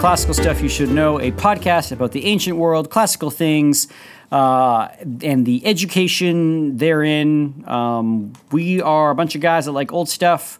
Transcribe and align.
Classical 0.00 0.32
Stuff 0.32 0.62
You 0.62 0.70
Should 0.70 0.88
Know, 0.88 1.20
a 1.20 1.30
podcast 1.30 1.92
about 1.92 2.12
the 2.12 2.24
ancient 2.24 2.56
world, 2.56 2.88
classical 2.88 3.30
things, 3.30 3.86
uh, 4.32 4.88
and 5.22 5.44
the 5.44 5.60
education 5.66 6.78
therein. 6.78 7.62
Um, 7.68 8.32
we 8.50 8.80
are 8.80 9.10
a 9.10 9.14
bunch 9.14 9.34
of 9.34 9.42
guys 9.42 9.66
that 9.66 9.72
like 9.72 9.92
old 9.92 10.08
stuff, 10.08 10.58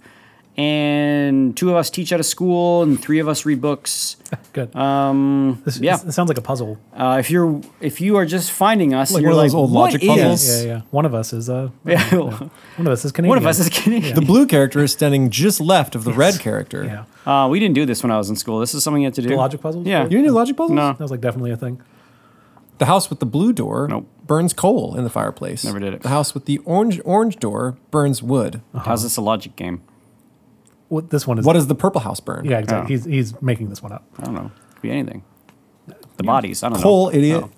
and 0.57 1.57
two 1.57 1.71
of 1.71 1.77
us 1.77 1.91
teach 1.91 2.13
at 2.13 2.21
a 2.21 2.25
school, 2.25 2.83
and 2.83 3.01
three 3.01 3.19
of 3.19 3.29
us 3.29 3.47
read 3.47 3.61
books. 3.61 4.17
Good. 4.53 4.75
Um, 4.77 5.63
this, 5.65 5.79
yeah. 5.81 5.97
this 5.97 6.15
sounds 6.15 6.29
like 6.29 6.39
a 6.39 6.43
puzzle. 6.43 6.79
uh, 6.95 7.17
if 7.21 7.31
you're 7.31 7.61
if 7.81 8.01
you 8.01 8.17
are 8.17 8.27
just 8.27 8.51
finding 8.51 8.93
us, 8.95 9.13
Like 9.13 9.23
you're 9.23 9.31
one 9.31 9.39
of 9.39 9.39
like, 9.39 9.47
those 9.51 9.55
old 9.55 9.73
"What 9.73 9.81
logic 9.95 10.03
is-" 10.03 10.09
puzzles? 10.09 10.65
Yeah, 10.65 10.73
yeah. 10.75 10.81
One 10.91 11.05
of 11.07 11.15
us 11.15 11.33
is 11.33 11.49
uh, 11.49 11.71
Yeah. 11.85 12.03
one 12.15 12.51
of 12.79 12.89
us 12.89 13.05
is 13.05 13.13
Canadian. 13.13 13.29
One 13.31 13.39
of 13.39 13.47
us 13.47 13.59
is 13.59 13.69
Canadian. 13.69 14.15
The 14.15 14.23
blue 14.23 14.47
character 14.47 14.81
is 14.81 14.93
standing 14.93 15.31
just 15.31 15.61
left 15.61 15.95
of 15.95 16.05
the 16.05 16.13
red 16.13 16.39
character. 16.41 16.85
yeah. 16.85 17.05
Uh, 17.45 17.49
we 17.49 17.61
didn't 17.61 17.75
do 17.75 17.87
this 17.87 18.03
when 18.03 18.11
I 18.11 18.17
was 18.19 18.29
in 18.31 18.37
school. 18.37 18.61
This 18.61 18.75
is 18.75 18.83
something 18.83 19.03
you 19.03 19.07
had 19.07 19.15
to 19.15 19.23
do. 19.23 19.29
The 19.29 19.37
logic 19.37 19.61
puzzles. 19.61 19.87
Yeah. 19.87 20.03
You 20.05 20.09
didn't 20.11 20.25
do 20.25 20.31
logic 20.33 20.57
puzzles? 20.57 20.75
No. 20.77 20.93
That 20.93 21.01
was 21.01 21.11
like 21.11 21.21
definitely 21.21 21.51
a 21.53 21.57
thing. 21.57 21.81
The 22.79 22.87
house 22.87 23.11
with 23.11 23.21
the 23.21 23.27
blue 23.27 23.53
door 23.53 23.87
Nope. 23.91 24.09
burns 24.27 24.55
coal 24.55 24.97
in 24.97 25.05
the 25.05 25.11
fireplace. 25.11 25.65
Never 25.65 25.79
did 25.79 25.93
it. 25.93 26.01
The 26.01 26.09
house 26.09 26.33
with 26.33 26.47
the 26.47 26.57
orange 26.65 26.99
orange 27.05 27.37
door 27.37 27.77
burns 27.91 28.23
wood. 28.23 28.63
How's 28.75 29.03
this 29.03 29.19
a 29.19 29.21
logic 29.21 29.55
game? 29.55 29.83
What 30.91 31.09
this 31.11 31.25
one 31.25 31.39
is. 31.39 31.47
What 31.47 31.53
does 31.53 31.69
the 31.69 31.75
purple 31.77 32.01
house 32.01 32.19
burn? 32.19 32.45
Yeah, 32.45 32.59
exactly. 32.59 32.85
Oh. 32.85 32.99
He's 32.99 33.05
he's 33.05 33.41
making 33.41 33.69
this 33.69 33.81
one 33.81 33.93
up. 33.93 34.05
I 34.19 34.25
don't 34.25 34.35
know. 34.35 34.51
Could 34.75 34.83
be 34.83 34.91
anything. 34.91 35.23
The 36.17 36.25
bodies. 36.25 36.63
I 36.65 36.69
don't 36.69 36.83
Coal, 36.83 37.07
know. 37.11 37.17
idiot. 37.17 37.45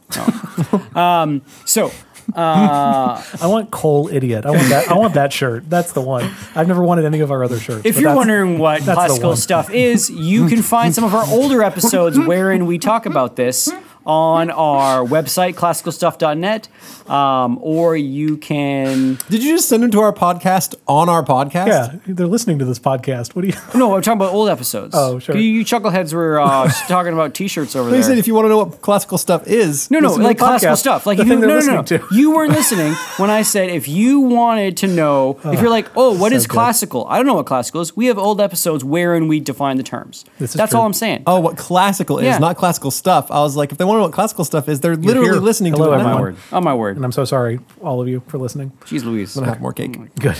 Um, 0.94 1.40
so 1.64 1.90
uh, 2.34 3.22
I 3.40 3.46
want 3.46 3.70
Cole 3.70 4.08
idiot. 4.08 4.44
I 4.44 4.50
want 4.50 4.68
that. 4.68 4.90
I 4.90 4.94
want 4.94 5.14
that 5.14 5.32
shirt. 5.32 5.68
That's 5.70 5.92
the 5.92 6.02
one. 6.02 6.30
I've 6.54 6.68
never 6.68 6.82
wanted 6.82 7.06
any 7.06 7.20
of 7.20 7.30
our 7.30 7.42
other 7.42 7.58
shirts. 7.58 7.86
if 7.86 7.98
you're 7.98 8.14
wondering 8.14 8.58
what 8.58 8.82
that's 8.82 8.86
the 8.86 8.94
classical 8.94 9.36
stuff 9.36 9.70
is, 9.70 10.10
you 10.10 10.46
can 10.48 10.60
find 10.60 10.94
some 10.94 11.04
of 11.04 11.14
our 11.14 11.24
older 11.28 11.62
episodes 11.62 12.18
wherein 12.18 12.66
we 12.66 12.78
talk 12.78 13.06
about 13.06 13.36
this 13.36 13.70
on 14.04 14.50
our 14.50 15.02
website, 15.04 15.54
classicalstuff.net, 15.54 16.68
um, 17.12 17.58
or 17.60 17.96
you 17.96 18.36
can. 18.38 19.18
Did 19.28 19.44
you 19.44 19.54
just 19.56 19.68
send 19.68 19.82
them 19.82 19.90
to 19.90 20.00
our 20.00 20.12
podcast 20.12 20.74
on 20.88 21.08
our 21.08 21.22
podcast? 21.22 21.66
yeah, 21.66 21.96
they're 22.06 22.26
listening 22.26 22.58
to 22.60 22.64
this 22.64 22.78
podcast. 22.78 23.34
What 23.34 23.42
do 23.42 23.48
you? 23.48 23.54
No, 23.78 23.94
I'm 23.94 24.02
talking 24.02 24.18
about 24.20 24.32
old 24.32 24.48
episodes. 24.48 24.94
Oh, 24.96 25.18
sure. 25.18 25.36
You, 25.36 25.42
you 25.42 25.64
chuckleheads 25.64 26.12
were 26.14 26.40
uh, 26.40 26.68
talking 26.88 27.12
about 27.12 27.34
T-shirts 27.34 27.74
over 27.76 27.90
They 27.90 27.96
there. 27.96 28.02
said 28.04 28.18
if 28.18 28.26
you 28.26 28.34
want 28.34 28.46
to 28.46 28.48
know 28.50 28.58
what 28.64 28.80
classical 28.80 29.18
stuff 29.18 29.46
is, 29.46 29.90
No, 29.90 29.98
no, 29.98 30.12
like 30.14 30.38
classical 30.38 30.74
podcast, 30.74 30.78
stuff. 30.78 31.06
Like 31.06 31.18
the 31.18 31.24
you, 31.24 31.30
thing 31.30 31.40
no, 31.40 31.58
no, 31.60 31.74
no, 31.76 31.82
to. 31.82 32.04
you 32.12 32.32
weren't 32.34 32.52
listening 32.52 32.92
when 33.18 33.28
I 33.30 33.42
said 33.42 33.68
if 33.70 33.88
you 33.88 34.20
wanted 34.20 34.76
to 34.78 34.86
know, 34.86 35.38
if 35.44 35.60
you're 35.60 35.70
like, 35.70 35.88
oh, 35.96 36.16
what 36.18 36.30
So 36.32 36.36
is 36.36 36.46
good. 36.46 36.54
classical? 36.54 37.06
I 37.08 37.16
don't 37.16 37.26
know 37.26 37.34
what 37.34 37.46
classical 37.46 37.80
is. 37.80 37.94
We 37.96 38.06
have 38.06 38.18
old 38.18 38.40
episodes 38.40 38.84
wherein 38.84 39.28
we 39.28 39.40
define 39.40 39.76
the 39.76 39.82
terms. 39.82 40.24
This 40.38 40.50
is 40.50 40.56
That's 40.56 40.70
true. 40.70 40.80
all 40.80 40.86
I'm 40.86 40.92
saying. 40.92 41.24
oh, 41.26 41.40
what 41.40 41.56
classical 41.56 42.18
is, 42.18 42.24
Yeah. 42.24 42.38
not 42.38 42.56
classical 42.56 42.90
stuff. 42.90 43.30
I 43.30 43.40
was 43.40 43.56
like, 43.56 43.72
if 43.72 43.78
they 43.78 43.84
want 43.84 43.96
to 43.96 44.00
know 44.00 44.04
what 44.06 44.12
classical 44.12 44.44
stuff 44.44 44.68
is, 44.68 44.80
they're 44.80 44.96
literally 44.96 45.28
here. 45.30 45.40
listening 45.40 45.72
Hello, 45.74 45.88
to 45.88 45.92
it. 45.94 45.96
on 45.98 46.04
my 46.04 46.20
word. 46.20 46.36
On 46.52 46.64
my 46.64 46.74
word. 46.74 47.01
And 47.02 47.06
I'm 47.06 47.10
so 47.12 47.24
sorry, 47.24 47.58
all 47.80 48.00
of 48.00 48.06
you, 48.06 48.22
for 48.28 48.38
listening. 48.38 48.70
Jeez 48.84 49.02
Louise. 49.04 49.36
I'm 49.36 49.42
gonna 49.42 49.54
have 49.54 49.60
more 49.60 49.72
cake. 49.72 49.92
Good. 50.20 50.36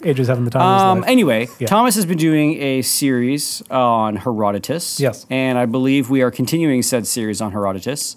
AJ's 0.00 0.26
having 0.32 0.44
the 0.44 0.50
time 0.50 0.62
Um, 0.62 0.68
of 0.68 0.96
his 0.96 1.02
life. 1.02 1.10
anyway, 1.12 1.48
Yeah. 1.60 1.68
Thomas 1.68 1.94
has 1.94 2.04
been 2.06 2.18
doing 2.18 2.60
a 2.60 2.82
series 2.82 3.62
on 3.70 4.16
Herodotus. 4.16 4.98
Yes. 4.98 5.26
And 5.30 5.58
I 5.58 5.66
believe 5.66 6.10
we 6.10 6.20
are 6.22 6.32
continuing 6.32 6.82
said 6.82 7.06
series 7.06 7.40
on 7.40 7.52
Herodotus. 7.52 8.16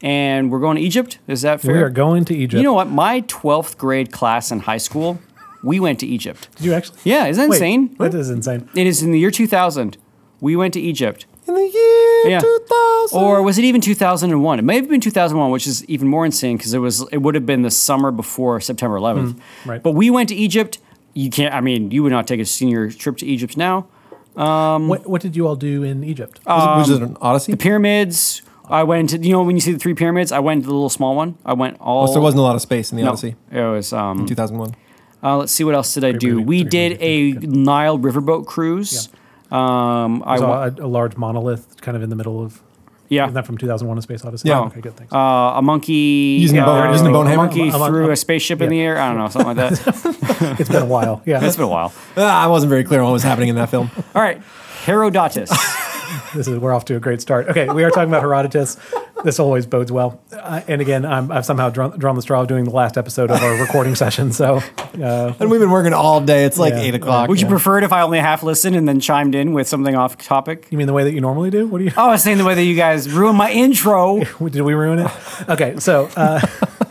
And 0.00 0.50
we're 0.50 0.60
going 0.60 0.76
to 0.76 0.82
Egypt. 0.82 1.18
Is 1.28 1.42
that 1.42 1.60
fair? 1.60 1.74
we 1.74 1.82
are 1.82 1.90
going 1.90 2.24
to 2.24 2.34
Egypt. 2.34 2.56
You 2.56 2.62
know 2.62 2.72
what? 2.72 2.88
My 2.88 3.20
12th 3.20 3.76
grade 3.76 4.12
class 4.12 4.50
in 4.50 4.60
high 4.60 4.78
school, 4.78 5.18
we 5.62 5.78
went 5.78 6.00
to 6.00 6.06
Egypt. 6.06 6.48
Did 6.56 6.64
you 6.64 6.72
actually? 6.72 6.96
Yeah, 7.04 7.26
isn't 7.26 7.42
that 7.42 7.50
Wait, 7.50 7.56
insane? 7.56 7.96
That 7.98 8.14
is 8.14 8.30
insane. 8.30 8.66
It 8.74 8.86
is 8.86 9.02
in 9.02 9.10
the 9.12 9.18
year 9.18 9.30
2000. 9.30 9.98
We 10.40 10.56
went 10.56 10.72
to 10.72 10.80
Egypt. 10.80 11.26
In 11.48 11.54
the 11.54 11.60
year 11.62 12.30
Yeah. 12.32 12.40
2000. 12.40 13.18
Or 13.22 13.42
was 13.42 13.56
it 13.58 13.64
even 13.64 13.80
2001? 13.80 14.58
It 14.58 14.62
may 14.62 14.76
have 14.76 14.88
been 14.88 15.00
2001, 15.00 15.50
which 15.50 15.66
is 15.66 15.84
even 15.86 16.08
more 16.08 16.24
insane 16.26 16.56
because 16.56 16.74
it 16.74 16.78
was 16.78 17.06
it 17.12 17.18
would 17.18 17.34
have 17.34 17.46
been 17.46 17.62
the 17.62 17.70
summer 17.70 18.10
before 18.10 18.60
September 18.60 18.96
11th. 18.98 19.38
right. 19.64 19.82
But 19.82 19.92
we 19.92 20.10
went 20.10 20.28
to 20.30 20.34
Egypt. 20.34 20.78
You 21.14 21.30
can't. 21.30 21.54
I 21.54 21.60
mean, 21.60 21.90
you 21.90 22.02
would 22.02 22.12
not 22.12 22.26
take 22.26 22.40
a 22.40 22.44
senior 22.44 22.90
trip 22.90 23.16
to 23.18 23.26
Egypt 23.26 23.56
now. 23.56 23.86
what, 24.34 25.06
what 25.06 25.22
did 25.22 25.34
you 25.36 25.46
all 25.46 25.56
do 25.56 25.82
in 25.82 26.04
Egypt? 26.04 26.40
was, 26.46 26.88
it, 26.88 26.92
was 26.92 27.00
it 27.00 27.02
an 27.02 27.16
Odyssey? 27.20 27.52
The 27.52 27.58
pyramids. 27.58 28.42
I 28.68 28.82
went 28.82 29.10
to. 29.10 29.18
You 29.18 29.32
know 29.32 29.42
when 29.44 29.54
you 29.56 29.60
see 29.60 29.72
the 29.72 29.78
three 29.78 29.94
pyramids, 29.94 30.32
I 30.32 30.40
went 30.40 30.62
to 30.64 30.66
the 30.66 30.74
little 30.74 30.90
small 30.90 31.14
one. 31.14 31.38
I 31.44 31.52
went 31.52 31.78
all. 31.80 32.08
so 32.08 32.14
there 32.14 32.22
wasn't 32.22 32.40
a 32.40 32.42
lot 32.42 32.56
of 32.56 32.62
space 32.62 32.90
in 32.90 32.96
the 32.96 33.04
no, 33.04 33.10
Odyssey. 33.10 33.36
It 33.52 33.60
was. 33.62 33.92
Um, 33.92 34.26
2001. 34.26 34.74
uh, 35.22 35.36
let's 35.36 35.52
see 35.52 35.62
what 35.64 35.74
else 35.76 35.94
did 35.94 36.04
I 36.04 36.12
do. 36.12 36.34
movie. 36.34 36.44
We 36.44 36.62
Great 36.62 36.70
did 36.70 36.98
a 37.00 37.32
movie. 37.34 37.46
Nile 37.46 37.98
riverboat 37.98 38.46
cruise. 38.46 39.08
Um, 39.50 40.22
I 40.26 40.34
I 40.34 40.36
saw 40.38 40.48
wa- 40.48 40.70
a, 40.78 40.84
a 40.86 40.88
large 40.88 41.16
monolith 41.16 41.80
kind 41.80 41.96
of 41.96 42.02
in 42.02 42.10
the 42.10 42.16
middle 42.16 42.42
of. 42.42 42.60
yeah. 43.08 43.24
Isn't 43.24 43.34
that 43.34 43.46
from 43.46 43.56
2001: 43.58 43.98
A 43.98 44.02
Space 44.02 44.24
Odyssey? 44.24 44.48
Yeah. 44.48 44.60
Oh, 44.60 44.64
okay, 44.66 44.80
good. 44.80 44.96
Thanks. 44.96 45.12
uh, 45.12 45.16
a 45.56 45.62
monkey 45.62 46.38
Using 46.40 46.58
a 46.58 46.62
uh, 46.62 46.66
bone- 46.66 46.92
using 46.92 47.06
a 47.06 47.10
bone 47.12 47.26
a 47.28 47.36
monkey 47.36 47.70
I'm- 47.70 47.80
I'm- 47.82 47.90
threw 47.92 48.02
I'm- 48.04 48.12
a 48.12 48.16
spaceship 48.16 48.60
in 48.60 48.70
the 48.70 48.80
air. 48.80 48.98
I 48.98 49.08
don't 49.08 49.18
know, 49.18 49.28
something 49.28 49.56
like 49.56 49.70
that. 49.70 50.56
it's 50.60 50.68
been 50.68 50.82
a 50.82 50.86
while. 50.86 51.22
Yeah, 51.24 51.44
it's 51.44 51.56
been 51.56 51.64
a 51.66 51.68
while. 51.68 51.92
Ah, 52.16 52.44
I 52.44 52.46
wasn't 52.48 52.70
very 52.70 52.82
clear 52.84 53.00
on 53.00 53.06
what 53.06 53.12
was 53.12 53.22
happening 53.22 53.48
in 53.50 53.54
that 53.56 53.70
film. 53.70 53.90
All 54.14 54.22
right, 54.22 54.40
Herodotus. 54.84 55.50
this 56.34 56.48
is 56.48 56.58
we're 56.58 56.72
off 56.72 56.84
to 56.86 56.96
a 56.96 57.00
great 57.00 57.20
start. 57.20 57.48
Okay, 57.48 57.68
we 57.68 57.84
are 57.84 57.90
talking 57.90 58.08
about 58.10 58.22
Herodotus. 58.22 58.76
This 59.24 59.40
always 59.40 59.66
bodes 59.66 59.90
well. 59.90 60.20
Uh, 60.32 60.60
and 60.68 60.80
again, 60.80 61.04
I'm, 61.04 61.32
I've 61.32 61.44
somehow 61.46 61.70
drawn, 61.70 61.98
drawn 61.98 62.14
the 62.16 62.22
straw 62.22 62.42
of 62.42 62.48
doing 62.48 62.64
the 62.64 62.70
last 62.70 62.96
episode 62.96 63.30
of 63.30 63.42
our 63.42 63.54
recording 63.60 63.94
session. 63.94 64.30
So 64.32 64.60
uh, 65.02 65.32
And 65.40 65.50
we've 65.50 65.60
been 65.60 65.70
working 65.70 65.92
all 65.94 66.20
day. 66.20 66.44
It's 66.44 66.58
like 66.58 66.74
Yeah. 66.74 66.80
8 66.82 66.94
o'clock. 66.96 67.28
Would 67.28 67.40
you 67.40 67.48
prefer 67.48 67.78
it 67.78 67.84
if 67.84 67.92
I 67.92 68.02
only 68.02 68.18
half 68.18 68.42
listened 68.42 68.76
and 68.76 68.86
then 68.86 69.00
chimed 69.00 69.34
in 69.34 69.52
with 69.52 69.66
something 69.68 69.96
off 69.96 70.16
topic? 70.18 70.68
you 70.70 70.78
mean 70.78 70.86
the 70.86 70.92
way 70.92 71.04
that 71.04 71.12
you 71.12 71.20
normally 71.20 71.50
do? 71.50 71.66
What 71.66 71.78
do 71.78 71.84
you? 71.84 71.92
Oh, 71.96 72.08
I 72.08 72.10
was 72.12 72.22
saying 72.22 72.38
the 72.38 72.44
way 72.44 72.54
that 72.54 72.64
you 72.64 72.76
guys 72.76 73.10
ruined 73.10 73.38
my 73.38 73.50
intro. 73.50 74.20
Did 74.38 74.60
we 74.62 74.74
ruin 74.74 75.00
it? 75.00 75.10
Okay, 75.48 75.76
so 75.78 76.08
uh, 76.16 76.40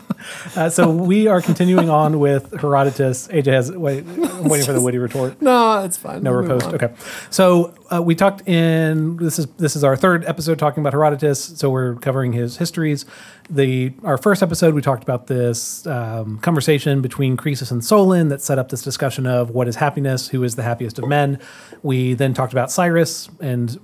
uh, 0.56 0.68
so 0.68 0.90
we 0.90 1.26
are 1.26 1.40
continuing 1.40 1.90
on 1.90 2.18
with 2.18 2.52
Herodotus. 2.60 3.28
AJ 3.28 3.46
has 3.46 3.72
wait. 3.72 4.04
I'm 4.06 4.48
waiting 4.48 4.66
for 4.66 4.72
the 4.72 4.80
witty 4.80 4.98
retort. 4.98 5.40
No, 5.46 5.84
it's 5.84 5.96
fine. 5.96 6.22
No 6.22 6.32
We'll 6.32 6.58
repost. 6.58 6.72
Okay, 6.74 6.92
so 7.30 7.74
uh, 7.90 8.02
we 8.02 8.14
talked 8.14 8.46
in 8.48 9.16
this 9.16 9.38
is 9.38 9.46
this 9.58 9.76
is 9.76 9.84
our 9.84 9.96
third 9.96 10.24
episode 10.24 10.58
talking 10.58 10.82
about 10.82 10.92
Herodotus. 10.92 11.42
So 11.42 11.70
we're 11.70 11.94
covering 11.96 12.32
his 12.32 12.56
histories. 12.56 13.04
The 13.48 13.92
our 14.02 14.18
first 14.18 14.42
episode 14.42 14.74
we 14.74 14.82
talked 14.82 15.02
about 15.04 15.28
this 15.28 15.86
um, 15.86 16.38
conversation 16.38 17.00
between 17.00 17.36
Croesus 17.36 17.70
and 17.70 17.84
Solon 17.84 18.28
that 18.28 18.42
set 18.42 18.58
up 18.58 18.70
this 18.70 18.82
discussion 18.82 19.26
of 19.26 19.50
what 19.50 19.68
is 19.68 19.76
happiness, 19.76 20.28
who 20.28 20.42
is 20.42 20.56
the 20.56 20.62
happiest 20.62 20.98
of 20.98 21.06
men. 21.06 21.38
We 21.82 22.14
then 22.14 22.34
talked 22.34 22.52
about 22.52 22.70
Cyrus 22.72 23.28
and 23.40 23.78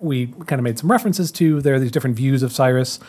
we 0.00 0.28
kind 0.46 0.60
of 0.60 0.62
made 0.62 0.78
some 0.78 0.90
references 0.90 1.32
to 1.32 1.60
there 1.60 1.74
are 1.74 1.80
these 1.80 1.90
different 1.90 2.16
views 2.16 2.42
of 2.42 2.52
Cyrus. 2.52 3.00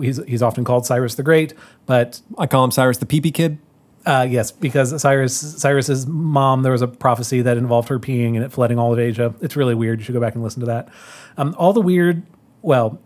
He's, 0.00 0.22
he's 0.24 0.42
often 0.42 0.64
called 0.64 0.86
Cyrus 0.86 1.14
the 1.14 1.22
Great, 1.22 1.54
but 1.86 2.20
I 2.38 2.46
call 2.46 2.64
him 2.64 2.70
Cyrus 2.70 2.98
the 2.98 3.06
pee-pee 3.06 3.30
kid. 3.30 3.58
uh, 4.06 4.26
yes, 4.28 4.52
because 4.52 5.00
Cyrus 5.00 5.36
Cyrus's 5.60 6.06
mom, 6.06 6.62
there 6.62 6.72
was 6.72 6.82
a 6.82 6.86
prophecy 6.88 7.42
that 7.42 7.56
involved 7.56 7.88
her 7.88 7.98
peeing 7.98 8.36
and 8.36 8.44
it 8.44 8.52
flooding 8.52 8.78
all 8.78 8.92
of 8.92 9.00
Asia. 9.00 9.34
It's 9.40 9.56
really 9.56 9.74
weird. 9.74 9.98
You 9.98 10.04
should 10.04 10.14
go 10.14 10.20
back 10.20 10.34
and 10.34 10.44
listen 10.44 10.60
to 10.60 10.66
that. 10.66 10.88
Um, 11.36 11.56
all 11.58 11.72
the 11.72 11.80
weird, 11.80 12.22
well, 12.62 13.00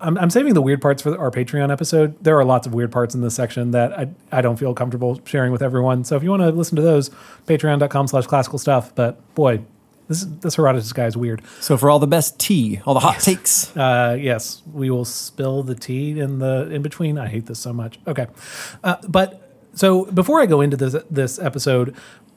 I'm, 0.00 0.16
I'm 0.16 0.30
saving 0.30 0.54
the 0.54 0.62
weird 0.62 0.80
parts 0.80 1.02
for 1.02 1.16
our 1.18 1.30
Patreon 1.30 1.70
episode. 1.70 2.16
There 2.24 2.38
are 2.38 2.44
lots 2.44 2.66
of 2.66 2.72
weird 2.72 2.90
parts 2.90 3.14
in 3.14 3.20
this 3.20 3.34
section 3.34 3.72
that 3.72 3.92
I, 3.92 4.08
I 4.32 4.40
don't 4.40 4.56
feel 4.56 4.72
comfortable 4.72 5.20
sharing 5.26 5.52
with 5.52 5.60
everyone. 5.60 6.04
So 6.04 6.16
if 6.16 6.22
you 6.22 6.30
want 6.30 6.40
to 6.40 6.50
listen 6.50 6.76
to 6.76 6.82
those, 6.82 7.10
patreon.com 7.46 8.06
slash 8.06 8.26
classical 8.26 8.58
stuff. 8.58 8.94
But 8.94 9.34
boy, 9.34 9.60
this, 10.08 10.24
this 10.24 10.56
Herodotus 10.56 10.92
guy 10.92 11.06
is 11.06 11.16
weird. 11.16 11.42
So 11.60 11.76
for 11.76 11.90
all 11.90 11.98
the 11.98 12.06
best 12.06 12.38
tea, 12.38 12.80
all 12.86 12.94
the 12.94 13.00
hot 13.00 13.20
takes. 13.20 13.76
Uh, 13.76 14.16
yes, 14.20 14.62
we 14.72 14.90
will 14.90 15.04
spill 15.04 15.62
the 15.62 15.74
tea 15.74 16.18
in 16.18 16.38
the 16.38 16.70
in 16.70 16.82
between. 16.82 17.18
I 17.18 17.28
hate 17.28 17.46
this 17.46 17.58
so 17.58 17.72
much. 17.72 17.98
Okay, 18.06 18.26
uh, 18.84 18.96
but 19.08 19.68
so 19.74 20.04
before 20.06 20.40
I 20.40 20.46
go 20.46 20.60
into 20.60 20.76
this 20.76 20.96
this 21.10 21.38
episode, 21.38 21.94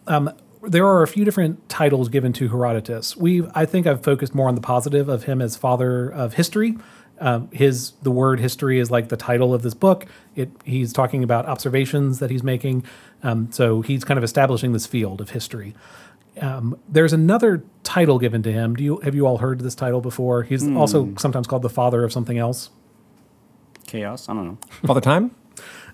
um, 0.08 0.32
there 0.64 0.86
are 0.86 1.04
a 1.04 1.08
few 1.08 1.24
different 1.24 1.70
titles 1.70 2.10
given 2.10 2.34
to 2.34 2.50
Herodotus. 2.50 3.16
We 3.16 3.44
I 3.56 3.66
think 3.66 3.88
I've 3.88 4.04
focused 4.04 4.36
more 4.36 4.48
on 4.48 4.56
the 4.56 4.62
positive 4.62 5.08
of 5.08 5.24
him 5.24 5.42
as 5.42 5.56
father 5.56 6.10
of 6.10 6.34
history. 6.34 6.78
Um, 7.22 7.50
his 7.52 7.92
the 8.02 8.12
word 8.12 8.40
history 8.40 8.80
is 8.80 8.90
like 8.90 9.10
the 9.10 9.18
title 9.18 9.54
of 9.54 9.62
this 9.62 9.74
book. 9.74 10.06
It 10.36 10.50
he's 10.64 10.94
talking 10.94 11.24
about 11.24 11.46
observations 11.46 12.20
that 12.20 12.32
he's 12.32 12.44
making. 12.44 12.84
Um, 13.24 13.52
so 13.52 13.82
he's 13.82 14.04
kind 14.04 14.18
of 14.18 14.24
establishing 14.24 14.74
this 14.74 14.88
field 14.88 15.22
of 15.22 15.32
history. 15.32 15.76
Um, 16.42 16.78
there's 16.88 17.14
another 17.14 17.64
title 17.84 18.20
given 18.20 18.42
to 18.44 18.52
him. 18.52 18.76
Do 18.76 18.84
you 18.84 18.98
have 19.00 19.16
you 19.16 19.26
all 19.28 19.38
heard 19.40 19.60
this 19.62 19.76
title 19.76 20.02
before? 20.02 20.44
He's 20.44 20.68
also 20.70 21.14
sometimes 21.18 21.48
called 21.48 21.62
the 21.64 21.70
father 21.70 22.04
of 22.04 22.12
something 22.14 22.38
else. 22.38 22.70
Chaos. 23.88 24.30
I 24.30 24.34
don't 24.34 24.46
know 24.46 24.58
Father 24.88 25.02
Time? 25.02 25.32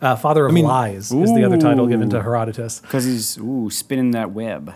Uh, 0.01 0.15
father 0.15 0.45
of 0.45 0.53
mean- 0.53 0.65
lies 0.65 1.12
is 1.12 1.33
the 1.33 1.44
other 1.45 1.57
title 1.57 1.88
given 1.88 2.09
to 2.09 2.21
Herodotus. 2.21 2.81
because 2.81 3.06
he's 3.06 3.38
ooh 3.38 3.69
spinning 3.69 4.12
that 4.12 4.31
web. 4.31 4.74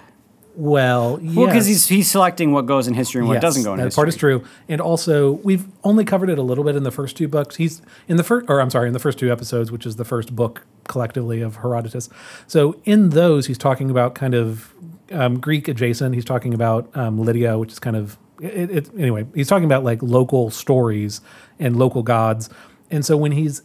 Well, 0.56 1.20
yes. 1.22 1.36
Well, 1.36 1.46
because 1.48 1.68
he's 1.68 1.88
he's 1.88 2.10
selecting 2.12 2.52
what 2.52 2.66
goes 2.66 2.88
in 2.88 2.94
history 2.94 3.20
and 3.20 3.28
what 3.30 3.36
Yes, 3.36 3.42
doesn't 3.44 3.64
go 3.64 3.74
in 3.74 3.78
that 3.80 3.86
history. 3.86 3.96
part 3.96 4.08
is 4.10 4.16
true. 4.18 4.44
And 4.68 4.82
also, 4.82 5.34
we've 5.34 5.66
only 5.86 6.04
covered 6.04 6.30
it 6.30 6.38
a 6.38 6.42
little 6.42 6.64
bit 6.66 6.76
in 6.76 6.84
the 6.84 6.92
first 6.92 7.16
two 7.16 7.28
books. 7.30 7.56
He's 7.58 7.82
in 8.10 8.18
the 8.18 8.24
first, 8.24 8.50
or 8.50 8.60
I'm 8.60 8.70
sorry, 8.70 8.88
in 8.88 8.94
the 8.94 9.00
first 9.00 9.20
two 9.20 9.32
episodes, 9.32 9.72
which 9.72 9.86
is 9.86 9.96
the 9.98 10.04
first 10.04 10.36
book 10.36 10.66
collectively 10.90 11.40
of 11.40 11.58
Herodotus. 11.58 12.10
So 12.48 12.82
in 12.84 13.10
those, 13.12 13.46
he's 13.48 13.58
talking 13.60 13.90
about 13.90 14.16
kind 14.16 14.34
of 14.34 14.74
um, 15.12 15.40
Greek 15.40 15.68
adjacent. 15.68 16.16
He's 16.16 16.26
talking 16.26 16.54
about 16.54 16.96
um, 16.96 17.20
Lydia, 17.20 17.58
which 17.58 17.72
is 17.72 17.80
kind 17.80 17.96
of 17.96 18.18
it, 18.42 18.72
it, 18.72 18.90
anyway, 18.98 19.26
he's 19.36 19.48
talking 19.48 19.66
about 19.66 19.84
like 19.84 20.02
local 20.02 20.50
stories 20.50 21.22
and 21.60 21.76
local 21.78 22.04
gods. 22.04 22.50
And 22.90 23.06
so 23.06 23.18
when 23.18 23.34
he's 23.34 23.62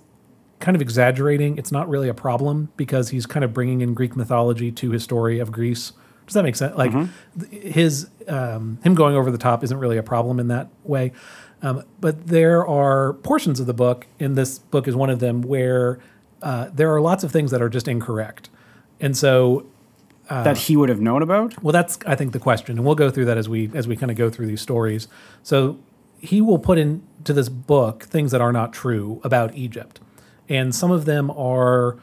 kind 0.61 0.75
of 0.75 0.83
exaggerating, 0.83 1.59
it's 1.59 1.71
not 1.71 1.89
really 1.89 2.09
a 2.09 2.15
problem 2.15 2.71
because 2.77 3.11
he's 3.11 3.27
kind 3.27 3.45
of 3.45 3.53
bringing 3.53 3.81
in 3.81 3.95
Greek 3.95 4.17
mythology 4.17 4.73
to 4.73 4.91
his 4.91 5.03
story 5.03 5.39
of 5.39 5.53
Greece. 5.53 5.93
Does 6.27 6.35
that 6.35 6.43
make 6.43 6.57
sense? 6.57 6.77
Like 6.77 6.93
th- 7.39 7.75
his 7.75 8.09
um, 8.29 8.79
him 8.83 8.95
going 8.95 9.15
over 9.15 9.31
the 9.31 9.39
top 9.39 9.63
isn't 9.63 9.77
really 9.77 9.99
a 9.99 10.03
problem 10.03 10.41
in 10.41 10.49
that 10.49 10.69
way. 10.83 11.13
Um, 11.63 11.83
but 12.01 12.27
there 12.27 12.67
are 12.67 13.15
portions 13.15 13.61
of 13.61 13.67
the 13.67 13.75
book, 13.75 14.07
and 14.21 14.37
this 14.37 14.59
book 14.59 14.89
is 14.89 14.95
one 14.95 15.11
of 15.11 15.19
them, 15.19 15.43
where 15.43 15.99
uh, 16.43 16.69
there 16.73 16.93
are 16.95 17.01
lots 17.01 17.25
of 17.25 17.33
things 17.33 17.51
that 17.51 17.63
are 17.63 17.69
just 17.69 17.89
incorrect. 17.89 18.51
And 19.01 19.17
so 19.17 19.67
that 20.29 20.57
he 20.57 20.77
would 20.77 20.89
have 20.89 21.01
known 21.01 21.23
about. 21.23 21.63
well, 21.63 21.73
that's 21.73 21.99
I 22.07 22.15
think 22.15 22.33
the 22.33 22.39
question, 22.39 22.77
and 22.77 22.87
we'll 22.87 22.95
go 22.95 23.11
through 23.11 23.27
that 23.27 23.39
as 23.39 23.49
we 23.49 23.71
as 23.75 23.87
we 23.87 23.97
kind 23.97 24.11
of 24.11 24.17
go 24.17 24.31
through 24.31 24.47
these 24.47 24.61
stories. 24.61 25.09
So 25.43 25.79
he 26.19 26.41
will 26.41 26.59
put 26.59 26.79
into 26.79 27.33
this 27.33 27.49
book 27.49 28.05
things 28.05 28.31
that 28.31 28.41
are 28.41 28.53
not 28.53 28.73
true 28.73 29.21
about 29.25 29.55
Egypt, 29.55 30.01
and 30.49 30.75
some 30.75 30.91
of 30.91 31.05
them 31.05 31.31
are 31.31 31.99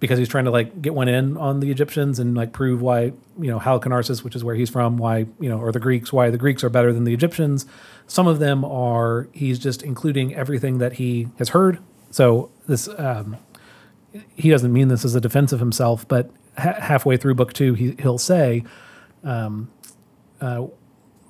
because 0.00 0.18
he's 0.18 0.28
trying 0.28 0.44
to 0.44 0.50
like 0.50 0.80
get 0.80 0.94
one 0.94 1.08
in 1.08 1.36
on 1.36 1.60
the 1.60 1.70
Egyptians 1.70 2.18
and 2.18 2.34
like 2.34 2.52
prove 2.52 2.80
why 2.80 3.12
you 3.38 3.50
know 3.50 3.58
Halicarnassus, 3.58 4.22
which 4.22 4.36
is 4.36 4.44
where 4.44 4.54
he's 4.54 4.70
from, 4.70 4.96
why 4.96 5.26
you 5.40 5.48
know, 5.48 5.58
or 5.58 5.72
the 5.72 5.80
Greeks, 5.80 6.12
why 6.12 6.30
the 6.30 6.38
Greeks 6.38 6.62
are 6.62 6.70
better 6.70 6.92
than 6.92 7.04
the 7.04 7.14
Egyptians. 7.14 7.66
Some 8.06 8.26
of 8.26 8.38
them 8.38 8.64
are 8.64 9.28
he's 9.32 9.58
just 9.58 9.82
including 9.82 10.34
everything 10.34 10.78
that 10.78 10.94
he 10.94 11.28
has 11.38 11.50
heard. 11.50 11.80
So 12.10 12.50
this 12.66 12.88
um, 12.96 13.36
he 14.36 14.50
doesn't 14.50 14.72
mean 14.72 14.88
this 14.88 15.04
as 15.04 15.14
a 15.14 15.20
defense 15.20 15.52
of 15.52 15.60
himself, 15.60 16.06
but 16.08 16.30
ha- 16.58 16.80
halfway 16.80 17.16
through 17.16 17.34
book 17.34 17.52
two, 17.52 17.74
he, 17.74 17.94
he'll 18.00 18.18
say, 18.18 18.64
um, 19.24 19.70
uh, 20.40 20.66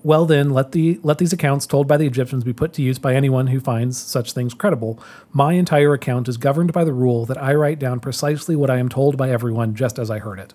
"Well, 0.03 0.27
then 0.27 0.51
let 0.51 0.73
the 0.73 0.99
let 1.03 1.19
these 1.19 1.33
accounts 1.33 1.67
told 1.67 1.87
by 1.87 1.97
the 1.97 2.07
Egyptians 2.07 2.45
be 2.45 2.53
put 2.53 2.73
to 2.75 2.83
use 2.83 2.99
by 2.99 3.15
anyone 3.15 3.49
who 3.49 3.61
finds 3.61 3.99
such 3.99 4.33
things 4.33 4.55
credible. 4.55 5.01
My 5.33 5.53
entire 5.53 5.93
account 5.93 6.29
is 6.29 6.37
governed 6.37 6.73
by 6.73 6.85
the 6.85 6.93
rule 6.93 7.25
that 7.27 7.41
I 7.43 7.55
write 7.55 7.79
down 7.79 8.01
precisely 8.01 8.57
what 8.57 8.71
I 8.71 8.79
am 8.79 8.89
told 8.89 9.17
by 9.17 9.31
everyone, 9.31 9.75
just 9.75 9.99
as 9.99 10.11
I 10.11 10.19
heard 10.19 10.39
it." 10.39 10.55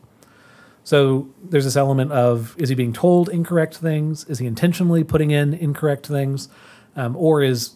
So 0.84 1.30
there's 1.42 1.64
this 1.64 1.78
element 1.78 2.12
of 2.12 2.56
is 2.58 2.70
he 2.70 2.76
being 2.76 2.94
told 2.94 3.30
incorrect 3.30 3.78
things? 3.78 4.26
Is 4.26 4.40
he 4.40 4.46
intentionally 4.46 5.04
putting 5.04 5.32
in 5.32 5.54
incorrect 5.54 6.08
things, 6.08 6.50
um, 6.96 7.16
or 7.16 7.42
is 7.42 7.76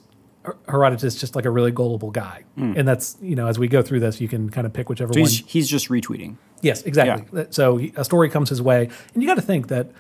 Herodotus 0.68 1.16
just 1.16 1.36
like 1.36 1.46
a 1.46 1.50
really 1.50 1.72
gullible 1.72 2.12
guy? 2.12 2.44
And 2.56 2.88
that's 2.88 3.18
you 3.22 3.36
know 3.36 3.48
as 3.48 3.58
we 3.60 3.68
go 3.68 3.82
through 3.82 4.00
this, 4.02 4.20
you 4.22 4.28
can 4.28 4.50
kind 4.50 4.66
of 4.68 4.74
pick 4.74 4.90
whichever 4.90 5.14
So 5.14 5.20
one. 5.22 5.30
he's, 5.30 5.44
he's 5.48 5.68
just 5.70 5.90
retweeting. 5.90 6.38
Yes, 6.62 6.82
exactly. 6.84 7.26
That- 7.34 7.54
So 7.54 7.80
a 7.96 8.04
story 8.04 8.30
comes 8.30 8.50
his 8.50 8.62
way, 8.62 8.90
and 9.14 9.24
you 9.24 9.28
got 9.30 9.36
to 9.36 9.42
think 9.42 9.68
that 9.68 9.92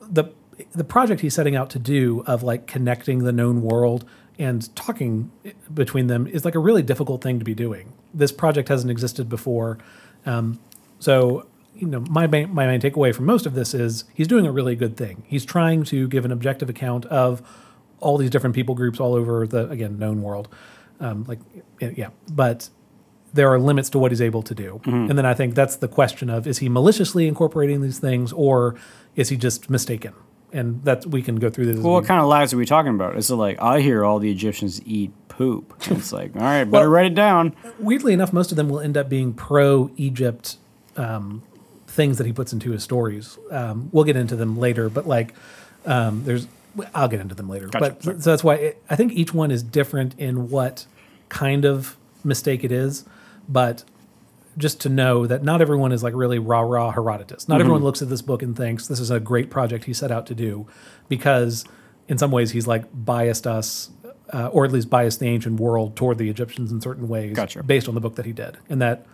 the 0.00 0.24
the 0.72 0.84
project 0.84 1.20
he's 1.22 1.34
setting 1.34 1.56
out 1.56 1.70
to 1.70 1.78
do 1.78 2.22
of 2.26 2.42
like 2.42 2.66
connecting 2.66 3.18
the 3.24 3.32
known 3.32 3.62
world 3.62 4.04
and 4.38 4.74
talking 4.76 5.30
between 5.72 6.06
them 6.06 6.26
is 6.26 6.44
like 6.44 6.54
a 6.54 6.58
really 6.60 6.82
difficult 6.82 7.22
thing 7.22 7.38
to 7.40 7.44
be 7.44 7.54
doing. 7.54 7.92
This 8.12 8.30
project 8.32 8.68
hasn't 8.68 8.90
existed 8.90 9.28
before, 9.28 9.78
um, 10.26 10.58
so 11.00 11.46
you 11.74 11.86
know 11.88 12.00
my 12.08 12.26
main, 12.28 12.54
my 12.54 12.66
main 12.66 12.80
takeaway 12.80 13.12
from 13.14 13.24
most 13.26 13.46
of 13.46 13.54
this 13.54 13.74
is 13.74 14.04
he's 14.14 14.28
doing 14.28 14.46
a 14.46 14.52
really 14.52 14.76
good 14.76 14.96
thing. 14.96 15.24
He's 15.26 15.44
trying 15.44 15.82
to 15.84 16.06
give 16.08 16.24
an 16.24 16.30
objective 16.30 16.68
account 16.70 17.04
of 17.06 17.42
all 18.04 18.16
these 18.18 18.30
different 18.30 18.54
people 18.54 18.74
groups 18.74 19.00
all 19.00 19.14
over 19.14 19.46
the 19.46 19.68
again 19.70 19.98
known 19.98 20.22
world, 20.22 20.48
um, 21.00 21.24
like 21.26 21.40
yeah, 21.80 22.10
but 22.32 22.68
there 23.32 23.48
are 23.52 23.58
limits 23.58 23.90
to 23.90 23.98
what 23.98 24.12
he's 24.12 24.22
able 24.22 24.42
to 24.42 24.54
do. 24.54 24.80
And 24.84 25.18
then 25.18 25.26
I 25.26 25.34
think 25.34 25.56
that's 25.56 25.74
the 25.76 25.88
question 25.88 26.30
of 26.30 26.46
is 26.46 26.58
he 26.58 26.68
maliciously 26.68 27.26
incorporating 27.26 27.80
these 27.82 27.98
things 27.98 28.32
or 28.32 28.76
is 29.16 29.28
he 29.30 29.36
just 29.36 29.68
mistaken? 29.68 30.12
And 30.52 30.84
that 30.84 31.04
we 31.06 31.20
can 31.20 31.36
go 31.40 31.50
through 31.50 31.66
this. 31.66 31.78
Well, 31.82 31.94
what 31.94 32.02
we- 32.04 32.06
kind 32.06 32.20
of 32.20 32.28
lies 32.28 32.54
are 32.54 32.56
we 32.56 32.64
talking 32.64 32.94
about? 32.94 33.16
Is 33.16 33.28
it 33.28 33.34
like 33.34 33.60
I 33.60 33.80
hear 33.80 34.04
all 34.04 34.20
the 34.20 34.30
Egyptians 34.30 34.80
eat 34.86 35.10
poop? 35.26 35.74
It's 35.90 36.12
like, 36.12 36.36
all 36.36 36.42
right, 36.42 36.62
better 36.62 36.88
write 36.88 37.06
it 37.06 37.16
down. 37.16 37.56
weirdly 37.80 38.12
enough, 38.12 38.32
most 38.32 38.52
of 38.52 38.56
them 38.56 38.68
will 38.68 38.78
end 38.78 38.96
up 38.96 39.08
being 39.08 39.32
pro 39.34 39.90
Egypt 39.96 40.56
um, 40.96 41.42
things 41.88 42.18
that 42.18 42.26
he 42.28 42.32
puts 42.32 42.52
into 42.52 42.70
his 42.70 42.84
stories. 42.84 43.36
Um, 43.50 43.88
we'll 43.90 44.04
get 44.04 44.14
into 44.14 44.36
them 44.36 44.56
later, 44.56 44.88
but 44.88 45.08
like 45.08 45.34
um, 45.86 46.22
there's, 46.24 46.46
I'll 46.94 47.08
get 47.08 47.20
into 47.20 47.34
them 47.34 47.48
later. 47.48 47.66
Gotcha, 47.68 47.80
But 47.90 48.02
sorry. 48.02 48.20
so 48.20 48.30
that's 48.30 48.44
why 48.44 48.54
it, 48.56 48.82
I 48.90 48.96
think 48.96 49.12
each 49.12 49.32
one 49.34 49.50
is 49.50 49.62
different 49.62 50.14
in 50.18 50.50
what 50.50 50.86
kind 51.28 51.64
of 51.64 51.96
mistake 52.24 52.64
it 52.64 52.72
is, 52.72 53.04
but 53.48 53.84
just 54.56 54.80
to 54.82 54.88
know 54.88 55.26
that 55.26 55.42
not 55.42 55.60
everyone 55.60 55.90
is 55.92 56.02
like 56.02 56.14
really 56.14 56.38
rah 56.38 56.60
rah 56.60 56.92
Herodotus. 56.92 57.48
Not 57.48 57.60
everyone 57.60 57.82
looks 57.82 58.02
at 58.02 58.08
this 58.08 58.22
book 58.22 58.42
and 58.42 58.56
thinks 58.56 58.86
this 58.86 59.00
is 59.00 59.10
a 59.10 59.18
great 59.20 59.50
project 59.50 59.84
he 59.84 59.92
set 59.92 60.10
out 60.12 60.26
to 60.26 60.34
do, 60.34 60.66
because 61.08 61.64
in 62.08 62.18
some 62.18 62.30
ways 62.30 62.52
he's 62.52 62.66
like 62.66 62.84
biased 62.92 63.46
us, 63.46 63.90
uh, 64.32 64.48
or 64.48 64.64
at 64.64 64.70
least 64.72 64.88
biased 64.90 65.18
the 65.20 65.26
ancient 65.26 65.58
world 65.58 65.96
toward 65.96 66.18
the 66.18 66.30
Egyptians 66.30 66.70
in 66.70 66.80
certain 66.80 67.08
ways, 67.08 67.34
Gotcha. 67.34 67.62
based 67.62 67.88
on 67.88 67.94
the 67.94 68.00
book 68.00 68.14
that 68.16 68.26
he 68.26 68.32
did, 68.32 68.56
and 68.68 68.80
that. 68.82 69.06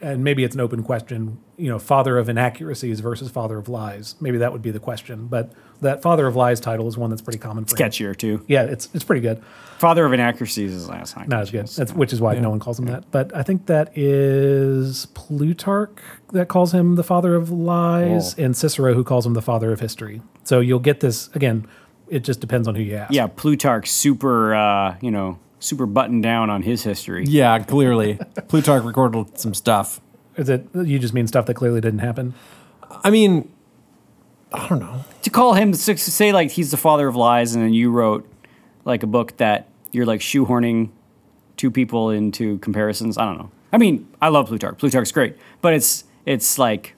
And 0.00 0.24
maybe 0.24 0.44
it's 0.44 0.54
an 0.54 0.60
open 0.60 0.82
question, 0.82 1.38
you 1.56 1.68
know, 1.68 1.78
father 1.78 2.18
of 2.18 2.28
inaccuracies 2.28 3.00
versus 3.00 3.30
father 3.30 3.58
of 3.58 3.68
lies. 3.68 4.14
Maybe 4.20 4.38
that 4.38 4.52
would 4.52 4.62
be 4.62 4.70
the 4.70 4.80
question. 4.80 5.26
But 5.26 5.52
that 5.80 6.02
father 6.02 6.26
of 6.26 6.36
lies 6.36 6.60
title 6.60 6.88
is 6.88 6.96
one 6.98 7.10
that's 7.10 7.22
pretty 7.22 7.38
common 7.38 7.64
for 7.64 7.76
him. 7.76 7.90
Sketchier 7.90 8.16
too. 8.16 8.44
Yeah, 8.46 8.64
it's 8.64 8.88
it's 8.94 9.04
pretty 9.04 9.20
good. 9.20 9.42
Father 9.78 10.04
of 10.04 10.12
inaccuracies 10.12 10.74
is 10.74 10.88
last 10.88 11.14
time. 11.14 11.28
Not 11.28 11.42
as 11.42 11.50
good. 11.50 11.66
That's 11.68 11.92
which 11.92 12.12
is 12.12 12.20
why 12.20 12.34
no 12.38 12.50
one 12.50 12.58
calls 12.58 12.78
him 12.78 12.86
that. 12.86 13.10
But 13.10 13.34
I 13.34 13.42
think 13.42 13.66
that 13.66 13.96
is 13.96 15.06
Plutarch 15.14 15.98
that 16.32 16.48
calls 16.48 16.74
him 16.74 16.96
the 16.96 17.04
father 17.04 17.34
of 17.34 17.50
lies, 17.50 18.34
Whoa. 18.34 18.44
and 18.44 18.56
Cicero 18.56 18.94
who 18.94 19.04
calls 19.04 19.24
him 19.24 19.34
the 19.34 19.42
father 19.42 19.72
of 19.72 19.80
history. 19.80 20.20
So 20.44 20.60
you'll 20.60 20.80
get 20.80 21.00
this 21.00 21.28
again. 21.34 21.66
It 22.08 22.24
just 22.24 22.40
depends 22.40 22.66
on 22.66 22.74
who 22.74 22.82
you 22.82 22.96
ask. 22.96 23.12
Yeah, 23.12 23.28
Plutarch 23.28 23.88
super, 23.88 24.52
uh, 24.52 24.96
you 25.00 25.12
know, 25.12 25.38
super 25.60 25.86
buttoned 25.86 26.22
down 26.22 26.50
on 26.50 26.62
his 26.62 26.82
history. 26.82 27.24
Yeah, 27.26 27.58
clearly. 27.60 28.18
Plutarch 28.48 28.82
recorded 28.82 29.38
some 29.38 29.54
stuff. 29.54 30.00
Is 30.36 30.48
it 30.48 30.66
you 30.74 30.98
just 30.98 31.14
mean 31.14 31.26
stuff 31.26 31.46
that 31.46 31.54
clearly 31.54 31.80
didn't 31.80 32.00
happen? 32.00 32.34
I 33.04 33.10
mean, 33.10 33.50
I 34.52 34.66
don't 34.68 34.80
know. 34.80 35.04
To 35.22 35.30
call 35.30 35.54
him, 35.54 35.72
to 35.72 35.96
say 35.96 36.32
like 36.32 36.50
he's 36.50 36.70
the 36.70 36.76
father 36.76 37.06
of 37.06 37.14
lies, 37.14 37.54
and 37.54 37.64
then 37.64 37.74
you 37.74 37.90
wrote 37.90 38.28
like 38.84 39.02
a 39.02 39.06
book 39.06 39.36
that 39.36 39.68
you're 39.92 40.06
like 40.06 40.20
shoehorning 40.20 40.90
two 41.56 41.70
people 41.70 42.10
into 42.10 42.58
comparisons. 42.58 43.18
I 43.18 43.24
don't 43.24 43.38
know. 43.38 43.50
I 43.72 43.78
mean, 43.78 44.08
I 44.20 44.28
love 44.28 44.48
Plutarch. 44.48 44.78
Plutarch's 44.78 45.12
great, 45.12 45.36
but 45.60 45.74
it's 45.74 46.04
it's 46.26 46.58
like 46.58 46.94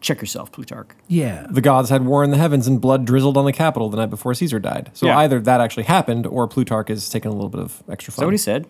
check 0.00 0.20
yourself, 0.20 0.50
Plutarch. 0.52 0.90
Yeah. 1.06 1.46
The 1.50 1.60
gods 1.60 1.90
had 1.90 2.04
war 2.06 2.22
in 2.24 2.30
the 2.30 2.36
heavens 2.38 2.66
and 2.66 2.80
blood 2.80 3.04
drizzled 3.04 3.36
on 3.36 3.44
the 3.44 3.52
Capitol 3.52 3.88
the 3.90 3.96
night 3.96 4.10
before 4.10 4.34
Caesar 4.34 4.58
died. 4.58 4.90
So 4.94 5.06
Yeah. 5.06 5.18
either 5.18 5.40
that 5.40 5.60
actually 5.60 5.84
happened 5.84 6.26
or 6.26 6.46
Plutarch 6.48 6.90
is 6.90 7.08
taking 7.08 7.30
a 7.30 7.34
little 7.34 7.50
bit 7.50 7.60
of 7.60 7.82
extra 7.88 8.10
Is 8.10 8.14
fun. 8.16 8.22
that 8.22 8.26
what 8.26 8.34
he 8.34 8.38
said? 8.38 8.66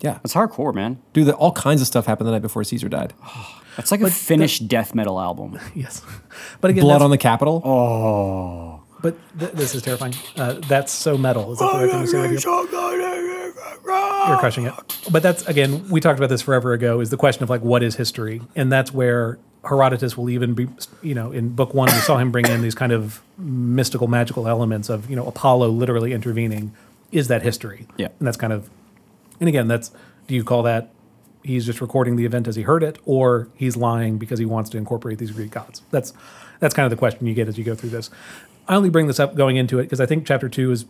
yeah. 0.00 0.14
That's 0.22 0.34
hardcore, 0.34 0.74
man. 0.74 0.98
Dude, 1.12 1.26
the, 1.26 1.34
all 1.34 1.52
kinds 1.52 1.80
of 1.80 1.86
stuff 1.86 2.06
happened 2.06 2.26
the 2.28 2.32
night 2.32 2.42
before 2.42 2.62
Caesar 2.64 2.88
died. 2.88 3.14
That's 3.76 3.90
like 3.92 4.00
a 4.02 4.10
finished 4.10 4.68
death 4.68 4.94
metal 4.94 5.20
album. 5.20 5.58
Yes. 5.74 6.02
But 6.60 6.70
again, 6.70 6.82
Blood 6.82 6.94
that's- 6.94 7.04
on 7.04 7.10
the 7.10 7.18
Capitol. 7.18 7.62
Oh, 7.64 8.82
but 9.02 9.16
th- 9.38 9.52
this 9.52 9.74
is 9.74 9.80
terrifying. 9.82 10.14
Uh, 10.36 10.54
that's 10.68 10.92
so 10.92 11.16
metal. 11.16 11.52
Is 11.52 11.58
that 11.60 11.72
the 11.72 11.78
right 11.78 11.90
thing 11.90 12.02
to 12.02 12.06
say? 12.06 13.50
You're 14.28 14.38
crushing 14.38 14.66
it. 14.66 14.74
But 15.10 15.22
that's 15.22 15.46
again, 15.46 15.88
we 15.88 16.00
talked 16.00 16.18
about 16.18 16.28
this 16.28 16.42
forever 16.42 16.72
ago. 16.72 17.00
Is 17.00 17.10
the 17.10 17.16
question 17.16 17.42
of 17.42 17.50
like 17.50 17.62
what 17.62 17.82
is 17.82 17.96
history, 17.96 18.42
and 18.54 18.70
that's 18.70 18.92
where 18.92 19.38
Herodotus 19.64 20.16
will 20.16 20.30
even 20.30 20.54
be. 20.54 20.68
You 21.02 21.14
know, 21.14 21.32
in 21.32 21.50
book 21.50 21.74
one, 21.74 21.86
we 21.86 22.00
saw 22.00 22.18
him 22.18 22.30
bring 22.30 22.46
in 22.46 22.62
these 22.62 22.74
kind 22.74 22.92
of 22.92 23.22
mystical, 23.38 24.06
magical 24.06 24.48
elements 24.48 24.88
of 24.88 25.08
you 25.10 25.16
know 25.16 25.26
Apollo 25.26 25.70
literally 25.70 26.12
intervening. 26.12 26.72
Is 27.12 27.28
that 27.28 27.42
history? 27.42 27.86
Yeah. 27.96 28.08
and 28.18 28.26
that's 28.26 28.36
kind 28.36 28.52
of. 28.52 28.70
And 29.40 29.48
again, 29.48 29.68
that's 29.68 29.90
do 30.26 30.34
you 30.34 30.44
call 30.44 30.62
that 30.62 30.90
he's 31.42 31.66
just 31.66 31.80
recording 31.80 32.16
the 32.16 32.24
event 32.24 32.46
as 32.46 32.56
he 32.56 32.62
heard 32.62 32.82
it, 32.82 32.98
or 33.04 33.48
he's 33.54 33.76
lying 33.76 34.18
because 34.18 34.38
he 34.38 34.44
wants 34.46 34.70
to 34.70 34.78
incorporate 34.78 35.18
these 35.18 35.30
Greek 35.30 35.50
gods? 35.50 35.82
That's 35.90 36.12
that's 36.60 36.74
kind 36.74 36.84
of 36.84 36.90
the 36.90 36.96
question 36.96 37.26
you 37.26 37.34
get 37.34 37.48
as 37.48 37.58
you 37.58 37.64
go 37.64 37.74
through 37.74 37.90
this. 37.90 38.10
I 38.68 38.76
only 38.76 38.90
bring 38.90 39.08
this 39.08 39.18
up 39.18 39.34
going 39.34 39.56
into 39.56 39.78
it 39.78 39.84
because 39.84 40.00
I 40.00 40.06
think 40.06 40.26
chapter 40.26 40.48
two 40.48 40.70
is 40.70 40.84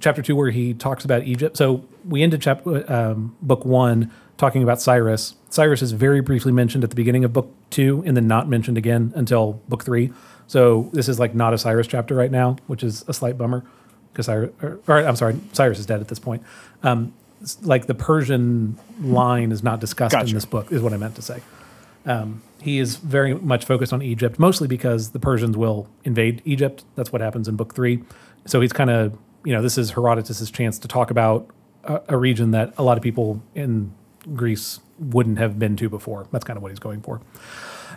chapter 0.00 0.22
two 0.22 0.34
where 0.36 0.50
he 0.50 0.74
talks 0.74 1.04
about 1.04 1.24
Egypt. 1.24 1.56
So 1.56 1.84
we 2.08 2.22
ended 2.22 2.42
chapter 2.42 2.90
um, 2.90 3.36
book 3.42 3.64
one 3.64 4.10
talking 4.38 4.62
about 4.62 4.80
Cyrus. 4.80 5.34
Cyrus 5.50 5.82
is 5.82 5.92
very 5.92 6.20
briefly 6.20 6.52
mentioned 6.52 6.84
at 6.84 6.90
the 6.90 6.96
beginning 6.96 7.24
of 7.24 7.32
book 7.32 7.52
two, 7.70 8.02
and 8.06 8.16
then 8.16 8.26
not 8.26 8.48
mentioned 8.48 8.78
again 8.78 9.12
until 9.14 9.54
book 9.68 9.84
three. 9.84 10.12
So 10.46 10.90
this 10.92 11.08
is 11.08 11.18
like 11.18 11.34
not 11.34 11.54
a 11.54 11.58
Cyrus 11.58 11.86
chapter 11.86 12.14
right 12.14 12.30
now, 12.30 12.56
which 12.66 12.82
is 12.82 13.04
a 13.08 13.12
slight 13.12 13.38
bummer 13.38 13.64
because 14.12 14.26
Cyrus, 14.26 14.50
or, 14.62 14.80
or 14.88 14.98
I'm 14.98 15.16
sorry, 15.16 15.36
Cyrus 15.52 15.78
is 15.78 15.86
dead 15.86 16.00
at 16.00 16.08
this 16.08 16.18
point. 16.18 16.42
Um, 16.82 17.14
like 17.62 17.86
the 17.86 17.94
Persian 17.94 18.78
line 19.00 19.52
is 19.52 19.62
not 19.62 19.80
discussed 19.80 20.12
Gotcha. 20.12 20.28
in 20.28 20.34
this 20.34 20.44
book, 20.44 20.72
is 20.72 20.82
what 20.82 20.92
I 20.92 20.96
meant 20.96 21.14
to 21.16 21.22
say. 21.22 21.40
Um, 22.04 22.42
he 22.60 22.78
is 22.78 22.96
very 22.96 23.34
much 23.34 23.64
focused 23.64 23.92
on 23.92 24.02
Egypt, 24.02 24.38
mostly 24.38 24.68
because 24.68 25.10
the 25.10 25.18
Persians 25.18 25.56
will 25.56 25.88
invade 26.04 26.42
Egypt. 26.44 26.84
That's 26.96 27.12
what 27.12 27.22
happens 27.22 27.48
in 27.48 27.56
book 27.56 27.74
three. 27.74 28.02
So 28.46 28.60
he's 28.60 28.72
kind 28.72 28.90
of, 28.90 29.16
you 29.44 29.52
know, 29.52 29.62
this 29.62 29.78
is 29.78 29.92
Herodotus' 29.92 30.50
chance 30.50 30.78
to 30.80 30.88
talk 30.88 31.10
about 31.10 31.48
a, 31.84 32.00
a 32.08 32.16
region 32.16 32.50
that 32.50 32.74
a 32.76 32.82
lot 32.82 32.96
of 32.96 33.02
people 33.02 33.42
in 33.54 33.92
Greece 34.34 34.80
wouldn't 34.98 35.38
have 35.38 35.58
been 35.58 35.76
to 35.76 35.88
before. 35.88 36.26
That's 36.30 36.44
kind 36.44 36.56
of 36.56 36.62
what 36.62 36.70
he's 36.70 36.78
going 36.78 37.02
for. 37.02 37.20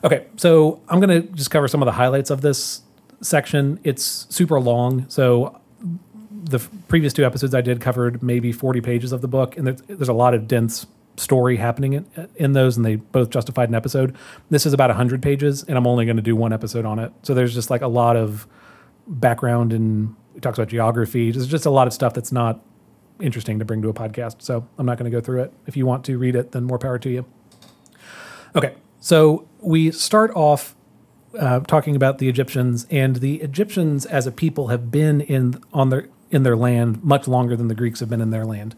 Okay, 0.03 0.25
so 0.37 0.81
I'm 0.89 0.99
going 0.99 1.21
to 1.21 1.27
just 1.33 1.51
cover 1.51 1.67
some 1.67 1.81
of 1.81 1.85
the 1.85 1.93
highlights 1.93 2.29
of 2.29 2.41
this 2.41 2.81
section. 3.21 3.79
It's 3.83 4.27
super 4.29 4.59
long, 4.59 5.05
so 5.09 5.59
the 6.43 6.59
previous 6.87 7.13
two 7.13 7.25
episodes 7.25 7.55
I 7.55 7.61
did 7.61 7.79
covered 7.79 8.21
maybe 8.21 8.51
40 8.51 8.81
pages 8.81 9.11
of 9.11 9.21
the 9.21 9.27
book, 9.27 9.57
and 9.57 9.67
there's, 9.67 9.81
there's 9.83 10.09
a 10.09 10.13
lot 10.13 10.33
of 10.33 10.47
dense 10.47 10.85
story 11.15 11.57
happening 11.57 11.93
in, 11.93 12.29
in 12.35 12.53
those, 12.53 12.75
and 12.75 12.85
they 12.85 12.95
both 12.95 13.29
justified 13.29 13.69
an 13.69 13.75
episode. 13.75 14.15
This 14.49 14.65
is 14.65 14.73
about 14.73 14.89
100 14.89 15.21
pages, 15.21 15.63
and 15.63 15.77
I'm 15.77 15.87
only 15.87 16.05
going 16.05 16.17
to 16.17 16.23
do 16.23 16.35
one 16.35 16.51
episode 16.51 16.85
on 16.85 16.99
it. 16.99 17.11
So 17.23 17.33
there's 17.33 17.53
just 17.53 17.69
like 17.69 17.81
a 17.81 17.87
lot 17.87 18.17
of 18.17 18.47
background, 19.07 19.73
and 19.73 20.15
it 20.35 20.41
talks 20.41 20.57
about 20.57 20.69
geography. 20.69 21.31
There's 21.31 21.47
just 21.47 21.65
a 21.65 21.69
lot 21.69 21.87
of 21.87 21.93
stuff 21.93 22.13
that's 22.13 22.31
not 22.31 22.61
interesting 23.19 23.59
to 23.59 23.65
bring 23.65 23.81
to 23.81 23.89
a 23.89 23.93
podcast. 23.93 24.41
So 24.41 24.67
I'm 24.77 24.85
not 24.85 24.97
going 24.97 25.09
to 25.09 25.15
go 25.15 25.21
through 25.21 25.43
it. 25.43 25.53
If 25.65 25.77
you 25.77 25.85
want 25.85 26.03
to 26.05 26.17
read 26.17 26.35
it, 26.35 26.51
then 26.51 26.63
more 26.63 26.79
power 26.79 26.99
to 26.99 27.09
you. 27.09 27.25
Okay, 28.55 28.75
so 28.99 29.47
we 29.59 29.91
start 29.91 30.31
off 30.35 30.75
uh, 31.37 31.61
talking 31.61 31.95
about 31.95 32.19
the 32.19 32.29
Egyptians, 32.29 32.85
and 32.91 33.17
the 33.17 33.41
Egyptians 33.41 34.05
as 34.05 34.27
a 34.27 34.31
people 34.31 34.67
have 34.67 34.91
been 34.91 35.21
in 35.21 35.61
on 35.73 35.89
their 35.89 36.07
in 36.29 36.43
their 36.43 36.55
land 36.55 37.03
much 37.03 37.27
longer 37.27 37.55
than 37.55 37.67
the 37.67 37.75
Greeks 37.75 37.99
have 37.99 38.09
been 38.09 38.21
in 38.21 38.29
their 38.29 38.45
land, 38.45 38.75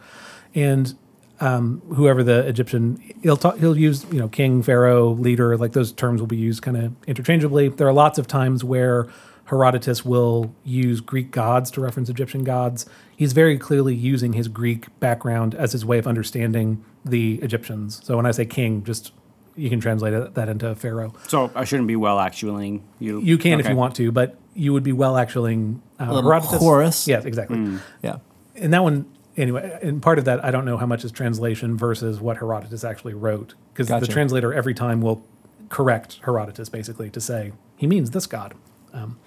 and 0.53 0.95
um, 1.41 1.81
whoever 1.93 2.23
the 2.23 2.47
Egyptian 2.47 3.01
he'll 3.21 3.37
talk, 3.37 3.57
he'll 3.57 3.77
use 3.77 4.05
you 4.11 4.19
know 4.19 4.29
king, 4.29 4.63
pharaoh, 4.63 5.09
leader, 5.09 5.57
like 5.57 5.73
those 5.73 5.91
terms 5.91 6.21
will 6.21 6.27
be 6.27 6.37
used 6.37 6.61
kind 6.61 6.77
of 6.77 6.93
interchangeably. 7.07 7.67
There 7.69 7.87
are 7.87 7.93
lots 7.93 8.17
of 8.17 8.27
times 8.27 8.63
where 8.63 9.07
Herodotus 9.45 10.03
will 10.03 10.53
use 10.63 11.01
Greek 11.01 11.31
gods 11.31 11.69
to 11.71 11.81
reference 11.81 12.09
Egyptian 12.09 12.43
gods. 12.43 12.85
He's 13.15 13.33
very 13.33 13.57
clearly 13.57 13.93
using 13.93 14.33
his 14.33 14.47
Greek 14.47 14.87
background 14.99 15.53
as 15.55 15.71
his 15.71 15.85
way 15.85 15.97
of 15.99 16.07
understanding 16.07 16.83
the 17.03 17.35
Egyptians. 17.41 18.01
So 18.03 18.17
when 18.17 18.25
I 18.25 18.31
say 18.31 18.45
king, 18.45 18.83
just 18.83 19.11
you 19.55 19.69
can 19.69 19.79
translate 19.79 20.13
it- 20.13 20.33
that 20.33 20.49
into 20.49 20.73
pharaoh. 20.75 21.13
So 21.27 21.51
I 21.55 21.63
shouldn't 21.63 21.87
be 21.87 21.95
well 21.95 22.17
actualing 22.17 22.81
you. 22.99 23.21
You 23.21 23.37
can 23.37 23.59
if 23.59 23.69
you 23.69 23.75
want 23.75 23.95
to, 23.95 24.11
but 24.11 24.35
you 24.53 24.73
would 24.73 24.83
be 24.83 24.91
well 24.91 25.13
actualing 25.13 25.79
Uh, 25.99 26.11
little 26.11 26.41
chorus. 26.41 27.07
Yes, 27.07 27.23
exactly. 27.25 27.77
Yeah. 28.01 28.17
And 28.55 28.73
that 28.73 28.83
one, 28.83 29.05
anyway, 29.37 29.77
and 29.81 30.01
part 30.01 30.17
of 30.17 30.25
that, 30.25 30.43
I 30.43 30.49
don't 30.51 30.65
know 30.65 30.77
how 30.77 30.85
much 30.85 31.05
is 31.05 31.11
translation 31.11 31.77
versus 31.77 32.19
what 32.19 32.37
Herodotus 32.37 32.83
actually 32.83 33.13
wrote. 33.13 33.53
Because 33.73 33.87
Gotcha. 33.89 34.05
the 34.07 34.11
translator 34.11 34.53
every 34.53 34.73
time 34.73 35.01
will 35.01 35.23
correct 35.69 36.19
Herodotus 36.23 36.67
basically 36.69 37.09
to 37.11 37.21
say, 37.21 37.51
he 37.75 37.85
means 37.87 38.11
this 38.11 38.27
god. 38.27 38.55
Um, 38.95 39.19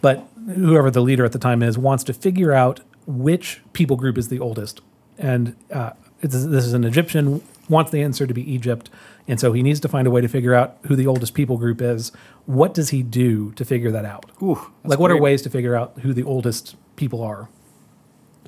but 0.00 0.26
whoever 0.54 0.90
the 0.90 1.00
leader 1.00 1.24
at 1.24 1.32
the 1.32 1.38
time 1.38 1.62
is 1.62 1.78
wants 1.78 2.02
to 2.04 2.12
figure 2.12 2.52
out 2.52 2.80
which 3.06 3.60
people 3.72 3.96
group 3.96 4.18
is 4.18 4.28
the 4.28 4.40
oldest. 4.40 4.80
And 5.18 5.54
uh, 5.70 5.90
it's, 6.20 6.34
this 6.34 6.64
is 6.66 6.72
an 6.72 6.84
Egyptian, 6.84 7.40
wants 7.68 7.90
the 7.92 8.02
answer 8.02 8.26
to 8.26 8.34
be 8.34 8.42
Egypt. 8.52 8.90
And 9.28 9.38
so 9.38 9.52
he 9.52 9.62
needs 9.62 9.78
to 9.80 9.88
find 9.88 10.06
a 10.06 10.10
way 10.10 10.20
to 10.20 10.28
figure 10.28 10.54
out 10.54 10.76
who 10.88 10.96
the 10.96 11.06
oldest 11.06 11.34
people 11.34 11.56
group 11.56 11.80
is. 11.80 12.10
What 12.46 12.74
does 12.74 12.90
he 12.90 13.02
do 13.04 13.52
to 13.52 13.64
figure 13.64 13.92
that 13.92 14.04
out? 14.04 14.30
Ooh, 14.42 14.58
like, 14.84 14.98
what 14.98 15.12
are 15.12 15.20
ways 15.20 15.42
to 15.42 15.50
figure 15.50 15.76
out 15.76 15.92
who 16.02 16.12
the 16.12 16.24
oldest 16.24 16.74
people 16.96 17.22
are? 17.22 17.48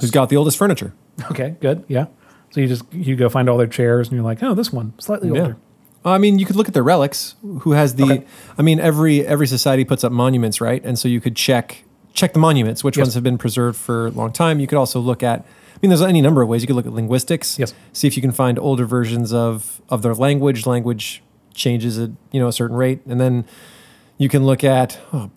Who's 0.01 0.11
got 0.11 0.29
the 0.31 0.37
oldest 0.37 0.59
furniture? 0.59 0.93
Okay, 1.31 1.55
good. 1.61 1.85
Yeah. 1.87 2.07
So 2.51 2.61
you 2.61 2.67
just 2.67 2.93
you 2.93 3.15
go 3.15 3.29
find 3.29 3.49
all 3.49 3.57
their 3.57 3.69
chairs 3.69 4.09
and 4.09 4.17
you're 4.17 4.25
like, 4.25 4.43
oh, 4.43 4.55
this 4.55 4.73
one 4.73 4.95
slightly 4.99 5.29
Yeah. 5.29 5.41
older. 5.41 5.57
I 6.05 6.19
mean, 6.19 6.39
you 6.39 6.45
could 6.47 6.57
look 6.57 6.69
at 6.69 6.75
their 6.75 6.83
relics. 6.83 7.35
Who 7.61 7.73
has 7.73 7.95
the? 7.95 8.05
Okay. 8.05 8.27
I 8.59 8.63
mean, 8.63 8.79
every 8.81 9.27
every 9.27 9.47
society 9.47 9.85
puts 9.85 10.05
up 10.05 10.13
monuments, 10.13 10.61
right? 10.61 10.85
And 10.85 10.99
so 10.99 11.09
you 11.09 11.21
could 11.21 11.35
check 11.37 11.85
check 12.13 12.33
the 12.33 12.39
monuments, 12.39 12.85
which 12.85 12.97
Yes. 12.97 13.07
ones 13.07 13.15
have 13.15 13.23
been 13.25 13.39
preserved 13.39 13.77
for 13.79 14.07
a 14.09 14.11
long 14.11 14.31
time. 14.33 14.61
You 14.61 14.67
could 14.67 14.79
also 14.79 15.01
look 15.01 15.23
at. 15.23 15.41
I 15.41 15.79
mean, 15.83 15.89
there's 15.91 16.03
any 16.03 16.21
number 16.21 16.41
of 16.43 16.49
ways. 16.49 16.63
You 16.63 16.67
could 16.67 16.77
look 16.77 16.87
at 16.87 16.93
linguistics. 16.93 17.59
Yes. 17.59 17.75
See 17.93 18.07
if 18.07 18.17
you 18.17 18.23
can 18.23 18.33
find 18.33 18.59
older 18.59 18.85
versions 18.87 19.33
of 19.33 19.81
of 19.89 20.03
their 20.03 20.15
language. 20.15 20.67
Language 20.67 21.23
changes 21.55 21.99
at 21.99 22.11
you 22.33 22.41
know 22.41 22.49
a 22.49 22.53
certain 22.53 22.77
rate, 22.77 23.01
and 23.07 23.21
then 23.21 23.45
you 24.19 24.29
can 24.29 24.45
look 24.45 24.63
at. 24.63 24.99
Oh. 25.13 25.31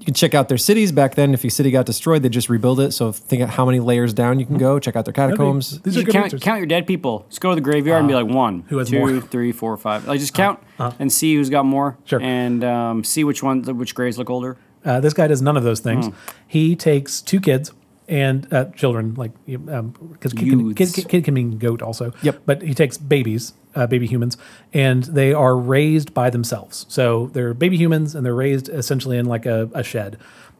You 0.00 0.06
can 0.06 0.14
check 0.14 0.34
out 0.34 0.48
their 0.48 0.58
cities 0.58 0.92
back 0.92 1.14
then. 1.14 1.34
If 1.34 1.44
your 1.44 1.50
city 1.50 1.70
got 1.70 1.84
destroyed, 1.84 2.22
they 2.22 2.30
just 2.30 2.48
rebuild 2.48 2.80
it. 2.80 2.92
So 2.92 3.12
think 3.12 3.42
of 3.42 3.50
how 3.50 3.66
many 3.66 3.80
layers 3.80 4.14
down 4.14 4.40
you 4.40 4.46
can 4.46 4.56
go. 4.56 4.78
Check 4.78 4.96
out 4.96 5.04
their 5.04 5.12
catacombs. 5.12 5.78
These 5.82 5.94
You 5.94 6.00
are 6.00 6.04
good 6.06 6.12
count, 6.12 6.24
answers. 6.24 6.42
count 6.42 6.58
your 6.58 6.66
dead 6.66 6.86
people. 6.86 7.26
Just 7.28 7.42
go 7.42 7.50
to 7.50 7.54
the 7.54 7.60
graveyard 7.60 8.00
and 8.00 8.08
be 8.08 8.14
like 8.14 8.26
one, 8.26 8.64
who 8.68 8.78
has 8.78 8.88
two, 8.88 8.98
more? 8.98 9.20
three, 9.20 9.52
four, 9.52 9.76
five. 9.76 10.08
Like 10.08 10.18
just 10.18 10.32
count 10.32 10.58
and 10.78 11.12
see 11.12 11.34
who's 11.34 11.50
got 11.50 11.66
more. 11.66 11.98
Sure. 12.06 12.20
And 12.22 12.64
um, 12.64 13.04
see 13.04 13.24
which 13.24 13.42
ones, 13.42 13.70
which 13.70 13.94
graves 13.94 14.16
look 14.16 14.30
older. 14.30 14.56
Uh, 14.82 15.00
this 15.00 15.12
guy 15.12 15.26
does 15.26 15.42
none 15.42 15.58
of 15.58 15.64
those 15.64 15.80
things. 15.80 16.06
Hmm. 16.06 16.14
He 16.46 16.74
takes 16.74 17.20
two 17.20 17.38
kids 17.38 17.70
and 18.10 18.52
uh, 18.52 18.64
children, 18.72 19.14
like 19.14 19.32
because 19.46 20.32
kid, 20.34 20.48
can- 20.50 20.74
kid, 20.74 20.92
kid, 20.92 21.08
kid 21.08 21.24
can 21.24 21.32
mean 21.32 21.56
goat 21.58 21.80
also. 21.80 22.12
Yep. 22.22 22.42
But 22.44 22.60
he 22.62 22.74
takes 22.74 22.98
babies, 22.98 23.54
uh, 23.74 23.86
baby 23.86 24.06
humans, 24.06 24.36
and 24.74 25.04
they 25.04 25.32
are 25.32 25.56
raised 25.56 26.12
by 26.12 26.28
themselves. 26.28 26.84
So 26.88 27.28
they're 27.32 27.54
baby 27.54 27.76
humans, 27.78 28.14
and 28.14 28.26
they're 28.26 28.34
raised 28.34 28.68
essentially 28.68 29.16
in 29.16 29.26
like 29.26 29.46
a, 29.46 29.70
a 29.72 29.82
shed. 29.84 30.18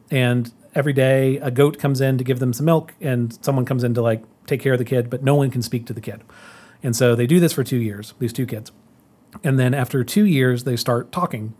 And 0.09 0.51
every 0.73 0.93
day, 0.93 1.37
a 1.37 1.51
goat 1.51 1.77
comes 1.77 1.99
in 2.01 2.17
to 2.17 2.23
give 2.23 2.39
them 2.39 2.53
some 2.53 2.65
milk, 2.65 2.93
and 3.01 3.37
someone 3.43 3.65
comes 3.65 3.83
in 3.83 3.93
to 3.95 4.01
like 4.01 4.23
take 4.47 4.61
care 4.61 4.73
of 4.73 4.79
the 4.79 4.85
kid, 4.85 5.09
but 5.09 5.21
no 5.21 5.35
one 5.35 5.51
can 5.51 5.61
speak 5.61 5.85
to 5.87 5.93
the 5.93 6.01
kid. 6.01 6.21
And 6.81 6.95
so 6.95 7.15
they 7.15 7.27
do 7.27 7.39
this 7.39 7.53
for 7.53 7.63
two 7.63 7.77
years. 7.77 8.13
These 8.19 8.33
two 8.33 8.45
kids. 8.45 8.71
And 9.43 9.59
then 9.59 9.73
after 9.73 10.03
two 10.03 10.25
years, 10.25 10.63
they 10.63 10.75
start 10.75 11.11
talking. 11.11 11.53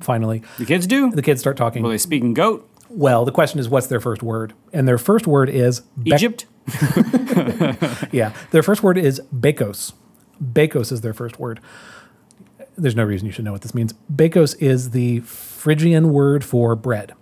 Finally, 0.00 0.42
The 0.58 0.66
kids 0.66 0.86
do. 0.86 1.10
the 1.10 1.22
kids 1.22 1.40
start 1.40 1.56
talking. 1.56 1.82
Will 1.82 1.90
they 1.90 1.98
speak 1.98 2.22
in 2.22 2.34
goat? 2.34 2.68
Well, 2.96 3.24
the 3.26 3.32
question 3.32 3.60
is, 3.60 3.68
what's 3.68 3.86
their 3.88 4.00
first 4.00 4.22
word? 4.22 4.54
And 4.72 4.88
their 4.88 4.96
first 4.98 5.26
word 5.26 5.48
is 5.50 5.80
Be- 6.02 6.12
Egypt. 6.12 6.46
Yeah, 8.12 8.32
their 8.50 8.62
first 8.62 8.82
word 8.82 8.96
is 8.98 9.20
Bakos. 9.34 9.92
Bakos 10.42 10.90
is 10.92 11.00
their 11.02 11.12
first 11.14 11.38
word. 11.38 11.60
There's 12.76 12.96
no 12.96 13.04
reason 13.04 13.26
you 13.26 13.32
should 13.32 13.44
know 13.44 13.52
what 13.52 13.62
this 13.62 13.74
means. 13.74 13.94
Bakos 14.14 14.56
is 14.60 14.90
the 14.90 15.20
Phrygian 15.20 16.12
word 16.12 16.44
for 16.44 16.74
bread. 16.76 17.12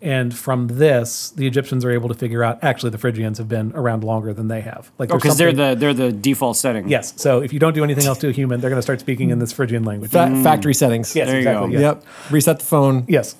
And 0.00 0.36
from 0.36 0.68
this, 0.68 1.30
the 1.30 1.46
Egyptians 1.46 1.84
are 1.84 1.90
able 1.90 2.08
to 2.08 2.14
figure 2.14 2.44
out 2.44 2.62
actually 2.62 2.90
the 2.90 2.98
Phrygians 2.98 3.38
have 3.38 3.48
been 3.48 3.72
around 3.74 4.04
longer 4.04 4.32
than 4.32 4.46
they 4.48 4.60
have. 4.60 4.92
Like 4.98 5.10
Oh, 5.10 5.16
because 5.16 5.36
they're 5.38 5.52
the 5.52 5.74
they're 5.74 5.92
the 5.94 6.12
default 6.12 6.56
setting. 6.56 6.88
yes. 6.88 7.14
So 7.20 7.42
if 7.42 7.52
you 7.52 7.58
don't 7.58 7.74
do 7.74 7.82
anything 7.82 8.04
else 8.04 8.18
to 8.18 8.28
a 8.28 8.32
human, 8.32 8.60
they're 8.60 8.70
going 8.70 8.78
to 8.78 8.82
start 8.82 9.00
speaking 9.00 9.30
in 9.30 9.40
this 9.40 9.52
Phrygian 9.52 9.82
language. 9.84 10.12
Fa- 10.12 10.40
Factory 10.44 10.72
settings. 10.74 11.16
yes, 11.16 11.26
There 11.26 11.34
you 11.36 11.40
exactly. 11.48 11.72
go. 11.72 11.72
Yes. 11.72 11.80
Yep. 11.80 12.04
Reset 12.32 12.58
the 12.60 12.64
phone. 12.64 13.04
Yes. 13.08 13.34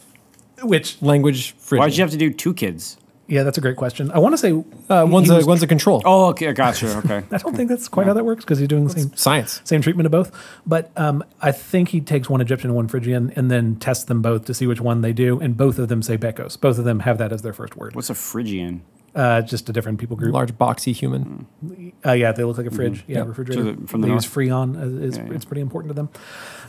Which 0.63 1.01
Language. 1.03 1.53
Frigid. 1.59 1.81
Why'd 1.81 1.97
you 1.97 2.03
have 2.03 2.11
to 2.11 2.17
do 2.17 2.31
two 2.33 2.55
kids? 2.55 2.97
yeah, 3.31 3.43
that's 3.43 3.59
a 3.59 3.61
great 3.61 3.77
question. 3.77 4.11
I 4.11 4.19
want 4.21 4.33
to 4.33 4.39
say 4.39 4.53
Uh, 4.89 5.05
one's 5.07 5.29
he 5.29 5.39
a 5.39 5.45
one's 5.45 5.63
a 5.63 5.67
control. 5.67 6.01
Oh, 6.07 6.29
okay, 6.29 6.51
gotcha. 6.55 6.97
Okay. 7.05 7.23
I 7.31 7.37
don't 7.37 7.55
think 7.55 7.69
that's 7.69 7.87
quite 7.87 8.07
how 8.07 8.15
that 8.15 8.25
works 8.25 8.43
because 8.43 8.59
he's 8.59 8.69
doing 8.69 8.85
the 8.85 8.91
same 8.91 9.13
Science. 9.17 9.61
same 9.65 9.83
treatment 9.83 10.07
of 10.07 10.13
both. 10.13 10.33
But 10.67 10.91
um, 10.97 11.23
I 11.43 11.53
think 11.53 11.91
he 11.91 12.01
takes 12.01 12.31
one 12.31 12.41
Egyptian 12.41 12.71
and 12.71 12.77
one 12.77 12.89
Phrygian 12.89 13.31
and 13.37 13.51
then 13.51 13.77
tests 13.77 14.05
them 14.05 14.23
both 14.23 14.47
to 14.47 14.55
see 14.55 14.67
which 14.67 14.81
one 14.81 15.03
they 15.03 15.13
do. 15.13 15.39
And 15.41 15.57
both 15.59 15.79
of 15.79 15.89
them 15.89 16.01
say 16.03 16.17
Bekos. 16.17 16.59
Both 16.59 16.79
of 16.79 16.85
them 16.87 17.01
have 17.01 17.19
that 17.19 17.31
as 17.33 17.43
their 17.43 17.53
first 17.53 17.77
word. 17.77 17.95
What's 17.95 18.09
a 18.09 18.15
Phrygian? 18.15 18.81
Uh, 19.15 19.43
just 19.43 19.69
a 19.69 19.73
different 19.75 19.99
people 20.01 20.17
group. 20.17 20.33
Large 20.33 20.53
boxy 20.57 20.95
human. 20.95 21.47
Uh, 22.07 22.13
yeah, 22.13 22.33
they 22.33 22.45
look 22.45 22.57
like 22.57 22.67
a 22.67 22.71
fridge. 22.71 23.05
Yeah, 23.07 23.19
Yep. 23.19 23.27
refrigerator. 23.29 23.63
So 23.63 23.73
the- 23.73 23.87
from 23.89 24.01
the 24.01 24.07
they 24.07 24.13
north. 24.13 24.25
use 24.25 24.33
Freon. 24.33 24.77
uh, 24.81 25.05
Is, 25.07 25.17
Yeah, 25.19 25.25
yeah. 25.27 25.33
It's 25.35 25.45
pretty 25.45 25.61
important 25.63 25.91
to 25.91 25.95
them. 25.95 26.09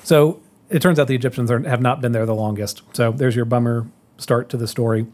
So 0.04 0.40
it 0.70 0.82
turns 0.82 1.00
out 1.00 1.08
the 1.08 1.16
Egyptians 1.16 1.50
are, 1.52 1.60
have 1.68 1.82
not 1.82 2.02
been 2.02 2.12
there 2.12 2.26
the 2.26 2.36
longest. 2.36 2.82
So 2.94 3.12
there's 3.12 3.36
your 3.36 3.46
bummer 3.46 3.88
start 4.18 4.50
to 4.50 4.58
the 4.58 4.68
story, 4.68 5.08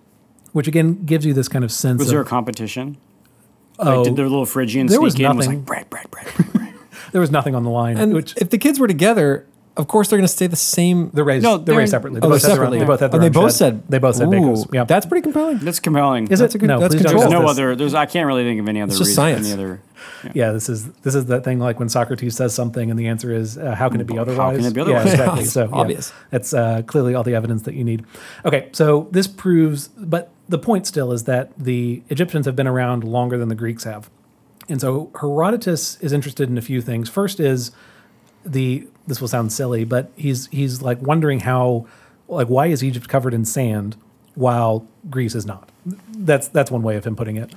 which 0.51 0.67
again 0.67 1.05
gives 1.05 1.25
you 1.25 1.33
this 1.33 1.47
kind 1.47 1.63
of 1.63 1.71
sense 1.71 1.99
Was 1.99 2.07
of 2.07 2.11
there 2.11 2.21
a 2.21 2.25
competition? 2.25 2.97
oh, 3.79 3.97
Like, 3.97 4.03
did 4.05 4.13
oh, 4.13 4.15
the 4.15 4.21
little 4.23 4.45
Phrygian 4.45 4.87
there 4.87 4.95
sneak 4.97 5.03
was 5.03 5.15
in 5.19 5.25
and 5.25 5.37
was 5.37 5.47
nothing. 5.47 5.59
like 5.59 5.65
bread, 5.65 5.89
bread, 5.89 6.09
bread, 6.11 6.25
bread, 6.35 6.53
bread. 6.53 6.73
there 7.11 7.21
was 7.21 7.31
nothing 7.31 7.55
on 7.55 7.63
the 7.63 7.69
line. 7.69 7.97
And 7.97 8.13
which 8.13 8.33
if 8.37 8.49
the 8.49 8.57
kids 8.57 8.79
were 8.79 8.87
together, 8.87 9.45
of 9.77 9.87
course 9.87 10.07
they're 10.09 10.17
going 10.17 10.27
to 10.27 10.31
stay 10.33 10.47
the 10.47 10.55
same. 10.55 11.09
they're 11.13 11.23
raised, 11.23 11.43
No, 11.43 11.57
they're, 11.57 11.65
they're 11.65 11.77
raised 11.77 11.89
in- 11.93 11.97
separately. 11.97 12.19
Oh, 12.23 12.29
both 12.29 12.41
they're 12.41 12.49
had 12.49 12.49
their 12.49 12.55
separately. 12.55 12.79
They 12.79 12.85
both 12.85 12.99
had 13.01 13.11
their 13.11 13.21
and 13.21 13.23
they 13.33 13.39
own 13.39 13.43
both 13.45 13.51
shed. 13.53 13.57
said 13.57 13.83
they 13.89 13.97
both 13.99 14.15
said 14.15 14.27
Ooh, 14.33 14.65
Yeah, 14.71 14.83
That's 14.85 15.05
pretty 15.05 15.21
compelling. 15.23 15.57
That's 15.59 15.79
compelling. 15.79 16.27
Is 16.29 16.39
That's 16.39 16.55
it? 16.55 16.57
a 16.57 16.59
good- 16.59 16.67
no, 16.67 16.79
that's 16.79 16.95
control. 16.95 17.19
There's 17.19 17.31
no 17.31 17.45
other. 17.47 17.75
There's 17.75 17.93
I 17.93 18.05
can't 18.05 18.27
really 18.27 18.43
think 18.43 18.59
of 18.61 18.67
any 18.69 18.81
other 18.81 18.89
It's 18.91 18.99
just 18.99 19.09
reason. 19.09 19.15
science. 19.15 19.45
Any 19.51 19.53
other. 19.53 19.81
Yeah, 20.33 20.51
this 20.51 20.69
is 20.69 20.91
this 21.03 21.13
is 21.15 21.25
that 21.25 21.43
thing 21.43 21.59
like 21.59 21.79
when 21.79 21.89
Socrates 21.89 22.35
says 22.35 22.53
something 22.53 22.89
and 22.89 22.99
the 22.99 23.07
answer 23.07 23.31
is 23.33 23.57
uh, 23.57 23.75
how 23.75 23.89
can 23.89 23.99
it 24.01 24.07
be 24.07 24.17
otherwise? 24.17 24.37
How 24.37 24.51
can 24.55 24.65
it 24.65 24.73
be 24.73 24.79
Yeah, 24.81 24.85
otherwise? 24.97 25.13
exactly. 25.13 25.41
It's 25.43 25.51
so 25.59 25.63
yeah, 25.65 25.69
obvious. 25.75 26.13
That's 26.31 26.53
uh, 26.53 26.81
clearly 26.83 27.13
all 27.15 27.23
the 27.23 27.35
evidence 27.35 27.63
that 27.63 27.73
you 27.75 27.83
need. 27.83 28.05
Okay, 28.45 28.69
so 28.71 29.07
this 29.11 29.27
proves, 29.27 29.87
but 29.89 30.31
the 30.49 30.57
point 30.59 30.87
still 30.87 31.11
is 31.11 31.23
that 31.25 31.51
the 31.57 32.01
Egyptians 32.09 32.45
have 32.45 32.55
been 32.55 32.67
around 32.67 33.03
longer 33.03 33.37
than 33.37 33.49
the 33.49 33.55
Greeks 33.55 33.83
have, 33.83 34.09
and 34.69 34.79
so 34.79 35.11
Herodotus 35.19 35.97
is 36.01 36.13
interested 36.13 36.49
in 36.49 36.57
a 36.57 36.61
few 36.61 36.81
things. 36.81 37.09
First 37.09 37.39
is 37.39 37.71
the 38.45 38.87
this 39.07 39.21
will 39.21 39.27
sound 39.27 39.51
silly, 39.51 39.83
but 39.85 40.11
he's 40.15 40.47
he's 40.47 40.81
like 40.81 41.01
wondering 41.01 41.41
how 41.41 41.85
like 42.27 42.47
why 42.47 42.67
is 42.67 42.83
Egypt 42.83 43.07
covered 43.07 43.33
in 43.33 43.45
sand 43.45 43.95
while 44.35 44.87
Greece 45.09 45.35
is 45.35 45.45
not? 45.45 45.69
That's 46.09 46.47
that's 46.47 46.71
one 46.71 46.83
way 46.83 46.95
of 46.95 47.05
him 47.05 47.15
putting 47.15 47.37
it. 47.37 47.53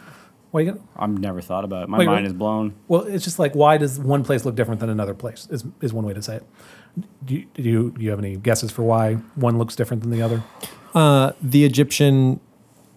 Why 0.51 0.61
you 0.61 0.73
gonna, 0.73 0.83
I've 0.97 1.19
never 1.19 1.43
thought 1.43 1.65
about 1.65 1.83
it. 1.83 1.89
My 1.91 1.99
Wait, 1.99 2.07
mind 2.07 2.27
is 2.27 2.33
blown. 2.33 2.75
well, 2.89 3.03
it's 3.03 3.25
just 3.25 3.39
like 3.39 3.55
why 3.55 3.77
does 3.77 3.99
one 3.99 4.25
place 4.25 4.45
look 4.45 4.55
different 4.55 4.81
than 4.81 4.89
another 4.89 5.15
place? 5.15 5.47
Is 5.51 5.65
is 5.81 5.93
one 5.93 6.05
way 6.07 6.15
to 6.15 6.23
say 6.23 6.37
it. 6.37 6.47
Do 7.25 7.35
you, 7.35 7.47
do 7.55 7.63
you 7.63 7.91
do 7.97 8.03
you 8.03 8.11
have 8.11 8.19
any 8.19 8.37
guesses 8.37 8.71
for 8.71 8.83
why 8.83 9.15
one 9.35 9.59
looks 9.59 9.77
different 9.77 10.03
than 10.03 10.11
the 10.11 10.23
other? 10.23 10.43
Uh, 10.95 11.33
the 11.43 11.65
Egyptian, 11.67 12.41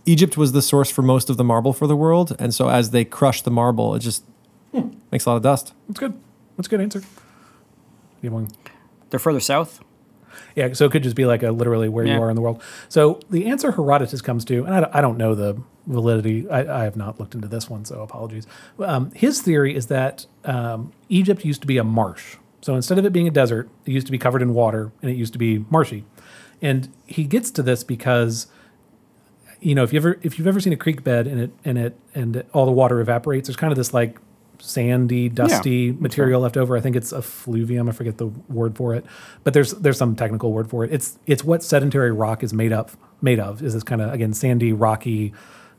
Egypt 0.05 0.37
was 0.37 0.53
the 0.53 0.61
source 0.61 0.89
for 0.89 1.01
most 1.01 1.29
of 1.29 1.35
the 1.37 1.43
marble 1.43 1.73
for 1.73 1.87
the 1.87 1.95
world, 1.95 2.35
and 2.39 2.53
so 2.53 2.69
as 2.69 2.91
they 2.91 3.03
crush 3.03 3.41
the 3.41 3.51
marble, 3.51 3.93
it 3.95 3.99
just 3.99 4.23
makes 5.11 5.25
a 5.25 5.29
lot 5.29 5.35
of 5.35 5.43
dust. 5.43 5.73
That's 5.87 5.99
good. 5.99 6.13
That's 6.55 6.67
a 6.67 6.71
good 6.71 6.81
answer. 6.81 7.03
You? 8.21 8.47
They're 9.09 9.19
further 9.19 9.39
south. 9.39 9.81
Yeah, 10.55 10.73
so 10.73 10.85
it 10.85 10.91
could 10.91 11.03
just 11.03 11.15
be 11.15 11.25
like 11.25 11.43
a 11.43 11.51
literally 11.51 11.89
where 11.89 12.05
Yeah. 12.05 12.15
you 12.15 12.21
are 12.21 12.29
in 12.29 12.35
the 12.35 12.41
world. 12.41 12.61
So 12.89 13.19
the 13.29 13.47
answer 13.47 13.71
Herodotus 13.71 14.21
comes 14.21 14.45
to, 14.45 14.63
and 14.65 14.73
I 14.73 14.79
don't, 14.81 14.95
I 14.95 15.01
don't 15.01 15.17
know 15.17 15.35
the 15.35 15.61
validity. 15.87 16.49
I, 16.49 16.81
I 16.81 16.83
have 16.83 16.95
not 16.95 17.19
looked 17.19 17.35
into 17.35 17.47
this 17.47 17.69
one, 17.69 17.83
so 17.85 18.01
apologies. 18.01 18.47
Um, 18.79 19.11
his 19.11 19.41
theory 19.41 19.75
is 19.75 19.87
that 19.87 20.25
um, 20.45 20.93
Egypt 21.09 21.43
used 21.43 21.61
to 21.61 21.67
be 21.67 21.77
a 21.77 21.83
marsh. 21.83 22.37
So 22.61 22.75
instead 22.75 22.97
of 22.97 23.05
it 23.05 23.11
being 23.11 23.27
a 23.27 23.31
desert, 23.31 23.69
it 23.85 23.91
used 23.91 24.05
to 24.07 24.11
be 24.11 24.17
covered 24.17 24.41
in 24.41 24.53
water, 24.53 24.91
and 25.01 25.09
it 25.11 25.15
used 25.17 25.33
to 25.33 25.39
be 25.39 25.65
marshy. 25.69 26.05
And 26.61 26.89
he 27.07 27.23
gets 27.23 27.49
to 27.51 27.63
this 27.63 27.83
because 27.83 28.47
you 29.59 29.73
know 29.75 29.83
if 29.83 29.91
you 29.93 29.97
ever 29.99 30.19
if 30.21 30.37
you've 30.37 30.47
ever 30.47 30.59
seen 30.59 30.73
a 30.73 30.77
creek 30.77 31.03
bed 31.03 31.25
and 31.27 31.39
it 31.41 31.51
and 31.65 31.77
it 31.77 31.97
and 32.15 32.43
all 32.53 32.65
the 32.67 32.71
water 32.71 32.99
evaporates, 33.01 33.47
there's 33.47 33.55
kind 33.57 33.71
of 33.71 33.77
this 33.77 33.93
like 33.95 34.19
sandy, 34.61 35.29
dusty 35.29 35.91
material 35.91 36.41
left 36.41 36.57
over. 36.57 36.77
I 36.77 36.81
think 36.81 36.95
it's 36.95 37.11
effluvium. 37.11 37.89
I 37.89 37.91
forget 37.91 38.17
the 38.17 38.27
word 38.27 38.75
for 38.75 38.95
it, 38.95 39.05
but 39.43 39.53
there's 39.53 39.71
there's 39.73 39.97
some 39.97 40.15
technical 40.15 40.51
word 40.51 40.69
for 40.69 40.83
it. 40.83 40.91
It's 40.93 41.17
it's 41.25 41.43
what 41.43 41.63
sedentary 41.63 42.11
rock 42.11 42.43
is 42.43 42.53
made 42.53 42.71
up 42.71 42.91
made 43.21 43.39
of. 43.39 43.61
Is 43.61 43.73
this 43.73 43.83
kind 43.83 44.01
of 44.01 44.13
again 44.13 44.33
sandy, 44.33 44.73
rocky, 44.73 45.33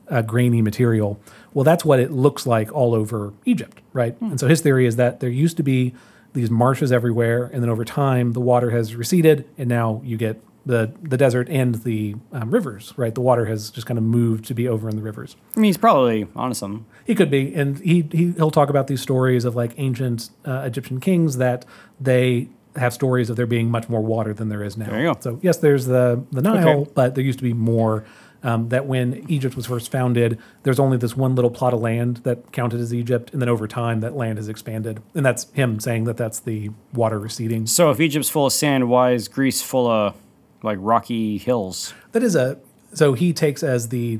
uh, 0.09 0.21
grainy 0.21 0.61
material? 0.61 1.19
Well, 1.53 1.63
that's 1.63 1.85
what 1.85 1.99
it 1.99 2.11
looks 2.11 2.45
like 2.45 2.71
all 2.71 2.93
over 2.93 3.33
Egypt, 3.45 3.81
right? 3.93 4.19
And 4.21 4.39
so 4.39 4.47
his 4.47 4.61
theory 4.61 4.85
is 4.85 4.95
that 4.97 5.19
there 5.19 5.29
used 5.29 5.57
to 5.57 5.63
be 5.63 5.93
these 6.33 6.49
marshes 6.49 6.91
everywhere, 6.91 7.49
and 7.53 7.61
then 7.61 7.69
over 7.69 7.85
time 7.85 8.33
the 8.33 8.41
water 8.41 8.71
has 8.71 8.95
receded, 8.95 9.47
and 9.57 9.69
now 9.69 10.01
you 10.03 10.17
get 10.17 10.41
the 10.65 10.91
the 11.01 11.17
desert 11.17 11.49
and 11.49 11.75
the 11.83 12.15
um, 12.31 12.49
rivers, 12.51 12.93
right? 12.95 13.13
The 13.13 13.21
water 13.21 13.45
has 13.45 13.69
just 13.69 13.85
kind 13.85 13.97
of 13.97 14.03
moved 14.03 14.45
to 14.45 14.53
be 14.53 14.67
over 14.67 14.87
in 14.89 14.95
the 14.95 15.01
rivers. 15.01 15.35
I 15.55 15.59
mean, 15.59 15.69
he's 15.69 15.77
probably 15.77 16.27
something. 16.53 16.85
He 17.05 17.15
could 17.15 17.29
be, 17.29 17.53
and 17.53 17.79
he, 17.79 18.07
he 18.11 18.31
he'll 18.31 18.51
talk 18.51 18.69
about 18.69 18.87
these 18.87 19.01
stories 19.01 19.43
of 19.45 19.55
like 19.55 19.73
ancient 19.77 20.29
uh, 20.45 20.61
Egyptian 20.65 20.99
kings 20.99 21.37
that 21.37 21.65
they 21.99 22.47
have 22.75 22.93
stories 22.93 23.29
of 23.29 23.35
there 23.35 23.45
being 23.45 23.69
much 23.69 23.87
more 23.89 24.01
water 24.01 24.33
than 24.33 24.49
there 24.49 24.63
is 24.63 24.77
now. 24.77 24.85
There 24.89 24.99
you 25.01 25.13
go. 25.13 25.19
So 25.19 25.39
yes, 25.41 25.57
there's 25.57 25.85
the 25.85 26.23
the 26.31 26.41
Nile, 26.41 26.79
Okay. 26.81 26.91
but 26.95 27.15
there 27.15 27.23
used 27.23 27.39
to 27.39 27.43
be 27.43 27.53
more. 27.53 28.05
Um, 28.45 28.67
that 28.69 28.85
when 28.87 29.23
Egypt 29.29 29.55
was 29.55 29.67
first 29.67 29.89
founded, 29.89 30.37
there's 30.63 30.77
only 30.77 30.97
this 30.97 31.15
one 31.15 31.33
little 31.33 31.49
plot 31.49 31.73
of 31.73 31.79
land 31.79 32.17
that 32.25 32.51
counted 32.51 32.81
as 32.81 32.93
Egypt, 32.93 33.31
and 33.31 33.41
then 33.41 33.47
over 33.47 33.69
time 33.69 34.01
that 34.01 34.17
land 34.17 34.37
has 34.37 34.49
expanded, 34.49 35.01
and 35.15 35.25
that's 35.25 35.49
him 35.53 35.79
saying 35.79 36.03
that 36.03 36.17
that's 36.17 36.41
the 36.41 36.69
water 36.93 37.19
receding. 37.19 37.65
So 37.67 37.89
if 37.89 38.01
Egypt's 38.01 38.29
full 38.29 38.45
of 38.47 38.51
sand, 38.51 38.89
why 38.89 39.11
is 39.13 39.29
Greece 39.29 39.61
full 39.61 39.87
of 39.87 40.15
like 40.63 40.77
rocky 40.81 41.37
hills? 41.37 41.93
That 42.13 42.23
is 42.23 42.35
a 42.35 42.59
so 42.93 43.13
he 43.13 43.33
takes 43.33 43.63
as 43.63 43.89
the 43.89 44.19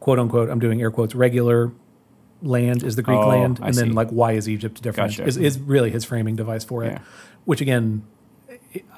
quote 0.00 0.18
unquote 0.18 0.48
I'm 0.50 0.58
doing 0.58 0.80
air 0.80 0.90
quotes 0.90 1.14
regular 1.14 1.72
land 2.40 2.82
is 2.82 2.96
the 2.96 3.02
Greek 3.02 3.18
Oh, 3.18 3.28
land, 3.28 3.58
I 3.62 3.68
and 3.68 3.74
then 3.76 3.88
see. 3.88 3.92
like 3.92 4.08
why 4.10 4.32
is 4.32 4.48
Egypt 4.48 4.82
different 4.82 5.12
Gotcha. 5.12 5.24
is, 5.26 5.36
is 5.36 5.58
really 5.60 5.90
his 5.90 6.04
framing 6.04 6.34
device 6.36 6.64
for 6.64 6.82
it. 6.84 6.92
Yeah. 6.92 6.98
Which 7.44 7.60
again, 7.60 8.04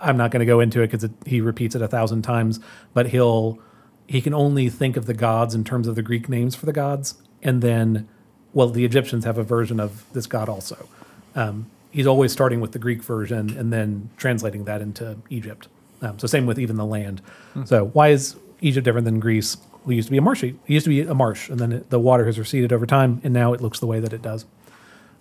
I'm 0.01 0.17
not 0.17 0.31
going 0.31 0.41
to 0.41 0.47
go 0.47 0.61
into 0.61 0.81
it 0.81 0.91
because 0.91 1.09
he 1.27 1.41
repeats 1.41 1.75
it 1.75 1.83
a 1.83 1.89
thousand 1.89 2.23
times, 2.23 2.61
but 2.93 3.09
he'll 3.09 3.59
he 4.07 4.21
can 4.21 4.35
only 4.35 4.69
think 4.69 4.97
of 4.97 5.07
the 5.07 5.15
gods 5.15 5.55
in 5.55 5.65
terms 5.65 5.87
of 5.89 5.95
the 5.95 6.03
Greek 6.03 6.29
names 6.29 6.55
for 6.55 6.67
the 6.67 6.73
gods, 6.73 7.15
and 7.43 7.61
then 7.63 8.09
well 8.53 8.69
the 8.69 8.85
Egyptians 8.85 9.25
have 9.25 9.37
a 9.39 9.43
version 9.43 9.81
of 9.81 10.05
this 10.13 10.27
god 10.27 10.49
also. 10.49 10.89
Um, 11.35 11.71
he's 11.91 12.07
always 12.07 12.33
starting 12.33 12.61
with 12.61 12.73
the 12.73 12.79
Greek 12.79 13.03
version 13.03 13.57
and 13.57 13.73
then 13.73 14.11
translating 14.17 14.65
that 14.65 14.81
into 14.81 15.19
Egypt. 15.31 15.69
Um, 16.05 16.19
so 16.19 16.27
same 16.27 16.47
with 16.47 16.59
even 16.59 16.77
the 16.77 16.85
land. 16.85 17.23
So 17.65 17.87
why 17.87 18.09
is 18.09 18.37
Egypt 18.61 18.85
different 18.85 19.05
than 19.05 19.21
Greece? 19.21 19.57
Well, 19.85 19.95
used 19.95 20.09
to 20.09 20.13
be 20.13 20.19
a 20.19 20.23
marshy. 20.23 20.51
It 20.67 20.73
used 20.73 20.85
to 20.85 20.91
be 20.91 21.01
a 21.01 21.15
marsh, 21.15 21.49
and 21.49 21.59
then 21.59 21.73
it, 21.73 21.91
the 21.91 21.99
water 21.99 22.25
has 22.27 22.39
receded 22.39 22.73
over 22.73 22.87
time, 22.87 23.21
and 23.25 23.33
now 23.33 23.53
it 23.53 23.61
looks 23.61 23.81
the 23.81 23.87
way 23.87 24.01
that 24.01 24.13
it 24.13 24.23
does. 24.23 24.47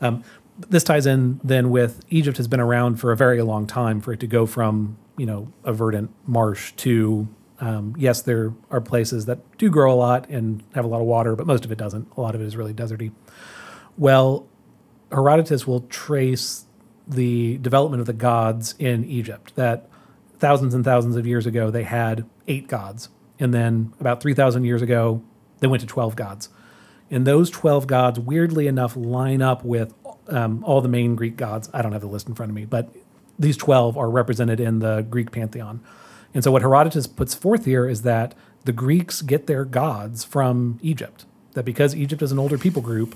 Um, 0.02 0.24
this 0.70 0.84
ties 0.84 1.06
in 1.06 1.40
then 1.44 1.70
with 1.70 2.04
Egypt 2.10 2.38
has 2.38 2.48
been 2.48 2.60
around 2.60 2.98
for 2.98 3.12
a 3.12 3.18
very 3.18 3.42
long 3.42 3.66
time 3.66 4.02
for 4.02 4.14
it 4.14 4.20
to 4.20 4.28
go 4.28 4.46
from 4.46 4.98
you 5.18 5.26
know 5.26 5.52
a 5.64 5.74
verdant 5.74 6.12
marsh 6.28 6.74
to 6.74 7.28
um, 7.60 7.96
yes, 7.98 8.22
there 8.22 8.54
are 8.72 8.82
places 8.82 9.26
that 9.26 9.40
do 9.58 9.70
grow 9.70 9.94
a 9.94 9.96
lot 9.96 10.30
and 10.30 10.64
have 10.76 10.84
a 10.84 10.88
lot 10.88 11.00
of 11.00 11.08
water, 11.08 11.36
but 11.36 11.48
most 11.48 11.64
of 11.64 11.72
it 11.72 11.78
doesn't. 11.78 12.10
A 12.18 12.22
lot 12.22 12.36
of 12.36 12.42
it 12.42 12.46
is 12.46 12.58
really 12.58 12.74
deserty. 12.74 13.12
Well, 13.98 14.48
Herodotus 15.12 15.66
will 15.66 15.82
trace 15.82 16.66
the 17.08 17.58
development 17.60 18.02
of 18.02 18.08
the 18.08 18.14
gods 18.14 18.76
in 18.80 19.06
Egypt. 19.06 19.56
That 19.56 19.90
thousands 20.44 20.74
and 20.74 20.84
thousands 20.84 21.16
of 21.16 21.26
years 21.26 21.46
ago, 21.46 21.72
they 21.72 21.84
had 21.84 22.26
eight 22.50 22.68
gods. 22.68 23.08
And 23.40 23.54
then 23.54 23.94
about 24.02 24.22
3,000 24.22 24.66
years 24.66 24.82
ago, 24.82 25.24
they 25.60 25.68
went 25.68 25.80
to 25.80 25.88
12 25.88 26.18
gods. 26.18 26.50
And 27.10 27.26
those 27.26 27.50
12 27.50 27.88
gods, 27.88 28.20
weirdly 28.20 28.68
enough, 28.68 28.98
line 28.98 29.42
up 29.42 29.64
with 29.64 29.94
um, 30.28 30.62
all 30.66 30.82
the 30.82 30.90
main 30.90 31.16
Greek 31.16 31.38
gods. 31.38 31.70
I 31.74 31.82
don't 31.82 31.94
have 31.94 32.02
the 32.02 32.08
list 32.08 32.28
in 32.28 32.36
front 32.36 32.50
of 32.50 32.56
me, 32.58 32.66
but 32.66 32.94
these 33.40 33.56
12 33.56 33.98
are 33.98 34.10
represented 34.10 34.60
in 34.60 34.80
the 34.80 35.08
Greek 35.10 35.32
pantheon. 35.32 35.80
And 36.34 36.44
so 36.44 36.52
what 36.52 36.62
Herodotus 36.62 37.08
puts 37.08 37.34
forth 37.34 37.64
here 37.64 37.88
is 37.88 38.02
that 38.02 38.36
the 38.66 38.74
Greeks 38.74 39.22
get 39.22 39.48
their 39.48 39.64
gods 39.64 40.26
from 40.26 40.78
Egypt. 40.82 41.24
That 41.54 41.64
because 41.64 41.96
Egypt 41.96 42.22
is 42.22 42.34
an 42.34 42.40
older 42.40 42.58
people 42.58 42.82
group, 42.82 43.16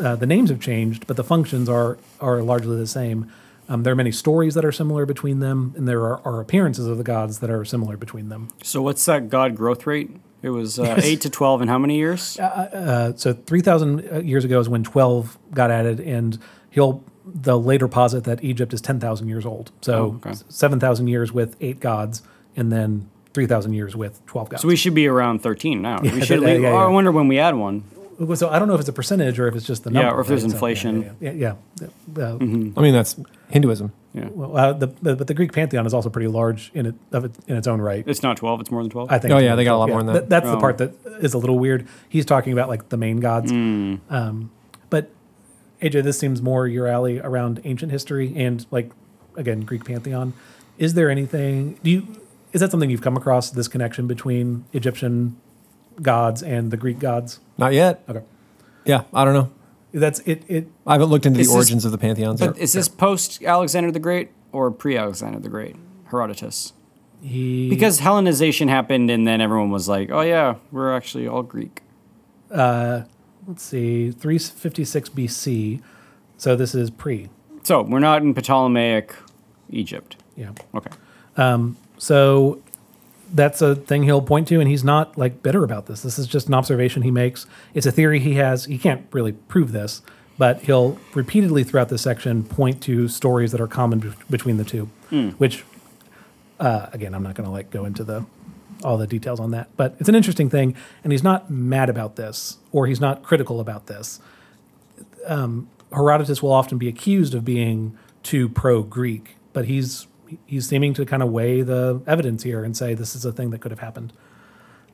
uh, 0.00 0.14
the 0.14 0.26
names 0.26 0.50
have 0.50 0.60
changed, 0.60 1.08
but 1.08 1.16
the 1.16 1.24
functions 1.24 1.68
are 1.68 1.98
are 2.20 2.42
largely 2.42 2.76
the 2.76 2.86
same. 2.86 3.32
Um, 3.68 3.82
there 3.82 3.92
are 3.92 3.96
many 3.96 4.12
stories 4.12 4.54
that 4.54 4.64
are 4.64 4.72
similar 4.72 5.06
between 5.06 5.38
them, 5.40 5.72
and 5.76 5.88
there 5.88 6.00
are, 6.02 6.20
are 6.26 6.40
appearances 6.40 6.86
of 6.86 6.98
the 6.98 7.04
gods 7.04 7.38
that 7.38 7.50
are 7.50 7.64
similar 7.64 7.96
between 7.96 8.28
them. 8.28 8.48
So 8.62 8.82
what's 8.82 9.04
that 9.06 9.28
god 9.30 9.56
growth 9.56 9.86
rate? 9.86 10.10
It 10.42 10.50
was 10.50 10.78
uh, 10.78 11.00
eight 11.02 11.22
to 11.22 11.30
twelve 11.30 11.62
in 11.62 11.68
how 11.68 11.78
many 11.78 11.96
years? 11.96 12.38
Uh, 12.38 13.14
so 13.16 13.32
three 13.32 13.62
thousand 13.62 14.26
years 14.26 14.44
ago 14.44 14.60
is 14.60 14.68
when 14.68 14.84
twelve 14.84 15.38
got 15.52 15.70
added, 15.70 16.00
and 16.00 16.38
he'll 16.70 17.02
they'll 17.24 17.62
later 17.62 17.88
posit 17.88 18.24
that 18.24 18.44
Egypt 18.44 18.74
is 18.74 18.82
ten 18.82 19.00
thousand 19.00 19.28
years 19.28 19.46
old. 19.46 19.72
So 19.80 20.20
Oh, 20.22 20.28
okay. 20.28 20.38
seven 20.50 20.78
thousand 20.78 21.08
years 21.08 21.32
with 21.32 21.56
eight 21.62 21.80
gods, 21.80 22.20
and 22.56 22.70
then 22.70 23.08
three 23.32 23.46
thousand 23.46 23.72
years 23.72 23.96
with 23.96 24.24
twelve 24.26 24.50
gods. 24.50 24.60
So 24.60 24.68
we 24.68 24.76
should 24.76 24.92
be 24.94 25.06
around 25.06 25.38
thirteen 25.42 25.80
now. 25.80 25.98
Yeah, 26.02 26.12
we 26.14 26.20
should. 26.20 26.40
that- 26.42 26.46
leave- 26.46 26.60
yeah, 26.60 26.72
oh, 26.72 26.76
I 26.76 26.88
wonder 26.88 27.10
when 27.10 27.26
we 27.28 27.38
add 27.38 27.54
one. 27.56 27.84
So 28.34 28.48
I 28.48 28.58
don't 28.58 28.68
know 28.68 28.74
if 28.74 28.80
it's 28.80 28.88
a 28.88 28.92
percentage 28.92 29.38
or 29.38 29.48
if 29.48 29.54
it's 29.54 29.66
just 29.66 29.84
the 29.84 29.90
Yeah, 29.90 30.02
number. 30.02 30.16
or 30.18 30.20
if 30.22 30.26
there's 30.28 30.42
right? 30.42 30.50
So, 30.50 30.54
inflation. 30.56 31.02
yeah, 31.02 31.12
yeah, 31.20 31.32
yeah. 31.32 31.88
yeah. 32.16 32.22
Uh, 32.24 32.34
I 32.36 32.80
mean, 32.82 32.92
that's 32.92 33.16
Hinduism. 33.50 33.92
Yeah, 34.12 34.28
Well, 34.30 34.56
uh, 34.56 34.72
the, 34.72 34.86
the, 35.02 35.16
but 35.16 35.26
the 35.26 35.34
Greek 35.34 35.52
pantheon 35.52 35.86
is 35.86 35.92
also 35.94 36.08
pretty 36.08 36.28
large 36.28 36.70
in 36.74 36.86
it 36.86 36.94
of 37.12 37.24
it, 37.24 37.32
in 37.48 37.56
its 37.56 37.66
own 37.66 37.80
right. 37.80 38.04
it's 38.06 38.22
not 38.22 38.36
twelve. 38.36 38.60
It's 38.60 38.70
more 38.70 38.82
than 38.82 38.90
twelve. 38.90 39.10
I 39.10 39.18
think. 39.18 39.34
Oh, 39.34 39.38
yeah, 39.38 39.48
more 39.48 39.56
they 39.56 39.64
got 39.64 39.74
a 39.74 39.78
lot 39.78 39.86
12, 39.88 40.04
more 40.04 40.12
than 40.12 40.22
that. 40.22 40.28
That's 40.28 40.46
the 40.46 40.56
Oh. 40.56 40.60
part 40.60 40.78
that 40.78 40.92
is 41.20 41.34
a 41.34 41.38
little 41.38 41.58
weird. 41.58 41.86
He's 42.08 42.24
talking 42.24 42.52
about 42.52 42.68
like 42.68 42.88
the 42.90 42.96
main 42.96 43.18
gods. 43.18 43.50
Hmm. 43.50 43.96
Um, 44.10 44.50
but 44.90 45.10
AJ, 45.82 46.04
this 46.04 46.16
seems 46.18 46.40
more 46.40 46.68
your 46.68 46.86
alley 46.86 47.18
around 47.18 47.60
ancient 47.64 47.90
history 47.90 48.32
and 48.36 48.64
like 48.70 48.90
again 49.36 49.62
Greek 49.62 49.84
pantheon. 49.84 50.32
Is 50.78 50.94
there 50.94 51.10
anything? 51.10 51.78
Do 51.82 51.90
you? 51.90 52.06
Is 52.52 52.60
that 52.60 52.70
something 52.70 52.88
you've 52.90 53.02
come 53.02 53.16
across? 53.16 53.50
This 53.50 53.66
connection 53.66 54.06
between 54.06 54.64
Egyptian 54.72 55.36
gods 56.00 56.40
and 56.40 56.70
the 56.70 56.76
Greek 56.76 57.00
gods? 57.00 57.40
Not 57.58 57.72
yet. 57.72 58.02
Okay, 58.08 58.22
Yeah, 58.84 59.02
I 59.12 59.24
don't 59.24 59.34
know. 59.34 59.50
that's 59.92 60.20
it. 60.20 60.42
It 60.48 60.68
I 60.86 60.92
haven't 60.94 61.08
looked 61.10 61.26
into 61.26 61.40
Is 61.40 61.46
the 61.46 61.50
this- 61.52 61.56
origins 61.56 61.84
of 61.84 61.92
the 61.92 61.98
pantheons. 61.98 62.40
But 62.40 62.58
is 62.58 62.72
this 62.72 62.88
post 62.88 63.42
Alexander 63.42 63.90
the 63.92 63.98
Great 64.00 64.30
or 64.52 64.70
pre 64.70 64.96
Alexander 64.96 65.38
the 65.38 65.48
Great? 65.48 65.76
Herodotus. 66.10 66.72
he 67.22 67.68
Because 67.70 68.00
Hellenization 68.00 68.68
happened, 68.68 69.10
and 69.10 69.26
then 69.26 69.40
everyone 69.40 69.70
was 69.70 69.88
like, 69.88 70.10
"Oh 70.10 70.20
yeah, 70.20 70.56
we're 70.72 70.94
actually 70.94 71.26
all 71.26 71.42
Greek." 71.42 71.82
Uh, 72.50 73.02
let's 73.46 73.62
see, 73.62 74.10
three 74.10 74.38
fifty 74.38 74.84
six 74.84 75.08
BC. 75.08 75.80
So 76.36 76.54
this 76.56 76.74
is 76.74 76.90
pre. 76.90 77.28
So 77.62 77.82
we're 77.82 78.00
not 78.00 78.22
in 78.22 78.34
Ptolemaic 78.34 79.14
Egypt. 79.70 80.16
Yeah. 80.36 80.50
Okay. 80.74 80.90
Um, 81.36 81.76
so 81.96 82.60
that's 83.34 83.60
a 83.60 83.74
thing 83.74 84.04
he'll 84.04 84.22
point 84.22 84.48
to, 84.48 84.60
and 84.60 84.68
he's 84.70 84.84
not 84.84 85.18
like 85.18 85.42
bitter 85.42 85.64
about 85.64 85.86
this. 85.86 86.02
This 86.02 86.18
is 86.18 86.26
just 86.26 86.46
an 86.48 86.54
observation 86.54 87.02
he 87.02 87.10
makes. 87.10 87.46
It's 87.74 87.84
a 87.84 87.92
theory 87.92 88.20
he 88.20 88.34
has. 88.34 88.64
He 88.66 88.78
can't 88.78 89.06
really 89.12 89.32
prove 89.32 89.72
this, 89.72 90.02
but 90.38 90.62
he'll 90.62 90.98
repeatedly 91.14 91.64
throughout 91.64 91.88
this 91.88 92.02
section 92.02 92.44
point 92.44 92.80
to 92.84 93.08
stories 93.08 93.50
that 93.52 93.60
are 93.60 93.66
common 93.66 93.98
be- 93.98 94.12
between 94.30 94.56
the 94.56 94.64
two. 94.64 94.88
Which, 95.32 95.64
uh, 96.60 96.86
again, 96.92 97.12
I'm 97.14 97.22
not 97.24 97.34
going 97.34 97.44
to 97.44 97.50
like 97.50 97.70
go 97.70 97.84
into 97.84 98.04
the 98.04 98.24
all 98.84 98.98
the 98.98 99.06
details 99.06 99.40
on 99.40 99.50
that, 99.52 99.68
but 99.76 99.96
it's 99.98 100.08
an 100.08 100.14
interesting 100.14 100.50
thing, 100.50 100.76
and 101.02 101.12
he's 101.12 101.22
not 101.22 101.50
mad 101.50 101.88
about 101.88 102.16
this 102.16 102.58
or 102.70 102.86
he's 102.86 103.00
not 103.00 103.22
critical 103.22 103.58
about 103.58 103.86
this. 103.86 104.20
Um, 105.26 105.68
Herodotus 105.92 106.42
will 106.42 106.52
often 106.52 106.76
be 106.76 106.88
accused 106.88 107.34
of 107.34 107.44
being 107.44 107.96
too 108.22 108.48
pro 108.48 108.82
Greek, 108.82 109.36
but 109.52 109.64
he's 109.64 110.06
he's 110.46 110.68
seeming 110.68 110.94
to 110.94 111.04
kind 111.04 111.22
of 111.22 111.30
weigh 111.30 111.62
the 111.62 112.02
evidence 112.06 112.42
here 112.42 112.64
and 112.64 112.76
say 112.76 112.94
this 112.94 113.14
is 113.14 113.24
a 113.24 113.32
thing 113.32 113.50
that 113.50 113.60
could 113.60 113.70
have 113.70 113.80
happened. 113.80 114.12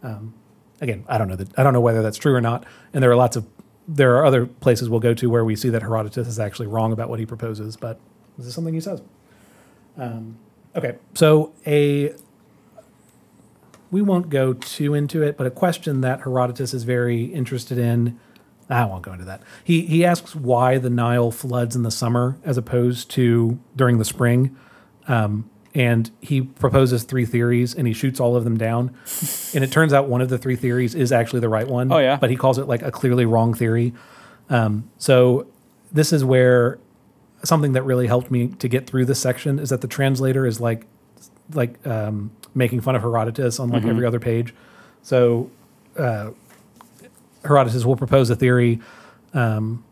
Um, 0.03 0.35
again, 0.81 1.05
I 1.09 1.19
don't 1.19 1.29
know 1.29 1.37
that 1.37 1.59
I 1.59 1.63
don't 1.63 1.73
know 1.73 1.81
whether 1.81 2.03
that's 2.03 2.19
true 2.19 2.35
or 2.35 2.41
not, 2.41 2.65
and 2.93 3.03
there 3.03 3.11
are 3.11 3.17
lots 3.17 3.37
of 3.37 3.47
there 3.87 4.17
are 4.17 4.25
other 4.25 4.47
places 4.47 4.89
we'll 4.89 5.01
go 5.01 5.15
to 5.15 5.29
where 5.29 5.45
we 5.45 5.57
see 5.57 5.69
that 5.71 5.83
Herodotus 5.83 6.29
is 6.29 6.39
actually 6.39 6.69
wrong 6.69 6.93
about 6.93 7.09
what 7.09 7.19
he 7.19 7.27
proposes, 7.27 7.77
but 7.77 7.99
this 8.39 8.47
is 8.47 8.55
something 8.55 8.75
he 8.75 8.81
says. 8.81 9.03
Um, 9.97 10.37
okay, 10.77 10.97
so 11.15 11.53
a 11.67 12.15
we 13.91 14.03
won't 14.03 14.31
go 14.31 14.53
too 14.53 14.95
into 14.95 15.23
it, 15.23 15.37
but 15.37 15.47
a 15.47 15.51
question 15.51 16.01
that 16.03 16.21
Herodotus 16.21 16.73
is 16.73 16.85
very 16.85 17.25
interested 17.25 17.79
in. 17.79 18.19
I 18.69 18.85
won't 18.85 19.03
go 19.03 19.13
into 19.13 19.25
that. 19.25 19.43
He 19.65 19.83
he 19.83 20.05
asks 20.05 20.37
why 20.37 20.79
the 20.79 20.91
Nile 20.91 21.33
floods 21.33 21.75
in 21.75 21.83
the 21.83 21.91
summer 21.91 22.39
as 22.45 22.57
opposed 22.57 23.11
to 23.13 23.59
during 23.75 23.99
the 23.99 24.05
spring. 24.05 24.57
Um, 25.11 25.51
and 25.75 26.11
he 26.21 26.41
proposes 26.43 27.05
three 27.05 27.25
theories 27.25 27.75
and 27.75 27.87
he 27.87 27.93
shoots 27.93 28.19
all 28.19 28.35
of 28.37 28.45
them 28.45 28.57
down. 28.59 28.89
and 29.55 29.63
it 29.63 29.71
turns 29.71 29.93
out 29.93 30.09
one 30.09 30.21
of 30.21 30.29
the 30.29 30.39
three 30.39 30.57
theories 30.57 30.95
is 30.95 31.13
actually 31.13 31.41
the 31.41 31.49
right 31.49 31.67
one. 31.69 31.93
Oh, 31.93 31.99
yeah? 31.99 32.17
But 32.17 32.31
he 32.31 32.37
calls 32.37 32.59
it 32.59 32.67
like 32.67 32.83
a 32.83 32.91
clearly 32.91 33.25
wrong 33.25 33.55
theory. 33.55 33.93
Um, 34.49 34.91
so 34.99 35.47
this 35.93 36.13
is 36.13 36.25
where 36.25 36.79
something 37.45 37.73
that 37.73 37.83
really 37.83 38.07
helped 38.07 38.31
me 38.31 38.49
to 38.49 38.69
get 38.69 38.87
through 38.87 39.05
this 39.05 39.21
section 39.21 39.59
is 39.59 39.71
that 39.71 39.81
the 39.81 39.89
translator 39.89 40.45
is 40.47 40.61
like 40.61 40.87
like 41.55 41.85
um, 41.87 42.31
making 42.55 42.81
fun 42.81 42.95
of 42.97 43.03
Herodotus 43.03 43.59
on 43.61 43.71
like 43.71 43.85
every 43.85 44.07
other 44.07 44.21
page. 44.21 44.55
So 45.03 45.51
uh, 45.97 46.31
Herodotus 47.45 47.85
will 47.85 47.97
propose 47.97 48.31
a 48.31 48.37
theory. 48.37 48.81
Um, 49.35 49.85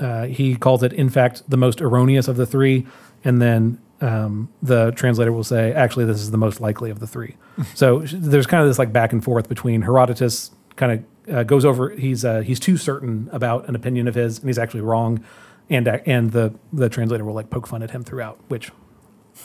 uh, 0.00 0.24
he 0.26 0.56
calls 0.56 0.82
it, 0.82 0.92
in 0.92 1.10
fact, 1.10 1.42
the 1.48 1.56
most 1.56 1.80
erroneous 1.82 2.28
of 2.28 2.36
the 2.36 2.46
three, 2.46 2.86
and 3.24 3.42
then 3.42 3.78
um, 4.02 4.48
the 4.62 4.90
translator 4.92 5.32
will 5.32 5.44
say, 5.44 5.72
actually, 5.72 6.04
this 6.04 6.18
is 6.18 6.30
the 6.30 6.38
most 6.38 6.60
likely 6.60 6.90
of 6.90 6.98
the 6.98 7.06
three. 7.06 7.36
so 7.74 8.00
there's 8.00 8.46
kind 8.46 8.62
of 8.62 8.68
this 8.68 8.78
like 8.78 8.92
back 8.92 9.12
and 9.12 9.22
forth 9.22 9.48
between 9.48 9.82
Herodotus 9.82 10.50
kind 10.76 10.92
of 10.92 11.34
uh, 11.34 11.42
goes 11.44 11.64
over. 11.64 11.90
He's 11.90 12.24
uh, 12.24 12.40
he's 12.40 12.58
too 12.58 12.76
certain 12.76 13.28
about 13.32 13.68
an 13.68 13.74
opinion 13.74 14.08
of 14.08 14.14
his, 14.14 14.38
and 14.38 14.48
he's 14.48 14.58
actually 14.58 14.80
wrong, 14.80 15.24
and 15.70 15.86
uh, 15.86 15.98
and 16.04 16.32
the 16.32 16.52
the 16.72 16.88
translator 16.88 17.24
will 17.24 17.34
like 17.34 17.48
poke 17.48 17.66
fun 17.66 17.82
at 17.82 17.92
him 17.92 18.02
throughout, 18.02 18.38
which 18.48 18.72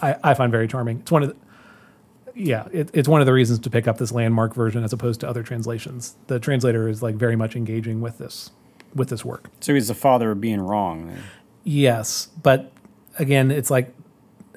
I, 0.02 0.16
I 0.24 0.34
find 0.34 0.52
very 0.52 0.68
charming. 0.68 1.00
It's 1.00 1.12
one 1.12 1.24
of 1.24 1.30
the, 1.30 1.36
yeah, 2.36 2.68
it, 2.72 2.90
it's 2.94 3.08
one 3.08 3.22
of 3.22 3.28
the 3.28 3.34
reasons 3.34 3.60
to 3.60 3.70
pick 3.70 3.88
up 3.88 3.98
this 3.98 4.12
landmark 4.12 4.54
version 4.54 4.84
as 4.84 4.92
opposed 4.92 5.20
to 5.22 5.30
other 5.30 5.44
translations. 5.44 6.16
The 6.28 6.40
translator 6.40 6.88
is 6.88 7.04
like 7.04 7.16
very 7.16 7.36
much 7.36 7.56
engaging 7.56 8.02
with 8.02 8.18
this 8.18 8.52
with 8.96 9.10
this 9.10 9.24
work. 9.24 9.50
So 9.60 9.74
he's 9.74 9.88
the 9.90 9.94
father 9.94 10.32
of 10.32 10.42
being 10.42 10.62
wrong. 10.62 11.16
Yes, 11.64 12.30
but 12.42 12.72
again, 13.20 13.52
it's 13.52 13.70
like 13.70 13.94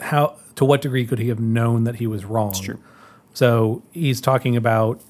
how 0.00 0.36
to 0.56 0.64
what 0.64 0.82
degree 0.82 1.06
could 1.06 1.18
he 1.18 1.28
have 1.28 1.40
known 1.40 1.84
that 1.84 1.96
he 1.96 2.06
was 2.06 2.24
wrong? 2.24 2.54
true. 2.54 2.78
So 3.34 3.82
he's 3.92 4.20
talking 4.20 4.56
about 4.56 5.00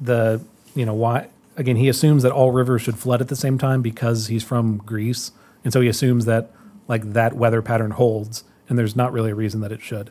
the 0.00 0.42
you 0.74 0.84
know 0.86 0.94
why 0.94 1.28
again 1.56 1.76
he 1.76 1.88
assumes 1.88 2.22
that 2.22 2.32
all 2.32 2.50
rivers 2.50 2.82
should 2.82 2.98
flood 2.98 3.20
at 3.20 3.28
the 3.28 3.36
same 3.36 3.58
time 3.58 3.82
because 3.82 4.28
he's 4.28 4.42
from 4.42 4.78
Greece, 4.78 5.32
and 5.64 5.72
so 5.72 5.80
he 5.80 5.88
assumes 5.88 6.24
that 6.24 6.50
like 6.88 7.12
that 7.12 7.34
weather 7.34 7.62
pattern 7.62 7.92
holds, 7.92 8.44
and 8.68 8.78
there's 8.78 8.96
not 8.96 9.12
really 9.12 9.30
a 9.30 9.34
reason 9.34 9.60
that 9.60 9.72
it 9.72 9.80
should. 9.80 10.10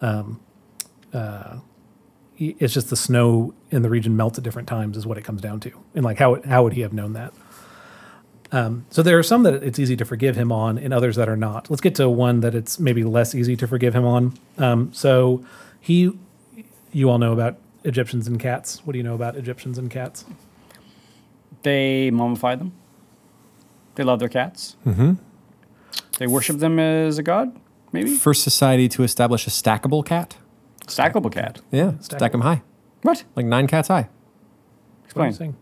Um, 0.00 0.40
uh, 1.12 1.58
it's 2.38 2.72
just 2.72 2.88
the 2.88 2.96
snow 2.96 3.52
in 3.70 3.82
the 3.82 3.90
region 3.90 4.16
melts 4.16 4.38
at 4.38 4.44
different 4.44 4.66
times 4.66 4.96
is 4.96 5.06
what 5.06 5.18
it 5.18 5.24
comes 5.24 5.42
down 5.42 5.60
to, 5.60 5.72
and 5.94 6.04
like 6.04 6.18
how 6.18 6.40
how 6.42 6.62
would 6.62 6.72
he 6.72 6.80
have 6.80 6.92
known 6.92 7.12
that? 7.12 7.32
Um, 8.52 8.84
so 8.90 9.02
there 9.02 9.18
are 9.18 9.22
some 9.22 9.44
that 9.44 9.62
it's 9.62 9.78
easy 9.78 9.96
to 9.96 10.04
forgive 10.04 10.36
him 10.36 10.50
on, 10.50 10.76
and 10.78 10.92
others 10.92 11.16
that 11.16 11.28
are 11.28 11.36
not. 11.36 11.70
Let's 11.70 11.80
get 11.80 11.94
to 11.96 12.08
one 12.08 12.40
that 12.40 12.54
it's 12.54 12.78
maybe 12.80 13.04
less 13.04 13.34
easy 13.34 13.56
to 13.56 13.66
forgive 13.68 13.94
him 13.94 14.04
on. 14.04 14.34
Um, 14.58 14.92
so 14.92 15.44
he, 15.80 16.10
you 16.92 17.08
all 17.10 17.18
know 17.18 17.32
about 17.32 17.58
Egyptians 17.84 18.26
and 18.26 18.40
cats. 18.40 18.84
What 18.84 18.92
do 18.92 18.98
you 18.98 19.04
know 19.04 19.14
about 19.14 19.36
Egyptians 19.36 19.78
and 19.78 19.90
cats? 19.90 20.24
They 21.62 22.10
mummify 22.12 22.58
them. 22.58 22.72
They 23.94 24.04
love 24.04 24.18
their 24.18 24.28
cats. 24.28 24.76
Mm-hmm. 24.86 25.12
They 26.18 26.26
worship 26.26 26.58
them 26.58 26.78
as 26.78 27.18
a 27.18 27.22
god, 27.22 27.56
maybe? 27.92 28.14
First 28.16 28.42
society 28.42 28.88
to 28.90 29.02
establish 29.02 29.46
a 29.46 29.50
stackable 29.50 30.04
cat. 30.04 30.36
Stackable 30.86 31.32
cat. 31.32 31.60
Yeah, 31.70 31.92
stack 32.00 32.32
them 32.32 32.40
high, 32.40 32.62
What? 33.02 33.24
like 33.36 33.46
nine 33.46 33.66
cats 33.66 33.88
high. 33.88 34.08
What 35.12 35.28
Explain. 35.28 35.56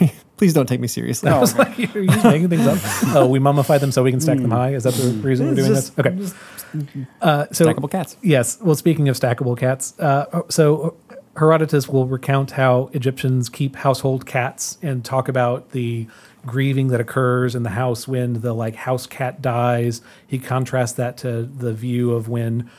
Please 0.40 0.54
don't 0.54 0.64
take 0.66 0.80
me 0.80 0.88
seriously. 0.88 1.28
No. 1.28 1.36
I 1.36 1.40
was 1.40 1.54
like, 1.54 1.76
you're 1.76 2.06
just 2.06 2.24
making 2.24 2.48
things 2.48 2.66
up. 2.66 2.78
Oh, 3.14 3.26
we 3.26 3.38
mummify 3.38 3.78
them 3.78 3.92
so 3.92 4.02
we 4.02 4.10
can 4.10 4.22
stack 4.22 4.38
them 4.38 4.50
high. 4.50 4.72
Is 4.72 4.84
that 4.84 4.94
the 4.94 5.10
reason 5.18 5.48
we're 5.48 5.54
doing 5.54 5.74
just- 5.74 5.94
this? 5.94 6.06
Okay. 6.06 7.04
Uh, 7.20 7.44
so 7.52 7.66
Stackable 7.66 7.90
cats. 7.90 8.16
Yes. 8.22 8.58
Well, 8.58 8.74
speaking 8.74 9.10
of 9.10 9.16
stackable 9.20 9.54
cats, 9.58 9.92
uh, 10.00 10.40
so 10.48 10.96
Herodotus 11.36 11.88
will 11.90 12.06
recount 12.06 12.52
how 12.52 12.88
Egyptians 12.94 13.50
keep 13.50 13.76
household 13.76 14.24
cats 14.24 14.78
and 14.80 15.04
talk 15.04 15.28
about 15.28 15.72
the 15.72 16.06
grieving 16.46 16.88
that 16.88 17.00
occurs 17.02 17.54
in 17.54 17.62
the 17.62 17.68
house 17.70 18.08
when 18.08 18.40
the 18.40 18.54
like 18.54 18.76
house 18.76 19.06
cat 19.06 19.42
dies. 19.42 20.00
He 20.26 20.38
contrasts 20.38 20.94
that 20.94 21.18
to 21.18 21.42
the 21.42 21.74
view 21.74 22.12
of 22.12 22.30
when, 22.30 22.70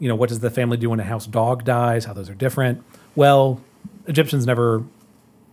you 0.00 0.08
know, 0.08 0.16
what 0.16 0.30
does 0.30 0.40
the 0.40 0.50
family 0.50 0.78
do 0.78 0.90
when 0.90 0.98
a 0.98 1.04
house 1.04 1.28
dog 1.28 1.62
dies? 1.64 2.06
How 2.06 2.12
those 2.12 2.28
are 2.28 2.34
different. 2.34 2.82
Well, 3.14 3.60
Egyptians 4.08 4.46
never. 4.46 4.82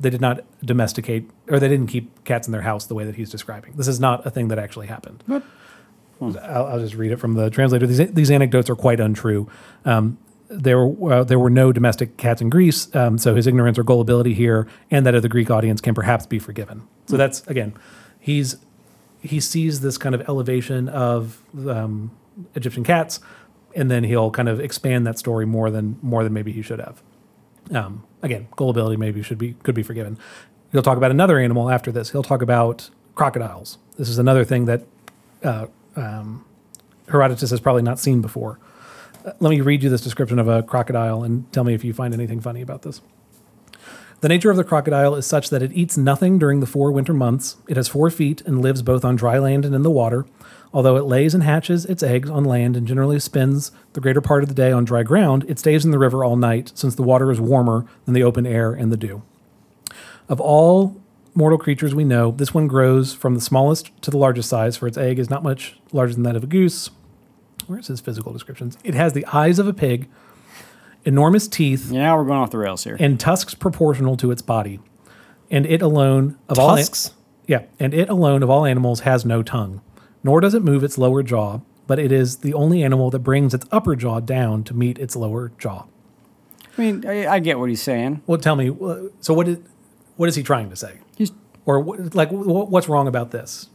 They 0.01 0.09
did 0.09 0.21
not 0.21 0.43
domesticate, 0.65 1.29
or 1.47 1.59
they 1.59 1.69
didn't 1.69 1.87
keep 1.87 2.23
cats 2.23 2.47
in 2.47 2.51
their 2.51 2.63
house 2.63 2.85
the 2.87 2.95
way 2.95 3.05
that 3.05 3.15
he's 3.15 3.29
describing. 3.29 3.73
This 3.75 3.87
is 3.87 3.99
not 3.99 4.25
a 4.25 4.31
thing 4.31 4.47
that 4.49 4.59
actually 4.59 4.87
happened. 4.87 5.23
I'll, 6.21 6.65
I'll 6.65 6.79
just 6.79 6.95
read 6.95 7.11
it 7.11 7.17
from 7.17 7.35
the 7.35 7.49
translator. 7.49 7.87
These, 7.87 8.11
these 8.11 8.31
anecdotes 8.31 8.69
are 8.69 8.75
quite 8.75 8.99
untrue. 8.99 9.49
Um, 9.85 10.17
there, 10.49 10.85
were, 10.85 11.13
uh, 11.13 11.23
there 11.23 11.39
were 11.39 11.49
no 11.49 11.71
domestic 11.71 12.17
cats 12.17 12.41
in 12.41 12.49
Greece, 12.49 12.93
um, 12.95 13.17
so 13.17 13.35
his 13.35 13.47
ignorance 13.47 13.79
or 13.79 13.83
gullibility 13.83 14.33
here, 14.33 14.67
and 14.89 15.05
that 15.05 15.15
of 15.15 15.21
the 15.21 15.29
Greek 15.29 15.49
audience, 15.49 15.81
can 15.81 15.95
perhaps 15.95 16.25
be 16.25 16.39
forgiven. 16.39 16.83
So 17.07 17.17
that's 17.17 17.45
again, 17.47 17.73
he's 18.19 18.57
he 19.21 19.39
sees 19.39 19.81
this 19.81 19.97
kind 19.97 20.15
of 20.15 20.27
elevation 20.27 20.89
of 20.89 21.41
um, 21.67 22.11
Egyptian 22.55 22.83
cats, 22.83 23.19
and 23.75 23.89
then 23.89 24.03
he'll 24.03 24.31
kind 24.31 24.49
of 24.49 24.59
expand 24.59 25.05
that 25.07 25.17
story 25.17 25.45
more 25.45 25.69
than 25.69 25.97
more 26.01 26.23
than 26.23 26.33
maybe 26.33 26.51
he 26.51 26.61
should 26.61 26.79
have. 26.79 27.01
Um, 27.71 28.03
again, 28.21 28.47
gullibility 28.55 28.97
maybe 28.97 29.23
should 29.23 29.37
be 29.37 29.53
could 29.63 29.75
be 29.75 29.83
forgiven. 29.83 30.17
He'll 30.71 30.81
talk 30.81 30.97
about 30.97 31.11
another 31.11 31.39
animal 31.39 31.69
after 31.69 31.91
this. 31.91 32.11
He'll 32.11 32.23
talk 32.23 32.41
about 32.41 32.89
crocodiles. 33.15 33.77
This 33.97 34.09
is 34.09 34.17
another 34.17 34.45
thing 34.45 34.65
that 34.65 34.83
uh, 35.43 35.67
um, 35.95 36.45
Herodotus 37.09 37.49
has 37.49 37.59
probably 37.59 37.81
not 37.81 37.99
seen 37.99 38.21
before. 38.21 38.59
Uh, 39.25 39.33
let 39.39 39.49
me 39.49 39.61
read 39.61 39.83
you 39.83 39.89
this 39.89 40.01
description 40.01 40.39
of 40.39 40.47
a 40.47 40.63
crocodile 40.63 41.23
and 41.23 41.51
tell 41.51 41.63
me 41.63 41.73
if 41.73 41.83
you 41.83 41.93
find 41.93 42.13
anything 42.13 42.39
funny 42.39 42.61
about 42.61 42.83
this. 42.83 43.01
The 44.21 44.29
nature 44.29 44.51
of 44.51 44.57
the 44.57 44.63
crocodile 44.63 45.15
is 45.15 45.25
such 45.25 45.49
that 45.49 45.63
it 45.63 45.71
eats 45.73 45.97
nothing 45.97 46.37
during 46.37 46.59
the 46.59 46.67
four 46.67 46.91
winter 46.91 47.13
months. 47.13 47.57
It 47.67 47.75
has 47.75 47.87
four 47.87 48.09
feet 48.11 48.41
and 48.41 48.61
lives 48.61 48.83
both 48.83 49.03
on 49.03 49.15
dry 49.15 49.39
land 49.39 49.65
and 49.65 49.73
in 49.73 49.81
the 49.81 49.91
water. 49.91 50.25
Although 50.73 50.95
it 50.95 51.03
lays 51.05 51.33
and 51.33 51.43
hatches 51.43 51.85
its 51.85 52.01
eggs 52.01 52.29
on 52.29 52.45
land 52.45 52.77
and 52.77 52.87
generally 52.87 53.19
spends 53.19 53.71
the 53.93 53.99
greater 53.99 54.21
part 54.21 54.41
of 54.43 54.47
the 54.49 54.55
day 54.55 54.71
on 54.71 54.85
dry 54.85 55.03
ground, 55.03 55.45
it 55.49 55.59
stays 55.59 55.83
in 55.83 55.91
the 55.91 55.99
river 55.99 56.23
all 56.23 56.37
night, 56.37 56.71
since 56.75 56.95
the 56.95 57.03
water 57.03 57.29
is 57.29 57.41
warmer 57.41 57.85
than 58.05 58.13
the 58.13 58.23
open 58.23 58.45
air 58.45 58.71
and 58.71 58.91
the 58.91 58.97
dew. 58.97 59.21
Of 60.29 60.39
all 60.39 60.95
mortal 61.35 61.57
creatures 61.57 61.93
we 61.93 62.05
know, 62.05 62.31
this 62.31 62.53
one 62.53 62.67
grows 62.67 63.13
from 63.13 63.35
the 63.35 63.41
smallest 63.41 63.91
to 64.03 64.11
the 64.11 64.17
largest 64.17 64.47
size, 64.49 64.77
for 64.77 64.87
its 64.87 64.97
egg 64.97 65.19
is 65.19 65.29
not 65.29 65.43
much 65.43 65.77
larger 65.91 66.13
than 66.13 66.23
that 66.23 66.37
of 66.37 66.43
a 66.43 66.47
goose. 66.47 66.89
Where's 67.67 67.87
his 67.87 67.99
physical 67.99 68.31
descriptions? 68.31 68.77
It 68.83 68.93
has 68.93 69.11
the 69.11 69.25
eyes 69.33 69.59
of 69.59 69.67
a 69.67 69.73
pig, 69.73 70.07
enormous 71.03 71.47
teeth, 71.49 71.91
Yeah, 71.91 72.15
we're 72.15 72.23
going 72.25 72.39
off 72.39 72.51
the 72.51 72.57
rails 72.57 72.83
here. 72.85 72.95
and 72.99 73.19
tusks 73.19 73.53
proportional 73.55 74.15
to 74.17 74.31
its 74.31 74.41
body. 74.41 74.79
And 75.49 75.65
it 75.65 75.81
alone 75.81 76.37
of 76.47 76.57
all 76.59 76.77
Tusks? 76.77 77.11
yeah, 77.45 77.63
and 77.79 77.93
it 77.93 78.07
alone 78.09 78.41
of 78.41 78.49
all 78.49 78.65
animals 78.65 79.01
has 79.01 79.25
no 79.25 79.43
tongue, 79.43 79.81
nor 80.23 80.39
does 80.41 80.53
it 80.53 80.63
move 80.63 80.83
its 80.83 80.97
lower 80.97 81.23
jaw, 81.23 81.59
but 81.87 81.99
it 81.99 82.11
is 82.11 82.37
the 82.37 82.53
only 82.53 82.83
animal 82.83 83.09
that 83.11 83.19
brings 83.19 83.53
its 83.53 83.65
upper 83.71 83.95
jaw 83.95 84.19
down 84.19 84.63
to 84.65 84.73
meet 84.73 84.97
its 84.99 85.15
lower 85.15 85.51
jaw. 85.57 85.85
I 86.77 86.81
mean, 86.81 87.05
I, 87.07 87.27
I 87.27 87.39
get 87.39 87.59
what 87.59 87.69
he's 87.69 87.81
saying. 87.81 88.21
Well, 88.27 88.37
tell 88.39 88.55
me, 88.55 88.69
uh, 88.69 89.09
so 89.19 89.33
what 89.33 89.47
is 89.47 89.57
what 90.15 90.29
is 90.29 90.35
he 90.35 90.43
trying 90.43 90.69
to 90.69 90.75
say? 90.75 90.99
He's 91.17 91.31
Or 91.65 91.79
what, 91.79 92.15
like 92.15 92.29
wh- 92.29 92.69
what's 92.71 92.87
wrong 92.87 93.07
about 93.07 93.31
this? 93.31 93.67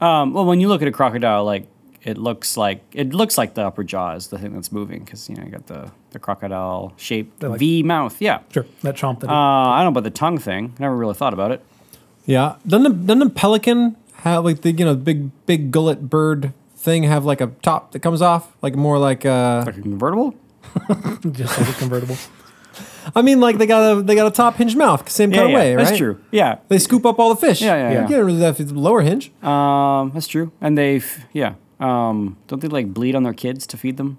um, 0.00 0.32
well, 0.34 0.44
when 0.44 0.60
you 0.60 0.68
look 0.68 0.82
at 0.82 0.88
a 0.88 0.92
crocodile, 0.92 1.44
like 1.44 1.66
it 2.04 2.16
looks 2.16 2.56
like 2.56 2.84
it 2.92 3.12
looks 3.12 3.36
like 3.36 3.54
the 3.54 3.62
upper 3.66 3.82
jaw 3.82 4.12
is 4.14 4.28
the 4.28 4.38
thing 4.38 4.52
that's 4.52 4.70
moving 4.70 5.00
because 5.04 5.28
you 5.28 5.34
know 5.34 5.42
you 5.44 5.50
got 5.50 5.66
the 5.66 5.90
the 6.10 6.18
crocodile 6.18 6.92
shaped 6.96 7.40
They're 7.40 7.50
like- 7.50 7.58
V 7.58 7.82
mouth. 7.82 8.20
Yeah. 8.20 8.40
Sure, 8.52 8.64
that 8.82 8.94
chomp 8.96 9.20
that 9.20 9.30
Uh, 9.30 9.34
I 9.34 9.78
don't 9.82 9.86
know 9.92 9.98
about 9.98 10.04
the 10.04 10.10
tongue 10.16 10.38
thing. 10.38 10.74
Never 10.78 10.96
really 10.96 11.14
thought 11.14 11.32
about 11.34 11.50
it. 11.50 11.64
Yeah. 12.24 12.56
Doesn't 12.66 12.86
a, 12.86 12.90
doesn't 12.94 13.22
a 13.22 13.30
pelican 13.30 13.96
have 14.18 14.44
like 14.44 14.60
the 14.62 14.72
you 14.72 14.84
know 14.84 14.94
big 14.94 15.30
big 15.46 15.70
gullet 15.70 16.08
bird 16.10 16.52
thing 16.76 17.02
have 17.04 17.24
like 17.24 17.40
a 17.40 17.48
top 17.62 17.92
that 17.92 18.00
comes 18.00 18.22
off 18.22 18.56
like 18.62 18.76
more 18.76 18.98
like 18.98 19.24
uh 19.26 19.62
Like 19.66 19.76
a 19.78 19.82
convertible. 19.82 20.34
just 21.32 21.58
like 21.58 21.68
a 21.68 21.72
convertible. 21.74 22.16
I 23.14 23.22
mean 23.22 23.40
like 23.40 23.58
they 23.58 23.66
got 23.66 23.98
a 23.98 24.02
they 24.02 24.14
got 24.14 24.26
a 24.26 24.30
top 24.30 24.56
hinge 24.56 24.76
mouth 24.76 25.08
same 25.08 25.30
kind 25.32 25.48
yeah, 25.50 25.56
of 25.56 25.60
way 25.60 25.74
right 25.76 25.84
that's 25.86 25.96
true. 25.98 26.20
Yeah, 26.30 26.58
they 26.68 26.78
scoop 26.78 27.04
up 27.06 27.18
all 27.18 27.30
the 27.34 27.40
fish 27.46 27.60
Yeah, 27.62 27.74
yeah, 27.76 27.92
yeah. 27.92 28.02
you 28.08 28.16
don't 28.16 28.26
really 28.26 28.40
have 28.42 28.56
to 28.58 28.64
lower 28.74 29.00
hinge 29.02 29.30
um, 29.42 30.10
that's 30.14 30.28
true. 30.28 30.52
And 30.60 30.76
they've 30.76 31.24
yeah, 31.32 31.54
um, 31.80 32.36
don't 32.46 32.60
they 32.60 32.68
like 32.68 32.92
bleed 32.92 33.14
on 33.14 33.22
their 33.22 33.32
kids 33.34 33.66
to 33.68 33.76
feed 33.76 33.96
them? 33.96 34.18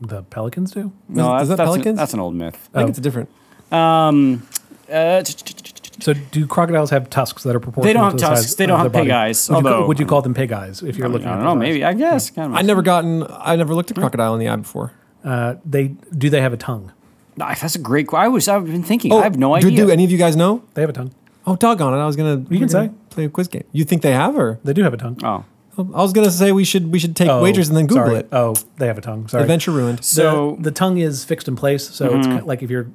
The 0.00 0.22
pelicans 0.22 0.72
do. 0.72 0.92
No, 1.08 1.36
is 1.36 1.48
that's, 1.48 1.48
that 1.50 1.56
that's, 1.56 1.60
an, 1.60 1.66
pelicans? 1.66 1.98
that's 1.98 2.14
an 2.14 2.20
old 2.20 2.34
myth. 2.34 2.68
I 2.74 2.78
think 2.78 2.86
Oh. 2.86 2.90
it's 2.90 2.98
different 2.98 3.28
Um, 3.72 4.46
uh, 4.90 5.22
t- 5.22 5.32
t- 5.32 5.44
t- 5.44 5.54
t- 5.54 5.72
t- 5.72 5.79
So 6.00 6.14
do 6.14 6.46
crocodiles 6.46 6.90
have 6.90 7.10
tusks 7.10 7.42
that 7.44 7.54
are 7.54 7.60
proportional? 7.60 7.92
To 7.92 7.92
the 7.92 7.98
colour. 7.98 8.10
They 8.12 8.12
don't 8.12 8.12
have 8.12 8.12
to 8.12 8.16
the 8.16 8.36
size 8.36 8.44
tusks. 8.44 8.54
They 8.56 8.66
don't 8.66 8.78
their 8.78 8.84
have 8.84 8.92
pig 8.92 9.00
body? 9.00 9.12
eyes, 9.12 9.48
Would 9.48 9.56
you, 9.56 9.62
ca- 9.62 9.68
although- 9.68 9.86
would 9.88 10.00
you 10.00 10.06
call 10.06 10.22
them 10.22 10.34
pig 10.34 10.52
eyes 10.52 10.82
if 10.82 10.96
you're 10.96 11.08
I 11.08 11.10
looking? 11.10 11.26
don't 11.28 11.38
at 11.38 11.42
know. 11.42 11.54
those 11.54 11.56
eyes? 11.56 11.60
Maybe 11.60 11.84
I 11.84 11.92
guess. 11.94 12.28
Hmm. 12.28 12.34
Kind 12.34 12.52
of. 12.52 12.58
I've 12.58 12.66
never 12.66 12.82
gotten 12.82 13.26
I 13.30 13.56
never 13.56 13.74
looked 13.74 13.90
a 13.90 13.94
hmm. 13.94 14.00
crocodile 14.00 14.34
in 14.34 14.40
the 14.40 14.48
eye 14.48 14.56
before 14.56 14.92
Uh, 15.24 15.54
they 15.64 15.88
do. 16.16 16.30
They 16.30 16.40
have 16.40 16.52
a 16.52 16.56
tongue. 16.56 16.92
That's 17.36 17.74
a 17.74 17.78
great. 17.78 18.06
qu- 18.08 18.16
I 18.16 18.28
was. 18.28 18.48
I've 18.48 18.66
been 18.66 18.82
thinking. 18.82 19.12
Oh, 19.12 19.20
I 19.20 19.22
have 19.24 19.38
no 19.38 19.58
do, 19.58 19.66
idea. 19.68 19.86
do 19.86 19.90
any 19.90 20.04
of 20.04 20.10
you 20.10 20.18
guys 20.18 20.36
know 20.36 20.62
They 20.74 20.82
have 20.82 20.90
a 20.90 20.94
tongue. 20.94 21.12
oh 21.46 21.56
doggone 21.56 21.94
it 21.94 22.02
I 22.02 22.06
was 22.06 22.16
gonna 22.16 22.44
You 22.50 22.58
can 22.58 22.68
say. 22.68 22.90
play 23.10 23.24
a 23.24 23.28
quiz 23.28 23.48
game 23.48 23.64
you 23.72 23.84
think 23.84 24.02
they 24.02 24.12
have 24.12 24.36
or 24.36 24.58
They 24.64 24.72
do 24.72 24.82
have 24.82 24.92
a 24.94 24.98
tongue. 24.98 25.18
Oh. 25.22 25.44
oh, 25.78 25.90
I 25.94 26.02
was 26.02 26.12
gonna 26.12 26.30
say 26.30 26.52
we 26.52 26.64
should 26.64 26.92
we 26.92 26.98
should 26.98 27.16
take 27.16 27.28
Oh, 27.30 27.42
wagers 27.42 27.68
and 27.68 27.76
then 27.76 27.86
Google 27.86 28.06
sorry. 28.06 28.18
it. 28.18 28.28
Oh, 28.32 28.54
they 28.76 28.86
have 28.86 28.98
a 28.98 29.00
tongue. 29.00 29.28
Sorry. 29.28 29.42
Adventure 29.42 29.70
ruined. 29.70 30.04
So- 30.04 30.56
the, 30.56 30.64
the 30.64 30.70
tongue 30.70 30.98
is 30.98 31.24
fixed 31.24 31.48
in 31.48 31.56
place, 31.56 31.88
so 31.88 32.04
it's 32.06 32.14
mm-hmm. 32.14 32.22
kind 32.24 32.40
of 32.40 32.46
like 32.46 32.62
if 32.62 32.70
you're. 32.70 32.88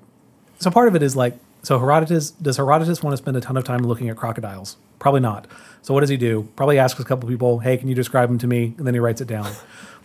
So 0.60 0.70
part 0.72 0.88
of 0.88 0.96
it 0.96 1.02
is 1.04 1.16
like 1.16 1.38
so 1.66 1.80
Herodotus 1.80 2.32
does 2.32 2.58
Herodotus 2.58 3.02
want 3.04 3.14
to 3.14 3.18
spend 3.18 3.36
a 3.38 3.42
ton 3.42 3.58
of 3.58 3.64
time 3.64 3.80
looking 3.84 4.10
at 4.10 4.16
crocodiles? 4.18 4.78
Probably 5.00 5.22
not. 5.22 5.48
So 5.82 5.94
what 5.94 6.00
does 6.02 6.10
he 6.10 6.18
do? 6.18 6.48
Probably 6.56 6.80
asks 6.80 7.00
a 7.00 7.04
couple 7.04 7.28
people, 7.30 7.60
"Hey, 7.60 7.78
can 7.78 7.88
you 7.88 7.96
describe 7.96 8.30
them 8.30 8.38
to 8.40 8.48
me?" 8.48 8.74
And 8.78 8.86
then 8.88 8.94
he 8.94 9.00
writes 9.00 9.22
it 9.22 9.28
down. 9.28 9.52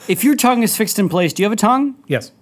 If 0.08 0.24
your 0.24 0.34
tongue 0.34 0.62
is 0.62 0.74
fixed 0.78 0.98
in 0.98 1.10
place, 1.10 1.34
do 1.34 1.42
you 1.42 1.44
have 1.44 1.52
a 1.52 1.56
tongue? 1.56 1.94
Yes, 2.06 2.32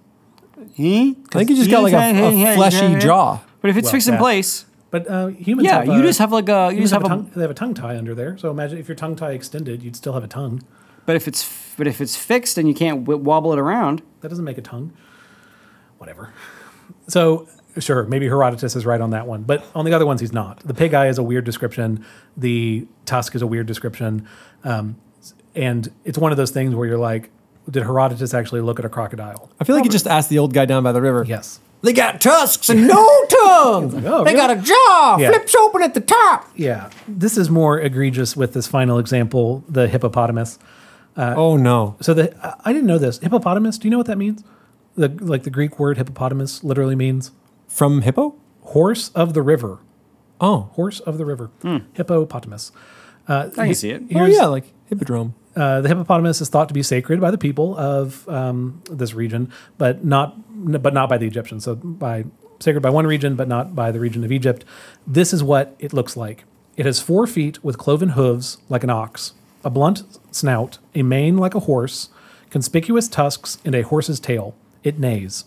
Hmm? 0.77 1.11
I 1.33 1.37
think 1.39 1.49
you 1.49 1.55
just 1.57 1.69
got 1.69 1.83
like 1.83 1.91
a, 1.93 2.51
a 2.51 2.55
fleshy 2.55 2.97
jaw. 2.99 3.41
But 3.61 3.69
if 3.69 3.75
it's 3.77 3.85
Well, 3.87 3.91
fixed 3.91 4.07
in 4.07 4.13
that- 4.13 4.21
place, 4.21 4.65
but 4.91 5.09
uh, 5.09 5.27
humans. 5.27 5.65
yeah, 5.67 5.79
have, 5.79 5.87
you 5.87 5.93
uh, 5.93 6.01
just 6.01 6.19
have 6.19 6.31
like 6.31 6.47
a 6.47 6.69
you 6.71 6.77
humans 6.77 6.91
just 6.91 6.93
have, 6.93 7.01
have 7.03 7.11
a 7.11 7.13
a. 7.13 7.17
tongue. 7.23 7.31
They 7.35 7.41
have 7.41 7.51
a 7.51 7.53
tongue 7.53 7.73
tie 7.73 7.97
under 7.97 8.15
there. 8.15 8.37
So 8.37 8.49
imagine 8.49 8.77
if 8.77 8.87
your 8.87 8.95
tongue 8.95 9.17
tie 9.17 9.31
extended, 9.31 9.83
you'd 9.83 9.97
still 9.97 10.13
have 10.13 10.23
a 10.23 10.27
tongue. 10.29 10.63
But 11.05 11.17
if 11.17 11.27
it's 11.27 11.73
but 11.77 11.85
if 11.85 11.99
it's 11.99 12.15
fixed 12.15 12.57
and 12.57 12.65
you 12.69 12.73
can't 12.73 13.03
w- 13.03 13.21
wobble 13.21 13.51
it 13.51 13.59
around, 13.59 14.01
That 14.21 14.29
doesn't 14.29 14.45
make 14.45 14.57
a 14.57 14.61
tongue. 14.61 14.93
Whatever. 15.97 16.33
So, 17.07 17.47
sure, 17.79 18.03
maybe 18.05 18.27
Herodotus 18.27 18.75
is 18.75 18.85
right 18.85 19.01
on 19.01 19.09
that 19.11 19.27
one. 19.27 19.43
But 19.43 19.65
on 19.75 19.85
the 19.85 19.93
other 19.93 20.05
ones, 20.05 20.21
he's 20.21 20.33
not. 20.33 20.59
The 20.59 20.73
pig 20.73 20.93
eye 20.93 21.07
is 21.07 21.17
a 21.17 21.23
weird 21.23 21.45
description. 21.45 22.05
The 22.37 22.87
tusk 23.05 23.35
is 23.35 23.41
a 23.41 23.47
weird 23.47 23.67
description. 23.67 24.27
Um, 24.63 24.95
and 25.55 25.91
it's 26.05 26.17
one 26.17 26.31
of 26.31 26.37
those 26.37 26.51
things 26.51 26.75
where 26.75 26.87
you're 26.87 26.97
like, 26.97 27.29
did 27.69 27.83
Herodotus 27.83 28.33
actually 28.33 28.61
look 28.61 28.79
at 28.79 28.85
a 28.85 28.89
crocodile? 28.89 29.49
I 29.59 29.63
feel 29.63 29.75
like 29.75 29.85
you 29.85 29.91
just 29.91 30.07
asked 30.07 30.29
the 30.29 30.39
old 30.39 30.53
guy 30.53 30.65
down 30.65 30.83
by 30.83 30.91
the 30.91 31.01
river. 31.01 31.23
Yes. 31.27 31.59
They 31.81 31.93
got 31.93 32.19
tusks 32.19 32.69
and 32.69 32.87
no 32.87 33.05
tongue. 33.29 34.05
oh, 34.05 34.23
they 34.25 34.33
got 34.33 34.49
a 34.51 34.55
jaw, 34.57 35.17
Yeah. 35.19 35.29
flips 35.29 35.55
open 35.55 35.81
at 35.81 35.93
the 35.93 36.01
top. 36.01 36.49
Yeah. 36.55 36.89
This 37.07 37.37
is 37.37 37.49
more 37.49 37.79
egregious 37.79 38.35
with 38.35 38.53
this 38.53 38.67
final 38.67 38.97
example, 38.99 39.63
the 39.69 39.87
hippopotamus. 39.87 40.59
oh 41.15 41.55
no. 41.57 41.95
So 42.01 42.13
the 42.13 42.35
I- 42.45 42.55
I 42.65 42.73
didn't 42.73 42.87
know 42.87 42.97
this. 42.97 43.19
Hippopotamus, 43.19 43.77
do 43.77 43.87
you 43.87 43.91
know 43.91 43.97
what 43.97 44.07
that 44.07 44.17
means? 44.17 44.43
The 44.95 45.07
like 45.21 45.43
the 45.43 45.49
Greek 45.49 45.79
word 45.79 45.97
hippopotamus 45.97 46.63
literally 46.63 46.95
means 46.95 47.31
From 47.69 48.01
hippo? 48.01 48.35
horse 48.69 49.09
of 49.09 49.33
the 49.33 49.41
river. 49.41 49.79
Oh. 50.39 50.69
Horse 50.73 50.99
of 51.01 51.17
the 51.17 51.25
river. 51.25 51.49
Hippopotamus. 51.93 52.71
Uh, 53.27 53.49
I 53.57 53.65
can 53.67 53.75
see 53.75 53.91
it. 53.91 54.03
Oh 54.15 54.25
yeah, 54.25 54.45
like 54.45 54.65
hippodrome. 54.87 55.35
Uh, 55.55 55.81
the 55.81 55.89
hippopotamus 55.89 56.41
is 56.41 56.49
thought 56.49 56.67
to 56.67 56.73
be 56.73 56.83
sacred 56.83 57.19
by 57.19 57.31
the 57.31 57.37
people 57.37 57.77
of 57.77 58.27
um, 58.29 58.81
this 58.89 59.13
region, 59.13 59.51
but 59.77 60.03
not 60.03 60.35
but 60.81 60.93
not 60.93 61.09
by 61.09 61.17
the 61.17 61.27
Egyptians. 61.27 61.65
So 61.65 61.75
by 61.75 62.25
sacred 62.59 62.81
by 62.81 62.89
one 62.89 63.05
region, 63.05 63.35
but 63.35 63.47
not 63.47 63.75
by 63.75 63.91
the 63.91 63.99
region 63.99 64.23
of 64.23 64.31
Egypt. 64.31 64.65
This 65.05 65.33
is 65.33 65.43
what 65.43 65.75
it 65.79 65.93
looks 65.93 66.15
like. 66.17 66.45
It 66.77 66.85
has 66.85 67.01
four 67.01 67.27
feet 67.27 67.63
with 67.63 67.77
cloven 67.77 68.09
hooves 68.09 68.57
like 68.69 68.83
an 68.83 68.89
ox, 68.89 69.33
a 69.63 69.69
blunt 69.69 70.03
snout, 70.31 70.77
a 70.95 71.03
mane 71.03 71.37
like 71.37 71.53
a 71.53 71.61
horse, 71.61 72.09
conspicuous 72.49 73.07
tusks, 73.07 73.57
and 73.65 73.75
a 73.75 73.81
horse's 73.81 74.19
tail. 74.19 74.55
It 74.83 74.97
neighs. 74.97 75.45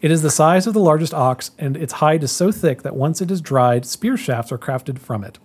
It 0.00 0.10
is 0.10 0.22
the 0.22 0.30
size 0.30 0.66
of 0.66 0.72
the 0.74 0.80
largest 0.80 1.12
ox, 1.12 1.50
and 1.58 1.76
its 1.76 1.94
hide 1.94 2.22
is 2.22 2.32
so 2.32 2.50
thick 2.50 2.82
that 2.82 2.96
once 2.96 3.20
it 3.20 3.30
is 3.30 3.40
dried, 3.40 3.84
spear 3.84 4.16
shafts 4.16 4.50
are 4.50 4.58
crafted 4.58 4.98
from 4.98 5.22
it. 5.24 5.38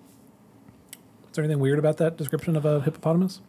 Is 0.94 0.98
there 1.34 1.44
anything 1.44 1.60
weird 1.60 1.78
about 1.80 1.98
that 1.98 2.16
description 2.16 2.56
of 2.56 2.64
a 2.66 2.80
hippopotamus? 2.82 3.42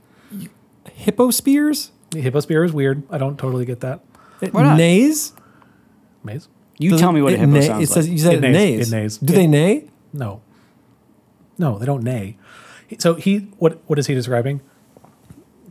Hippo 0.93 1.31
spears? 1.31 1.93
The 2.11 2.21
hippo 2.21 2.41
spear 2.41 2.65
is 2.65 2.73
weird. 2.73 3.03
I 3.11 3.19
don't 3.19 3.39
totally 3.39 3.65
get 3.65 3.81
that. 3.81 4.01
It 4.41 4.53
Why 4.53 4.63
not? 4.65 4.77
neighs? 4.77 5.33
Maze? 6.25 6.49
You 6.79 6.91
Does 6.91 7.01
tell 7.01 7.11
it- 7.11 7.15
me 7.15 7.23
what 7.23 7.33
a 7.33 7.37
it 7.37 7.41
hippo 7.41 7.53
neigh- 7.53 7.67
sounds 7.67 7.83
it 7.91 7.93
says, 7.93 8.05
like. 8.07 8.13
You 8.13 8.19
said 8.19 8.35
It 8.35 8.45
it, 8.45 8.51
neighs. 8.51 8.79
neighs. 8.79 8.89
It 8.93 8.97
neighs. 8.97 9.19
Do 9.19 9.33
It- 9.33 9.37
they 9.37 9.47
neigh? 9.47 9.85
No. 10.13 10.41
No, 11.59 11.79
they 11.79 11.87
don't 11.87 12.03
neigh. 12.03 12.37
He- 12.89 12.97
So 12.99 13.15
he 13.15 13.49
what 13.59 13.81
what 13.87 13.99
is 13.99 14.09
he 14.09 14.15
describing? 14.15 14.61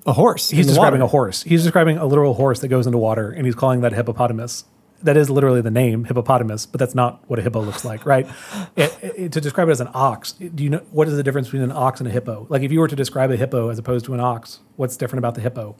A 0.08 0.13
horse. 0.13 0.52
in 0.52 0.58
He's 0.58 0.67
the 0.67 0.71
describing 0.74 1.00
water. 1.02 1.10
a 1.10 1.12
horse. 1.12 1.43
He's 1.43 1.63
describing 1.63 1.98
a 1.98 2.06
literal 2.06 2.36
horse 2.36 2.60
that 2.60 2.67
goes 2.69 2.86
into 2.86 2.98
water 2.98 3.32
and 3.32 3.45
he's 3.45 3.56
calling 3.56 3.82
that 3.82 3.91
a 3.93 3.95
hippopotamus. 3.95 4.65
That 5.06 5.18
is 5.18 5.30
literally 5.30 5.62
the 5.62 5.72
name 5.72 6.04
hippopotamus, 6.06 6.65
but 6.65 6.80
that's 6.80 6.96
not 6.96 7.24
what 7.30 7.39
a 7.39 7.41
hippo 7.41 7.62
looks 7.62 7.86
like, 7.86 8.06
right? 8.06 8.28
It- 8.76 8.98
it- 9.02 9.32
to 9.32 9.39
describe 9.41 9.68
it 9.70 9.72
as 9.72 9.80
an 9.82 9.89
ox, 9.94 10.34
do 10.34 10.63
you 10.63 10.70
know 10.70 10.82
what 10.91 11.08
is 11.08 11.15
the 11.15 11.24
difference 11.24 11.48
between 11.48 11.62
an 11.62 11.72
ox 11.72 12.00
and 12.02 12.08
a 12.10 12.12
hippo? 12.12 12.46
Like 12.50 12.62
if 12.63 12.72
you 12.72 12.80
were 12.80 12.88
to 12.88 12.96
describe 12.96 13.30
a 13.32 13.38
hippo 13.38 13.70
as 13.70 13.78
opposed 13.80 14.06
to 14.06 14.13
an 14.13 14.20
ox, 14.20 14.60
what's 14.76 14.98
different 14.98 15.20
about 15.20 15.36
the 15.36 15.41
hippo? 15.41 15.76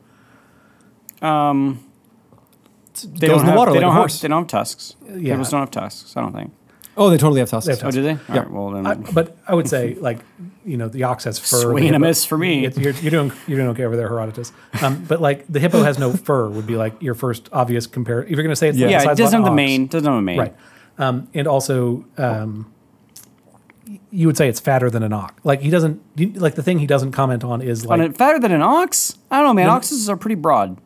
Um, 1.22 1.84
they 3.04 3.28
goes 3.28 3.38
don't 3.38 3.40
in 3.42 3.46
the 3.48 3.52
have, 3.52 3.58
water 3.58 3.72
they 3.72 3.78
like 3.78 3.82
don't 3.82 3.94
have, 3.94 4.02
horse. 4.02 4.22
They 4.22 4.28
don't 4.28 4.44
have 4.44 4.48
tusks. 4.48 4.96
yeah. 5.08 5.34
Hippos 5.34 5.50
don't 5.50 5.60
have 5.62 5.72
tusks. 5.72 6.16
I 6.16 6.22
don't 6.22 6.34
think. 6.34 6.52
Oh, 6.98 7.10
they 7.10 7.18
totally 7.18 7.40
have 7.42 7.50
tusks. 7.50 7.68
They 7.68 7.76
have 7.76 7.84
Oh, 7.86 7.92
do 7.92 8.02
they? 8.02 8.12
All 8.12 8.20
Yeah. 8.30 8.38
right. 8.40 8.50
Well, 8.52 8.70
then. 8.72 8.88
I, 8.88 8.94
but 8.96 9.38
I 9.48 9.54
would 9.54 9.68
say, 9.68 9.96
like, 9.96 10.20
you 10.64 10.78
know, 10.78 10.88
the 10.88 11.04
ox 11.04 11.26
has 11.26 11.38
fur. 11.38 11.58
the 11.58 11.62
Swing 11.64 11.86
and 11.88 11.96
a 11.96 12.00
hippo- 12.00 12.08
miss 12.08 12.24
for 12.26 12.38
me. 12.38 12.62
You're, 12.78 12.94
you're 12.94 13.12
doing 13.12 13.32
you're 13.48 13.58
doing 13.58 13.70
okay 13.70 13.84
over 13.84 13.96
there, 13.98 14.08
Herodotus. 14.08 14.52
Um, 14.82 15.04
but 15.08 15.20
like 15.22 15.46
the 15.48 15.60
hippo 15.60 15.84
has 15.84 16.00
no 16.00 16.14
fur 16.14 16.48
would 16.50 16.66
be 16.66 16.76
like 16.78 17.02
your 17.02 17.14
first 17.14 17.50
obvious 17.52 17.86
compare. 17.88 18.24
If 18.24 18.30
you're 18.32 18.44
going 18.44 18.50
to 18.50 18.56
say 18.56 18.70
it's 18.70 18.78
Yeah. 18.78 18.88
the 19.00 19.04
size 19.04 19.20
it 19.20 19.24
doesn't 19.24 19.40
an 19.42 19.44
have 19.46 19.46
the 19.46 19.52
ox, 19.52 19.56
mane. 19.56 19.88
Doesn't 19.88 20.06
have 20.06 20.18
a 20.18 20.22
mane. 20.22 20.40
right? 20.40 20.56
Um, 20.98 21.28
and 21.34 21.48
also, 21.48 22.06
um, 22.18 22.72
y- 23.88 24.00
you 24.12 24.28
would 24.28 24.38
say 24.38 24.48
it's 24.48 24.60
fatter 24.62 24.90
than 24.90 25.04
an 25.04 25.12
ox. 25.14 25.34
Like 25.44 25.62
he 25.62 25.70
doesn't 25.70 26.02
you- 26.16 26.32
like 26.32 26.56
the 26.56 26.64
thing 26.64 26.80
he 26.80 26.88
doesn't 26.88 27.12
comment 27.12 27.44
on 27.44 27.62
is 27.62 27.86
On 27.86 28.00
like, 28.00 28.12
a, 28.12 28.14
fatter 28.14 28.40
than 28.40 28.52
an 28.54 28.62
ox? 28.62 29.18
I 29.30 29.38
don't 29.40 29.48
know, 29.48 29.54
man. 29.54 29.68
No. 29.68 29.74
Oxes 29.74 30.10
are 30.10 30.18
pretty 30.18 30.36
broad. 30.36 30.78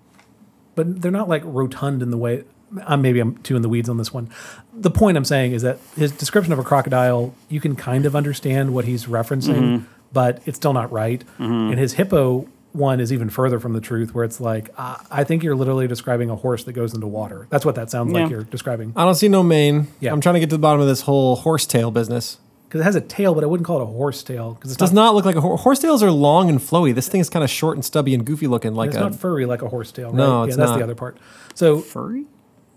but 0.76 1.02
they're 1.02 1.12
not 1.12 1.30
like 1.30 1.44
rotund 1.46 2.02
in 2.02 2.10
the 2.10 2.18
way. 2.18 2.44
Uh, 2.86 2.98
maybe 2.98 3.20
I'm 3.20 3.38
too 3.40 3.56
in 3.56 3.62
the 3.62 3.70
weeds 3.70 3.90
on 3.90 3.98
this 3.98 4.14
one. 4.14 4.30
The 4.74 4.92
point 4.92 5.18
I'm 5.18 5.26
saying 5.26 5.54
is 5.54 5.62
that 5.64 5.80
his 5.96 6.12
description 6.12 6.54
of 6.54 6.60
a 6.60 6.64
crocodile, 6.64 7.34
you 7.50 7.60
can 7.60 7.76
kind 7.76 8.06
of 8.06 8.16
understand 8.16 8.74
what 8.74 8.86
he's 8.86 9.06
referencing, 9.08 9.56
Mm-hmm. 9.80 9.86
but 10.14 10.42
it's 10.46 10.58
still 10.58 10.74
not 10.74 10.92
right. 10.92 11.24
And 11.40 11.78
his 11.80 11.94
hippo 11.94 12.48
one 12.72 13.00
is 13.00 13.12
even 13.12 13.30
further 13.32 13.60
from 13.60 13.74
the 13.74 13.82
truth, 13.82 14.14
where 14.14 14.24
it's 14.24 14.40
like, 14.40 14.70
uh, 14.78 14.98
I 15.10 15.24
think 15.24 15.42
you're 15.42 15.56
literally 15.56 15.88
describing 15.88 16.30
a 16.30 16.36
horse 16.36 16.64
that 16.66 16.74
goes 16.74 16.94
into 16.94 17.08
water. 17.08 17.48
That's 17.50 17.66
what 17.66 17.74
that 17.76 17.90
sounds 17.90 18.14
like 18.14 18.30
you're 18.30 18.44
describing. 18.44 18.94
I 18.96 19.06
don't 19.06 19.16
see 19.16 19.28
no 19.28 19.42
mane. 19.42 19.88
Yeah. 20.00 20.12
I'm 20.12 20.22
trying 20.22 20.36
to 20.36 20.40
get 20.40 20.52
to 20.52 20.56
the 20.56 20.62
bottom 20.62 20.80
of 20.80 20.88
this 20.88 21.02
whole 21.02 21.36
horsetail 21.38 21.90
business. 21.90 22.38
Because 22.68 22.82
it 22.82 22.84
has 22.84 22.96
a 22.96 23.02
tail, 23.02 23.34
but 23.34 23.44
I 23.44 23.48
wouldn't 23.48 23.66
call 23.66 23.80
it 23.80 23.84
a 23.84 23.88
horse 23.88 24.22
tail 24.22 24.54
because 24.54 24.72
it 24.72 24.78
Does 24.78 24.94
not, 24.94 25.06
not 25.06 25.16
look 25.16 25.26
like 25.26 25.36
a 25.36 25.42
horse. 25.42 25.62
Horsetails 25.62 26.04
are 26.04 26.12
long 26.12 26.50
and 26.50 26.60
flowy. 26.60 26.94
This 26.94 27.08
thing 27.08 27.20
is 27.20 27.28
kind 27.28 27.44
of 27.44 27.50
short 27.50 27.76
and 27.76 27.84
stubby 27.84 28.14
and 28.14 28.24
goofy 28.24 28.46
looking, 28.46 28.76
like 28.76 28.90
it's 28.90 28.98
a. 28.98 29.00
not 29.00 29.16
furry 29.16 29.48
like 29.48 29.64
a 29.64 29.68
horse 29.70 29.92
tail. 29.92 30.10
Right? 30.10 30.16
No, 30.18 30.44
yeah, 30.44 30.50
it's 30.50 30.56
that's 30.56 30.70
not. 30.70 30.78
the 30.78 30.84
other 30.84 30.94
part. 30.94 31.18
So 31.56 31.80
Furry? 31.80 32.26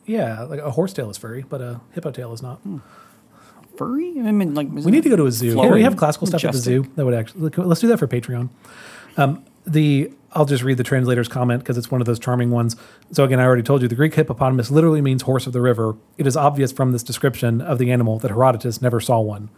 Yeah, 0.06 0.42
like 0.42 0.60
a 0.60 0.70
horse 0.70 0.92
tail 0.92 1.10
is 1.10 1.18
furry, 1.18 1.44
but 1.48 1.60
a 1.60 1.80
hippo 1.92 2.10
tail 2.10 2.32
is 2.32 2.42
not. 2.42 2.60
Furry? 3.76 4.14
I 4.18 4.32
mean, 4.32 4.54
like. 4.54 4.68
We 4.70 4.90
need 4.90 5.02
to 5.04 5.10
go 5.10 5.16
to 5.16 5.26
a 5.26 5.32
zoo. 5.32 5.54
Can 5.54 5.72
we 5.72 5.82
have 5.82 5.96
classical 5.96 6.26
stuff 6.26 6.44
at 6.44 6.52
the 6.52 6.58
zoo? 6.58 6.86
That 6.96 7.04
would 7.04 7.14
actually 7.14 7.50
let's 7.56 7.80
do 7.80 7.88
that 7.88 7.98
for 7.98 8.06
Patreon. 8.06 8.50
Um, 9.16 9.44
the 9.66 10.12
I'll 10.32 10.46
just 10.46 10.62
read 10.62 10.78
the 10.78 10.84
translator's 10.84 11.28
comment 11.28 11.62
because 11.62 11.76
it's 11.76 11.90
one 11.90 12.00
of 12.00 12.06
those 12.06 12.18
charming 12.18 12.50
ones. 12.50 12.74
So 13.12 13.24
again, 13.24 13.38
I 13.38 13.44
already 13.44 13.62
told 13.62 13.82
you 13.82 13.88
the 13.88 13.94
Greek 13.94 14.14
hippopotamus 14.14 14.70
literally 14.70 15.02
means 15.02 15.22
horse 15.22 15.46
of 15.46 15.52
the 15.52 15.60
river. 15.60 15.96
It 16.16 16.26
is 16.26 16.36
obvious 16.36 16.72
from 16.72 16.92
this 16.92 17.02
description 17.02 17.60
of 17.60 17.78
the 17.78 17.92
animal 17.92 18.18
that 18.20 18.30
Herodotus 18.30 18.80
never 18.80 19.00
saw 19.00 19.20
one. 19.20 19.50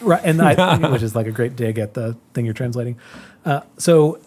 Right, 0.00 0.20
and 0.22 0.42
I, 0.42 0.76
which 0.90 1.02
is 1.02 1.14
like 1.14 1.26
a 1.26 1.32
great 1.32 1.56
dig 1.56 1.78
at 1.78 1.94
the 1.94 2.16
thing 2.34 2.44
you're 2.44 2.54
translating. 2.54 2.98
Uh, 3.44 3.62
so 3.78 4.20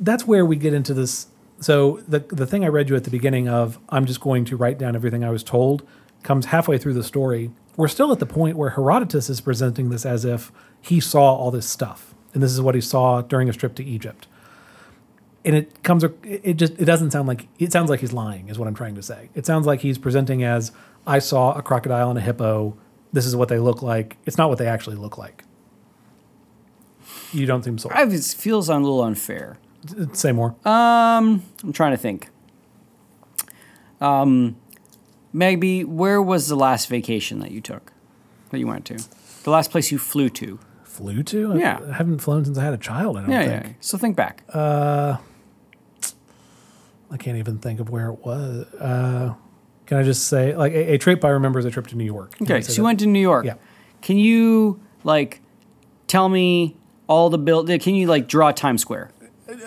that's 0.00 0.26
where 0.26 0.44
we 0.44 0.56
get 0.56 0.74
into 0.74 0.92
this. 0.92 1.26
So 1.62 2.00
the 2.08 2.18
the 2.18 2.46
thing 2.46 2.64
I 2.64 2.68
read 2.68 2.88
you 2.88 2.96
at 2.96 3.04
the 3.04 3.10
beginning 3.10 3.48
of 3.48 3.78
I'm 3.88 4.04
just 4.04 4.20
going 4.20 4.44
to 4.46 4.56
write 4.56 4.78
down 4.78 4.96
everything 4.96 5.22
I 5.24 5.30
was 5.30 5.44
told 5.44 5.86
comes 6.24 6.46
halfway 6.46 6.76
through 6.76 6.94
the 6.94 7.04
story. 7.04 7.52
We're 7.76 7.88
still 7.88 8.12
at 8.12 8.18
the 8.18 8.26
point 8.26 8.56
where 8.56 8.70
Herodotus 8.70 9.30
is 9.30 9.40
presenting 9.40 9.90
this 9.90 10.04
as 10.04 10.24
if 10.24 10.50
he 10.80 10.98
saw 11.00 11.34
all 11.34 11.50
this 11.50 11.66
stuff, 11.66 12.14
and 12.34 12.42
this 12.42 12.52
is 12.52 12.60
what 12.60 12.74
he 12.74 12.80
saw 12.80 13.22
during 13.22 13.46
his 13.46 13.56
trip 13.56 13.76
to 13.76 13.84
Egypt. 13.84 14.26
And 15.44 15.56
it 15.56 15.82
comes, 15.82 16.04
it 16.24 16.54
just 16.54 16.74
it 16.80 16.84
doesn't 16.84 17.12
sound 17.12 17.28
like 17.28 17.46
it 17.58 17.72
sounds 17.72 17.90
like 17.90 18.00
he's 18.00 18.12
lying, 18.12 18.48
is 18.48 18.58
what 18.58 18.66
I'm 18.66 18.74
trying 18.74 18.96
to 18.96 19.02
say. 19.02 19.30
It 19.34 19.46
sounds 19.46 19.66
like 19.66 19.80
he's 19.80 19.98
presenting 19.98 20.42
as 20.42 20.72
I 21.06 21.20
saw 21.20 21.52
a 21.52 21.62
crocodile 21.62 22.10
and 22.10 22.18
a 22.18 22.22
hippo. 22.22 22.76
This 23.12 23.24
is 23.26 23.36
what 23.36 23.48
they 23.48 23.58
look 23.58 23.82
like. 23.82 24.16
It's 24.26 24.38
not 24.38 24.48
what 24.48 24.58
they 24.58 24.66
actually 24.66 24.96
look 24.96 25.16
like. 25.16 25.44
You 27.32 27.46
don't 27.46 27.62
seem 27.62 27.78
sold. 27.78 27.94
I, 27.94 28.02
it 28.02 28.22
feels 28.24 28.68
a 28.68 28.74
little 28.74 29.02
unfair. 29.02 29.58
Say 30.12 30.32
more. 30.32 30.54
Um, 30.64 31.42
I'm 31.62 31.72
trying 31.72 31.92
to 31.92 31.96
think. 31.96 32.28
Um, 34.00 34.56
maybe 35.32 35.84
where 35.84 36.20
was 36.20 36.48
the 36.48 36.56
last 36.56 36.88
vacation 36.88 37.38
that 37.40 37.50
you 37.50 37.60
took, 37.60 37.92
that 38.50 38.58
you 38.58 38.66
went 38.66 38.84
to, 38.86 38.98
the 39.44 39.50
last 39.50 39.70
place 39.70 39.90
you 39.92 39.98
flew 39.98 40.28
to? 40.30 40.58
Flew 40.84 41.22
to? 41.24 41.56
Yeah. 41.56 41.78
I 41.88 41.92
haven't 41.94 42.18
flown 42.18 42.44
since 42.44 42.58
I 42.58 42.64
had 42.64 42.74
a 42.74 42.78
child. 42.78 43.16
I 43.16 43.20
don't 43.22 43.30
Yeah, 43.30 43.46
think. 43.46 43.64
yeah. 43.66 43.72
So 43.80 43.96
think 43.98 44.16
back. 44.16 44.44
I 44.54 45.18
can't 47.18 47.36
even 47.38 47.58
think 47.58 47.78
of 47.80 47.90
where 47.90 48.08
it 48.10 48.24
was. 48.24 48.66
Uh, 48.74 49.34
can 49.86 49.98
I 49.98 50.02
just 50.02 50.26
say, 50.28 50.54
like, 50.56 50.72
a, 50.72 50.94
a 50.94 50.98
trip 50.98 51.24
I 51.24 51.28
remember 51.28 51.58
is 51.58 51.64
a 51.64 51.70
trip 51.70 51.86
to 51.88 51.96
New 51.96 52.04
York. 52.04 52.36
Can 52.36 52.46
okay, 52.46 52.60
so 52.62 52.72
you 52.72 52.82
went 52.84 52.98
to 53.00 53.06
New 53.06 53.20
York. 53.20 53.44
Yeah. 53.44 53.54
Can 54.00 54.16
you 54.18 54.80
like 55.04 55.40
tell 56.08 56.28
me 56.28 56.76
all 57.06 57.30
the 57.30 57.38
build? 57.38 57.68
Can 57.80 57.94
you 57.94 58.06
like 58.08 58.26
draw 58.26 58.50
Times 58.50 58.80
Square? 58.82 59.11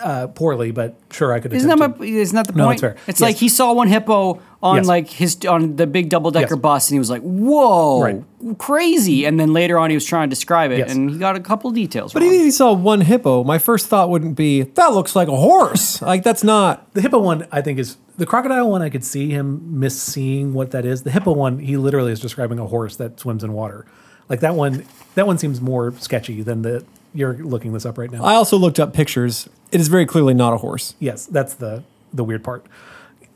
Uh, 0.01 0.27
poorly, 0.27 0.71
but 0.71 0.95
sure, 1.11 1.33
I 1.33 1.39
could. 1.39 1.53
Isn't 1.53 1.69
that 1.69 1.77
to- 1.93 1.99
my, 1.99 2.05
isn't 2.05 2.35
that 2.35 2.47
the 2.47 2.53
No, 2.53 2.65
point? 2.65 2.75
it's 2.75 2.81
fair. 2.81 2.95
It's 3.07 3.19
Yes. 3.19 3.27
like 3.27 3.35
he 3.37 3.49
saw 3.49 3.73
one 3.73 3.87
hippo 3.87 4.39
on 4.63 4.77
Yes. 4.77 4.85
like 4.87 5.09
his 5.09 5.37
on 5.47 5.75
the 5.75 5.85
big 5.87 6.09
double 6.09 6.31
decker 6.31 6.55
Yes. 6.55 6.61
bus, 6.61 6.89
and 6.89 6.95
he 6.95 6.99
was 6.99 7.09
like, 7.09 7.21
"Whoa, 7.21 8.01
Right. 8.01 8.23
crazy!" 8.57 9.25
And 9.25 9.39
then 9.39 9.53
later 9.53 9.77
on, 9.77 9.89
he 9.89 9.95
was 9.95 10.05
trying 10.05 10.29
to 10.29 10.35
describe 10.35 10.71
it, 10.71 10.79
Yes. 10.79 10.93
and 10.95 11.09
he 11.11 11.17
got 11.17 11.35
a 11.35 11.39
couple 11.39 11.69
details. 11.71 12.13
But 12.13 12.21
wrong. 12.21 12.27
even 12.29 12.39
if 12.41 12.45
you 12.45 12.51
saw 12.51 12.73
one 12.73 13.01
hippo, 13.01 13.43
my 13.43 13.57
first 13.57 13.87
thought 13.87 14.09
wouldn't 14.09 14.35
be 14.35 14.63
that 14.63 14.93
looks 14.93 15.15
like 15.15 15.27
a 15.27 15.35
horse. 15.35 16.01
like 16.01 16.23
that's 16.23 16.43
not. 16.43 16.91
The 16.93 17.01
hippo 17.01 17.19
one, 17.19 17.45
I 17.51 17.61
think, 17.61 17.79
is 17.79 17.97
the 18.17 18.25
crocodile 18.25 18.69
one. 18.71 18.81
I 18.81 18.89
could 18.89 19.03
see 19.03 19.29
him 19.29 19.77
misseeing 19.79 20.53
what 20.53 20.71
that 20.71 20.85
is. 20.85 21.03
The 21.03 21.11
hippo 21.11 21.33
one, 21.33 21.59
he 21.59 21.77
literally 21.77 22.11
is 22.11 22.19
describing 22.19 22.59
a 22.59 22.65
horse 22.67 22.95
that 22.95 23.19
swims 23.19 23.43
in 23.43 23.53
water. 23.53 23.85
Like 24.29 24.39
that 24.39 24.55
one, 24.55 24.83
that 25.15 25.27
one 25.27 25.37
seems 25.37 25.61
more 25.61 25.93
sketchy 25.99 26.41
than 26.41 26.61
the. 26.63 26.83
You're 27.15 27.37
looking 27.37 27.73
this 27.73 27.85
up 27.85 27.97
right 27.97 28.11
now. 28.11 28.23
I 28.23 28.35
also 28.35 28.57
looked 28.57 28.79
up 28.79 28.93
pictures. 28.93 29.49
It 29.71 29.79
is 29.79 29.87
very 29.87 30.05
clearly 30.05 30.33
not 30.33 30.53
a 30.53 30.57
horse. 30.57 30.93
yes, 30.99 31.25
that's 31.25 31.55
the 31.55 31.83
the 32.13 32.23
weird 32.23 32.43
part. 32.43 32.65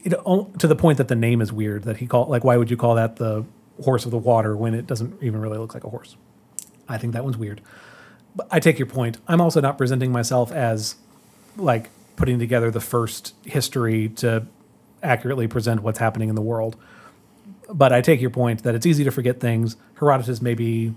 It, 0.04 0.12
to 0.12 0.68
the 0.68 0.76
point 0.76 0.98
that 0.98 1.08
the 1.08 1.16
name 1.16 1.42
is 1.42 1.52
weird. 1.52 1.84
That 1.84 1.98
he 1.98 2.06
called 2.06 2.30
like, 2.30 2.44
why 2.44 2.58
would 2.58 2.70
you 2.70 2.78
call 2.78 2.96
that 2.96 3.16
the 3.16 3.46
horse 3.84 4.06
of 4.06 4.12
the 4.12 4.18
water 4.18 4.56
when 4.56 4.74
it 4.74 4.86
doesn't 4.86 5.24
even 5.24 5.42
really 5.42 5.58
look 5.58 5.74
like 5.74 5.84
a 5.86 5.90
horse? 5.90 6.16
I 6.88 6.98
think 6.98 7.14
that 7.14 7.24
one's 7.24 7.38
weird. 7.38 7.62
But 8.36 8.48
I 8.52 8.60
take 8.60 8.78
your 8.80 8.86
point. 8.86 9.18
I'm 9.28 9.42
also 9.42 9.62
not 9.62 9.78
presenting 9.78 10.12
myself 10.12 10.52
as 10.52 10.96
like 11.58 11.90
putting 12.16 12.38
together 12.40 12.70
the 12.72 12.82
first 12.82 13.34
history 13.46 14.10
to 14.10 14.46
accurately 15.02 15.48
present 15.48 15.82
what's 15.82 16.00
happening 16.00 16.30
in 16.30 16.36
the 16.36 16.42
world. 16.42 16.76
But 17.72 17.94
I 17.94 18.02
take 18.02 18.20
your 18.20 18.30
point 18.30 18.64
that 18.64 18.76
it's 18.76 18.86
easy 18.86 19.04
to 19.04 19.12
forget 19.12 19.40
things. 19.40 19.78
Herodotus 19.96 20.42
maybe 20.42 20.94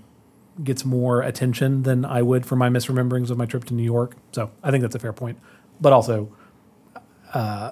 gets 0.61 0.85
more 0.85 1.21
attention 1.21 1.83
than 1.83 2.05
I 2.05 2.21
would 2.21 2.45
for 2.45 2.55
my 2.55 2.69
misrememberings 2.69 3.29
of 3.29 3.37
my 3.37 3.45
trip 3.45 3.65
to 3.65 3.73
New 3.73 3.83
York. 3.83 4.15
So 4.33 4.51
I 4.61 4.71
think 4.71 4.81
that's 4.81 4.95
a 4.95 4.99
fair 4.99 5.13
point. 5.13 5.39
But 5.79 5.93
also, 5.93 6.35
uh, 7.33 7.71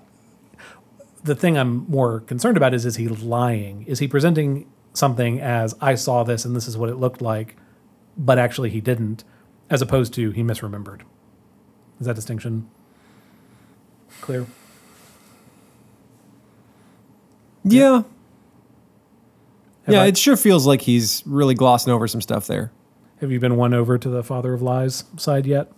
the 1.24 1.36
thing 1.36 1.58
I'm 1.58 1.90
more 1.90 2.22
concerned 2.22 2.58
about 2.58 2.74
is 2.74 2.86
is 2.86 2.96
he 2.96 3.08
lying? 3.08 3.84
Is 3.84 4.00
he 4.00 4.08
presenting 4.08 4.68
something 4.94 5.40
as 5.40 5.76
I 5.80 5.96
saw 5.96 6.24
this 6.24 6.46
and 6.46 6.56
this 6.56 6.68
is 6.68 6.78
what 6.78 6.90
it 6.90 6.96
looked 6.96 7.22
like, 7.22 7.56
but 8.18 8.38
actually 8.38 8.70
he 8.70 8.82
didn't, 8.82 9.24
as 9.70 9.82
opposed 9.82 10.14
to 10.16 10.32
he 10.32 10.44
misremembered? 10.44 11.02
Is 12.00 12.08
that 12.08 12.16
distinction 12.16 12.70
clear? 14.22 14.48
Yeah. 17.64 17.98
Have 17.98 18.06
yeah, 19.94 20.04
I- 20.04 20.08
it 20.08 20.18
sure 20.18 20.36
feels 20.38 20.66
like 20.68 20.82
he's 20.82 21.24
really 21.26 21.54
glossing 21.56 21.92
over 21.94 22.08
some 22.08 22.22
stuff 22.22 22.48
there. 22.48 22.72
Have 23.20 23.32
you 23.32 23.40
been 23.40 23.56
won 23.56 23.74
over 23.74 23.98
to 23.98 24.10
the 24.10 24.24
father 24.24 24.54
of 24.54 24.62
lies 24.62 25.04
side 25.18 25.46
yet? 25.46 25.72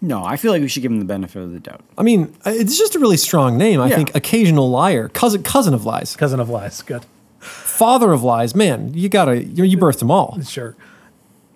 no, 0.00 0.22
I 0.22 0.36
feel 0.36 0.52
like 0.52 0.60
we 0.60 0.68
should 0.68 0.82
give 0.82 0.92
him 0.92 0.98
the 0.98 1.04
benefit 1.06 1.40
of 1.42 1.52
the 1.52 1.60
doubt. 1.60 1.80
I 1.96 2.02
mean, 2.02 2.34
uh, 2.44 2.50
it's 2.54 2.76
just 2.76 2.94
a 2.94 2.98
really 2.98 3.16
strong 3.16 3.56
name. 3.56 3.80
I 3.80 3.88
Yeah. 3.88 3.96
think 3.96 4.14
occasional 4.14 4.68
liar, 4.70 5.08
cousin 5.08 5.42
cousin 5.42 5.72
of 5.72 5.86
lies, 5.86 6.14
Cousin 6.14 6.40
of 6.40 6.48
lies. 6.50 6.82
Good. 6.82 7.06
father 7.38 8.12
of 8.12 8.22
lies. 8.22 8.54
Man, 8.54 8.92
you 8.94 9.08
gotta 9.08 9.42
you, 9.44 9.64
you 9.64 9.76
birthed 9.78 9.98
them 10.00 10.10
all. 10.10 10.38
Sure. 10.42 10.76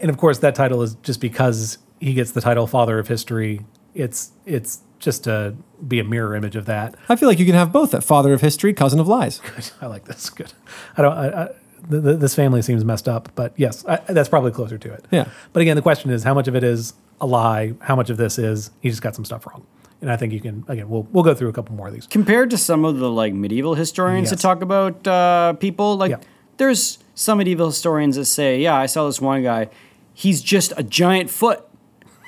And 0.00 0.10
of 0.10 0.16
course, 0.16 0.38
that 0.38 0.54
title 0.54 0.80
is 0.82 0.94
just 1.02 1.20
because 1.20 1.78
he 2.00 2.14
gets 2.14 2.30
the 2.32 2.40
title 2.40 2.66
Father 2.66 2.98
of 2.98 3.08
History. 3.08 3.66
It's 3.94 4.32
it's 4.46 4.80
just 4.98 5.24
to 5.24 5.54
be 5.87 5.98
a 6.00 6.04
mirror 6.04 6.34
image 6.34 6.56
of 6.56 6.66
that. 6.66 6.94
I 7.08 7.16
feel 7.16 7.28
like 7.28 7.38
you 7.38 7.46
can 7.46 7.54
have 7.54 7.70
both. 7.72 7.90
That 7.92 8.02
father 8.04 8.32
of 8.32 8.40
history, 8.40 8.72
cousin 8.72 8.98
of 9.00 9.08
lies. 9.08 9.40
Good. 9.54 9.70
I 9.80 9.87
like 9.87 10.04
this. 10.04 10.30
Good. 10.30 10.52
I 10.96 11.02
don't. 11.02 11.12
I, 11.16 11.26
I, 11.44 11.46
th- 11.90 12.02
th- 12.04 12.18
this 12.18 12.34
family 12.34 12.62
seems 12.62 12.84
messed 12.84 13.08
up, 13.08 13.30
but 13.34 13.52
yes, 13.56 13.84
I, 13.87 13.96
that's 14.08 14.28
probably 14.28 14.50
closer 14.50 14.78
to 14.78 14.92
it. 14.92 15.04
Yeah. 15.11 15.28
But 15.52 15.61
again, 15.62 15.76
the 15.76 15.82
question 15.82 16.11
is, 16.11 16.24
how 16.24 16.34
much 16.34 16.48
of 16.48 16.56
it 16.56 16.64
is 16.64 16.94
a 17.20 17.26
lie? 17.26 17.74
How 17.80 17.94
much 17.96 18.11
of 18.11 18.16
this 18.16 18.38
is 18.38 18.70
he 18.80 18.90
just 18.90 19.02
got 19.02 19.14
some 19.14 19.24
stuff 19.24 19.46
wrong? 19.46 19.66
And 20.00 20.11
I 20.11 20.16
think 20.16 20.32
you 20.32 20.40
can. 20.40 20.64
Again, 20.68 20.88
we'll 20.88 21.08
we'll 21.12 21.24
go 21.24 21.34
through 21.34 21.48
a 21.48 21.52
couple 21.52 21.74
more 21.74 21.88
of 21.88 21.94
these. 21.94 22.06
Compared 22.06 22.50
to 22.50 22.58
some 22.58 22.84
of 22.84 22.98
the 22.98 23.11
like 23.11 23.32
medieval 23.34 23.74
historians 23.74 24.26
Yes. 24.26 24.30
that 24.30 24.38
talk 24.40 24.62
about 24.62 25.06
uh, 25.06 25.52
people, 25.54 25.96
like 25.96 26.11
Yeah. 26.11 26.18
there's 26.56 26.98
some 27.14 27.38
medieval 27.38 27.66
historians 27.68 28.14
that 28.16 28.26
say, 28.26 28.61
"Yeah, 28.61 28.76
I 28.76 28.87
saw 28.87 29.06
this 29.06 29.20
one 29.20 29.42
guy. 29.42 29.68
He's 30.14 30.40
just 30.40 30.72
a 30.76 30.82
giant 30.82 31.30
foot. 31.30 31.64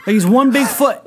Like 0.06 0.14
he's 0.14 0.26
one 0.26 0.50
big 0.50 0.66
foot 0.66 1.00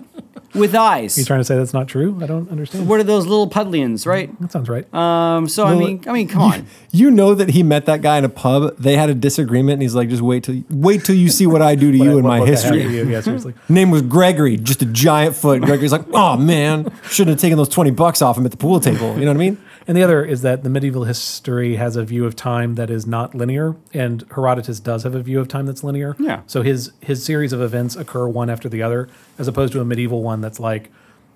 with 0.54 0.76
eyes. 0.76 1.18
You 1.18 1.26
trying 1.26 1.40
to 1.40 1.44
say 1.44 1.56
that's 1.56 1.74
not 1.74 1.88
true? 1.88 2.20
I 2.22 2.26
don't 2.28 2.50
understand. 2.50 2.88
what 2.88 3.00
are 3.00 3.04
those 3.04 3.26
little 3.26 3.50
pudlians, 3.50 4.06
right? 4.06 4.30
that 4.42 4.52
sounds 4.52 4.70
right. 4.70 4.92
Um, 4.94 5.48
so 5.48 5.64
I 5.66 5.74
Little- 5.74 5.88
mean, 5.88 6.04
I 6.08 6.14
mean, 6.14 6.28
come 6.28 6.42
on. 6.42 6.66
You 6.96 7.10
know 7.10 7.34
that 7.34 7.50
he 7.50 7.64
met 7.64 7.88
that 7.88 8.04
guy 8.04 8.20
in 8.20 8.24
a 8.24 8.30
pub. 8.30 8.78
They 8.78 8.96
had 8.96 9.10
a 9.10 9.16
disagreement, 9.16 9.74
and 9.74 9.82
he's 9.82 9.96
like, 9.96 10.10
"Just 10.10 10.22
wait 10.22 10.44
till 10.44 10.62
wait 10.70 11.04
till 11.04 11.16
you 11.16 11.28
see 11.28 11.48
what 11.48 11.64
I 11.64 11.74
do 11.74 11.92
to 11.92 11.98
What- 11.98 12.06
you 12.06 12.18
in 12.20 12.24
what- 12.24 12.30
my 12.30 12.40
what 12.42 12.46
the 12.46 12.52
heck 12.56 12.72
history." 12.76 12.84
you? 12.96 13.10
Yeah, 13.10 13.22
seriously. 13.22 13.56
Name 13.70 13.90
was 13.90 14.04
Gregory, 14.04 14.58
just 14.58 14.84
a 14.84 14.86
giant 14.86 15.36
foot. 15.36 15.64
Gregory's 15.64 15.92
like, 15.92 16.06
"Oh 16.14 16.38
man, 16.38 16.92
shouldn't 17.10 17.34
have 17.36 17.42
taken 17.42 17.58
those 17.58 17.70
twenty 17.70 17.90
bucks 17.90 18.22
off 18.22 18.38
him 18.38 18.46
at 18.46 18.52
the 18.52 18.58
pool 18.58 18.80
table." 18.80 19.16
You 19.18 19.22
know 19.22 19.32
what 19.32 19.38
I 19.38 19.40
mean? 19.40 19.58
And 19.86 19.98
the 19.98 20.04
other 20.04 20.24
is 20.24 20.42
that 20.44 20.64
the 20.64 20.70
medieval 20.70 21.04
history 21.04 21.76
has 21.76 21.96
a 21.96 22.04
view 22.04 22.26
of 22.26 22.36
time 22.36 22.76
that 22.76 22.90
is 22.90 23.06
not 23.06 23.36
linear, 23.36 23.76
and 23.94 24.24
Herodotus 24.34 24.80
does 24.80 25.04
have 25.04 25.14
a 25.14 25.22
view 25.22 25.40
of 25.40 25.48
time 25.48 25.66
that's 25.66 25.84
linear. 25.84 26.16
Yeah. 26.20 26.42
So 26.48 26.62
his 26.62 26.92
his 27.02 27.24
series 27.24 27.54
of 27.54 27.62
events 27.62 27.96
occur 27.96 28.28
one 28.28 28.50
after 28.50 28.70
the 28.70 28.82
other, 28.82 29.10
as 29.38 29.48
opposed 29.48 29.74
to 29.74 29.82
a 29.82 29.86
medieval 29.86 30.24
one 30.24 30.42
that's 30.42 30.60
like, 30.60 30.90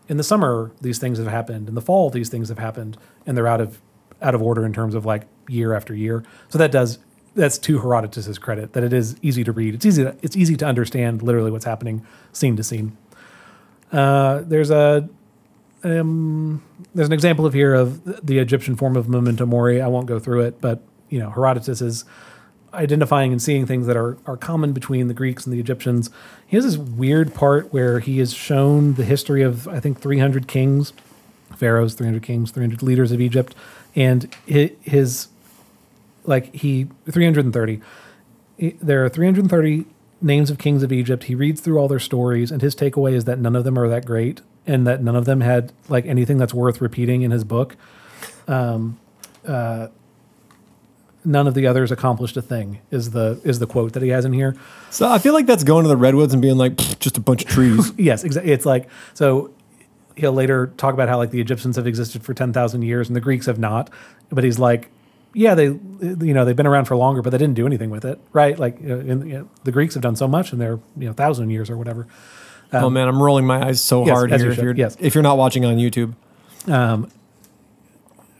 in 0.08 0.18
the 0.18 0.24
summer 0.24 0.72
these 0.80 0.98
things 0.98 1.18
have 1.18 1.28
happened, 1.28 1.68
in 1.68 1.76
the 1.76 1.82
fall 1.82 2.10
these 2.10 2.30
things 2.30 2.50
have 2.50 2.60
happened, 2.60 2.98
and 3.26 3.38
they're 3.38 3.48
out 3.48 3.62
of 3.62 3.82
out 4.22 4.34
of 4.34 4.42
order 4.42 4.66
in 4.66 4.74
terms 4.74 4.96
of 4.96 5.06
like 5.06 5.28
year 5.48 5.74
after 5.74 5.94
year. 5.94 6.24
So 6.50 6.58
that 6.58 6.72
does 6.72 7.00
that's 7.36 7.58
to 7.60 7.80
Herodotus's 7.80 8.40
credit 8.40 8.74
that 8.74 8.84
it 8.84 8.94
is 8.94 9.16
easy 9.22 9.44
to 9.44 9.52
read. 9.52 9.76
It's 9.76 9.86
easy 9.86 10.04
to, 10.04 10.16
it's 10.24 10.36
easy 10.36 10.56
to 10.58 10.66
understand 10.66 11.22
literally 11.22 11.52
what's 11.52 11.66
happening 11.66 12.06
scene 12.32 12.56
to 12.56 12.64
scene. 12.64 12.98
Uh, 13.92 14.42
there's 14.46 14.72
a 14.72 15.08
um, 15.84 16.64
there's 16.96 17.08
an 17.08 17.14
example 17.14 17.46
of 17.46 17.54
here 17.54 17.74
of 17.74 18.26
the 18.26 18.40
Egyptian 18.40 18.76
form 18.76 18.96
of 18.98 19.08
memento 19.08 19.46
mori. 19.46 19.82
I 19.82 19.88
won't 19.88 20.08
go 20.08 20.20
through 20.20 20.42
it, 20.42 20.62
but 20.62 20.82
you 21.10 21.20
know 21.20 21.30
Herodotus 21.30 21.82
is 21.82 22.06
identifying 22.74 23.32
and 23.32 23.42
seeing 23.42 23.66
things 23.66 23.88
that 23.88 23.96
are 23.98 24.18
are 24.26 24.38
common 24.38 24.74
between 24.74 25.08
the 25.08 25.14
Greeks 25.14 25.46
and 25.46 25.54
the 25.54 25.60
Egyptians. 25.60 26.10
He 26.46 26.58
has 26.58 26.66
this 26.66 26.78
weird 26.78 27.34
part 27.34 27.72
where 27.72 28.00
he 28.00 28.20
is 28.20 28.34
shown 28.34 28.96
the 28.96 29.06
history 29.06 29.44
of 29.44 29.68
I 29.68 29.80
think 29.80 30.00
300 30.00 30.48
kings, 30.48 30.94
pharaohs, 31.56 31.94
300 31.94 32.24
kings, 32.24 32.52
300 32.52 32.82
leaders 32.82 33.12
of 33.12 33.22
Egypt, 33.22 33.56
and 33.96 34.34
his 34.46 35.28
like 36.26 36.54
he 36.56 36.88
330. 37.10 37.82
There 38.58 39.06
are 39.06 39.10
330 39.10 39.86
names 40.20 40.50
of 40.50 40.58
kings 40.58 40.82
of 40.82 40.92
Egypt. 40.92 41.26
He 41.26 41.36
reads 41.36 41.62
through 41.62 41.78
all 41.78 41.88
their 41.88 42.00
stories, 42.00 42.52
and 42.52 42.62
his 42.62 42.76
takeaway 42.76 43.14
is 43.14 43.26
that 43.26 43.38
none 43.40 43.56
of 43.56 43.64
them 43.64 43.78
are 43.78 43.88
that 43.88 44.06
great, 44.06 44.42
and 44.68 44.86
that 44.86 45.02
none 45.02 45.16
of 45.16 45.26
them 45.26 45.42
had 45.42 45.72
like 45.90 46.06
anything 46.06 46.38
that's 46.38 46.54
worth 46.54 46.82
repeating 46.82 47.22
in 47.24 47.32
his 47.32 47.44
book. 47.44 47.76
Um, 48.48 49.00
uh, 49.48 49.88
none 51.24 51.48
of 51.48 51.54
the 51.54 51.68
others 51.68 51.92
accomplished 51.92 52.38
a 52.38 52.42
thing. 52.42 52.80
Is 52.92 53.12
the 53.12 53.40
is 53.44 53.60
the 53.60 53.68
quote 53.68 53.94
that 53.94 54.04
he 54.04 54.10
has 54.10 54.26
in 54.26 54.34
here? 54.34 54.56
So 54.90 55.08
I 55.08 55.20
feel 55.20 55.34
like 55.34 55.46
that's 55.46 55.64
going 55.64 55.84
to 55.84 55.90
the 55.90 55.98
redwoods 55.98 56.34
and 56.34 56.42
being 56.42 56.58
like, 56.58 56.78
just 57.00 57.18
a 57.18 57.22
bunch 57.22 57.44
of 57.44 57.50
trees. 57.50 57.92
Yes, 57.98 58.24
exactly. 58.24 58.52
It's 58.52 58.66
like 58.66 58.90
so. 59.14 59.52
He'll 60.16 60.34
later 60.34 60.74
talk 60.78 60.96
about 60.96 61.10
how 61.10 61.18
like 61.18 61.30
the 61.30 61.40
Egyptians 61.40 61.76
have 61.76 61.86
existed 61.86 62.24
for 62.24 62.34
ten 62.34 62.52
thousand 62.52 62.82
years 62.82 63.08
and 63.08 63.16
the 63.16 63.22
Greeks 63.22 63.46
have 63.46 63.60
not. 63.60 63.92
But 64.30 64.44
he's 64.44 64.58
like, 64.58 64.90
yeah, 65.34 65.54
they 65.54 65.66
you 65.66 66.34
know 66.34 66.44
they've 66.44 66.56
been 66.56 66.68
around 66.68 66.86
for 66.86 66.96
longer, 66.96 67.22
but 67.22 67.30
they 67.30 67.38
didn't 67.38 67.54
do 67.54 67.68
anything 67.68 67.92
with 67.92 68.04
it, 68.04 68.20
right? 68.34 68.58
Like 68.58 68.82
you 68.82 68.88
know, 68.88 69.00
in, 69.00 69.28
you 69.28 69.34
know, 69.40 69.50
the 69.64 69.72
Greeks 69.72 69.94
have 69.94 70.02
done 70.02 70.16
so 70.16 70.28
much 70.28 70.52
in 70.52 70.60
their 70.60 70.80
you 70.98 71.08
know 71.08 71.14
thousand 71.14 71.52
years 71.52 71.70
or 71.70 71.78
whatever. 71.78 72.08
Oh 72.74 72.88
um, 72.88 72.94
man, 72.94 73.08
I'm 73.08 73.22
rolling 73.22 73.46
my 73.46 73.66
eyes 73.68 73.82
so 73.82 74.06
yes, 74.06 74.16
hard 74.16 74.32
here. 74.32 74.46
you 74.46 74.52
If 74.52 74.58
you're, 74.58 74.76
yes. 74.76 74.98
if 75.00 75.16
you're 75.16 75.24
not 75.24 75.38
watching 75.38 75.66
on 75.66 75.78
YouTube, 75.78 76.14
um, 76.70 77.10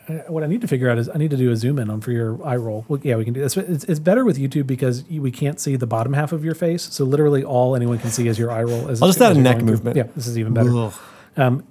Uh, 0.08 0.14
What 0.28 0.44
I 0.44 0.48
need 0.48 0.62
to 0.62 0.68
figure 0.68 0.90
out 0.90 0.98
is 0.98 1.10
I 1.10 1.18
need 1.18 1.32
to 1.32 1.38
do 1.38 1.52
a 1.52 1.56
zoom 1.56 1.80
in 1.80 1.90
on 1.90 2.00
for 2.02 2.12
your 2.12 2.42
eye 2.46 2.56
roll. 2.56 2.86
Well, 2.88 3.00
yeah, 3.04 3.16
we 3.18 3.26
can 3.26 3.34
do 3.34 3.42
this. 3.42 3.58
It's, 3.58 3.84
it's 3.84 4.00
better 4.00 4.24
with 4.24 4.38
YouTube 4.38 4.66
because 4.66 5.04
you, 5.10 5.22
we 5.22 5.32
can't 5.32 5.60
see 5.60 5.76
the 5.76 5.88
bottom 5.88 6.14
half 6.14 6.32
of 6.32 6.46
your 6.46 6.56
face, 6.56 6.84
so 6.84 7.04
literally 7.04 7.44
all 7.44 7.76
anyone 7.76 8.00
can 8.00 8.10
see 8.10 8.28
is 8.28 8.40
your 8.40 8.52
eye 8.52 8.64
roll. 8.64 8.88
As 8.90 9.02
I'll 9.02 9.10
just 9.10 9.22
add 9.22 9.36
a 9.36 9.40
neck 9.40 9.56
going 9.58 9.68
through. 9.68 9.76
movement. 9.76 9.98
Yeah, 9.98 10.08
this 10.16 10.28
is 10.28 10.38
even 10.38 10.54
better. 10.54 10.72
Ugh. 10.74 10.94
Um, 11.36 11.64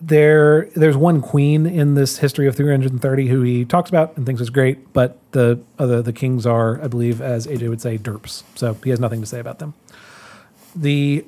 there 0.00 0.68
there's 0.74 0.96
one 0.96 1.20
queen 1.22 1.66
in 1.66 1.94
this 1.94 2.18
history 2.18 2.46
of 2.46 2.56
330 2.56 3.26
who 3.28 3.42
he 3.42 3.64
talks 3.64 3.88
about 3.88 4.16
and 4.16 4.26
thinks 4.26 4.40
is 4.40 4.50
great, 4.50 4.92
but 4.92 5.18
the 5.32 5.60
other 5.78 6.02
the 6.02 6.12
kings 6.12 6.46
are, 6.46 6.82
I 6.82 6.88
believe, 6.88 7.20
as 7.20 7.46
AJ 7.46 7.68
would 7.68 7.80
say, 7.80 7.96
derps. 7.98 8.42
So 8.54 8.74
he 8.82 8.90
has 8.90 9.00
nothing 9.00 9.20
to 9.20 9.26
say 9.26 9.40
about 9.40 9.60
them. 9.60 9.74
The 10.74 11.24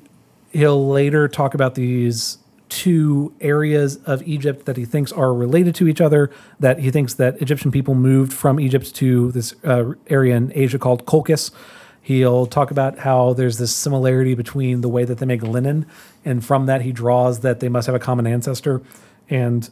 he'll 0.51 0.87
later 0.87 1.27
talk 1.27 1.53
about 1.53 1.75
these 1.75 2.37
two 2.69 3.33
areas 3.39 3.95
of 4.05 4.21
Egypt 4.27 4.65
that 4.65 4.75
he 4.75 4.83
thinks 4.85 5.11
are 5.13 5.33
related 5.33 5.73
to 5.75 5.87
each 5.87 6.01
other. 6.01 6.29
That 6.59 6.79
he 6.79 6.91
thinks 6.91 7.13
that 7.15 7.41
Egyptian 7.41 7.71
people 7.71 7.95
moved 7.95 8.33
from 8.33 8.59
Egypt 8.59 8.93
to 8.95 9.31
this 9.31 9.55
uh, 9.63 9.93
area 10.07 10.35
in 10.35 10.51
Asia 10.55 10.77
called 10.77 11.05
Colchis. 11.05 11.51
He'll 12.01 12.45
talk 12.45 12.71
about 12.71 12.99
how 12.99 13.33
there's 13.33 13.57
this 13.57 13.73
similarity 13.75 14.33
between 14.33 14.81
the 14.81 14.87
way 14.89 15.03
that 15.05 15.17
they 15.17 15.25
make 15.25 15.41
linen, 15.43 15.85
and 16.23 16.43
from 16.43 16.65
that 16.65 16.81
he 16.81 16.91
draws 16.93 17.41
that 17.41 17.59
they 17.59 17.67
must 17.69 17.85
have 17.85 17.95
a 17.95 17.99
common 17.99 18.25
ancestor. 18.27 18.81
And 19.29 19.69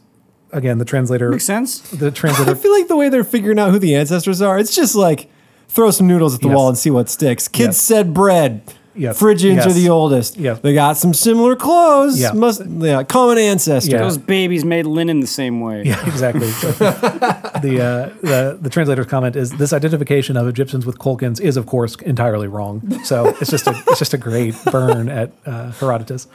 again, 0.52 0.76
the 0.78 0.84
translator, 0.84 1.30
Makes 1.30 1.44
sense. 1.44 1.80
the 1.90 2.10
translator. 2.10 2.50
I 2.52 2.54
feel 2.54 2.72
like 2.72 2.88
the 2.88 2.96
way 2.96 3.08
they're 3.08 3.24
figuring 3.24 3.58
out 3.58 3.70
who 3.70 3.78
the 3.78 3.94
ancestors 3.94 4.42
are, 4.42 4.58
it's 4.58 4.74
just 4.74 4.94
like 4.94 5.30
throw 5.68 5.90
some 5.90 6.06
noodles 6.06 6.34
at 6.34 6.40
the 6.42 6.48
Yes. 6.48 6.54
wall 6.56 6.68
and 6.68 6.76
see 6.78 6.90
what 6.90 7.08
sticks. 7.08 7.48
Kids 7.48 7.68
Yes. 7.68 7.80
said 7.80 8.12
bread. 8.14 8.62
Yes. 8.96 9.18
Phrygians 9.18 9.56
Yes. 9.56 9.66
are 9.66 9.72
the 9.72 9.88
oldest. 9.90 10.36
Yes. 10.36 10.58
They 10.60 10.74
got 10.74 10.96
some 10.96 11.12
similar 11.14 11.54
clothes. 11.56 12.18
Yeah. 12.20 12.32
Must 12.32 12.62
yeah, 12.66 13.02
common 13.02 13.38
ancestor. 13.38 13.92
Yeah. 13.92 13.98
Those 13.98 14.18
babies 14.18 14.64
made 14.64 14.86
linen 14.86 15.20
the 15.20 15.26
same 15.26 15.60
way. 15.60 15.84
Yeah, 15.84 16.06
exactly. 16.06 16.48
The, 17.56 17.80
uh, 17.80 18.14
the 18.20 18.58
the 18.60 18.68
translator's 18.70 19.06
comment 19.06 19.34
is 19.34 19.50
this 19.52 19.72
identification 19.72 20.36
of 20.36 20.46
Egyptians 20.46 20.84
with 20.84 20.98
Colchians 20.98 21.40
is 21.40 21.56
of 21.56 21.64
course 21.66 21.96
entirely 21.96 22.48
wrong. 22.48 23.02
So 23.02 23.34
it's 23.40 23.50
just 23.50 23.66
a 23.66 23.70
it's 23.88 23.98
just 23.98 24.12
a 24.14 24.18
great 24.18 24.54
burn 24.70 25.08
at 25.08 25.32
uh, 25.46 25.72
Herodotus. 25.72 26.28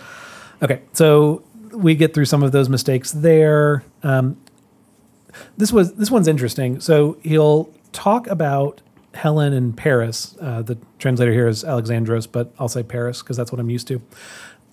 Okay, 0.64 0.82
so 0.94 1.44
we 1.74 1.96
get 1.96 2.14
through 2.14 2.26
some 2.26 2.42
of 2.44 2.52
those 2.52 2.70
mistakes 2.70 3.12
there. 3.12 3.84
Um, 4.04 4.36
this 5.58 5.72
was 5.72 5.94
this 5.94 6.10
one's 6.12 6.28
interesting. 6.28 6.80
So 6.82 7.18
he'll 7.22 7.70
talk 7.92 8.26
about 8.28 8.82
Helen 9.14 9.54
and 9.54 9.76
Paris. 9.76 10.36
Uh, 10.40 10.62
the 10.62 10.78
translator 11.00 11.32
here 11.34 11.48
is 11.48 11.64
Alexandros, 11.64 12.28
but 12.32 12.54
I'll 12.60 12.70
say 12.70 12.84
Paris 12.84 13.22
because 13.22 13.38
that's 13.38 13.52
what 13.52 13.60
I'm 13.60 13.70
used 13.70 13.88
to. 13.90 14.02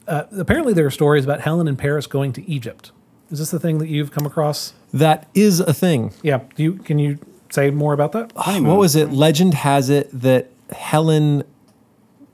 Uh, 0.07 0.25
apparently, 0.39 0.73
there 0.73 0.87
are 0.87 0.91
stories 0.91 1.25
about 1.25 1.41
Helen 1.41 1.69
and 1.69 1.79
Paris 1.79 2.07
going 2.07 2.33
to 2.35 2.49
Egypt. 2.51 2.93
Is 3.31 3.41
this 3.41 3.51
the 3.51 3.61
thing 3.61 3.79
that 3.79 3.89
you've 3.89 4.11
come 4.11 4.25
across? 4.25 4.73
That 4.95 5.29
is 5.35 5.61
a 5.61 5.75
thing. 5.75 6.13
Yeah. 6.23 6.41
Do 6.57 6.63
you 6.63 6.73
can 6.75 6.99
you 6.99 7.19
say 7.51 7.71
more 7.71 7.93
about 7.93 8.13
that? 8.13 8.33
What 8.35 8.79
was 8.79 8.97
it? 8.97 9.11
Legend 9.11 9.53
has 9.55 9.91
it 9.91 10.09
that 10.19 10.51
Helen 10.71 11.45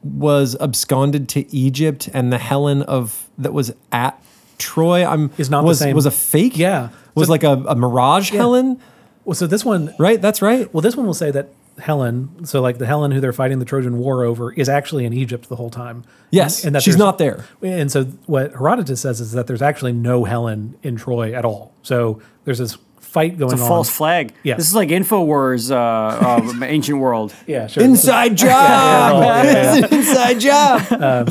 was 0.02 0.54
absconded 0.60 1.28
to 1.30 1.52
Egypt, 1.54 2.08
and 2.12 2.32
the 2.32 2.38
Helen 2.38 2.82
of 2.82 3.28
that 3.38 3.52
was 3.52 3.72
at 3.90 4.22
Troy. 4.58 5.04
I'm 5.04 5.30
Is 5.38 5.50
not 5.50 5.62
the 5.62 5.66
was 5.68 5.78
same. 5.78 5.96
was 5.96 6.06
a 6.06 6.10
fake. 6.10 6.56
Yeah. 6.58 6.90
was 7.14 7.26
So- 7.26 7.32
like 7.32 7.42
a, 7.42 7.52
a 7.66 7.74
mirage 7.74 8.30
Helen. 8.30 8.78
Well, 9.24 9.34
so 9.34 9.46
this 9.46 9.64
one, 9.64 9.94
Right. 9.98 10.20
That's 10.20 10.42
right. 10.42 10.72
well, 10.74 10.82
this 10.82 10.96
one 10.96 11.06
will 11.06 11.14
say 11.14 11.30
that 11.30 11.48
Helen, 11.78 12.44
so 12.44 12.60
like 12.60 12.78
the 12.78 12.86
Helen 12.86 13.10
who 13.10 13.20
they're 13.20 13.32
fighting 13.32 13.58
the 13.58 13.64
Trojan 13.64 13.98
War 13.98 14.24
over, 14.24 14.52
is 14.52 14.68
actually 14.68 15.04
in 15.04 15.12
Egypt 15.12 15.48
the 15.48 15.56
whole 15.56 15.70
time. 15.70 16.04
Yes, 16.30 16.64
and 16.64 16.74
that 16.74 16.82
she's 16.82 16.96
not 16.96 17.18
there. 17.18 17.44
And 17.62 17.90
so 17.90 18.04
what 18.26 18.52
Herodotus 18.52 19.00
says 19.00 19.20
is 19.20 19.32
that 19.32 19.46
there's 19.46 19.62
actually 19.62 19.92
no 19.92 20.24
Helen 20.24 20.76
in 20.82 20.96
Troy 20.96 21.32
at 21.34 21.44
all. 21.44 21.74
So 21.82 22.20
there's 22.44 22.58
this 22.58 22.76
fight 23.00 23.38
going 23.38 23.52
It's 23.52 23.60
a 23.60 23.64
on. 23.64 23.68
false 23.68 23.90
flag. 23.90 24.32
Yeah. 24.42 24.56
This 24.56 24.66
is 24.68 24.74
like 24.74 24.88
Infowars, 24.88 25.70
uh, 25.70 25.76
uh, 25.76 26.64
ancient 26.64 26.98
world. 26.98 27.32
Yeah, 27.46 27.66
sure. 27.68 27.82
Inside 27.84 28.36
job. 28.36 29.22
yeah, 29.22 29.42
yeah. 29.44 29.74
It's 29.76 29.92
an 29.92 29.98
inside 29.98 30.40
job. 30.40 31.30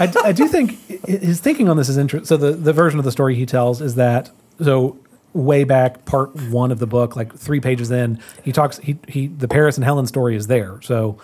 I, 0.00 0.12
I 0.24 0.32
do 0.32 0.46
think 0.46 0.78
his 1.08 1.40
thinking 1.40 1.68
on 1.68 1.76
this 1.76 1.88
is 1.88 1.96
interesting. 1.96 2.26
So 2.26 2.36
the, 2.36 2.52
the 2.52 2.72
version 2.72 2.98
of 2.98 3.04
the 3.04 3.12
story 3.12 3.34
he 3.34 3.46
tells 3.46 3.80
is 3.80 3.96
that 3.96 4.30
so 4.62 4.96
way 5.34 5.64
back 5.64 6.04
part 6.04 6.34
one 6.50 6.70
of 6.72 6.78
the 6.78 6.86
book, 6.86 7.16
like 7.16 7.34
three 7.34 7.60
pages 7.60 7.90
in, 7.90 8.20
he 8.42 8.52
talks 8.52 8.78
he 8.78 8.98
he 9.06 9.26
the 9.28 9.48
Paris 9.48 9.76
and 9.76 9.84
Helen 9.84 10.06
story 10.06 10.36
is 10.36 10.46
there. 10.46 10.80
So 10.82 11.18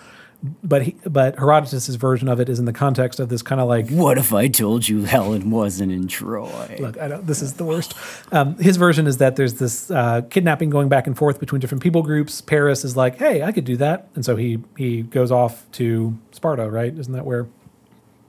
but 0.63 0.83
he 0.83 0.95
but 1.05 1.37
Herodotus's 1.37 1.95
version 1.95 2.27
of 2.27 2.39
it 2.39 2.49
is 2.49 2.59
in 2.59 2.65
the 2.65 2.73
context 2.73 3.19
of 3.19 3.29
this 3.29 3.41
kind 3.41 3.59
of 3.59 3.67
like 3.67 3.89
What 3.89 4.17
if 4.17 4.33
I 4.33 4.47
told 4.47 4.87
you 4.87 5.05
Helen 5.05 5.49
wasn't 5.49 5.91
in 5.91 6.07
Troy? 6.07 6.77
look, 6.79 6.99
I 6.99 7.07
don't, 7.07 7.25
this 7.25 7.41
is 7.41 7.53
the 7.53 7.63
worst. 7.63 7.93
Um, 8.31 8.55
his 8.57 8.77
version 8.77 9.07
is 9.07 9.17
that 9.17 9.35
there's 9.35 9.55
this 9.55 9.89
uh, 9.89 10.21
kidnapping 10.29 10.69
going 10.69 10.89
back 10.89 11.07
and 11.07 11.17
forth 11.17 11.39
between 11.39 11.61
different 11.61 11.81
people 11.81 12.03
groups. 12.03 12.41
Paris 12.41 12.83
is 12.85 12.95
like, 12.95 13.17
hey, 13.17 13.41
I 13.41 13.51
could 13.51 13.65
do 13.65 13.77
that, 13.77 14.09
and 14.15 14.23
so 14.23 14.35
he 14.35 14.59
he 14.77 15.01
goes 15.01 15.31
off 15.31 15.65
to 15.73 16.17
Sparta, 16.31 16.69
right? 16.69 16.95
Isn't 16.95 17.13
that 17.13 17.25
where? 17.25 17.47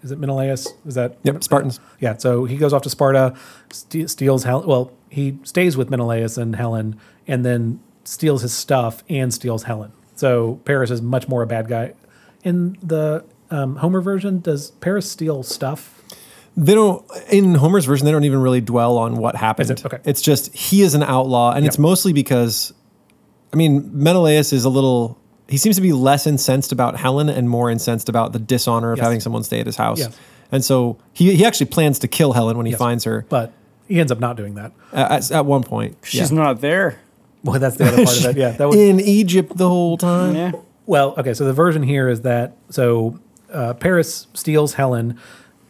Is 0.02 0.12
it 0.12 0.18
Menelaus? 0.18 0.68
Is 0.86 0.94
that 0.94 1.18
Yep, 1.24 1.42
Spartans. 1.42 1.80
Yeah, 2.00 2.16
so 2.16 2.44
he 2.44 2.56
goes 2.56 2.72
off 2.72 2.82
to 2.82 2.90
Sparta, 2.90 3.34
ste- 3.70 4.08
steals 4.08 4.44
Helen. 4.44 4.66
Well, 4.68 4.92
he 5.10 5.38
stays 5.44 5.76
with 5.76 5.90
Menelaus 5.90 6.36
and 6.36 6.56
Helen, 6.56 6.96
and 7.26 7.44
then 7.44 7.80
steals 8.04 8.42
his 8.42 8.52
stuff 8.52 9.02
and 9.08 9.32
steals 9.32 9.64
Helen. 9.64 9.92
So 10.14 10.60
Paris 10.64 10.90
is 10.90 11.02
much 11.02 11.28
more 11.28 11.42
a 11.42 11.46
bad 11.46 11.68
guy. 11.68 11.94
In 12.44 12.76
the 12.82 13.24
um, 13.50 13.76
Homer 13.76 14.00
version, 14.00 14.40
does 14.40 14.70
Paris 14.72 15.10
steal 15.10 15.42
stuff? 15.42 16.02
They 16.56 16.74
don't 16.74 17.04
in 17.30 17.54
Homer's 17.56 17.84
version. 17.84 18.06
They 18.06 18.12
don't 18.12 18.24
even 18.24 18.40
really 18.40 18.60
dwell 18.62 18.96
on 18.96 19.16
what 19.16 19.36
happened. 19.36 19.70
It? 19.70 19.84
Okay. 19.84 19.98
It's 20.04 20.22
just 20.22 20.54
he 20.54 20.80
is 20.82 20.94
an 20.94 21.02
outlaw, 21.02 21.52
and 21.52 21.66
it's 21.66 21.78
mostly 21.78 22.12
because, 22.14 22.72
I 23.52 23.56
mean, 23.56 23.90
Menelaus 23.92 24.52
is 24.54 24.64
a 24.64 24.70
little. 24.70 25.18
He 25.48 25.58
seems 25.58 25.76
to 25.76 25.82
be 25.82 25.92
less 25.92 26.26
incensed 26.26 26.72
about 26.72 26.96
Helen 26.96 27.28
and 27.28 27.48
more 27.50 27.70
incensed 27.70 28.08
about 28.08 28.32
the 28.32 28.38
dishonor 28.38 28.92
of 28.92 28.98
Yes. 28.98 29.04
having 29.04 29.20
someone 29.20 29.44
stay 29.44 29.60
at 29.60 29.66
his 29.66 29.76
house. 29.76 29.98
Yes. 29.98 30.16
And 30.50 30.64
so 30.64 30.96
he 31.12 31.36
he 31.36 31.44
actually 31.44 31.66
plans 31.66 31.98
to 32.00 32.08
kill 32.08 32.32
Helen 32.32 32.56
when 32.56 32.64
he 32.66 32.72
Yes. 32.72 32.78
finds 32.78 33.04
her 33.04 33.26
But 33.28 33.52
he 33.88 34.00
ends 34.00 34.10
up 34.12 34.20
not 34.20 34.36
doing 34.36 34.54
that. 34.54 34.72
at, 34.92 35.30
at 35.30 35.46
one 35.46 35.62
point. 35.62 35.96
She's 36.02 36.30
Yeah. 36.30 36.36
not 36.38 36.60
there. 36.60 37.00
Well, 37.44 37.60
that's 37.60 37.76
the 37.76 37.84
other 37.86 38.04
part 38.04 38.18
of 38.18 38.24
it. 38.26 38.36
Yeah, 38.36 38.50
that 38.52 38.66
was 38.68 38.76
in 38.76 38.98
Egypt 39.00 39.56
the 39.56 39.68
whole 39.68 39.96
time. 39.96 40.34
Yeah. 40.34 40.52
Well, 40.86 41.14
okay, 41.18 41.32
so 41.34 41.44
the 41.44 41.52
version 41.52 41.82
here 41.82 42.08
is 42.08 42.22
that 42.22 42.56
so 42.70 43.18
uh, 43.52 43.74
Paris 43.74 44.26
steals 44.34 44.74
Helen. 44.74 45.18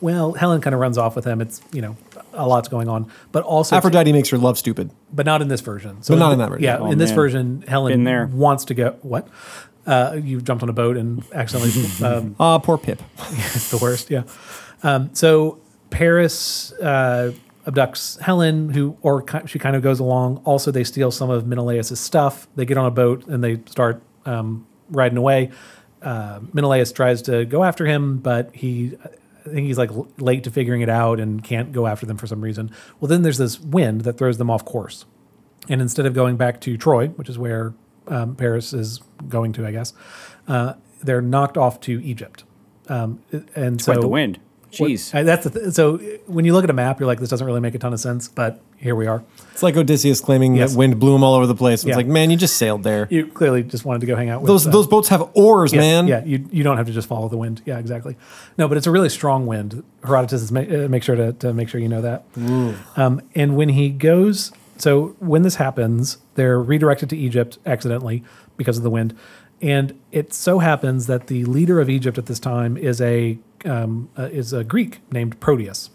Well, 0.01 0.33
Helen 0.35 0.61
kind 0.61 0.75
of 0.75 0.81
runs 0.81 0.97
off 0.99 1.17
with 1.17 1.25
him. 1.27 1.41
It's 1.41 1.61
you 1.73 1.83
know 1.83 1.97
a 2.35 2.47
lot's 2.47 2.69
going 2.69 2.89
on, 2.89 3.11
but 3.33 3.43
also 3.45 3.77
Aphrodite 3.77 4.13
makes 4.13 4.29
her 4.31 4.37
love 4.39 4.59
stupid. 4.59 4.91
but 5.13 5.25
not 5.27 5.41
in 5.43 5.49
this 5.49 5.61
version. 5.63 6.03
So 6.03 6.15
But 6.15 6.19
not 6.19 6.33
in 6.33 6.39
that 6.39 6.49
version. 6.51 6.65
Yeah, 6.65 6.79
Oh, 6.79 6.91
in 6.91 6.99
this 6.99 7.11
man. 7.11 7.17
version, 7.17 7.65
Helen 7.67 7.93
Been 7.93 8.05
there. 8.05 8.27
wants 8.27 8.67
to 8.67 8.75
go. 8.75 8.97
What? 9.03 9.27
Uh, 9.87 10.19
you 10.23 10.41
jumped 10.43 10.63
on 10.63 10.69
a 10.69 10.73
boat 10.75 10.97
and 10.99 11.25
accidentally. 11.33 11.73
um, 12.07 12.37
Ah, 12.41 12.59
poor 12.59 12.77
Pip. 12.77 13.01
it's 13.31 13.71
the 13.75 13.79
worst. 13.79 14.11
Yeah. 14.11 14.25
Um, 14.83 15.11
so 15.15 15.61
Paris 15.91 16.73
uh, 16.75 17.33
abducts 17.67 18.21
Helen, 18.21 18.71
who 18.71 18.97
or 19.03 19.25
she 19.47 19.59
kind 19.59 19.77
of 19.77 19.83
goes 19.83 20.01
along. 20.01 20.41
Also, 20.45 20.71
they 20.71 20.85
steal 20.85 21.11
some 21.11 21.31
of 21.31 21.47
Menelaus' 21.47 21.99
stuff. 21.99 22.47
They 22.57 22.65
get 22.65 22.79
on 22.79 22.87
a 22.87 22.91
boat 22.91 23.27
and 23.27 23.43
they 23.43 23.61
start 23.67 24.03
um, 24.25 24.67
riding 24.91 25.19
away. 25.19 25.51
Uh, 26.03 26.41
Menelaus 26.53 26.93
tries 26.93 27.23
to 27.23 27.45
go 27.45 27.65
after 27.65 27.87
him, 27.87 28.19
but 28.19 28.55
he, 28.55 28.97
I 29.45 29.49
think 29.49 29.67
he's 29.67 29.79
like 29.79 29.91
l- 29.91 30.09
late 30.19 30.45
to 30.45 30.51
figuring 30.51 30.83
it 30.83 30.89
out 30.89 31.19
and 31.19 31.43
can't 31.43 31.73
go 31.73 31.87
after 31.87 32.07
them 32.07 32.17
for 32.17 32.27
some 32.27 32.41
reason. 32.41 32.71
Well, 33.01 33.09
then 33.09 33.23
there's 33.23 33.39
this 33.39 33.59
wind 33.59 34.03
that 34.03 34.17
throws 34.19 34.39
them 34.39 34.51
off 34.51 34.65
course, 34.65 35.05
and 35.69 35.81
instead 35.81 36.07
of 36.07 36.15
going 36.15 36.37
back 36.37 36.61
to 36.63 36.77
Troy, 36.77 37.09
which 37.09 37.29
is 37.29 37.39
where 37.39 37.75
um, 38.07 38.37
Paris 38.37 38.73
is 38.73 39.01
going 39.29 39.53
to, 39.55 39.67
I 39.67 39.73
guess, 39.73 39.93
uh, 40.47 40.75
they're 41.03 41.23
knocked 41.23 41.57
off 41.57 41.81
to 41.81 42.01
Egypt. 42.05 42.45
Um, 42.89 43.21
and 43.57 43.81
so 43.81 43.95
the 43.95 44.07
wind. 44.07 44.39
What- 44.81 44.91
Jeez. 44.91 45.15
I- 45.15 45.23
that's 45.23 45.45
the 45.45 45.51
th- 45.61 45.73
so 45.75 45.99
when 46.27 46.45
you 46.45 46.53
look 46.53 46.65
at 46.65 46.71
a 46.71 46.75
map, 46.75 47.01
you're 47.01 47.07
like, 47.07 47.21
this 47.21 47.29
doesn't 47.29 47.47
really 47.47 47.61
make 47.61 47.75
a 47.75 47.79
ton 47.79 47.93
of 47.93 48.01
sense, 48.01 48.29
but 48.29 48.61
here 48.77 48.95
we 48.95 49.07
are. 49.07 49.23
It's 49.53 49.63
like 49.63 49.77
Odysseus 49.77 50.21
claiming 50.21 50.55
Yes. 50.57 50.73
that 50.73 50.79
wind 50.79 50.99
blew 51.01 51.15
him 51.15 51.23
all 51.25 51.35
over 51.35 51.47
the 51.47 51.55
place. 51.55 51.81
It's 51.81 51.89
Yeah. 51.89 51.97
like, 51.97 52.07
man, 52.07 52.31
you 52.31 52.37
just 52.37 52.57
sailed 52.57 52.83
there. 52.83 53.07
You 53.11 53.27
clearly 53.27 53.63
just 53.63 53.85
wanted 53.85 54.01
to 54.01 54.07
go 54.07 54.17
hang 54.17 54.29
out 54.29 54.43
with 54.43 54.49
Those 54.49 54.67
uh, 54.67 54.71
those 54.71 54.87
boats 54.87 55.09
have 55.09 55.29
oars, 55.35 55.73
yes, 55.73 55.81
man. 55.81 56.07
Yeah, 56.07 56.23
you, 56.25 56.45
you 56.51 56.63
don't 56.63 56.77
have 56.77 56.87
to 56.87 56.93
just 56.93 57.09
follow 57.09 57.29
the 57.29 57.39
wind. 57.39 57.63
Yeah, 57.65 57.79
exactly. 57.79 58.17
No, 58.59 58.69
but 58.69 58.77
it's 58.77 58.87
a 58.87 58.91
really 58.91 59.09
strong 59.09 59.47
wind. 59.47 59.83
Herodotus 60.05 60.43
is 60.43 60.53
ma- 60.53 60.61
uh, 60.61 60.89
make 60.89 61.03
sure 61.03 61.17
to, 61.17 61.33
to 61.35 61.53
make 61.55 61.69
sure 61.69 61.81
you 61.81 61.89
know 61.89 62.03
that. 62.03 62.25
Um, 62.97 63.23
and 63.35 63.57
when 63.57 63.71
he 63.71 63.89
goes, 63.91 64.53
so 64.79 65.17
when 65.21 65.43
this 65.43 65.55
happens, 65.57 66.19
they're 66.35 66.61
redirected 66.61 67.09
to 67.11 67.17
Egypt 67.17 67.59
accidentally 67.65 68.23
because 68.57 68.77
of 68.77 68.83
the 68.83 68.91
wind. 68.91 69.15
And 69.63 69.95
it 70.13 70.35
so 70.35 70.59
happens 70.59 71.07
that 71.07 71.29
the 71.29 71.47
leader 71.47 71.81
of 71.81 71.89
Egypt 71.89 72.19
at 72.19 72.27
this 72.27 72.39
time 72.39 72.77
is 72.77 73.01
a 73.01 73.39
um, 73.67 74.09
uh, 74.19 74.25
is 74.25 74.53
a 74.53 74.65
Greek 74.65 75.01
named 75.13 75.39
Proteus. 75.41 75.91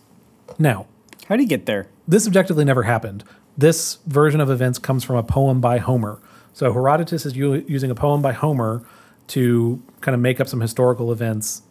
Now, 0.60 0.88
How 1.28 1.36
do 1.36 1.44
you 1.44 1.50
get 1.50 1.66
there? 1.66 1.88
this 2.08 2.28
objectively 2.28 2.66
never 2.66 2.84
happened. 2.84 3.24
This 3.58 4.00
version 4.06 4.42
of 4.42 4.50
events 4.50 4.80
comes 4.80 5.04
from 5.04 5.16
a 5.16 5.24
poem 5.24 5.62
by 5.62 5.78
Homer. 5.78 6.20
So 6.54 6.74
Herodotus 6.74 7.26
is 7.26 7.36
u- 7.36 7.64
using 7.68 7.90
a 7.92 7.96
poem 7.96 8.22
by 8.22 8.34
Homer 8.34 8.84
to 9.28 9.82
kind 10.02 10.14
of 10.16 10.22
make 10.22 10.40
up 10.42 10.48
some 10.48 10.60
historical 10.62 11.12
events 11.12 11.62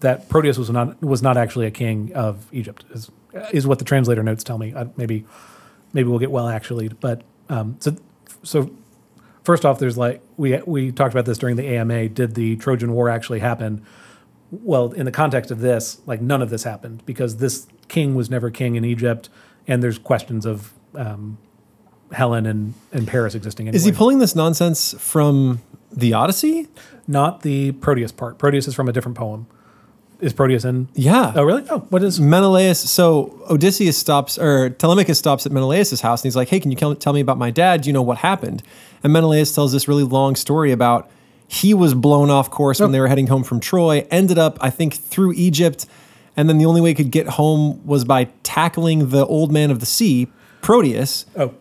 that 0.00 0.28
Proteus 0.28 0.58
was 0.58 0.70
not 0.70 1.00
was 1.02 1.22
not 1.22 1.36
actually 1.36 1.66
a 1.66 1.70
king 1.70 2.12
of 2.14 2.46
Egypt. 2.52 2.84
Is 2.92 3.10
is 3.52 3.66
what 3.66 3.78
the 3.78 3.84
translator 3.84 4.22
notes 4.22 4.42
tell 4.44 4.58
me. 4.58 4.72
Uh, 4.74 4.86
maybe 4.96 5.24
maybe 5.92 6.08
we'll 6.08 6.18
get 6.18 6.30
well 6.30 6.48
actually, 6.48 6.88
but 6.88 7.22
um, 7.48 7.76
so 7.80 7.96
so 8.42 8.70
first 9.44 9.64
off, 9.64 9.78
there's 9.78 9.96
like 9.98 10.20
we 10.36 10.60
we 10.66 10.92
talked 10.92 11.14
about 11.14 11.24
this 11.26 11.38
during 11.38 11.56
the 11.56 11.66
AMA. 11.66 12.08
Did 12.10 12.34
the 12.34 12.56
Trojan 12.56 12.92
War 12.92 13.08
actually 13.08 13.38
happen? 13.40 13.84
Well, 14.50 14.92
in 14.92 15.04
the 15.04 15.12
context 15.12 15.50
of 15.50 15.60
this, 15.60 16.00
like 16.06 16.20
none 16.20 16.42
of 16.42 16.50
this 16.50 16.64
happened 16.64 17.04
because 17.06 17.36
this 17.36 17.66
king 17.88 18.14
was 18.14 18.30
never 18.30 18.50
king 18.50 18.76
in 18.76 18.84
Egypt, 18.84 19.28
and 19.66 19.82
there's 19.82 19.98
questions 19.98 20.44
of 20.44 20.72
um, 20.94 21.38
Helen 22.12 22.46
and, 22.46 22.74
and 22.92 23.06
Paris 23.06 23.34
existing. 23.34 23.68
Anyway. 23.68 23.76
Is 23.76 23.84
he 23.84 23.92
pulling 23.92 24.18
this 24.18 24.34
nonsense 24.34 24.94
from 24.98 25.60
the 25.92 26.12
Odyssey? 26.12 26.68
Not 27.06 27.42
the 27.42 27.72
Proteus 27.72 28.12
part. 28.12 28.38
Proteus 28.38 28.66
is 28.68 28.74
from 28.74 28.88
a 28.88 28.92
different 28.92 29.16
poem. 29.16 29.46
Is 30.20 30.34
Proteus 30.34 30.64
in? 30.64 30.88
Yeah. 30.94 31.32
Oh, 31.34 31.42
really? 31.44 31.64
Oh, 31.70 31.78
what 31.88 32.02
is? 32.02 32.20
Menelaus. 32.20 32.78
So 32.78 33.42
Odysseus 33.48 33.96
stops, 33.96 34.38
or 34.38 34.68
Telemachus 34.68 35.18
stops 35.18 35.46
at 35.46 35.52
Menelaus' 35.52 36.02
house, 36.02 36.20
and 36.20 36.28
he's 36.28 36.36
like, 36.36 36.48
"Hey, 36.48 36.60
can 36.60 36.70
you 36.70 36.94
tell 36.96 37.14
me 37.14 37.20
about 37.20 37.38
my 37.38 37.50
dad? 37.50 37.82
Do 37.82 37.88
you 37.88 37.94
know 37.94 38.02
what 38.02 38.18
happened?" 38.18 38.62
And 39.02 39.14
Menelaus 39.14 39.54
tells 39.54 39.72
this 39.72 39.88
really 39.88 40.02
long 40.02 40.36
story 40.36 40.72
about 40.72 41.10
he 41.52 41.74
was 41.74 41.94
blown 41.94 42.30
off 42.30 42.48
course 42.48 42.78
when 42.78 42.90
Oh. 42.90 42.92
they 42.92 43.00
were 43.00 43.08
heading 43.08 43.26
home 43.26 43.42
from 43.42 43.58
Troy. 43.58 44.06
Ended 44.08 44.38
up, 44.38 44.56
I 44.60 44.70
think, 44.70 44.94
through 44.94 45.32
Egypt, 45.32 45.84
and 46.36 46.48
then 46.48 46.58
the 46.58 46.64
only 46.64 46.80
way 46.80 46.90
he 46.90 46.94
could 46.94 47.10
get 47.10 47.26
home 47.30 47.84
was 47.84 48.04
by 48.04 48.28
tackling 48.44 49.08
the 49.08 49.26
old 49.26 49.50
man 49.50 49.72
of 49.72 49.80
the 49.80 49.86
sea, 49.86 50.28
Proteus. 50.62 51.26
Oh, 51.36 51.54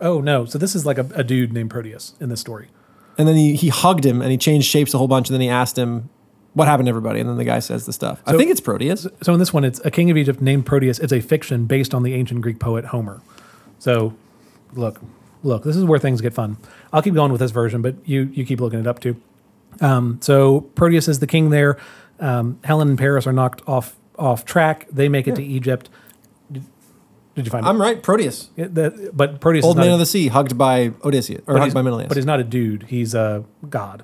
oh 0.00 0.20
no. 0.20 0.44
So 0.44 0.58
this 0.58 0.76
is 0.76 0.86
like 0.86 0.98
a, 0.98 1.08
a 1.16 1.24
dude 1.24 1.52
named 1.52 1.70
Proteus 1.70 2.14
in 2.20 2.28
this 2.28 2.40
story. 2.40 2.68
And 3.18 3.26
then 3.26 3.34
he, 3.34 3.56
he 3.56 3.68
hugged 3.68 4.06
him 4.06 4.22
and 4.22 4.30
he 4.30 4.36
changed 4.38 4.68
shapes 4.68 4.94
a 4.94 4.98
whole 4.98 5.08
bunch. 5.08 5.28
And 5.28 5.34
then 5.34 5.40
he 5.40 5.48
asked 5.48 5.76
him, 5.76 6.08
what 6.54 6.68
happened 6.68 6.86
to 6.86 6.90
everybody, 6.90 7.18
and 7.20 7.28
then 7.28 7.36
the 7.36 7.44
guy 7.44 7.58
says 7.58 7.84
the 7.84 7.92
stuff. 7.92 8.22
I 8.26 8.36
think 8.36 8.50
it's 8.50 8.60
Proteus. 8.60 9.06
So 9.22 9.32
in 9.34 9.38
this 9.40 9.52
one, 9.52 9.64
it's 9.64 9.80
a 9.84 9.90
king 9.90 10.10
of 10.10 10.16
Egypt 10.16 10.40
named 10.40 10.64
Proteus. 10.66 10.98
It's 11.00 11.12
a 11.12 11.20
fiction 11.20 11.66
based 11.66 11.92
on 11.92 12.02
the 12.04 12.14
ancient 12.14 12.40
Greek 12.42 12.58
poet 12.60 12.86
Homer. 12.86 13.20
So, 13.78 14.14
look, 14.74 15.00
look, 15.46 15.64
this 15.64 15.76
is 15.76 15.84
where 15.84 15.98
things 15.98 16.20
get 16.20 16.34
fun. 16.34 16.56
I'll 16.92 17.02
keep 17.02 17.14
going 17.14 17.32
with 17.32 17.40
this 17.40 17.52
version, 17.52 17.80
but 17.82 17.94
you 18.04 18.30
you 18.32 18.44
keep 18.44 18.60
looking 18.60 18.80
it 18.80 18.86
up 18.86 18.98
too. 18.98 19.16
Um, 19.80 20.18
so 20.22 20.62
Proteus 20.74 21.08
is 21.08 21.20
the 21.20 21.26
king 21.26 21.50
there. 21.50 21.78
Um, 22.18 22.58
Helen 22.64 22.88
and 22.88 22.98
Paris 22.98 23.26
are 23.26 23.32
knocked 23.32 23.62
off 23.66 23.96
off 24.18 24.44
track. 24.44 24.86
They 24.90 25.08
make 25.08 25.28
it 25.28 25.36
to 25.36 25.42
Egypt. 25.44 25.88
Did, 26.50 26.64
did 27.34 27.44
you 27.44 27.50
find 27.50 27.66
I'm 27.66 27.80
right, 27.80 28.02
Proteus, 28.02 28.50
it? 28.56 28.74
The- 28.74 29.10
but 29.12 29.40
Proteus 29.40 29.64
old 29.64 29.76
man 29.76 29.90
a- 29.90 29.94
of 29.94 29.98
the 29.98 30.06
sea, 30.06 30.28
hugged 30.28 30.56
by 30.56 30.92
Odysseus 31.04 31.42
or 31.46 31.58
hugged 31.58 31.74
by 31.74 31.82
Menelaus. 31.82 32.08
But 32.08 32.16
he's 32.16 32.26
not 32.26 32.40
a 32.40 32.44
dude. 32.44 32.84
He's 32.84 33.14
a 33.14 33.44
god. 33.68 34.02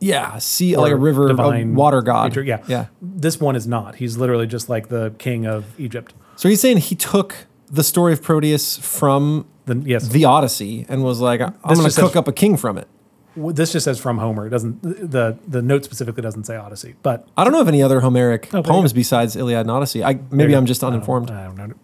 yeah, 0.00 0.38
sea 0.38 0.76
like 0.76 0.92
a 0.92 0.96
river, 0.96 1.30
a 1.30 1.64
water 1.64 2.02
god. 2.02 2.32
creature. 2.32 2.46
Yeah. 2.46 2.62
yeah. 2.68 2.86
This 3.02 3.40
one 3.40 3.56
is 3.56 3.66
not. 3.66 3.96
He's 3.96 4.16
literally 4.16 4.46
just 4.46 4.68
like 4.68 4.88
the 4.88 5.14
king 5.18 5.46
of 5.46 5.78
Egypt. 5.80 6.14
So 6.36 6.48
he's 6.48 6.60
saying 6.60 6.76
he 6.78 6.94
took 6.94 7.34
the 7.70 7.82
story 7.82 8.12
of 8.12 8.22
Proteus 8.22 8.78
from 8.78 9.46
Then 9.68 9.82
yes, 9.86 10.08
the 10.08 10.24
Odyssey 10.24 10.84
and 10.88 11.04
was 11.04 11.20
like, 11.20 11.40
I'm 11.40 11.52
going 11.62 11.76
to 11.76 11.82
cook 11.84 11.92
says- 11.92 12.16
up 12.16 12.26
a 12.26 12.32
king 12.32 12.56
from 12.56 12.76
it. 12.78 12.88
This 13.36 13.70
just 13.70 13.84
says 13.84 14.00
from 14.00 14.18
Homer. 14.18 14.48
It 14.48 14.50
doesn't 14.50 14.82
the 14.82 15.38
the 15.46 15.62
note 15.62 15.84
specifically 15.84 16.22
doesn't 16.22 16.42
say 16.44 16.56
Odyssey, 16.56 16.96
but 17.04 17.28
I 17.36 17.44
don't 17.44 17.52
know 17.52 17.60
of 17.60 17.68
any 17.68 17.80
other 17.82 18.00
Homeric 18.00 18.52
Oh, 18.52 18.64
poems 18.64 18.92
besides 18.92 19.36
Iliad 19.36 19.60
and 19.60 19.70
Odyssey. 19.70 20.02
I, 20.02 20.18
maybe 20.32 20.56
I'm 20.56 20.66
just 20.66 20.82
I 20.82 20.86
don't- 20.86 20.94
uninformed. 20.94 21.30
I 21.30 21.44
don't 21.44 21.56
know. 21.56 21.74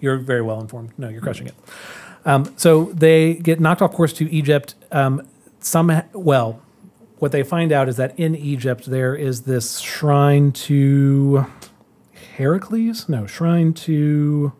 You're 0.00 0.16
very 0.16 0.40
well 0.40 0.60
informed. 0.60 0.92
No, 0.96 1.08
you're 1.10 1.20
crushing 1.20 1.46
it. 1.46 1.54
Um, 2.24 2.54
so 2.56 2.84
they 2.94 3.34
get 3.34 3.60
knocked 3.60 3.82
off 3.82 3.92
course 3.92 4.14
to 4.14 4.30
Egypt. 4.32 4.76
Um, 4.92 5.26
some 5.60 6.02
well, 6.14 6.62
what 7.18 7.32
they 7.32 7.42
find 7.42 7.70
out 7.70 7.86
is 7.88 7.96
that 7.96 8.18
in 8.18 8.34
Egypt 8.34 8.86
there 8.86 9.14
is 9.14 9.42
this 9.42 9.80
shrine 9.80 10.52
to 10.52 11.46
Heracles. 12.36 13.08
No, 13.10 13.26
shrine 13.26 13.74
to 13.74 14.52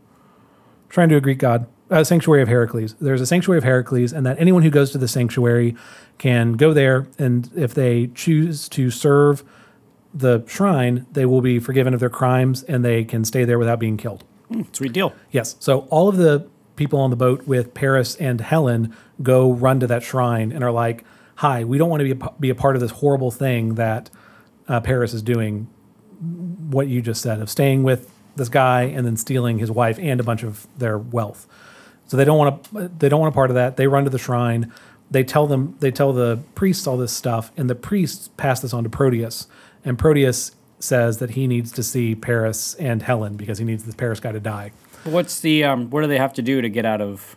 shrine 0.91 1.09
to 1.09 1.17
a 1.17 1.21
Greek 1.23 1.39
god. 1.39 1.67
A 1.95 2.05
sanctuary 2.05 2.43
of 2.43 2.49
Heracles. 2.49 2.95
There's 3.01 3.21
a 3.21 3.27
sanctuary 3.27 3.59
of 3.59 3.65
Heracles, 3.65 4.13
and 4.13 4.27
that 4.27 4.37
anyone 4.41 4.63
who 4.63 4.71
goes 4.71 4.91
to 4.91 4.99
the 4.99 5.07
sanctuary 5.07 5.77
can 6.19 6.55
go 6.55 6.73
there, 6.73 7.07
and 7.21 7.49
if 7.55 7.73
they 7.73 8.09
choose 8.09 8.69
to 8.71 8.91
serve 8.91 9.45
the 10.13 10.45
shrine, 10.49 11.07
they 11.13 11.25
will 11.25 11.41
be 11.41 11.61
forgiven 11.61 11.95
of 11.95 12.01
their 12.01 12.11
crimes, 12.11 12.65
and 12.65 12.85
they 12.85 13.05
can 13.05 13.25
stay 13.25 13.45
there 13.45 13.61
without 13.61 13.79
being 13.79 13.97
killed. 13.97 14.25
Sweet 14.73 14.93
deal. 14.93 15.15
Yes. 15.31 15.55
So 15.61 15.87
all 15.91 16.09
of 16.09 16.17
the 16.17 16.49
people 16.75 16.99
on 16.99 17.11
the 17.11 17.17
boat 17.17 17.47
with 17.47 17.75
Paris 17.75 18.17
and 18.17 18.41
Helen 18.41 18.95
go 19.23 19.53
run 19.53 19.79
to 19.79 19.87
that 19.87 20.03
shrine 20.03 20.51
and 20.51 20.65
are 20.65 20.73
like, 20.73 21.05
"Hi, 21.37 21.63
we 21.63 21.79
don't 21.79 21.91
want 21.91 22.01
to 22.01 22.15
be 22.15 22.21
a, 22.21 22.31
be 22.41 22.51
a 22.51 22.55
part 22.57 22.75
of 22.75 22.83
this 22.83 22.91
horrible 22.91 23.31
thing 23.31 23.77
that 23.77 24.11
uh, 24.67 24.81
Paris 24.81 25.15
is 25.15 25.23
doing. 25.23 25.69
What 26.21 26.89
you 26.89 27.03
just 27.03 27.23
said 27.23 27.41
of 27.41 27.49
staying 27.49 27.85
with 27.85 28.11
this 28.35 28.49
guy 28.49 28.83
and 28.83 29.07
then 29.07 29.17
stealing 29.17 29.59
his 29.59 29.71
wife 29.71 29.97
and 30.01 30.19
a 30.19 30.25
bunch 30.25 30.43
of 30.43 30.67
their 30.77 30.99
wealth. 30.99 31.47
So 32.07 32.17
they 32.17 32.25
don't 32.25 32.39
want 32.39 32.65
to. 32.65 32.89
They 32.99 33.09
don't 33.09 33.21
want 33.21 33.33
a 33.33 33.35
part 33.35 33.51
of 33.51 33.55
that. 33.55 33.77
They 33.77 33.87
run 33.87 34.05
to 34.05 34.11
the 34.11 34.19
shrine. 34.19 34.73
They 35.11 35.25
tell 35.25 35.47
them. 35.47 35.77
They 35.81 35.91
tell 35.91 36.13
the 36.13 36.41
priests 36.55 36.87
all 36.87 36.97
this 36.97 37.13
stuff, 37.13 37.51
and 37.57 37.69
the 37.69 37.75
priests 37.75 38.29
pass 38.37 38.61
this 38.61 38.73
on 38.73 38.85
to 38.85 38.91
Proteus. 38.91 39.47
And 39.85 39.99
Proteus 39.99 40.53
says 40.79 41.19
that 41.19 41.31
he 41.31 41.47
needs 41.47 41.73
to 41.73 41.83
see 41.83 42.15
Paris 42.15 42.75
and 42.75 43.03
Helen 43.03 43.37
because 43.37 43.59
he 43.59 43.65
needs 43.65 43.85
this 43.85 43.95
Paris 43.95 44.21
guy 44.21 44.33
to 44.33 44.41
die. 44.41 44.73
What's 45.05 45.41
the 45.41 45.65
um? 45.65 45.91
What 45.91 46.03
do 46.03 46.07
they 46.07 46.19
have 46.19 46.35
to 46.35 46.43
do 46.43 46.61
to 46.61 46.69
get 46.69 46.85
out 46.85 47.01
of 47.01 47.37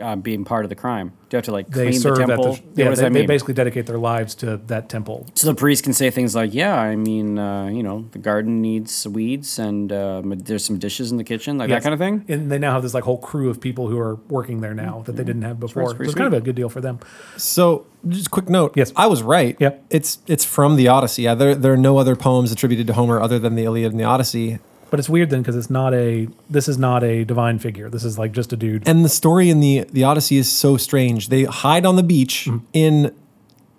uh, 0.00 0.16
being 0.16 0.44
part 0.44 0.64
of 0.64 0.68
the 0.68 0.74
crime? 0.74 1.12
Do 1.28 1.36
you 1.36 1.38
have 1.38 1.44
to 1.46 1.52
like 1.52 1.68
they 1.68 1.88
clean 1.90 2.02
the 2.02 2.14
temple? 2.14 2.46
at 2.54 2.56
the 2.56 2.62
Yeah, 2.62 2.68
yeah, 2.74 2.84
what 2.84 2.90
does 2.90 2.98
they, 3.00 3.04
that 3.04 3.12
they 3.12 3.26
basically 3.26 3.54
dedicate 3.54 3.86
their 3.86 3.98
lives 3.98 4.34
to 4.36 4.56
that 4.68 4.88
temple 4.88 5.26
so 5.34 5.46
the 5.46 5.54
priest 5.54 5.84
can 5.84 5.92
say 5.92 6.10
things 6.10 6.34
like, 6.34 6.54
"Yeah, 6.54 6.74
I 6.80 6.96
mean, 6.96 7.38
uh, 7.38 7.66
you 7.66 7.82
know, 7.82 8.06
the 8.12 8.18
garden 8.18 8.62
needs 8.62 9.06
weeds, 9.06 9.58
and 9.58 9.92
uh, 9.92 10.22
there's 10.24 10.64
some 10.64 10.78
dishes 10.78 11.10
in 11.10 11.16
the 11.18 11.24
kitchen, 11.24 11.58
like 11.58 11.68
Yes. 11.68 11.82
that 11.82 11.90
kind 11.90 11.94
of 11.94 11.98
thing." 12.00 12.24
and 12.28 12.50
they 12.50 12.58
now 12.58 12.72
have 12.72 12.82
this 12.82 12.94
like 12.94 13.04
whole 13.04 13.18
crew 13.18 13.50
of 13.50 13.60
people 13.60 13.88
who 13.88 13.98
are 13.98 14.16
working 14.28 14.60
there 14.60 14.74
now 14.74 15.02
that 15.06 15.12
they 15.16 15.24
didn't 15.24 15.42
have 15.42 15.58
before 15.60 15.90
so 15.90 15.94
pretty 15.96 16.10
it's 16.10 16.14
kind 16.18 16.32
of 16.32 16.40
a 16.40 16.40
good 16.44 16.56
deal 16.56 16.68
for 16.68 16.80
them 16.80 16.98
So, 17.36 17.86
just 18.08 18.30
quick 18.30 18.48
note. 18.48 18.72
Yes. 18.76 18.92
I 18.96 19.06
was 19.06 19.22
right. 19.22 19.56
Yep. 19.58 19.84
It's 19.90 20.18
it's 20.26 20.44
from 20.44 20.76
the 20.76 20.88
Odyssey. 20.88 21.22
Yeah, 21.22 21.34
there, 21.34 21.54
there 21.54 21.72
are 21.72 21.76
no 21.76 21.98
other 21.98 22.16
poems 22.16 22.52
attributed 22.52 22.86
to 22.86 22.92
Homer 22.94 23.20
other 23.20 23.38
than 23.38 23.54
the 23.54 23.64
Iliad 23.64 23.92
and 23.92 24.00
the 24.00 24.04
Odyssey. 24.04 24.58
But 24.90 24.98
it's 24.98 25.08
weird 25.08 25.30
then 25.30 25.40
because 25.42 25.56
it's 25.56 25.70
not 25.70 25.92
a 25.94 26.28
this 26.50 26.68
is 26.68 26.78
not 26.78 27.02
a 27.04 27.24
divine 27.24 27.58
figure 27.58 27.88
this 27.90 28.04
is 28.04 28.18
like 28.18 28.32
just 28.32 28.52
a 28.52 28.56
dude 28.56 28.86
And 28.88 29.04
the 29.04 29.08
story 29.08 29.50
in 29.50 29.60
the 29.60 29.84
the 29.92 30.04
Odyssey 30.04 30.36
is 30.38 30.50
so 30.50 30.76
strange. 30.76 31.28
They 31.28 31.44
hide 31.44 31.84
on 31.86 31.96
the 31.96 32.02
beach 32.02 32.46
Mm-hmm. 32.48 32.64
in 32.72 33.14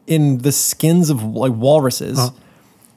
in 0.08 0.40
the 0.40 0.52
skins 0.52 1.10
of 1.10 1.24
like 1.24 1.54
walruses. 1.54 2.20
Uh-huh. 2.20 2.32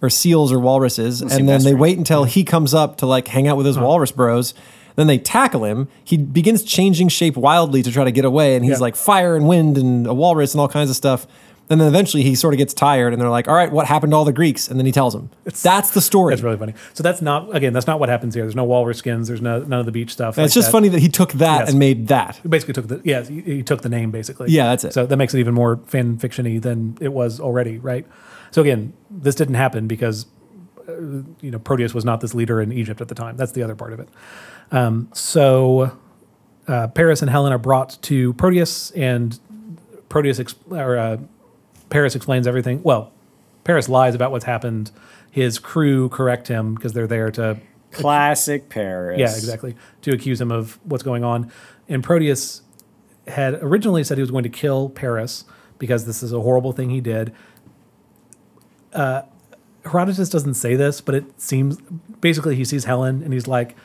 Or 0.04 0.10
seals 0.10 0.50
or 0.50 0.58
walruses, 0.58 1.20
and 1.22 1.30
then 1.30 1.46
they 1.46 1.58
strange. 1.60 1.78
wait 1.78 1.96
until 1.96 2.24
he 2.24 2.42
comes 2.42 2.74
up 2.74 2.96
to 2.96 3.06
like 3.06 3.28
hang 3.28 3.46
out 3.46 3.56
with 3.56 3.66
his 3.66 3.76
Uh-huh. 3.76 3.86
walrus 3.86 4.10
bros. 4.10 4.52
Then 4.96 5.06
they 5.06 5.16
tackle 5.16 5.64
him. 5.64 5.86
He 6.02 6.16
begins 6.16 6.64
changing 6.64 7.06
shape 7.08 7.36
wildly 7.36 7.84
to 7.84 7.90
try 7.92 8.02
to 8.02 8.10
get 8.10 8.24
away, 8.24 8.56
and 8.56 8.64
he's 8.64 8.78
Yeah. 8.78 8.86
like 8.88 8.96
fire 8.96 9.36
and 9.36 9.46
wind 9.46 9.78
and 9.78 10.08
a 10.08 10.12
walrus 10.12 10.54
and 10.54 10.60
all 10.60 10.66
kinds 10.68 10.90
of 10.90 10.96
stuff. 10.96 11.24
And 11.72 11.80
then 11.80 11.88
eventually 11.88 12.22
he 12.22 12.34
sort 12.34 12.54
of 12.54 12.58
gets 12.58 12.74
tired, 12.74 13.12
and 13.12 13.20
they're 13.20 13.28
like, 13.30 13.48
"All 13.48 13.54
right, 13.54 13.72
what 13.72 13.86
happened 13.86 14.12
to 14.12 14.16
all 14.16 14.24
the 14.24 14.32
Greeks?" 14.32 14.68
And 14.68 14.78
then 14.78 14.86
he 14.86 14.92
tells 14.92 15.14
them. 15.14 15.30
That's 15.62 15.90
the 15.90 16.00
story. 16.00 16.32
that's 16.32 16.42
really 16.42 16.56
funny 16.56 16.74
so 16.94 17.02
that's 17.02 17.20
not 17.22 17.54
again 17.56 17.72
that's 17.72 17.86
not 17.86 17.98
what 18.00 18.08
happens 18.08 18.34
here 18.34 18.44
there's 18.44 18.54
no 18.56 18.64
walrus 18.64 18.98
skins 18.98 19.28
there's 19.28 19.40
no 19.42 19.60
none 19.60 19.80
of 19.80 19.86
the 19.86 19.92
beach 19.92 20.12
stuff 20.12 20.36
like 20.36 20.44
it's 20.44 20.54
just 20.54 20.68
that. 20.68 20.72
funny 20.72 20.88
that 20.88 21.00
he 21.00 21.08
took 21.08 21.32
that 21.34 21.60
Yes. 21.60 21.70
and 21.70 21.78
made 21.78 22.08
that. 22.08 22.36
He 22.42 22.48
basically 22.48 22.74
took 22.74 22.88
the 22.88 23.00
yeah 23.04 23.22
he, 23.24 23.40
he 23.40 23.62
took 23.62 23.82
the 23.82 23.88
name 23.88 24.10
basically 24.10 24.50
Yeah, 24.50 24.66
that's 24.68 24.84
it. 24.84 24.92
so 24.92 25.06
that 25.06 25.16
makes 25.16 25.34
it 25.34 25.40
even 25.40 25.54
more 25.54 25.78
fan 25.86 26.16
fictiony 26.18 26.60
than 26.60 26.96
it 27.00 27.12
was 27.12 27.40
already 27.40 27.78
right 27.78 28.06
so 28.50 28.60
again 28.62 28.92
this 29.10 29.34
didn't 29.34 29.54
happen 29.54 29.86
because 29.88 30.26
uh, 30.88 30.92
you 31.40 31.50
know 31.50 31.58
proteus 31.58 31.94
was 31.94 32.04
not 32.04 32.20
this 32.20 32.34
leader 32.34 32.60
in 32.60 32.72
egypt 32.72 33.00
at 33.00 33.08
the 33.08 33.14
time 33.14 33.36
that's 33.36 33.52
the 33.52 33.62
other 33.62 33.74
part 33.76 33.92
of 33.92 34.00
it 34.00 34.08
um, 34.70 35.08
so 35.12 35.96
uh, 36.68 36.88
paris 36.88 37.22
and 37.22 37.30
helen 37.30 37.52
are 37.52 37.58
brought 37.58 37.98
to 38.02 38.32
proteus 38.34 38.90
and 38.92 39.38
proteus 40.08 40.38
ex- 40.40 40.54
or 40.70 40.96
uh, 40.98 41.16
paris 41.92 42.16
explains 42.16 42.46
everything 42.46 42.82
well 42.82 43.12
paris 43.64 43.88
lies 43.88 44.14
about 44.14 44.32
what's 44.32 44.44
happened 44.44 44.90
his 45.30 45.58
crew 45.58 46.08
correct 46.08 46.48
him 46.48 46.74
because 46.74 46.92
they're 46.92 47.06
there 47.06 47.30
to 47.30 47.58
Classic 47.92 48.68
Paris. 48.68 49.18
yeah, 49.18 49.26
exactly. 49.26 49.76
To 50.02 50.12
accuse 50.12 50.40
him 50.40 50.50
of 50.50 50.78
what's 50.84 51.02
going 51.02 51.24
on. 51.24 51.52
And 51.88 52.02
Proteus 52.02 52.62
had 53.28 53.54
originally 53.62 54.02
said 54.02 54.18
he 54.18 54.22
was 54.22 54.30
going 54.30 54.42
to 54.42 54.48
kill 54.48 54.88
Paris 54.88 55.44
because 55.78 56.06
this 56.06 56.22
is 56.22 56.32
a 56.32 56.40
horrible 56.40 56.72
thing 56.72 56.90
he 56.90 57.00
did. 57.00 57.32
Uh, 58.92 59.22
Herodotus 59.84 60.28
doesn't 60.28 60.54
say 60.54 60.74
this, 60.74 61.00
but 61.00 61.14
it 61.14 61.40
seems 61.40 61.78
basically 62.20 62.56
he 62.56 62.64
sees 62.64 62.84
Helen 62.84 63.22
and 63.22 63.32
he's 63.32 63.46
like, 63.46 63.76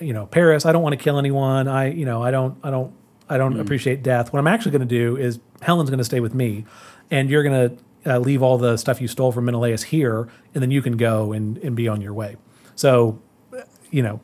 you 0.00 0.12
know, 0.12 0.26
Paris, 0.26 0.66
I 0.66 0.72
don't 0.72 0.82
want 0.82 0.92
to 0.92 1.02
kill 1.02 1.18
anyone. 1.18 1.68
I, 1.68 1.90
you 1.90 2.04
know, 2.04 2.22
I 2.22 2.30
don't, 2.30 2.58
I 2.62 2.70
don't, 2.70 2.92
I 3.28 3.36
don't 3.36 3.58
appreciate 3.60 4.02
death. 4.02 4.32
What 4.32 4.38
I'm 4.38 4.46
actually 4.46 4.72
going 4.72 4.80
to 4.80 4.86
do 4.86 5.16
is 5.16 5.38
Helen's 5.60 5.90
going 5.90 5.98
to 5.98 6.04
stay 6.04 6.20
with 6.20 6.34
me, 6.34 6.64
and 7.10 7.28
you're 7.30 7.42
going 7.42 7.70
to 8.04 8.14
uh, 8.14 8.18
leave 8.18 8.42
all 8.42 8.58
the 8.58 8.76
stuff 8.76 9.00
you 9.00 9.08
stole 9.08 9.32
from 9.32 9.44
Menelaus 9.46 9.82
here, 9.84 10.28
and 10.54 10.62
then 10.62 10.70
you 10.70 10.82
can 10.82 10.96
go 10.96 11.32
and, 11.32 11.58
and 11.58 11.74
be 11.76 11.88
on 11.88 12.00
your 12.00 12.14
way. 12.14 12.36
So, 12.74 13.20
you 13.90 14.02
know, 14.02 14.20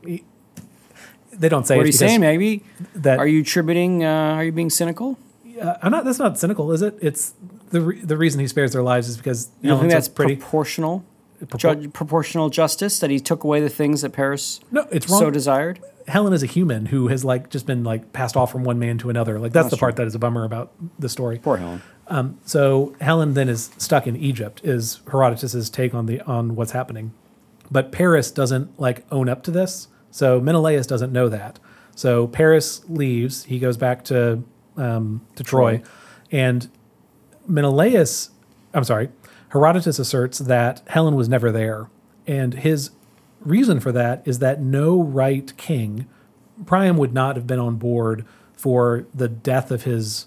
they 1.32 1.48
don't 1.48 1.66
say 1.66 1.76
What 1.76 1.82
are 1.84 1.86
you 1.86 1.92
saying, 1.92 2.20
maybe? 2.20 2.62
that 2.94 3.18
Are 3.18 3.26
you 3.26 3.40
attributing? 3.40 4.04
Uh, 4.04 4.08
are 4.36 4.44
you 4.44 4.52
being 4.52 4.70
cynical? 4.70 5.18
uh, 5.60 5.76
I'm 5.82 5.90
not. 5.92 6.04
That's 6.04 6.18
not 6.18 6.38
cynical, 6.38 6.70
is 6.72 6.82
it? 6.82 6.96
It's 7.00 7.34
the 7.70 7.80
re- 7.80 8.00
the 8.00 8.16
reason 8.16 8.40
he 8.40 8.46
spares 8.46 8.72
their 8.72 8.82
lives 8.82 9.08
is 9.08 9.16
because 9.16 9.50
You 9.60 9.76
think 9.78 9.90
that's 9.90 10.08
pretty. 10.08 10.36
proportional? 10.36 11.04
Propor- 11.46 11.82
Ju- 11.82 11.88
proportional 11.90 12.50
justice 12.50 12.98
that 13.00 13.10
he 13.10 13.20
took 13.20 13.44
away 13.44 13.60
the 13.60 13.68
things 13.68 14.02
that 14.02 14.12
Paris 14.12 14.60
no, 14.70 14.86
it's 14.90 15.08
wrong. 15.10 15.20
so 15.20 15.30
desired. 15.30 15.80
Helen 16.06 16.32
is 16.32 16.42
a 16.42 16.46
human 16.46 16.86
who 16.86 17.08
has 17.08 17.24
like 17.24 17.48
just 17.48 17.66
been 17.66 17.82
like 17.82 18.12
passed 18.12 18.36
off 18.36 18.52
from 18.52 18.62
one 18.64 18.78
man 18.78 18.98
to 18.98 19.10
another. 19.10 19.38
Like 19.38 19.52
that's, 19.52 19.66
That's 19.66 19.76
the 19.76 19.78
part 19.78 19.96
that 19.96 20.06
is 20.06 20.14
a 20.14 20.18
bummer 20.18 20.44
about 20.44 20.72
the 20.98 21.08
story. 21.08 21.38
Poor 21.38 21.56
Helen. 21.56 21.82
So 22.44 22.94
Helen 23.00 23.34
then 23.34 23.48
is 23.48 23.70
stuck 23.78 24.06
in 24.06 24.16
Egypt. 24.16 24.60
Is 24.64 25.00
Herodotus's 25.10 25.70
take 25.70 25.94
on 25.94 26.06
the 26.06 26.20
on 26.22 26.56
what's 26.56 26.72
happening, 26.72 27.12
but 27.70 27.90
Paris 27.92 28.30
doesn't 28.30 28.78
like 28.78 29.04
own 29.10 29.28
up 29.28 29.42
to 29.44 29.50
this. 29.50 29.88
So 30.10 30.40
Menelaus 30.40 30.86
doesn't 30.86 31.12
know 31.12 31.28
that. 31.30 31.58
So 31.96 32.26
Paris 32.26 32.82
leaves. 32.88 33.44
He 33.44 33.58
goes 33.58 33.76
back 33.76 34.04
to 34.04 34.42
um, 34.76 35.26
to 35.36 35.42
Troy, 35.42 35.82
and 36.30 36.68
Menelaus. 37.46 38.30
I'm 38.74 38.84
sorry. 38.84 39.08
Herodotus 39.54 40.00
asserts 40.00 40.40
that 40.40 40.82
Helen 40.88 41.14
was 41.14 41.28
never 41.28 41.52
there, 41.52 41.88
and 42.26 42.54
his 42.54 42.90
reason 43.40 43.78
for 43.78 43.92
that 43.92 44.20
is 44.26 44.40
that 44.40 44.60
no 44.60 45.00
right 45.00 45.56
king, 45.56 46.08
Priam 46.66 46.96
would 46.96 47.14
not 47.14 47.36
have 47.36 47.46
been 47.46 47.60
on 47.60 47.76
board 47.76 48.26
for 48.56 49.06
the 49.14 49.28
death 49.28 49.70
of 49.70 49.84
his 49.84 50.26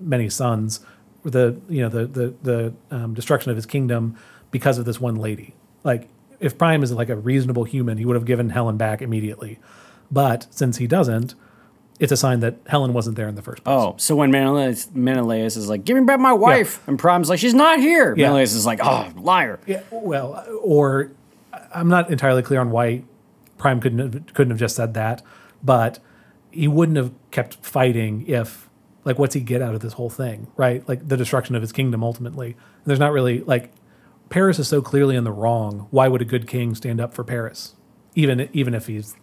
many 0.00 0.28
sons, 0.28 0.80
the 1.22 1.60
you 1.68 1.80
know 1.80 1.88
the 1.88 2.06
the 2.06 2.34
the 2.42 2.74
um, 2.90 3.14
destruction 3.14 3.50
of 3.50 3.56
his 3.56 3.66
kingdom 3.66 4.16
because 4.50 4.78
of 4.78 4.84
this 4.84 5.00
one 5.00 5.14
lady. 5.14 5.54
Like 5.84 6.08
if 6.40 6.58
Priam 6.58 6.82
is 6.82 6.90
like 6.90 7.08
a 7.08 7.16
reasonable 7.16 7.64
human, 7.64 7.98
he 7.98 8.04
would 8.04 8.16
have 8.16 8.24
given 8.24 8.50
Helen 8.50 8.76
back 8.76 9.00
immediately. 9.00 9.60
But 10.10 10.48
since 10.50 10.78
he 10.78 10.88
doesn't, 10.88 11.36
it's 11.98 12.12
a 12.12 12.16
sign 12.16 12.40
that 12.40 12.56
Helen 12.66 12.92
wasn't 12.92 13.16
there 13.16 13.28
in 13.28 13.34
the 13.34 13.42
first 13.42 13.64
place. 13.64 13.74
Oh, 13.74 13.94
so 13.96 14.16
when 14.16 14.30
Menelaus, 14.30 14.88
Menelaus 14.92 15.56
is 15.56 15.68
like, 15.68 15.84
"Give 15.84 15.96
me 15.96 16.04
back 16.04 16.20
my 16.20 16.32
wife," 16.32 16.86
and 16.86 16.98
Priam's 16.98 17.28
like, 17.28 17.38
"She's 17.38 17.54
not 17.54 17.78
here." 17.78 18.14
Yeah. 18.16 18.28
Menelaus 18.28 18.52
is 18.52 18.66
like, 18.66 18.80
"Oh, 18.82 19.08
liar." 19.16 19.58
Yeah, 19.66 19.82
well, 19.90 20.44
or 20.62 21.12
I'm 21.74 21.88
not 21.88 22.10
entirely 22.10 22.42
clear 22.42 22.60
on 22.60 22.70
why 22.70 23.02
Priam 23.58 23.80
couldn't 23.80 23.98
have, 23.98 24.34
couldn't 24.34 24.50
have 24.50 24.60
just 24.60 24.76
said 24.76 24.94
that, 24.94 25.22
but 25.62 25.98
he 26.50 26.68
wouldn't 26.68 26.96
have 26.96 27.12
kept 27.30 27.56
fighting 27.64 28.26
if 28.26 28.68
like 29.04 29.18
what's 29.18 29.34
he 29.34 29.40
get 29.40 29.62
out 29.62 29.74
of 29.74 29.80
this 29.80 29.94
whole 29.94 30.10
thing, 30.10 30.48
right? 30.56 30.86
Like 30.88 31.08
the 31.08 31.16
destruction 31.16 31.54
of 31.54 31.62
his 31.62 31.72
kingdom 31.72 32.02
ultimately. 32.02 32.56
There's 32.84 32.98
not 32.98 33.12
really 33.12 33.40
like 33.40 33.72
Paris 34.28 34.58
is 34.58 34.68
so 34.68 34.82
clearly 34.82 35.16
in 35.16 35.24
the 35.24 35.32
wrong. 35.32 35.86
Why 35.90 36.08
would 36.08 36.20
a 36.22 36.24
good 36.24 36.46
king 36.46 36.74
stand 36.74 37.00
up 37.00 37.14
for 37.14 37.24
Paris, 37.24 37.74
even 38.14 38.48
even 38.52 38.74
if 38.74 38.86
he's 38.88 39.14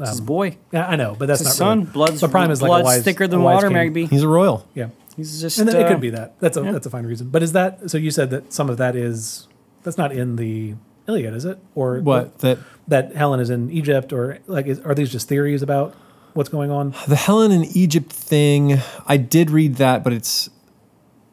It's 0.00 0.10
his 0.10 0.20
boy, 0.20 0.56
yeah, 0.72 0.86
I 0.86 0.96
know, 0.96 1.14
but 1.18 1.26
that's 1.26 1.40
his 1.40 1.48
not 1.48 1.54
son. 1.54 1.78
really, 1.80 1.90
Blood's 1.92 2.20
but 2.20 2.30
Priam 2.30 2.50
is 2.50 2.62
like 2.62 2.80
a 2.80 2.84
wise, 2.84 3.04
thicker 3.04 3.26
than 3.26 3.40
a 3.40 3.42
wise 3.42 3.56
water, 3.56 3.68
king. 3.68 3.92
Magby. 3.94 4.08
He's 4.08 4.22
a 4.22 4.28
royal. 4.28 4.66
Yeah, 4.74 4.88
He's 5.16 5.40
just. 5.40 5.58
and 5.58 5.68
it 5.68 5.76
uh, 5.76 5.88
could 5.88 6.00
be 6.00 6.10
that. 6.10 6.38
That's 6.40 6.56
a 6.56 6.62
that's 6.62 6.86
a 6.86 6.90
fine 6.90 7.04
reason. 7.04 7.28
But 7.28 7.42
is 7.42 7.52
that 7.52 7.90
so? 7.90 7.98
You 7.98 8.10
said 8.10 8.30
that 8.30 8.52
some 8.52 8.70
of 8.70 8.78
that 8.78 8.96
is 8.96 9.48
that's 9.82 9.98
not 9.98 10.12
in 10.12 10.36
the 10.36 10.74
Iliad, 11.06 11.34
is 11.34 11.44
it? 11.44 11.58
Or 11.74 12.00
What 12.00 12.38
that 12.38 12.58
that 12.88 13.14
Helen 13.14 13.40
is 13.40 13.50
in 13.50 13.70
Egypt, 13.70 14.12
or 14.12 14.38
like 14.46 14.66
is, 14.66 14.80
are 14.80 14.94
these 14.94 15.10
just 15.10 15.28
theories 15.28 15.62
about 15.62 15.94
what's 16.34 16.48
going 16.48 16.70
on? 16.70 16.94
the 17.08 17.16
Helen 17.16 17.52
in 17.52 17.64
Egypt 17.64 18.12
thing? 18.12 18.78
I 19.06 19.16
did 19.16 19.50
read 19.50 19.76
that, 19.76 20.02
but 20.04 20.12
it's 20.12 20.48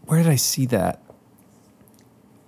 where 0.06 0.22
did 0.22 0.30
I 0.30 0.36
see 0.36 0.66
that? 0.68 1.02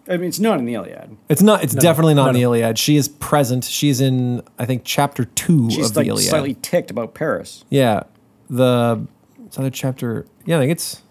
I 0.09 0.17
mean, 0.17 0.27
it's 0.29 0.39
not 0.39 0.57
in 0.59 0.65
the 0.65 0.73
Iliad. 0.73 1.15
It's 1.29 1.41
not. 1.43 1.63
It's 1.63 1.75
No, 1.75 1.81
definitely 1.81 2.15
not 2.15 2.23
no, 2.23 2.29
in 2.29 2.35
the. 2.35 2.41
Iliad. 2.41 2.79
She 2.79 2.95
is 2.97 3.07
present. 3.07 3.63
She's 3.63 4.01
in 4.01 4.41
I 4.57 4.65
think 4.65 4.81
chapter 4.83 5.25
two 5.25 5.69
She's 5.69 5.87
of 5.89 5.93
the 5.93 5.99
like 5.99 6.07
Iliad. 6.07 6.29
slightly 6.29 6.53
ticked 6.61 6.89
about 6.91 7.13
Paris. 7.13 7.63
Yeah, 7.69 8.03
the 8.49 9.05
it's 9.45 9.59
other 9.59 9.69
chapter. 9.69 10.25
Yeah, 10.45 10.57
I 10.57 10.61
think 10.61 10.71
it's 10.71 11.03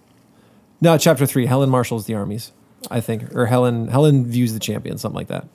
no 0.81 0.99
chapter 0.99 1.27
three. 1.27 1.47
Helen 1.47 1.71
marshals 1.71 2.07
the 2.07 2.15
armies. 2.15 2.53
I 2.91 3.01
think, 3.01 3.35
or 3.35 3.47
Helen 3.47 3.89
Helen 3.89 4.27
views 4.27 4.53
the 4.53 4.61
champion, 4.61 4.99
something 4.99 5.17
like 5.17 5.29
that. 5.29 5.47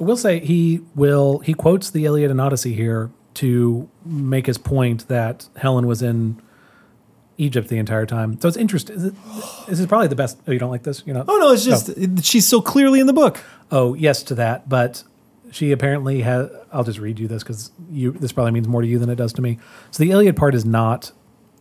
I 0.00 0.04
will 0.04 0.16
say 0.16 0.38
he 0.40 0.80
will 0.94 1.38
he 1.40 1.54
quotes 1.54 1.90
the 1.90 2.04
Iliad 2.06 2.30
and 2.30 2.40
Odyssey 2.40 2.72
here 2.74 3.10
to 3.34 3.88
make 4.04 4.46
his 4.46 4.58
point 4.58 5.08
that 5.08 5.48
Helen 5.56 5.86
was 5.86 6.02
in 6.02 6.40
Egypt 7.42 7.68
the 7.68 7.78
entire 7.78 8.06
time. 8.06 8.40
So 8.40 8.48
it's 8.48 8.56
interesting. 8.56 8.96
This 9.68 9.80
is 9.80 9.86
probably 9.86 10.08
the 10.08 10.16
best. 10.16 10.38
Oh, 10.46 10.52
you 10.52 10.58
don't 10.58 10.70
like 10.70 10.82
this? 10.84 11.02
You 11.06 11.12
know? 11.14 11.24
Oh 11.26 11.36
no, 11.38 11.52
it's 11.52 11.64
just 11.64 11.88
it- 11.90 12.24
she's 12.24 12.46
so 12.46 12.60
clearly 12.60 13.00
in 13.00 13.06
the 13.06 13.12
book. 13.12 13.40
Oh, 13.70 13.94
yes 13.94 14.22
to 14.24 14.34
that. 14.36 14.68
But 14.68 15.02
she 15.50 15.72
apparently 15.72 16.22
has. 16.22 16.50
I'll 16.72 16.84
just 16.84 16.98
read 16.98 17.18
you 17.18 17.28
this 17.28 17.42
because 17.42 17.70
you. 17.90 18.12
This 18.12 18.32
probably 18.32 18.52
means 18.52 18.68
more 18.68 18.80
to 18.82 18.88
you 18.88 18.98
than 18.98 19.10
it 19.10 19.16
does 19.16 19.32
to 19.34 19.42
me. 19.42 19.58
So 19.90 20.02
the 20.02 20.10
Iliad 20.10 20.36
part 20.36 20.54
is 20.54 20.64
not 20.64 21.12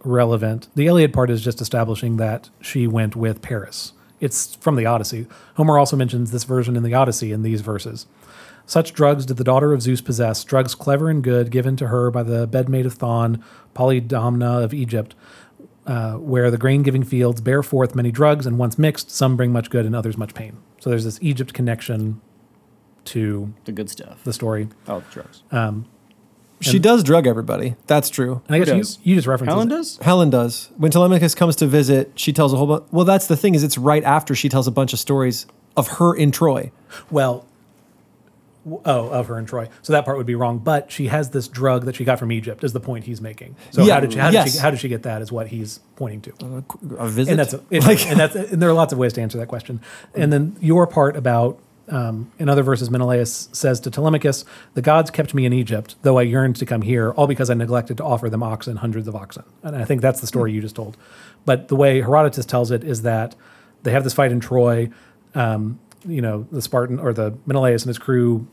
relevant. 0.04 0.68
The 0.76 0.88
Iliad 0.88 1.14
part 1.14 1.30
is 1.30 1.42
just 1.44 1.62
establishing 1.62 2.18
that 2.18 2.50
she 2.62 2.88
went 2.88 3.16
with 3.16 3.42
Paris. 3.42 3.94
It's 4.20 4.56
from 4.56 4.76
the 4.76 4.86
Odyssey. 4.86 5.26
Homer 5.56 5.78
also 5.80 5.96
mentions 5.98 6.32
this 6.32 6.44
version 6.44 6.76
in 6.76 6.84
the 6.84 6.94
Odyssey 6.94 7.32
in 7.32 7.42
these 7.42 7.62
verses. 7.62 8.06
Such 8.68 8.94
drugs 8.94 9.26
did 9.26 9.38
the 9.38 9.44
daughter 9.44 9.74
of 9.74 9.82
Zeus 9.82 10.00
possess, 10.02 10.44
drugs 10.44 10.76
clever 10.76 11.10
and 11.10 11.24
good, 11.24 11.50
given 11.52 11.76
to 11.78 11.88
her 11.88 12.12
by 12.12 12.24
the 12.24 12.48
bedmaid 12.48 12.86
of 12.86 12.94
Thon, 12.94 13.44
Polydamna 13.76 14.64
of 14.64 14.74
Egypt, 14.74 15.16
uh, 15.88 16.14
where 16.14 16.52
the 16.52 16.58
grain 16.58 16.84
giving 16.84 17.04
fields 17.04 17.42
bear 17.42 17.64
forth 17.64 17.96
many 17.96 18.12
drugs, 18.12 18.46
and 18.46 18.58
once 18.58 18.78
mixed, 18.78 19.10
some 19.12 19.36
bring 19.36 19.52
much 19.52 19.70
good 19.70 19.86
and 19.86 19.96
others 19.96 20.18
much 20.18 20.34
pain. 20.34 20.58
So 20.80 20.90
there's 20.90 21.04
this 21.06 21.18
Egypt 21.22 21.54
connection 21.54 22.22
to 23.06 23.54
The 23.66 23.72
good 23.72 23.90
stuff. 23.90 24.24
the 24.24 24.34
story. 24.34 24.68
Oh, 24.88 25.00
the 25.00 25.12
drugs. 25.12 25.44
She 26.60 26.78
does 26.78 27.04
drug 27.04 27.26
everybody. 27.26 27.76
That's 27.88 28.10
true. 28.12 28.44
And 28.48 28.56
I 28.56 28.60
guess 28.64 29.00
you, 29.02 29.12
you 29.12 29.16
just 29.16 29.26
referenced 29.28 29.50
Helen 29.52 29.68
it. 29.72 29.76
does. 29.76 29.98
Helen 29.98 30.30
does. 30.30 30.70
When 30.78 30.92
Telemachus 30.92 31.34
comes 31.34 31.56
to 31.56 31.66
visit, 31.66 32.12
she 32.16 32.32
tells 32.34 32.54
a 32.54 32.58
whole 32.58 32.68
bunch. 32.68 32.84
Well, 32.92 33.04
that's 33.06 33.26
the 33.26 33.36
thing 33.36 33.56
is, 33.56 33.64
it's 33.64 33.80
right 33.80 34.04
after 34.04 34.36
she 34.36 34.48
tells 34.48 34.68
a 34.68 34.72
bunch 34.72 34.94
of 34.94 35.00
stories 35.00 35.48
of 35.76 35.88
her 35.98 36.14
in 36.14 36.30
Troy. 36.30 36.72
Well, 37.10 37.34
w- 37.34 37.48
oh, 38.66 39.10
of 39.10 39.28
her 39.28 39.38
and 39.38 39.48
Troy. 39.48 39.70
So 39.82 39.94
that 39.94 40.06
part 40.06 40.18
would 40.18 40.26
be 40.28 40.36
wrong. 40.36 40.60
But 40.60 40.92
she 40.92 41.08
has 41.08 41.30
this 41.32 41.48
drug 41.48 41.86
that 41.86 41.96
she 41.96 42.04
got 42.04 42.20
from 42.20 42.32
Egypt. 42.32 42.64
Is 42.64 42.74
the 42.74 42.80
point 42.80 43.06
he's 43.06 43.22
making? 43.22 43.56
So 43.72 43.84
Yeah, 43.84 43.96
how 43.96 44.00
did 44.02 44.14
she? 44.14 44.20
How 44.20 44.28
did, 44.28 44.34
yes. 44.34 44.54
she, 44.54 44.60
how 44.60 44.72
did 44.72 44.80
she 44.80 44.88
get 44.90 45.04
that? 45.04 45.22
Is 45.22 45.32
what 45.32 45.48
he's 45.48 45.80
pointing 45.96 46.22
to. 46.22 46.64
A 46.98 47.08
visit. 47.08 47.32
and 47.32 47.40
that's 47.40 47.54
a, 47.54 47.62
it- 47.72 48.06
and 48.08 48.20
that's 48.20 48.36
and 48.36 48.62
there 48.62 48.70
are 48.70 48.74
lots 48.74 48.94
of 48.94 49.00
ways 49.00 49.14
to 49.14 49.22
answer 49.22 49.38
that 49.38 49.48
question. 49.48 49.82
And 50.16 50.32
then 50.32 50.56
your 50.60 50.88
part 50.88 51.16
about 51.16 51.60
um, 51.90 52.32
in 52.40 52.48
other 52.48 52.64
verses, 52.64 52.90
Menelaus 52.90 53.50
says 53.52 53.80
to 53.82 53.92
Telemachus, 53.92 54.46
"The 54.76 54.82
gods 54.82 55.12
kept 55.12 55.34
me 55.34 55.46
in 55.46 55.52
Egypt, 55.54 55.96
though 56.04 56.18
I 56.20 56.22
yearned 56.22 56.56
to 56.58 56.66
come 56.66 56.84
here, 56.84 57.12
all 57.12 57.28
because 57.28 57.50
I 57.50 57.54
neglected 57.54 57.98
to 57.98 58.04
offer 58.04 58.30
them 58.30 58.44
oxen, 58.44 58.78
hundreds 58.78 59.08
of 59.08 59.16
oxen." 59.16 59.44
And 59.64 59.76
I 59.76 59.84
think 59.84 60.02
that's 60.02 60.22
the 60.22 60.28
story 60.28 60.54
you 60.54 60.62
just 60.62 60.76
told. 60.76 60.96
But 61.46 61.68
the 61.68 61.76
way 61.76 62.02
Herodotus 62.02 62.46
tells 62.46 62.72
it 62.72 62.84
is 62.84 63.02
that 63.02 63.36
they 63.84 63.92
have 63.92 64.04
this 64.04 64.14
fight 64.14 64.32
in 64.32 64.40
Troy. 64.40 64.90
Um, 65.36 65.80
you 66.06 66.22
know, 66.22 66.48
the 66.52 66.62
Spartan 66.62 67.00
or 67.00 67.14
the 67.14 67.38
Menelaus 67.46 67.84
and 67.84 67.90
his 67.90 68.00
crew 68.00 68.48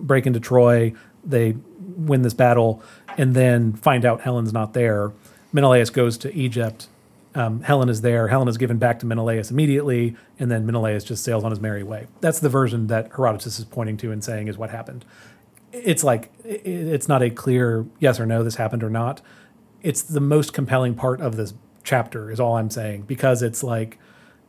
break 0.00 0.26
into 0.26 0.40
Troy. 0.40 0.92
They 1.24 1.56
win 1.96 2.22
this 2.22 2.34
battle 2.34 2.82
and 3.16 3.34
then 3.34 3.72
find 3.74 4.04
out 4.04 4.22
Helen's 4.22 4.52
not 4.52 4.74
there. 4.74 5.12
Menelaus 5.52 5.90
goes 5.90 6.18
to 6.18 6.34
Egypt. 6.34 6.88
Um, 7.34 7.62
Helen 7.62 7.88
is 7.88 8.00
there. 8.00 8.28
Helen 8.28 8.48
is 8.48 8.58
given 8.58 8.78
back 8.78 9.00
to 9.00 9.06
Menelaus 9.06 9.50
immediately, 9.50 10.14
and 10.38 10.50
then 10.50 10.66
Menelaus 10.66 11.02
just 11.02 11.24
sails 11.24 11.42
on 11.42 11.50
his 11.50 11.60
merry 11.60 11.82
way. 11.82 12.06
That's 12.20 12.38
the 12.38 12.48
version 12.48 12.86
that 12.88 13.10
Herodotus 13.16 13.58
is 13.58 13.64
pointing 13.64 13.96
to 13.98 14.12
and 14.12 14.22
saying 14.22 14.46
is 14.46 14.56
what 14.56 14.70
happened. 14.70 15.04
It's 15.72 16.04
like 16.04 16.30
it's 16.44 17.08
not 17.08 17.22
a 17.22 17.30
clear 17.30 17.86
yes 17.98 18.20
or 18.20 18.26
no 18.26 18.44
this 18.44 18.54
happened 18.54 18.84
or 18.84 18.90
not. 18.90 19.20
It's 19.82 20.02
the 20.02 20.20
most 20.20 20.52
compelling 20.52 20.94
part 20.94 21.20
of 21.20 21.36
this 21.36 21.54
chapter 21.82 22.30
is 22.30 22.38
all 22.38 22.56
I'm 22.56 22.70
saying 22.70 23.02
because 23.02 23.42
it's 23.42 23.64
like 23.64 23.98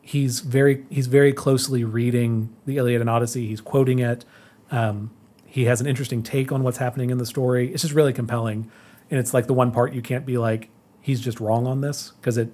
he's 0.05 0.39
very 0.41 0.85
he's 0.89 1.07
very 1.07 1.33
closely 1.33 1.83
reading 1.83 2.55
the 2.65 2.77
Iliad 2.77 3.01
and 3.01 3.09
Odyssey. 3.09 3.47
He's 3.47 3.59
quoting 3.59 3.99
it. 3.99 4.23
Um, 4.69 5.09
he 5.45 5.65
has 5.65 5.81
an 5.81 5.87
interesting 5.87 6.21
take 6.21 6.51
on 6.51 6.63
what's 6.63 6.77
happening 6.77 7.09
in 7.09 7.17
the 7.17 7.25
story. 7.25 7.73
It's 7.73 7.81
just 7.81 7.93
really 7.95 8.13
compelling, 8.13 8.69
and 9.09 9.19
it's 9.19 9.33
like 9.33 9.47
the 9.47 9.53
one 9.53 9.71
part 9.71 9.93
you 9.93 10.01
can't 10.03 10.25
be 10.25 10.37
like 10.37 10.69
he's 11.01 11.19
just 11.19 11.39
wrong 11.39 11.65
on 11.65 11.81
this 11.81 12.13
because 12.21 12.37
it. 12.37 12.49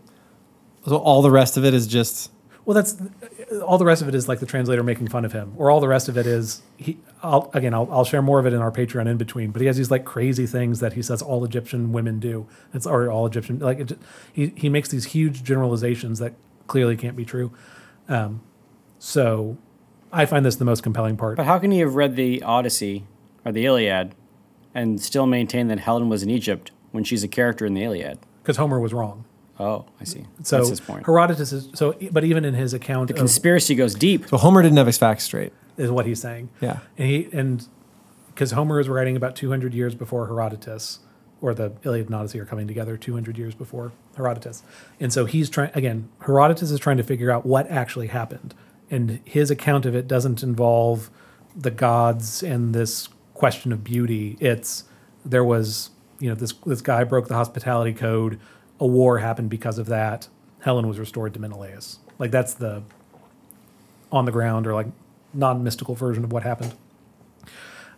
so 0.87 0.95
all 0.97 1.21
the 1.21 1.31
rest 1.31 1.57
of 1.57 1.65
it 1.65 1.73
is 1.73 1.87
just 1.87 2.31
Well, 2.63 2.73
that's 2.73 2.95
all. 3.65 3.77
The 3.77 3.85
rest 3.85 4.01
of 4.01 4.07
it 4.07 4.15
is 4.15 4.29
like 4.29 4.39
the 4.39 4.45
translator 4.45 4.81
making 4.81 5.09
fun 5.09 5.25
of 5.25 5.33
him, 5.33 5.53
or 5.57 5.69
all 5.69 5.81
the 5.81 5.89
rest 5.89 6.07
of 6.07 6.17
it 6.17 6.25
is 6.25 6.61
he. 6.77 6.99
I'll, 7.21 7.51
again, 7.53 7.73
I'll, 7.73 7.89
I'll 7.91 8.05
share 8.05 8.21
more 8.21 8.39
of 8.39 8.45
it 8.45 8.53
in 8.53 8.61
our 8.61 8.71
Patreon 8.71 9.07
in 9.07 9.17
between. 9.17 9.51
But 9.51 9.61
he 9.61 9.67
has 9.67 9.75
these 9.75 9.91
like 9.91 10.05
crazy 10.05 10.47
things 10.47 10.79
that 10.79 10.93
he 10.93 11.01
says 11.01 11.21
all 11.21 11.43
Egyptian 11.43 11.91
women 11.91 12.19
do. 12.19 12.47
It's 12.73 12.87
or 12.87 13.11
all 13.11 13.25
Egyptian 13.25 13.59
like 13.59 13.79
it, 13.79 13.97
he 14.31 14.53
he 14.55 14.69
makes 14.69 14.87
these 14.87 15.05
huge 15.07 15.43
generalizations 15.43 16.19
that 16.19 16.33
clearly 16.71 16.95
can't 16.95 17.15
be 17.17 17.25
true. 17.25 17.51
Um, 18.07 18.41
so 18.97 19.57
I 20.11 20.25
find 20.25 20.45
this 20.45 20.55
the 20.55 20.65
most 20.65 20.81
compelling 20.83 21.17
part. 21.17 21.37
But 21.37 21.45
how 21.45 21.59
can 21.59 21.71
you 21.71 21.85
have 21.85 21.95
read 21.95 22.15
the 22.15 22.41
Odyssey 22.43 23.05
or 23.45 23.51
the 23.51 23.65
Iliad 23.65 24.15
and 24.73 25.01
still 25.01 25.25
maintain 25.25 25.67
that 25.67 25.79
Helen 25.79 26.07
was 26.09 26.23
in 26.23 26.29
Egypt 26.29 26.71
when 26.91 27.03
she's 27.03 27.23
a 27.23 27.27
character 27.27 27.65
in 27.65 27.73
the 27.73 27.83
Iliad? 27.83 28.19
because 28.41 28.57
Homer 28.57 28.79
was 28.79 28.91
wrong. 28.93 29.25
Oh, 29.59 29.85
I 29.99 30.05
see. 30.05 30.25
So 30.43 30.57
That's 30.57 30.69
his 30.69 30.79
point. 30.79 31.05
Herodotus 31.05 31.51
is 31.53 31.69
so, 31.75 31.93
but 32.11 32.23
even 32.23 32.43
in 32.45 32.55
his 32.55 32.73
account 32.73 33.09
the 33.09 33.13
Conspiracy 33.13 33.75
goes 33.75 33.93
deep. 33.93 34.27
so 34.29 34.37
Homer 34.37 34.63
didn't 34.63 34.77
have 34.77 34.87
his 34.87 34.97
facts 34.97 35.25
straight. 35.25 35.53
is 35.77 35.91
what 35.91 36.05
he's 36.07 36.19
saying. 36.19 36.49
Yeah. 36.61 36.79
and 36.97 37.07
he 37.07 37.29
and 37.31 37.67
because 38.27 38.51
Homer 38.51 38.79
is 38.79 38.89
writing 38.89 39.15
about 39.15 39.35
200 39.35 39.73
years 39.75 39.93
before 39.93 40.25
Herodotus, 40.25 40.99
or 41.41 41.53
the 41.53 41.73
Iliad 41.83 42.05
and 42.05 42.15
Odyssey 42.15 42.39
are 42.39 42.45
coming 42.45 42.67
together 42.67 42.95
200 42.95 43.37
years 43.37 43.55
before 43.55 43.91
Herodotus, 44.15 44.63
and 44.99 45.11
so 45.11 45.25
he's 45.25 45.49
trying 45.49 45.71
again. 45.73 46.09
Herodotus 46.21 46.71
is 46.71 46.79
trying 46.79 46.97
to 46.97 47.03
figure 47.03 47.31
out 47.31 47.45
what 47.45 47.67
actually 47.69 48.07
happened, 48.07 48.53
and 48.89 49.19
his 49.25 49.51
account 49.51 49.85
of 49.85 49.95
it 49.95 50.07
doesn't 50.07 50.43
involve 50.43 51.09
the 51.55 51.71
gods 51.71 52.43
and 52.43 52.73
this 52.73 53.09
question 53.33 53.71
of 53.71 53.83
beauty. 53.83 54.37
It's 54.39 54.85
there 55.25 55.43
was 55.43 55.89
you 56.19 56.29
know 56.29 56.35
this 56.35 56.53
this 56.65 56.81
guy 56.81 57.03
broke 57.03 57.27
the 57.27 57.35
hospitality 57.35 57.93
code. 57.93 58.39
A 58.79 58.87
war 58.87 59.19
happened 59.19 59.49
because 59.49 59.77
of 59.77 59.87
that. 59.87 60.27
Helen 60.61 60.87
was 60.87 60.99
restored 60.99 61.33
to 61.33 61.39
Menelaus. 61.39 61.99
Like 62.19 62.31
that's 62.31 62.53
the 62.53 62.83
on 64.11 64.25
the 64.25 64.31
ground 64.31 64.67
or 64.67 64.73
like 64.73 64.87
non 65.33 65.63
mystical 65.63 65.95
version 65.95 66.23
of 66.23 66.31
what 66.31 66.43
happened. 66.43 66.73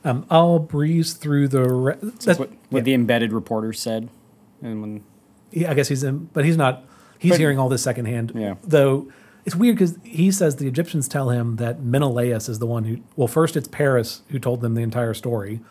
Um, 0.04 0.26
I'll 0.30 0.60
breeze 0.60 1.14
through 1.14 1.48
the. 1.48 1.64
Re- 1.70 1.96
that's 2.02 2.38
what 2.40 2.52
what 2.70 2.84
the 2.84 2.94
embedded 2.94 3.32
reporter 3.32 3.72
said. 3.74 4.10
And 4.62 4.82
when 4.82 5.04
yeah, 5.52 5.72
I 5.72 5.74
guess 5.74 5.88
he's 5.88 6.04
in, 6.04 6.26
but 6.34 6.46
he's 6.46 6.58
not. 6.58 6.84
He's 7.20 7.32
But- 7.32 7.40
hearing 7.40 7.58
all 7.60 7.70
this 7.70 7.82
secondhand. 7.84 8.34
Yeah. 8.36 8.56
Though 8.64 9.08
it's 9.46 9.56
weird 9.56 9.76
because 9.76 9.98
he 10.04 10.32
says 10.32 10.58
the 10.58 10.68
Egyptians 10.68 11.08
tell 11.08 11.30
him 11.30 11.56
that 11.58 11.82
Menelaus 11.82 12.50
is 12.50 12.60
the 12.60 12.66
one 12.68 12.84
who. 12.86 12.98
Well, 13.16 13.28
first 13.28 13.56
it's 13.56 13.68
Paris 13.68 14.22
who 14.30 14.40
told 14.40 14.62
them 14.62 14.74
the 14.76 14.82
entire 14.82 15.14
story, 15.14 15.62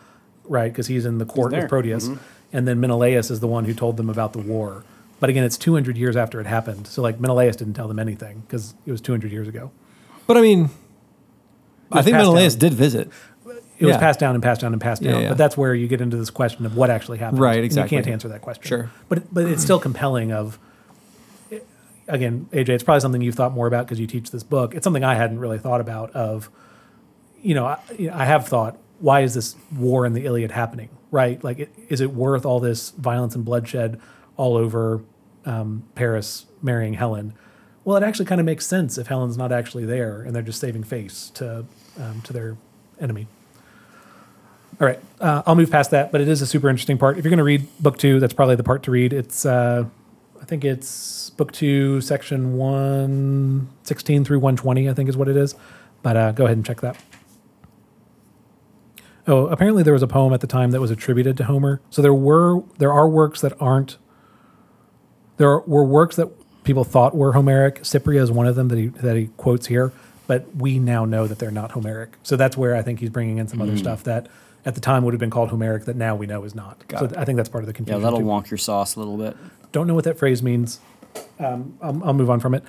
right? 0.45 0.71
Because 0.71 0.87
he's 0.87 1.05
in 1.05 1.17
the 1.19 1.25
court 1.25 1.51
there. 1.51 1.61
with 1.61 1.69
Proteus, 1.69 2.09
and 2.51 2.67
then 2.67 2.79
Menelaus 2.79 3.29
is 3.29 3.39
the 3.39 3.47
one 3.47 3.65
who 3.65 3.73
told 3.73 3.97
them 3.97 4.09
about 4.09 4.33
the 4.33 4.39
war. 4.39 4.83
But 5.19 5.29
again, 5.29 5.43
it's 5.43 5.57
200 5.57 5.95
years 5.97 6.17
after 6.17 6.41
it 6.41 6.47
happened. 6.47 6.85
So 6.87 7.01
like 7.01 7.19
Menelaus 7.19 7.55
didn't 7.55 7.75
tell 7.75 7.87
them 7.87 7.99
anything 7.99 8.41
because 8.47 8.73
it 8.85 8.91
was 8.91 8.99
200 8.99 9.31
years 9.31 9.47
ago. 9.47 9.71
But 10.27 10.37
I 10.37 10.41
mean, 10.41 10.69
I 11.91 12.01
think 12.01 12.17
Menelaus 12.17 12.55
down. 12.55 12.69
did 12.69 12.73
visit. 12.77 13.09
It 13.83 13.87
was 13.87 13.95
Yeah. 13.95 13.99
passed 13.99 14.19
down 14.19 14.33
and 14.33 14.41
passed 14.41 14.61
down 14.61 14.71
and 14.71 14.81
passed 14.81 15.03
down. 15.03 15.21
yeah. 15.21 15.29
But 15.29 15.37
that's 15.37 15.57
where 15.57 15.75
you 15.75 15.87
get 15.89 15.99
into 15.99 16.15
this 16.15 16.29
question 16.29 16.65
of 16.65 16.77
what 16.77 16.89
actually 16.89 17.17
happened. 17.17 17.41
Right, 17.41 17.57
And 17.57 17.65
exactly. 17.65 17.97
you 17.97 18.03
can't 18.03 18.13
answer 18.13 18.29
that 18.29 18.41
question. 18.41 18.63
Sure. 18.65 18.89
But 19.09 19.33
but 19.33 19.45
it's 19.45 19.61
still 19.61 19.79
compelling. 19.79 20.31
Of 20.31 20.57
again, 22.07 22.47
AJ, 22.51 22.69
it's 22.69 22.83
probably 22.83 23.01
something 23.01 23.21
you've 23.21 23.35
thought 23.35 23.53
more 23.53 23.67
about 23.67 23.85
because 23.85 23.99
you 23.99 24.07
teach 24.07 24.31
this 24.31 24.43
book. 24.43 24.73
It's 24.75 24.83
something 24.83 25.03
I 25.03 25.15
hadn't 25.15 25.39
really 25.39 25.57
thought 25.57 25.81
about. 25.81 26.11
Of 26.11 26.49
you 27.41 27.53
know, 27.55 27.65
I, 27.65 27.79
you 27.97 28.07
know, 28.07 28.13
I 28.15 28.25
have 28.25 28.47
thought, 28.47 28.77
why 28.99 29.21
is 29.21 29.33
this 29.33 29.55
war 29.75 30.05
in 30.05 30.13
the 30.13 30.25
Iliad 30.25 30.51
happening? 30.51 30.89
Right? 31.11 31.43
Like, 31.43 31.59
it, 31.59 31.73
is 31.89 31.99
it 32.01 32.11
worth 32.13 32.45
all 32.45 32.59
this 32.59 32.91
violence 32.91 33.35
and 33.35 33.43
bloodshed 33.45 33.99
all 34.37 34.55
over 34.57 35.01
um, 35.45 35.83
Paris 35.93 36.45
marrying 36.61 36.93
Helen? 36.93 37.33
Well, 37.83 37.97
it 37.97 38.03
actually 38.03 38.25
kind 38.25 38.39
of 38.39 38.45
makes 38.45 38.65
sense 38.65 38.97
if 38.97 39.07
Helen's 39.07 39.37
not 39.37 39.51
actually 39.51 39.83
there 39.85 40.21
and 40.21 40.33
they're 40.33 40.41
just 40.41 40.61
saving 40.61 40.83
face 40.83 41.29
to 41.35 41.65
um, 41.99 42.21
to 42.21 42.31
their 42.33 42.55
enemy. 42.99 43.27
All 44.81 44.87
right, 44.87 44.99
uh, 45.21 45.43
I'll 45.45 45.55
move 45.55 45.69
past 45.69 45.91
that, 45.91 46.11
but 46.11 46.19
it 46.19 46.27
is 46.27 46.41
a 46.41 46.47
super 46.47 46.67
interesting 46.67 46.97
part. 46.97 47.17
If 47.17 47.23
you're 47.23 47.29
going 47.29 47.37
to 47.37 47.43
read 47.43 47.67
book 47.79 47.97
two, 47.97 48.19
that's 48.19 48.33
probably 48.33 48.55
the 48.55 48.63
part 48.63 48.83
to 48.83 48.91
read. 48.91 49.13
It's, 49.13 49.45
uh, 49.45 49.85
I 50.41 50.45
think 50.45 50.65
it's 50.65 51.29
book 51.29 51.51
two, 51.51 52.01
section 52.01 52.57
one 52.57 53.69
sixteen 53.83 54.25
through 54.25 54.39
one 54.39 54.55
twenty. 54.57 54.89
I 54.89 54.93
think 54.93 55.09
is 55.09 55.15
what 55.15 55.29
it 55.29 55.37
is. 55.37 55.55
But 56.01 56.17
uh, 56.17 56.31
go 56.33 56.45
ahead 56.45 56.57
and 56.57 56.65
check 56.65 56.81
that. 56.81 56.97
Oh, 59.25 59.47
apparently 59.47 59.83
there 59.83 59.93
was 59.93 60.03
a 60.03 60.07
poem 60.07 60.33
at 60.33 60.41
the 60.41 60.47
time 60.47 60.71
that 60.71 60.81
was 60.81 60.91
attributed 60.91 61.37
to 61.37 61.45
Homer. 61.45 61.79
So 61.89 62.01
there 62.01 62.13
were 62.13 62.61
there 62.77 62.91
are 62.91 63.07
works 63.07 63.39
that 63.41 63.53
aren't. 63.61 63.97
There 65.37 65.59
were 65.59 65.85
works 65.85 66.17
that 66.17 66.29
people 66.63 66.83
thought 66.83 67.15
were 67.15 67.33
Homeric. 67.33 67.83
Cypria 67.83 68.21
is 68.21 68.31
one 68.31 68.47
of 68.47 68.55
them 68.55 68.67
that 68.67 68.77
he 68.77 68.87
that 68.87 69.15
he 69.15 69.27
quotes 69.37 69.67
here, 69.67 69.93
but 70.27 70.53
we 70.55 70.77
now 70.77 71.05
know 71.05 71.25
that 71.25 71.39
they're 71.39 71.51
not 71.51 71.71
Homeric. 71.71 72.17
So 72.23 72.35
that's 72.35 72.57
where 72.57 72.75
I 72.75 72.81
think 72.81 72.99
he's 72.99 73.11
bringing 73.11 73.37
in 73.37 73.47
some 73.47 73.61
other 73.61 73.77
stuff 73.77 74.03
that 74.03 74.27
at 74.65 74.75
the 74.75 74.81
time 74.81 75.03
would 75.03 75.13
have 75.13 75.19
been 75.19 75.29
called 75.29 75.49
Homeric 75.49 75.85
that 75.85 75.95
now 75.95 76.15
we 76.15 76.25
know 76.25 76.43
is 76.43 76.55
not. 76.55 76.87
Got 76.87 76.99
so 76.99 77.05
it. 77.05 77.17
I 77.17 77.25
think 77.25 77.37
that's 77.37 77.49
part 77.49 77.63
of 77.63 77.67
the 77.67 77.73
confusion. 77.73 77.99
Yeah, 78.01 78.03
that'll 78.05 78.19
too. 78.19 78.25
wonk 78.25 78.49
your 78.49 78.57
sauce 78.57 78.95
a 78.95 78.99
little 78.99 79.17
bit. 79.17 79.35
Don't 79.71 79.87
know 79.87 79.93
what 79.95 80.03
that 80.05 80.17
phrase 80.17 80.41
means. 80.43 80.79
Um, 81.39 81.77
I'll, 81.81 82.03
I'll 82.05 82.13
move 82.13 82.29
on 82.29 82.39
from 82.39 82.53
it. 82.55 82.63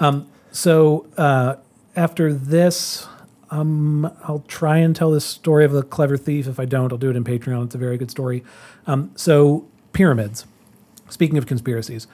Um, 0.00 0.28
so 0.50 1.06
uh, 1.16 1.56
after 1.94 2.32
this, 2.32 3.06
um, 3.50 4.06
I'll 4.24 4.44
try 4.48 4.78
and 4.78 4.94
tell 4.96 5.10
this 5.10 5.24
story 5.24 5.64
of 5.64 5.72
the 5.72 5.82
clever 5.82 6.16
thief. 6.16 6.46
If 6.48 6.58
I 6.58 6.64
don't, 6.64 6.92
I'll 6.92 6.98
do 6.98 7.10
it 7.10 7.16
in 7.16 7.24
Patreon. 7.24 7.66
It's 7.66 7.74
a 7.74 7.78
very 7.78 7.96
good 7.96 8.10
story. 8.10 8.42
Um, 8.86 9.12
so 9.14 9.66
pyramids. 9.92 10.46
Speaking 11.08 11.38
of 11.38 11.46
conspiracies, 11.46 12.08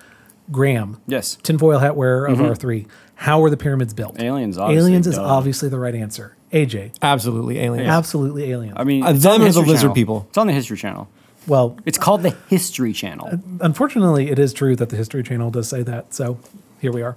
Graham, 0.51 1.01
Yes. 1.07 1.37
tinfoil 1.43 1.79
hat 1.79 1.97
wearer 1.97 2.27
of 2.27 2.41
our 2.43 2.55
three. 2.55 2.87
How 3.15 3.41
were 3.41 3.49
the 3.49 3.57
pyramids 3.57 3.95
built? 3.95 4.21
Aliens, 4.21 4.59
obviously. 4.59 4.91
Aliens 4.91 5.07
is 5.07 5.15
duh. 5.15 5.25
obviously 5.25 5.69
the 5.71 5.79
right 5.79 5.95
answer. 5.95 6.37
AJ, 6.53 6.93
Absolutely 7.01 7.59
aliens. 7.61 7.89
absolutely 7.89 8.51
aliens. 8.53 8.75
I 8.77 8.85
mean, 8.85 9.03
Uh, 9.03 9.11
it's 9.11 9.23
them 9.23 9.33
on 9.33 9.41
the 9.41 9.47
or 9.47 9.49
the 9.53 9.55
History 9.55 9.63
lizard 9.69 9.81
Channel. 9.81 9.95
people? 9.95 10.27
It's 10.29 10.39
on 10.39 10.47
the 10.47 10.53
History 10.53 10.77
Channel. 10.77 11.09
well, 11.47 11.77
It's 11.87 11.99
called 11.99 12.23
the 12.23 12.37
History 12.49 12.93
Channel. 12.93 13.41
unfortunately, 13.61 14.31
it 14.31 14.39
is 14.39 14.53
true 14.53 14.77
that 14.77 14.91
the 14.91 14.97
History 14.97 15.23
Channel 15.23 15.51
does 15.51 15.69
say 15.69 15.83
that. 15.83 16.13
So 16.15 16.39
here 16.81 16.93
we 16.93 17.03
are. 17.03 17.17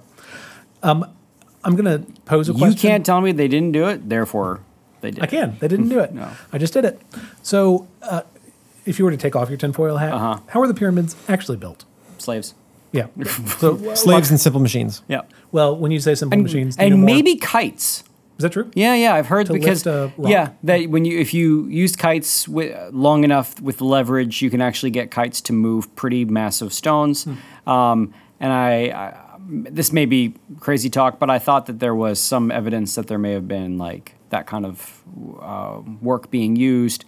Um, 0.82 1.06
I'm 1.64 1.76
going 1.76 1.84
to 1.84 2.06
pose 2.24 2.48
a 2.48 2.52
question. 2.52 2.68
You 2.68 2.72
question. 2.72 2.90
can't 2.90 3.06
tell 3.06 3.20
me 3.20 3.32
they 3.32 3.48
didn't 3.48 3.72
do 3.72 3.86
it, 3.88 4.08
therefore 4.08 4.60
they 5.00 5.10
did. 5.10 5.22
I 5.22 5.26
can. 5.26 5.56
They 5.60 5.68
didn't 5.68 5.88
do 5.90 5.98
it. 6.00 6.12
No. 6.14 6.28
I 6.52 6.58
just 6.58 6.72
did 6.72 6.84
it. 6.84 7.00
So, 7.42 7.86
uh, 8.02 8.22
if 8.86 8.98
you 8.98 9.04
were 9.04 9.10
to 9.10 9.16
take 9.16 9.34
off 9.36 9.48
your 9.50 9.58
tinfoil 9.58 9.96
hat, 9.98 10.12
Uh-huh. 10.12 10.38
how 10.48 10.60
are 10.62 10.68
the 10.68 10.74
pyramids 10.74 11.14
actually 11.28 11.56
built? 11.58 11.84
Slaves. 12.18 12.54
Yeah. 12.92 13.06
So, 13.58 13.94
Slaves 13.94 14.30
and 14.30 14.40
simple 14.40 14.60
machines. 14.60 15.02
Yeah. 15.08 15.22
well, 15.52 15.76
when 15.76 15.90
you 15.92 16.00
say 16.00 16.14
simple 16.14 16.34
And, 16.34 16.42
machines, 16.42 16.76
do 16.76 16.84
you 16.84 16.90
know 16.90 16.94
and 16.94 17.02
more- 17.02 17.14
maybe 17.14 17.36
kites. 17.36 18.02
Is 18.38 18.42
that 18.42 18.52
true? 18.52 18.70
Yeah, 18.74 18.94
yeah, 18.94 19.14
I've 19.14 19.26
heard 19.26 19.46
To 19.46 19.52
because 19.54 19.86
lift 19.86 20.16
a 20.18 20.20
rock? 20.20 20.30
yeah, 20.30 20.50
that 20.64 20.90
when 20.90 21.04
you 21.04 21.18
if 21.18 21.32
you 21.32 21.66
use 21.68 21.96
kites 21.96 22.44
wi- 22.44 22.88
long 22.92 23.24
enough 23.24 23.60
with 23.60 23.80
leverage, 23.80 24.42
you 24.42 24.50
can 24.50 24.60
actually 24.60 24.90
get 24.90 25.10
kites 25.10 25.40
to 25.42 25.52
move 25.52 25.94
pretty 25.96 26.24
massive 26.24 26.72
stones. 26.72 27.24
Hmm. 27.24 27.68
Um, 27.70 28.14
and 28.38 28.52
I, 28.52 28.72
I, 28.90 29.16
this 29.48 29.92
may 29.92 30.04
be 30.06 30.34
crazy 30.60 30.90
talk, 30.90 31.18
but 31.18 31.30
I 31.30 31.38
thought 31.38 31.66
that 31.66 31.78
there 31.80 31.94
was 31.94 32.20
some 32.20 32.50
evidence 32.50 32.94
that 32.96 33.06
there 33.06 33.18
may 33.18 33.32
have 33.32 33.48
been 33.48 33.78
like 33.78 34.14
that 34.30 34.46
kind 34.46 34.66
of 34.66 35.02
uh, 35.40 35.80
work 36.02 36.30
being 36.30 36.56
used 36.56 37.04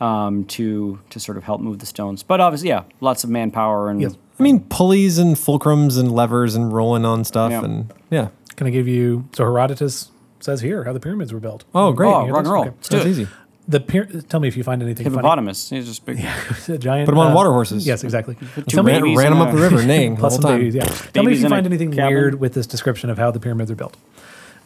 um, 0.00 0.44
to 0.46 0.98
to 1.10 1.20
sort 1.20 1.36
of 1.36 1.44
help 1.44 1.60
move 1.60 1.78
the 1.80 1.86
stones. 1.86 2.22
But 2.22 2.40
obviously, 2.40 2.68
yeah, 2.70 2.84
lots 3.00 3.22
of 3.24 3.30
manpower 3.30 3.90
and. 3.90 4.16
I 4.38 4.42
mean, 4.42 4.60
pulleys 4.60 5.18
and 5.18 5.36
fulcrums 5.36 5.98
and 6.00 6.10
levers 6.10 6.54
and 6.54 6.72
rolling 6.72 7.04
on 7.04 7.24
stuff 7.24 7.50
Yeah. 7.50 7.64
and 7.64 7.92
yeah. 8.10 8.28
Can 8.56 8.66
I 8.66 8.70
give 8.70 8.88
you? 8.88 9.28
So 9.34 9.44
Herodotus 9.44 10.10
says 10.40 10.60
here 10.60 10.84
how 10.84 10.92
the 10.92 11.00
pyramids 11.00 11.32
were 11.32 11.40
built. 11.40 11.64
Oh, 11.74 11.92
great. 11.92 12.08
oh, 12.08 12.12
rock 12.12 12.26
and 12.28 12.36
that's 12.36 12.48
roll. 12.48 12.62
okay. 12.64 12.70
Let's 12.76 12.88
do 12.88 12.96
it. 12.98 13.06
easy. 13.06 13.28
The 13.68 13.78
pyra- 13.78 14.26
tell 14.28 14.40
me 14.40 14.48
if 14.48 14.56
you 14.56 14.64
find 14.64 14.82
anything 14.82 15.04
funny. 15.04 15.16
Hippopotamus. 15.16 15.70
He's 15.70 15.86
just 15.86 16.04
big. 16.04 16.18
Yeah, 16.18 16.36
a 16.68 16.78
giant. 16.78 17.06
Put 17.08 17.12
'em 17.14 17.18
on 17.20 17.32
uh, 17.32 17.34
water 17.34 17.50
horses. 17.50 17.86
Yes, 17.86 18.02
exactly. 18.02 18.34
two 18.36 18.62
Tell 18.62 18.82
me, 18.82 18.92
Ran, 18.92 19.02
babies 19.02 19.18
ran 19.18 19.32
in 19.32 19.38
them 19.38 19.46
up 19.46 19.54
the 19.54 19.60
river, 19.60 19.84
neighing 19.84 20.14
the 20.16 20.20
plus 20.20 20.32
whole 20.34 20.42
some 20.42 20.50
time. 20.50 20.58
babies. 20.60 20.74
Yeah. 20.74 20.84
Tell 21.12 21.22
me 21.22 21.32
if 21.34 21.40
you 21.40 21.48
find 21.48 21.66
anything 21.66 21.92
cabin. 21.92 22.12
weird 22.14 22.40
with 22.40 22.54
this 22.54 22.66
description 22.66 23.10
of 23.10 23.18
how 23.18 23.30
the 23.30 23.38
pyramids 23.38 23.70
are 23.70 23.76
built. 23.76 23.96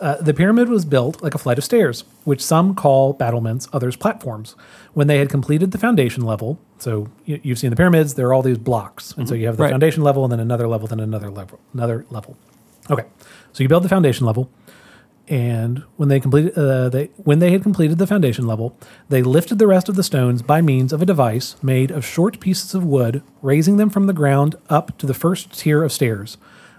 Uh, 0.01 0.17
the 0.21 0.35
pyramid 0.35 0.69
was 0.69 0.85
built 0.85 1.23
like 1.23 1.35
a 1.35 1.39
flight 1.39 1.57
of 1.57 1.65
stairs, 1.65 2.03
which 2.25 2.43
some 2.45 2.75
call 2.75 3.13
battlements, 3.13 3.69
others 3.73 3.95
platforms. 3.95 4.57
When 4.93 5.07
they 5.07 5.19
had 5.19 5.29
completed 5.29 5.71
the 5.71 5.79
foundation 5.79 6.25
level, 6.25 6.59
so 6.79 7.09
you, 7.27 7.41
you've 7.45 7.59
seen 7.59 7.71
the 7.71 7.77
pyramids, 7.77 8.15
there 8.15 8.27
are 8.29 8.35
all 8.35 8.43
these 8.43 8.59
blocks, 8.59 9.13
and 9.17 9.29
so 9.29 9.35
you 9.35 9.47
have 9.47 9.57
the 9.57 9.63
Right. 9.65 9.71
foundation 9.71 10.03
level, 10.03 10.25
and 10.25 10.33
then 10.33 10.41
another 10.41 10.67
level, 10.67 10.89
then 10.89 10.99
another 11.01 11.31
level, 11.31 11.59
another 11.73 12.07
level. 12.11 12.37
Okay, 12.91 13.05
so 13.53 13.63
you 13.63 13.69
build 13.69 13.85
the 13.85 13.89
foundation 13.89 14.27
level, 14.27 14.51
and 15.27 15.83
when 15.97 16.11
they 16.11 16.21
completed, 16.21 16.57
uh, 16.57 16.91
they 16.91 17.07
when 17.17 17.39
they 17.39 17.53
had 17.53 17.63
completed 17.63 17.99
the 17.99 18.07
foundation 18.07 18.47
level, 18.47 18.79
they 19.09 19.23
lifted 19.23 19.59
the 19.59 19.67
rest 19.67 19.89
of 19.89 19.97
the 19.97 20.03
stones 20.03 20.43
by 20.43 20.61
means 20.61 20.93
of 20.93 21.01
a 21.01 21.07
device 21.07 21.57
made 21.63 21.91
of 21.91 22.05
short 22.05 22.41
pieces 22.41 22.75
of 22.75 22.85
wood, 22.85 23.23
raising 23.41 23.79
them 23.79 23.89
from 23.89 24.07
the 24.07 24.13
ground 24.13 24.55
up 24.69 24.97
to 24.99 25.07
the 25.07 25.15
first 25.15 25.59
tier 25.59 25.83
of 25.83 25.93
stairs. 25.93 26.37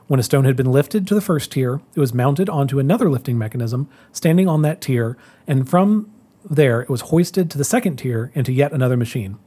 When 0.08 0.20
a 0.20 0.24
stone 0.24 0.46
had 0.46 0.56
been 0.56 0.72
lifted 0.72 1.08
to 1.08 1.16
the 1.16 1.22
first 1.22 1.52
tier, 1.52 1.82
it 1.96 2.00
was 2.00 2.14
mounted 2.14 2.48
onto 2.48 2.78
another 2.78 3.10
lifting 3.10 3.40
mechanism 3.40 3.90
standing 4.12 4.48
on 4.48 4.62
that 4.62 4.80
tier, 4.80 5.18
and 5.48 5.68
from 5.68 6.12
there 6.48 6.82
it 6.82 6.90
was 6.90 7.02
hoisted 7.02 7.50
to 7.50 7.58
the 7.58 7.64
second 7.64 7.98
tier 7.98 8.32
and 8.36 8.46
to 8.46 8.54
yet 8.54 8.72
another 8.72 8.96
machine. 8.96 9.40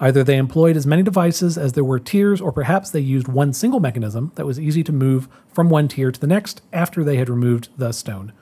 Either 0.00 0.24
they 0.24 0.38
employed 0.38 0.78
as 0.78 0.86
many 0.86 1.02
devices 1.02 1.58
as 1.58 1.74
there 1.74 1.84
were 1.84 1.98
tiers, 1.98 2.40
or 2.40 2.52
perhaps 2.52 2.88
they 2.88 3.00
used 3.00 3.28
one 3.28 3.52
single 3.52 3.80
mechanism 3.80 4.32
that 4.36 4.46
was 4.46 4.58
easy 4.58 4.82
to 4.82 4.92
move 4.92 5.28
from 5.52 5.68
one 5.68 5.88
tier 5.88 6.10
to 6.10 6.18
the 6.18 6.26
next 6.26 6.62
after 6.72 7.04
they 7.04 7.18
had 7.18 7.28
removed 7.28 7.68
the 7.76 7.92
stone. 7.92 8.32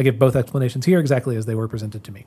I 0.00 0.02
give 0.02 0.18
both 0.18 0.34
explanations 0.34 0.86
here 0.86 0.98
exactly 0.98 1.36
as 1.36 1.44
they 1.46 1.54
were 1.54 1.68
presented 1.68 2.02
to 2.04 2.12
me. 2.12 2.24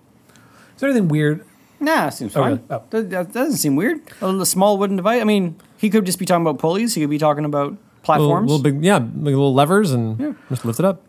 Is 0.76 0.80
there 0.82 0.89
anything 0.89 1.07
weird? 1.07 1.43
Nah, 1.80 2.09
seems 2.09 2.36
Oh, 2.36 2.41
fine. 2.41 2.49
really? 2.51 2.61
Oh. 2.69 2.84
That, 2.91 3.09
that 3.09 3.34
doesn't 3.34 3.57
seem 3.57 3.76
weird. 3.76 3.99
A 4.21 4.28
little 4.28 4.45
small 4.45 4.78
wooden 4.78 4.95
device. 4.95 5.21
I 5.21 5.24
mean, 5.26 5.55
he 5.78 5.89
could 5.89 6.05
just 6.05 6.19
be 6.19 6.26
talking 6.26 6.43
about 6.45 6.59
pulleys. 6.59 6.93
He 6.93 7.01
could 7.01 7.09
be 7.09 7.17
talking 7.17 7.45
about 7.45 7.76
platforms. 8.03 8.49
little 8.51 8.63
big, 8.63 8.84
yeah, 8.84 8.97
like 8.99 9.07
little 9.26 9.53
levers 9.53 9.91
and 9.91 10.19
yeah. 10.19 10.34
just 10.49 10.63
lift 10.65 10.80
it 10.80 10.86
up. 10.86 11.01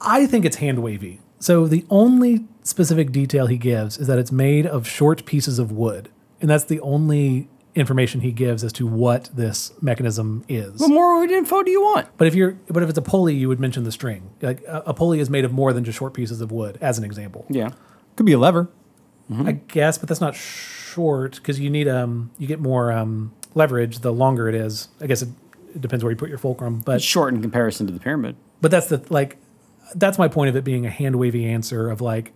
I 0.00 0.26
think 0.26 0.44
it's 0.44 0.56
hand 0.56 0.82
wavy. 0.82 1.20
So 1.38 1.66
the 1.66 1.86
only 1.88 2.46
specific 2.62 3.12
detail 3.12 3.46
he 3.46 3.56
gives 3.58 3.96
is 3.96 4.06
that 4.08 4.18
it's 4.18 4.32
made 4.32 4.66
of 4.66 4.86
short 4.88 5.24
pieces 5.24 5.58
of 5.58 5.70
wood. 5.70 6.08
And 6.40 6.50
that's 6.50 6.64
the 6.64 6.80
only 6.80 7.48
information 7.76 8.22
he 8.22 8.32
gives 8.32 8.64
as 8.64 8.72
to 8.72 8.86
what 8.86 9.28
this 9.34 9.72
mechanism 9.80 10.44
is. 10.48 10.80
what 10.80 10.90
more 10.90 11.22
info 11.24 11.62
do 11.62 11.70
you 11.70 11.80
want? 11.82 12.08
But 12.16 12.26
if 12.26 12.34
you're 12.34 12.52
but 12.68 12.82
if 12.82 12.88
it's 12.88 12.98
a 12.98 13.02
pulley, 13.02 13.34
you 13.34 13.48
would 13.48 13.60
mention 13.60 13.84
the 13.84 13.92
string. 13.92 14.30
Like 14.42 14.62
a, 14.66 14.82
a 14.86 14.94
pulley 14.94 15.20
is 15.20 15.28
made 15.30 15.44
of 15.44 15.52
more 15.52 15.72
than 15.72 15.84
just 15.84 15.98
short 15.98 16.14
pieces 16.14 16.40
of 16.40 16.50
wood, 16.50 16.78
as 16.80 16.98
an 16.98 17.04
example. 17.04 17.44
Yeah. 17.50 17.70
Could 18.16 18.26
be 18.26 18.32
a 18.32 18.38
lever. 18.38 18.68
I 19.44 19.52
guess, 19.52 19.98
but 19.98 20.08
that's 20.08 20.20
not 20.20 20.36
short 20.36 21.34
because 21.36 21.58
you 21.60 21.68
need 21.68 21.88
um 21.88 22.30
you 22.38 22.46
get 22.46 22.60
more 22.60 22.92
um 22.92 23.32
leverage 23.54 23.98
the 23.98 24.12
longer 24.12 24.48
it 24.48 24.54
is. 24.54 24.88
I 25.00 25.06
guess 25.06 25.20
it, 25.22 25.28
it 25.74 25.80
depends 25.80 26.04
where 26.04 26.10
you 26.12 26.16
put 26.16 26.28
your 26.28 26.38
fulcrum, 26.38 26.80
but 26.80 26.96
It's 26.96 27.04
short 27.04 27.34
in 27.34 27.42
comparison 27.42 27.86
to 27.88 27.92
the 27.92 28.00
pyramid. 28.00 28.36
but 28.60 28.70
that's 28.70 28.86
the 28.86 29.04
like 29.10 29.36
that's 29.96 30.16
my 30.18 30.28
point 30.28 30.48
of 30.48 30.56
it 30.56 30.64
being 30.64 30.86
a 30.86 30.90
hand 30.90 31.16
wavy 31.16 31.44
answer 31.44 31.90
of 31.90 32.00
like 32.00 32.28
i- 32.28 32.32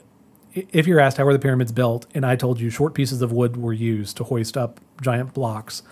if 0.54 0.86
you're 0.86 1.00
asked 1.00 1.16
how 1.16 1.24
were 1.24 1.32
the 1.32 1.38
pyramids 1.38 1.72
built 1.72 2.06
and 2.14 2.24
I 2.26 2.36
told 2.36 2.60
you 2.60 2.70
short 2.70 2.94
pieces 2.94 3.22
of 3.22 3.32
wood 3.32 3.56
were 3.56 3.72
used 3.72 4.16
to 4.18 4.24
hoist 4.24 4.56
up 4.56 4.80
giant 5.02 5.34
blocks, 5.34 5.82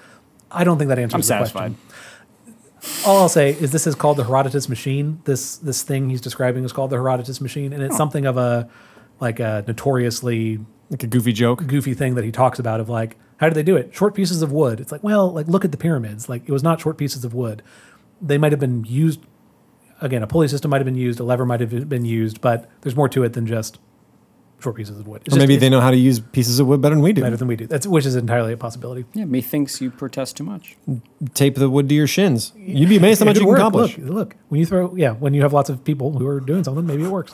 I 0.50 0.64
don't 0.64 0.78
think 0.78 0.88
that 0.88 0.98
answers 0.98 1.14
I'm 1.14 1.20
the 1.20 1.46
satisfied. 1.46 1.74
question. 1.74 3.04
All 3.06 3.18
I'll 3.18 3.28
say 3.28 3.50
is 3.50 3.72
this 3.72 3.86
is 3.86 3.94
called 3.94 4.16
the 4.18 4.24
Herodotus 4.24 4.68
machine. 4.68 5.20
This 5.24 5.56
this 5.56 5.82
thing 5.82 6.10
he's 6.10 6.20
describing 6.20 6.64
is 6.64 6.72
called 6.72 6.90
the 6.90 6.96
Herodotus 6.96 7.40
machine, 7.40 7.72
and 7.72 7.82
it's 7.82 7.96
something 7.96 8.24
of 8.24 8.36
a 8.36 8.68
like 9.20 9.40
a 9.40 9.64
notoriously 9.66 10.60
Like 10.90 11.02
a 11.02 11.08
goofy 11.08 11.32
joke. 11.32 11.66
goofy 11.66 11.94
thing 11.94 12.14
that 12.14 12.24
he 12.24 12.30
talks 12.30 12.58
about 12.60 12.78
of 12.78 12.88
like 12.88 13.16
how 13.38 13.48
did 13.48 13.54
they 13.56 13.64
do 13.64 13.76
it 13.76 13.92
short 13.94 14.14
pieces 14.14 14.42
of 14.42 14.52
wood 14.52 14.78
it's 14.80 14.92
like 14.92 15.02
well 15.02 15.30
like 15.32 15.48
look 15.48 15.64
at 15.64 15.72
the 15.72 15.76
pyramids 15.76 16.28
like 16.28 16.48
it 16.48 16.52
was 16.52 16.62
not 16.62 16.80
short 16.80 16.96
pieces 16.96 17.24
of 17.24 17.34
wood 17.34 17.62
they 18.22 18.38
might 18.38 18.52
have 18.52 18.60
been 18.60 18.84
used 18.84 19.20
again 20.00 20.22
a 20.22 20.26
pulley 20.28 20.46
system 20.46 20.70
might 20.70 20.78
have 20.78 20.84
been 20.84 20.94
used 20.94 21.18
a 21.18 21.24
lever 21.24 21.44
might 21.44 21.58
have 21.60 21.88
been 21.88 22.04
used 22.04 22.40
but 22.40 22.70
there's 22.82 22.94
more 22.94 23.08
to 23.08 23.24
it 23.24 23.32
than 23.32 23.44
just 23.44 23.80
short 24.60 24.74
pieces 24.76 24.98
of 24.98 25.06
wood 25.06 25.22
it's 25.24 25.28
Or 25.34 25.36
just- 25.36 25.38
maybe 25.38 25.54
it's 25.54 25.60
they 25.60 25.70
know 25.70 25.80
how 25.80 25.90
to 25.90 25.96
use 25.96 26.18
pieces 26.20 26.58
of 26.58 26.66
wood 26.66 26.80
better 26.80 26.94
than 26.94 27.02
we 27.02 27.12
do. 27.12 27.22
better 27.22 27.36
than 27.36 27.48
we 27.48 27.56
do 27.56 27.66
that's 27.66 27.86
which 27.86 28.04
is 28.06 28.16
entirely 28.16 28.52
a 28.52 28.56
possibility 28.56 29.04
Yeah, 29.14 29.24
methinks 29.24 29.80
you 29.80 29.90
protest 29.90 30.36
too 30.36 30.44
much. 30.44 30.76
Tape 31.34 31.54
the 31.56 31.70
wood 31.70 31.88
to 31.88 31.94
your 31.94 32.06
shins. 32.06 32.52
You'd 32.56 32.88
be 32.88 32.96
amazed 32.96 33.20
how 33.20 33.26
much 33.26 33.36
you 33.36 33.40
can 33.42 33.48
work. 33.48 33.58
accomplish. 33.58 33.98
Look, 33.98 34.08
look, 34.14 34.36
when 34.48 34.58
you 34.60 34.66
throw, 34.66 34.94
yeah, 34.96 35.12
when 35.12 35.32
you 35.34 35.42
have 35.42 35.52
lots 35.52 35.70
of 35.70 35.84
people 35.84 36.18
who 36.18 36.26
are 36.26 36.40
doing 36.40 36.64
something, 36.64 36.86
maybe 36.86 37.04
it 37.04 37.10
works. 37.10 37.32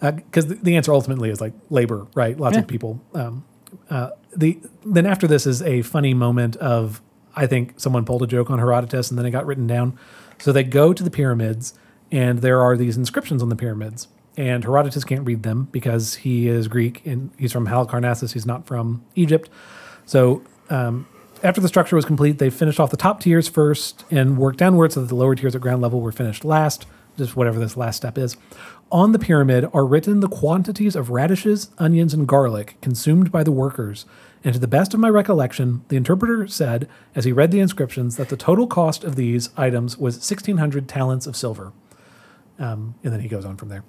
because 0.00 0.46
the, 0.46 0.54
the 0.56 0.76
answer 0.76 0.92
ultimately 0.92 1.30
is 1.30 1.40
like 1.40 1.52
labor, 1.70 2.06
right? 2.14 2.38
Lots 2.38 2.54
Yeah. 2.54 2.60
of 2.62 2.66
people. 2.68 3.00
Um, 3.14 3.44
uh, 3.90 4.10
the 4.36 4.58
then 4.84 5.06
after 5.06 5.26
this 5.26 5.46
is 5.46 5.62
a 5.62 5.82
funny 5.82 6.14
moment 6.14 6.56
of 6.56 7.00
I 7.34 7.46
think 7.46 7.74
someone 7.78 8.04
pulled 8.04 8.22
a 8.22 8.26
joke 8.26 8.50
on 8.50 8.58
Herodotus 8.58 9.10
and 9.10 9.18
then 9.18 9.26
it 9.26 9.30
got 9.30 9.46
written 9.46 9.66
down. 9.66 9.94
So 10.38 10.52
they 10.52 10.64
go 10.64 10.92
to 10.92 11.02
the 11.02 11.10
pyramids 11.10 11.74
and 12.10 12.40
there 12.40 12.60
are 12.60 12.76
these 12.76 12.96
inscriptions 12.96 13.42
on 13.42 13.48
the 13.48 13.56
pyramids. 13.56 14.08
And 14.36 14.64
Herodotus 14.64 15.04
can't 15.04 15.26
read 15.26 15.42
them 15.42 15.68
because 15.72 16.14
he 16.14 16.48
is 16.48 16.68
Greek 16.68 17.04
and 17.04 17.30
he's 17.38 17.52
from 17.52 17.66
Halicarnassus. 17.66 18.32
He's 18.32 18.46
not 18.46 18.66
from 18.66 19.04
Egypt. 19.14 19.50
So 20.06 20.42
um, 20.70 21.06
after 21.42 21.60
the 21.60 21.68
structure 21.68 21.96
was 21.96 22.04
complete, 22.04 22.38
they 22.38 22.50
finished 22.50 22.80
off 22.80 22.90
the 22.90 22.96
top 22.96 23.20
tiers 23.20 23.48
first 23.48 24.04
and 24.10 24.38
worked 24.38 24.58
downwards 24.58 24.94
so 24.94 25.00
that 25.00 25.08
the 25.08 25.14
lower 25.14 25.34
tiers 25.34 25.54
at 25.54 25.60
ground 25.60 25.82
level 25.82 26.00
were 26.00 26.12
finished 26.12 26.44
last, 26.44 26.86
just 27.18 27.36
whatever 27.36 27.58
this 27.58 27.76
last 27.76 27.96
step 27.96 28.16
is. 28.16 28.36
On 28.90 29.12
the 29.12 29.18
pyramid 29.18 29.68
are 29.72 29.86
written 29.86 30.20
the 30.20 30.28
quantities 30.28 30.94
of 30.96 31.10
radishes, 31.10 31.70
onions, 31.78 32.14
and 32.14 32.28
garlic 32.28 32.76
consumed 32.80 33.32
by 33.32 33.42
the 33.42 33.52
workers. 33.52 34.06
And 34.44 34.54
to 34.54 34.60
the 34.60 34.68
best 34.68 34.92
of 34.92 35.00
my 35.00 35.08
recollection, 35.08 35.84
the 35.88 35.96
interpreter 35.96 36.46
said, 36.46 36.88
as 37.14 37.24
he 37.24 37.32
read 37.32 37.50
the 37.50 37.60
inscriptions, 37.60 38.16
that 38.16 38.28
the 38.28 38.36
total 38.36 38.66
cost 38.66 39.04
of 39.04 39.16
these 39.16 39.50
items 39.56 39.96
was 39.96 40.16
1,600 40.16 40.88
talents 40.88 41.26
of 41.26 41.36
silver. 41.36 41.72
Um, 42.58 42.94
and 43.02 43.12
then 43.12 43.20
he 43.20 43.28
goes 43.28 43.44
on 43.44 43.56
from 43.56 43.68
there. 43.68 43.84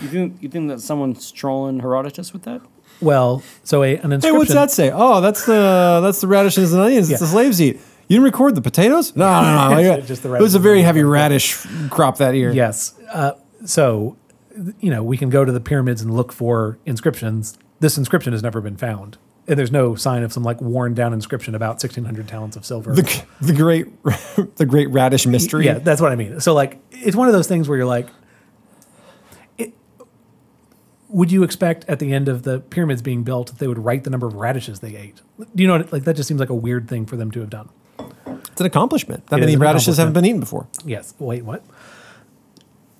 You 0.00 0.08
think 0.08 0.42
you 0.42 0.48
think 0.48 0.68
that 0.68 0.80
someone's 0.80 1.30
trolling 1.32 1.80
Herodotus 1.80 2.32
with 2.32 2.42
that? 2.42 2.60
Well, 3.00 3.42
so 3.62 3.82
a, 3.82 3.96
an 3.96 4.12
inscription. 4.12 4.34
Hey, 4.34 4.38
what's 4.38 4.52
that 4.52 4.70
say? 4.70 4.90
Oh, 4.92 5.20
that's 5.20 5.46
the 5.46 6.00
that's 6.02 6.20
the 6.20 6.26
radishes 6.26 6.72
and 6.72 6.82
onions. 6.82 7.10
It's 7.10 7.20
the 7.20 7.26
slaves 7.26 7.60
eat. 7.60 7.80
You 8.08 8.16
didn't 8.16 8.24
record 8.24 8.54
the 8.54 8.62
potatoes? 8.62 9.14
No, 9.14 9.42
no, 9.42 9.80
no. 9.80 9.94
It's 9.94 10.08
just 10.08 10.22
the 10.22 10.34
it 10.34 10.40
was 10.40 10.54
a 10.54 10.58
radishes 10.58 10.62
very 10.62 10.78
and 10.78 10.86
heavy 10.86 11.02
radish 11.04 11.66
crop 11.90 12.16
that 12.18 12.34
year. 12.34 12.52
Yes. 12.52 12.94
Uh, 13.12 13.32
so, 13.64 14.16
you 14.80 14.90
know, 14.90 15.02
we 15.02 15.16
can 15.16 15.28
go 15.28 15.44
to 15.44 15.52
the 15.52 15.60
pyramids 15.60 16.00
and 16.00 16.14
look 16.14 16.32
for 16.32 16.78
inscriptions. 16.86 17.58
This 17.80 17.98
inscription 17.98 18.32
has 18.32 18.42
never 18.42 18.60
been 18.60 18.76
found. 18.76 19.18
And 19.46 19.58
there's 19.58 19.70
no 19.72 19.94
sign 19.94 20.22
of 20.22 20.32
some 20.32 20.42
like 20.42 20.60
worn 20.60 20.94
down 20.94 21.12
inscription 21.12 21.54
about 21.54 21.82
1600 21.82 22.28
talents 22.28 22.56
of 22.56 22.64
silver. 22.64 22.94
The, 22.94 23.24
the 23.40 23.54
great 23.54 23.86
the 24.56 24.66
great 24.66 24.90
radish 24.90 25.26
mystery. 25.26 25.66
Yeah, 25.66 25.78
that's 25.78 26.00
what 26.00 26.12
I 26.12 26.16
mean. 26.16 26.40
So, 26.40 26.54
like, 26.54 26.80
it's 26.90 27.16
one 27.16 27.28
of 27.28 27.34
those 27.34 27.46
things 27.46 27.68
where 27.68 27.78
you're 27.78 27.86
like, 27.86 28.06
it, 28.06 28.12
would 31.08 31.32
you 31.32 31.42
expect 31.42 31.84
at 31.88 31.98
the 31.98 32.12
end 32.12 32.28
of 32.28 32.42
the 32.42 32.60
pyramids 32.60 33.02
being 33.02 33.22
built 33.22 33.48
that 33.48 33.58
they 33.58 33.66
would 33.66 33.78
write 33.78 34.04
the 34.04 34.10
number 34.10 34.26
of 34.26 34.34
radishes 34.34 34.80
they 34.80 34.96
ate? 34.96 35.20
Do 35.38 35.62
you 35.62 35.66
know 35.66 35.78
what? 35.78 35.92
Like, 35.92 36.04
that 36.04 36.16
just 36.16 36.28
seems 36.28 36.40
like 36.40 36.50
a 36.50 36.54
weird 36.54 36.88
thing 36.88 37.06
for 37.06 37.16
them 37.16 37.30
to 37.32 37.40
have 37.40 37.50
done. 37.50 37.68
It's 38.26 38.60
an 38.60 38.66
accomplishment. 38.66 39.26
That 39.28 39.38
It 39.38 39.40
many 39.40 39.56
radishes 39.56 39.96
haven't 39.96 40.14
been 40.14 40.24
eaten 40.24 40.40
before. 40.40 40.66
Yes. 40.84 41.14
Wait, 41.18 41.44
what? 41.44 41.64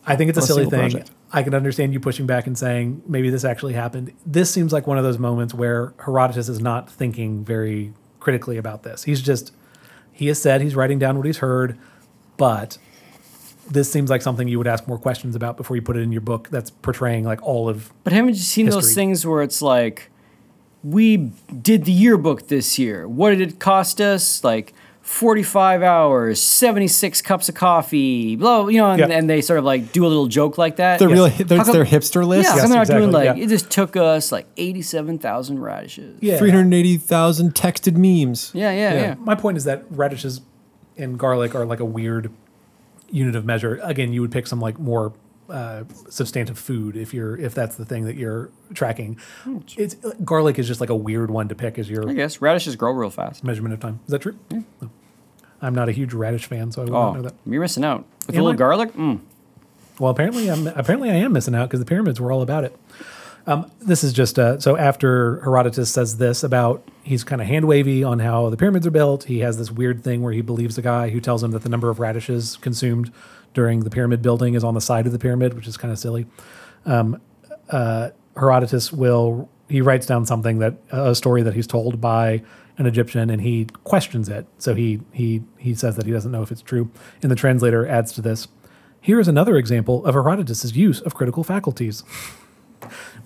I 0.06 0.16
think 0.16 0.30
it's 0.30 0.38
a 0.38 0.42
a 0.42 0.44
silly 0.44 0.66
thing. 0.66 0.90
project. 0.90 1.10
I 1.32 1.42
can 1.42 1.54
understand 1.54 1.92
you 1.92 2.00
pushing 2.00 2.26
back 2.26 2.46
and 2.46 2.56
saying 2.56 3.02
maybe 3.06 3.28
this 3.28 3.44
actually 3.44 3.74
happened. 3.74 4.14
This 4.24 4.50
seems 4.50 4.72
like 4.72 4.86
one 4.86 4.96
of 4.96 5.04
those 5.04 5.18
moments 5.18 5.52
where 5.52 5.92
Herodotus 6.04 6.48
is 6.48 6.60
not 6.60 6.88
thinking 6.88 7.44
very 7.44 7.92
critically 8.18 8.56
about 8.56 8.82
this. 8.84 9.04
He's 9.04 9.20
just 9.20 9.52
he 10.10 10.28
has 10.28 10.40
said 10.40 10.62
he's 10.62 10.74
writing 10.74 10.98
down 10.98 11.16
what 11.18 11.26
he's 11.26 11.38
heard, 11.38 11.78
but 12.38 12.78
this 13.70 13.90
seems 13.90 14.10
like 14.10 14.22
something 14.22 14.48
you 14.48 14.58
would 14.58 14.66
ask 14.66 14.86
more 14.88 14.98
questions 14.98 15.36
about 15.36 15.56
before 15.56 15.76
you 15.76 15.82
put 15.82 15.96
it 15.96 16.00
in 16.00 16.10
your 16.12 16.20
book 16.20 16.48
that's 16.50 16.70
portraying 16.70 17.24
like 17.24 17.42
all 17.42 17.68
of 17.68 17.92
But 18.04 18.12
haven't 18.12 18.30
you 18.30 18.34
seen 18.36 18.66
those 18.70 18.94
things 18.94 19.26
where 19.26 19.42
it's 19.42 19.60
like, 19.62 20.10
we 20.82 21.32
did 21.62 21.84
the 21.84 21.92
yearbook 21.92 22.48
this 22.48 22.78
year. 22.78 23.06
What 23.08 23.30
did 23.30 23.40
it 23.40 23.58
cost 23.58 24.00
us? 24.00 24.42
Like 24.44 24.72
45 25.02 25.82
hours, 25.82 26.40
76 26.42 27.22
cups 27.22 27.48
of 27.48 27.54
coffee, 27.54 28.36
blah, 28.36 28.66
you 28.68 28.78
know, 28.78 28.90
and, 28.90 28.98
Yeah. 29.00 29.06
and 29.08 29.28
they 29.28 29.40
sort 29.40 29.58
of 29.58 29.64
like 29.64 29.92
do 29.92 30.04
a 30.04 30.08
little 30.08 30.26
joke 30.26 30.58
like 30.58 30.76
that. 30.76 30.98
They're 30.98 31.08
Yeah. 31.08 31.14
really 31.14 31.30
How 31.30 31.44
that's 31.44 31.64
come- 31.64 31.72
their 31.72 31.84
hipster 31.84 32.26
list. 32.26 32.48
Yeah, 32.48 32.56
Yes, 32.56 32.64
I'm 32.64 32.70
not 32.70 32.86
doing 32.86 33.04
exactly, 33.04 33.26
like, 33.28 33.36
yeah. 33.38 33.44
it 33.44 33.48
just 33.48 33.70
took 33.70 33.96
us 33.96 34.30
like 34.30 34.46
87,000 34.56 35.60
radishes. 35.60 36.18
yeah. 36.20 36.36
Three 36.38 36.50
hundred 36.50 36.74
eighty 36.74 36.96
thousand 36.96 37.54
texted 37.54 37.96
memes. 37.96 38.50
Yeah, 38.54 38.70
yeah, 38.70 38.94
Yeah. 38.94 39.00
yeah. 39.00 39.14
My 39.20 39.34
point 39.34 39.56
is 39.56 39.64
that 39.64 39.84
radishes 39.90 40.42
and 40.96 41.18
garlic 41.18 41.54
are 41.54 41.64
like 41.64 41.80
a 41.80 41.84
weird 41.86 42.30
unit 43.10 43.34
of 43.36 43.44
measure. 43.44 43.80
Again, 43.82 44.12
you 44.12 44.20
would 44.20 44.32
pick 44.32 44.46
some 44.46 44.60
like 44.60 44.78
more 44.78 45.12
uh, 45.48 45.84
substantive 46.10 46.58
food 46.58 46.96
if 46.96 47.14
you're 47.14 47.36
if 47.38 47.54
that's 47.54 47.76
the 47.76 47.84
thing 47.84 48.04
that 48.04 48.16
you're 48.16 48.50
tracking. 48.74 49.18
It's 49.76 49.94
garlic 50.24 50.58
is 50.58 50.66
just 50.68 50.80
like 50.80 50.90
a 50.90 50.94
weird 50.96 51.30
one 51.30 51.48
to 51.48 51.54
pick 51.54 51.78
as 51.78 51.88
your. 51.88 52.08
I 52.08 52.12
guess 52.12 52.40
radishes 52.42 52.76
grow 52.76 52.92
real 52.92 53.10
fast. 53.10 53.42
measurement 53.44 53.72
of 53.74 53.80
time. 53.80 54.00
Is 54.06 54.10
that 54.12 54.20
true? 54.22 54.38
No. 54.50 54.64
I'm 55.60 55.74
not 55.74 55.88
a 55.88 55.92
huge 55.92 56.12
radish 56.14 56.46
fan, 56.46 56.70
so 56.70 56.82
I 56.82 56.84
would 56.84 56.92
not 56.92 57.12
know 57.14 57.18
Oh, 57.18 57.22
that. 57.22 57.34
you're 57.44 57.60
missing 57.60 57.84
out. 57.84 58.04
With 58.26 58.36
a 58.36 58.38
little 58.38 58.52
I? 58.52 58.56
garlic? 58.56 58.92
Mm. 58.92 59.20
Well, 59.98 60.10
apparently 60.12 60.48
I'm 60.48 60.66
apparently 60.68 61.10
I 61.10 61.14
am 61.14 61.32
missing 61.32 61.54
out 61.54 61.68
because 61.68 61.80
the 61.80 61.86
pyramids 61.86 62.20
were 62.20 62.30
all 62.30 62.42
about 62.42 62.62
it. 62.64 62.78
Um, 63.48 63.72
this 63.80 64.04
is 64.04 64.12
just 64.12 64.36
so 64.36 64.76
after 64.76 65.40
Herodotus 65.40 65.90
says 65.90 66.18
this 66.18 66.44
about 66.44 66.86
he's 67.02 67.24
kind 67.24 67.40
of 67.40 67.48
hand 67.48 67.64
wavy 67.66 68.04
on 68.04 68.18
how 68.18 68.50
the 68.50 68.58
pyramids 68.58 68.86
are 68.86 68.90
built. 68.90 69.24
He 69.24 69.38
has 69.38 69.56
this 69.56 69.70
weird 69.70 70.04
thing 70.04 70.20
where 70.20 70.34
he 70.34 70.42
believes 70.42 70.76
a 70.76 70.82
guy 70.82 71.08
who 71.08 71.18
tells 71.18 71.42
him 71.42 71.52
that 71.52 71.62
the 71.62 71.70
number 71.70 71.88
of 71.88 71.98
radishes 71.98 72.58
consumed 72.58 73.10
during 73.54 73.84
the 73.84 73.90
pyramid 73.90 74.20
building 74.20 74.52
is 74.52 74.62
on 74.62 74.74
the 74.74 74.82
side 74.82 75.06
of 75.06 75.12
the 75.12 75.18
pyramid, 75.18 75.54
which 75.54 75.66
is 75.66 75.78
kind 75.78 75.90
of 75.90 75.98
silly. 75.98 76.26
Um, 76.84 77.22
uh, 77.70 78.10
Herodotus 78.36 78.92
will 78.92 79.48
he 79.66 79.80
writes 79.80 80.04
down 80.04 80.26
something 80.26 80.58
that 80.58 80.74
a 80.90 81.14
story 81.14 81.40
that 81.40 81.54
he's 81.54 81.66
told 81.66 82.02
by 82.02 82.42
an 82.76 82.84
Egyptian, 82.84 83.30
and 83.30 83.40
he 83.40 83.66
questions 83.82 84.28
it. 84.28 84.46
So 84.58 84.74
he 84.74 85.00
he 85.10 85.42
he 85.56 85.74
says 85.74 85.96
that 85.96 86.04
he 86.04 86.12
doesn't 86.12 86.30
know 86.30 86.42
if 86.42 86.52
it's 86.52 86.60
true, 86.60 86.90
and 87.22 87.30
the 87.30 87.36
translator 87.36 87.86
adds 87.88 88.12
to 88.12 88.20
this. 88.20 88.46
Here 89.00 89.18
is 89.18 89.26
another 89.26 89.56
example 89.56 90.04
of 90.04 90.14
Herodotus' 90.14 90.74
use 90.74 91.00
of 91.00 91.14
critical 91.14 91.44
faculties, 91.44 92.04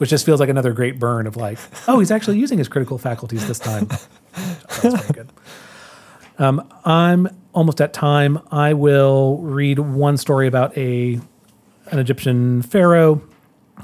which 0.02 0.10
just 0.10 0.26
feels 0.26 0.40
like 0.40 0.48
another 0.48 0.72
great 0.72 0.98
burn 0.98 1.28
of 1.28 1.36
like, 1.36 1.60
oh, 1.86 2.00
he's 2.00 2.10
actually 2.10 2.36
using 2.36 2.58
his 2.58 2.66
critical 2.66 2.98
faculties 2.98 3.46
this 3.46 3.60
time. 3.60 3.86
That's 4.32 4.82
very 4.82 5.12
good. 5.12 5.28
Um, 6.40 6.68
I'm 6.84 7.28
almost 7.52 7.80
at 7.80 7.92
time. 7.92 8.40
I 8.50 8.74
will 8.74 9.38
read 9.38 9.78
one 9.78 10.16
story 10.16 10.48
about 10.48 10.76
a 10.76 11.20
an 11.92 12.00
Egyptian 12.00 12.62
pharaoh 12.62 13.22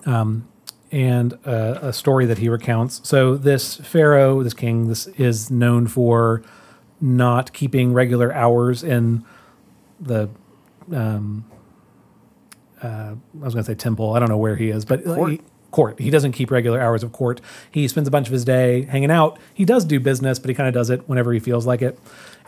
um, 0.06 0.48
and 0.90 1.34
a, 1.44 1.86
a 1.86 1.92
story 1.92 2.26
that 2.26 2.38
he 2.38 2.48
recounts. 2.48 3.00
So 3.08 3.36
this 3.36 3.76
pharaoh, 3.76 4.42
this 4.42 4.54
king, 4.54 4.88
this 4.88 5.06
is 5.06 5.52
known 5.52 5.86
for 5.86 6.42
not 7.00 7.52
keeping 7.52 7.92
regular 7.92 8.34
hours 8.34 8.82
in 8.82 9.24
the. 10.00 10.28
Um, 10.92 11.44
uh, 12.82 13.14
I 13.14 13.44
was 13.44 13.54
going 13.54 13.64
to 13.64 13.70
say 13.70 13.76
temple. 13.76 14.14
I 14.14 14.18
don't 14.18 14.28
know 14.28 14.36
where 14.36 14.56
he 14.56 14.70
is, 14.70 14.84
but 14.84 15.04
Court? 15.04 15.30
He, 15.30 15.40
court. 15.78 16.00
He 16.00 16.10
doesn't 16.10 16.32
keep 16.32 16.50
regular 16.50 16.80
hours 16.80 17.04
of 17.04 17.12
court. 17.12 17.40
He 17.70 17.86
spends 17.86 18.08
a 18.08 18.10
bunch 18.10 18.26
of 18.26 18.32
his 18.32 18.44
day 18.44 18.82
hanging 18.82 19.12
out. 19.12 19.38
He 19.54 19.64
does 19.64 19.84
do 19.84 20.00
business, 20.00 20.40
but 20.40 20.48
he 20.48 20.54
kind 20.56 20.66
of 20.66 20.74
does 20.74 20.90
it 20.90 21.08
whenever 21.08 21.32
he 21.32 21.38
feels 21.38 21.68
like 21.68 21.82
it. 21.82 21.96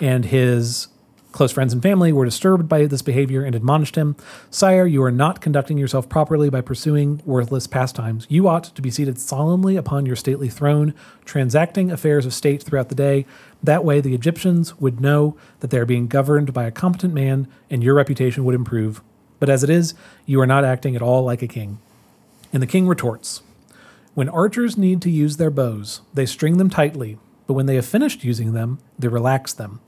And 0.01 0.24
his 0.24 0.89
close 1.31 1.53
friends 1.53 1.72
and 1.72 1.81
family 1.81 2.12
were 2.12 2.24
disturbed 2.24 2.68
by 2.68 2.87
this 2.87 3.03
behavior 3.03 3.45
and 3.45 3.55
admonished 3.55 3.95
him 3.95 4.16
Sire, 4.51 4.85
you 4.85 5.01
are 5.05 5.12
not 5.12 5.41
conducting 5.41 5.78
yourself 5.78 6.09
properly 6.09 6.51
by 6.51 6.61
pursuing 6.61 7.22
worthless 7.24 7.68
pastimes. 7.68 8.26
You 8.28 8.49
ought 8.49 8.64
to 8.64 8.83
be 8.83 8.91
seated 8.91 9.20
solemnly 9.20 9.76
upon 9.76 10.07
your 10.07 10.16
stately 10.16 10.49
throne, 10.49 10.93
transacting 11.24 11.93
affairs 11.93 12.26
of 12.26 12.35
state 12.35 12.64
throughout 12.64 12.89
the 12.89 12.97
day. 12.97 13.26
That 13.62 13.85
way, 13.85 14.01
the 14.01 14.12
Egyptians 14.12 14.81
would 14.81 15.01
know 15.01 15.37
that 15.61 15.70
they 15.70 15.78
are 15.78 15.87
being 15.87 16.09
governed 16.09 16.53
by 16.53 16.64
a 16.64 16.72
competent 16.72 17.14
man, 17.14 17.47
and 17.70 17.85
your 17.85 17.95
reputation 17.95 18.45
would 18.45 18.57
improve. 18.57 19.01
But 19.39 19.49
as 19.49 19.62
it 19.62 19.70
is, 19.70 19.95
you 20.26 20.41
are 20.41 20.49
not 20.49 20.64
acting 20.64 20.97
at 20.97 21.03
all 21.03 21.22
like 21.22 21.43
a 21.43 21.47
king. 21.47 21.78
And 22.53 22.62
the 22.62 22.66
king 22.66 22.88
retorts 22.88 23.42
When 24.14 24.28
archers 24.28 24.76
need 24.76 25.01
to 25.03 25.11
use 25.11 25.36
their 25.36 25.51
bows, 25.51 26.01
they 26.12 26.26
string 26.26 26.59
them 26.59 26.70
tightly, 26.70 27.18
but 27.46 27.55
when 27.55 27.66
they 27.66 27.76
have 27.76 27.86
finished 27.86 28.24
using 28.24 28.53
them, 28.53 28.78
they 28.98 29.09
relax 29.09 29.53
them. 29.53 29.80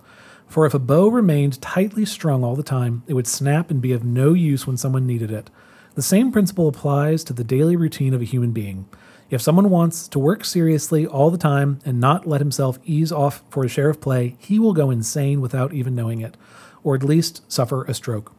For 0.46 0.66
if 0.66 0.74
a 0.74 0.78
bow 0.78 1.08
remained 1.08 1.62
tightly 1.62 2.04
strung 2.04 2.44
all 2.44 2.54
the 2.54 2.62
time, 2.62 3.02
it 3.06 3.14
would 3.14 3.26
snap 3.26 3.70
and 3.70 3.80
be 3.80 3.92
of 3.92 4.04
no 4.04 4.32
use 4.32 4.66
when 4.66 4.76
someone 4.76 5.06
needed 5.06 5.30
it. 5.30 5.50
The 5.94 6.02
same 6.02 6.30
principle 6.30 6.68
applies 6.68 7.24
to 7.24 7.32
the 7.32 7.44
daily 7.44 7.74
routine 7.74 8.14
of 8.14 8.20
a 8.20 8.26
human 8.26 8.52
being. 8.52 8.86
If 9.30 9.40
someone 9.40 9.70
wants 9.70 10.08
to 10.08 10.18
work 10.18 10.44
seriously 10.44 11.06
all 11.06 11.30
the 11.30 11.38
time 11.38 11.78
and 11.84 11.98
not 11.98 12.26
let 12.26 12.40
himself 12.40 12.78
ease 12.84 13.10
off 13.10 13.42
for 13.48 13.64
a 13.64 13.68
share 13.68 13.88
of 13.88 14.00
play, 14.00 14.36
he 14.38 14.58
will 14.58 14.74
go 14.74 14.90
insane 14.90 15.40
without 15.40 15.72
even 15.72 15.94
knowing 15.94 16.20
it, 16.20 16.36
or 16.84 16.94
at 16.94 17.02
least 17.02 17.50
suffer 17.50 17.84
a 17.84 17.94
stroke 17.94 18.32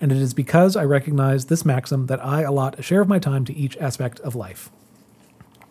and 0.00 0.12
it 0.12 0.18
is 0.18 0.34
because 0.34 0.76
I 0.76 0.84
recognize 0.84 1.46
this 1.46 1.64
maxim 1.64 2.06
that 2.06 2.24
I 2.24 2.42
allot 2.42 2.78
a 2.78 2.82
share 2.82 3.00
of 3.00 3.08
my 3.08 3.18
time 3.18 3.44
to 3.46 3.54
each 3.56 3.76
aspect 3.78 4.20
of 4.20 4.34
life. 4.34 4.70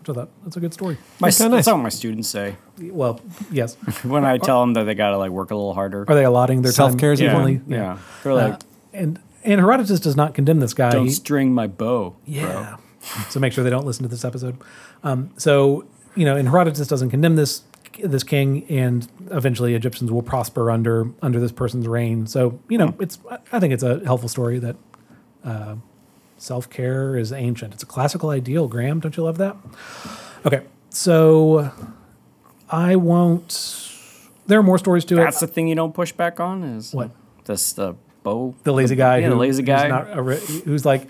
So 0.06 0.14
that 0.14 0.30
that's 0.44 0.56
a 0.56 0.60
good 0.60 0.74
story. 0.74 0.98
My, 1.20 1.28
That's 1.28 1.40
kinda 1.40 1.56
That's 1.56 1.66
nice. 1.68 1.74
what 1.74 1.82
my 1.82 1.90
students 1.90 2.28
say 2.30 2.56
Well, 2.80 3.20
yes. 3.52 3.76
when 4.04 4.24
I 4.24 4.38
tell 4.38 4.62
them 4.62 4.74
that 4.74 4.84
they 4.84 4.94
got 4.94 5.10
to 5.12 5.18
like 5.18 5.32
work 5.32 5.50
a 5.50 5.56
little 5.56 5.74
harder. 5.74 6.06
Are 6.08 6.14
they 6.16 6.26
allotting 6.26 6.62
their 6.62 6.72
time 6.72 6.90
Self-care 6.92 7.14
is 7.14 7.22
yeah, 7.22 7.32
evenly? 7.32 7.62
yeah. 7.68 7.98
They're 8.24 8.34
like, 8.36 8.54
Uh, 8.54 8.58
and 8.94 9.20
and 9.44 9.60
Herodotus 9.60 10.00
does 10.00 10.16
not 10.16 10.34
condemn 10.36 10.60
this 10.60 10.74
guy. 10.76 10.92
don't 10.92 11.06
He- 11.06 11.12
string 11.12 11.54
my 11.54 11.66
bow. 11.68 12.16
yeah. 12.26 12.78
so 13.30 13.40
make 13.40 13.52
sure 13.54 13.64
they 13.64 13.70
don't 13.70 13.86
listen 13.86 14.04
to 14.04 14.10
this 14.10 14.24
episode. 14.26 14.58
Um, 15.04 15.32
so 15.38 15.86
you 16.16 16.24
know, 16.26 16.36
and 16.38 16.48
Herodotus 16.50 16.88
doesn't 16.88 17.10
condemn 17.10 17.36
this 17.36 17.64
this 18.04 18.24
king, 18.24 18.66
and 18.70 19.08
eventually 19.32 19.76
Egyptians 19.76 20.12
will 20.12 20.22
prosper 20.24 20.70
under 20.72 21.08
under 21.22 21.40
this 21.40 21.52
person's 21.52 21.88
reign. 21.88 22.28
So 22.28 22.60
you 22.70 22.78
know, 22.78 22.96
it's 23.00 23.18
I- 23.52 23.60
think 23.60 23.74
it's 23.74 23.84
a 23.84 24.00
helpful 24.06 24.30
story 24.30 24.60
that 24.60 24.76
uh, 25.44 25.76
Self 26.38 26.70
care 26.70 27.18
is 27.18 27.32
ancient. 27.32 27.74
It's 27.74 27.84
a 27.84 27.86
classical 27.86 28.30
ideal, 28.30 28.68
Graham. 28.68 29.00
Don't 29.00 29.16
you 29.16 29.24
love 29.24 29.38
that? 29.38 29.56
Okay, 30.46 30.64
so 30.90 31.72
I 32.70 32.96
won't. 32.98 33.92
There 34.48 34.60
are 34.60 34.64
more 34.64 34.78
stories 34.78 35.06
to 35.06 35.16
That's 35.16 35.22
it. 35.24 35.26
That's 35.26 35.40
the 35.42 35.48
thing 35.48 35.68
you 35.68 35.76
don't 35.76 35.94
push 35.94 36.12
back 36.12 36.40
on 36.40 36.64
is 36.64 36.94
What? 36.94 37.12
This 37.46 37.74
the 37.74 37.96
bow. 38.24 38.54
the 38.64 38.74
lazy 38.74 38.96
guy, 38.96 39.18
Yeah, 39.18 39.26
who, 39.28 39.30
the 39.32 39.40
lazy 39.40 39.62
who's 39.64 39.68
guy. 39.68 39.88
not 39.88 40.16
a 40.18 40.22
ri- 40.22 40.40
who's 40.66 40.86
like 40.86 41.08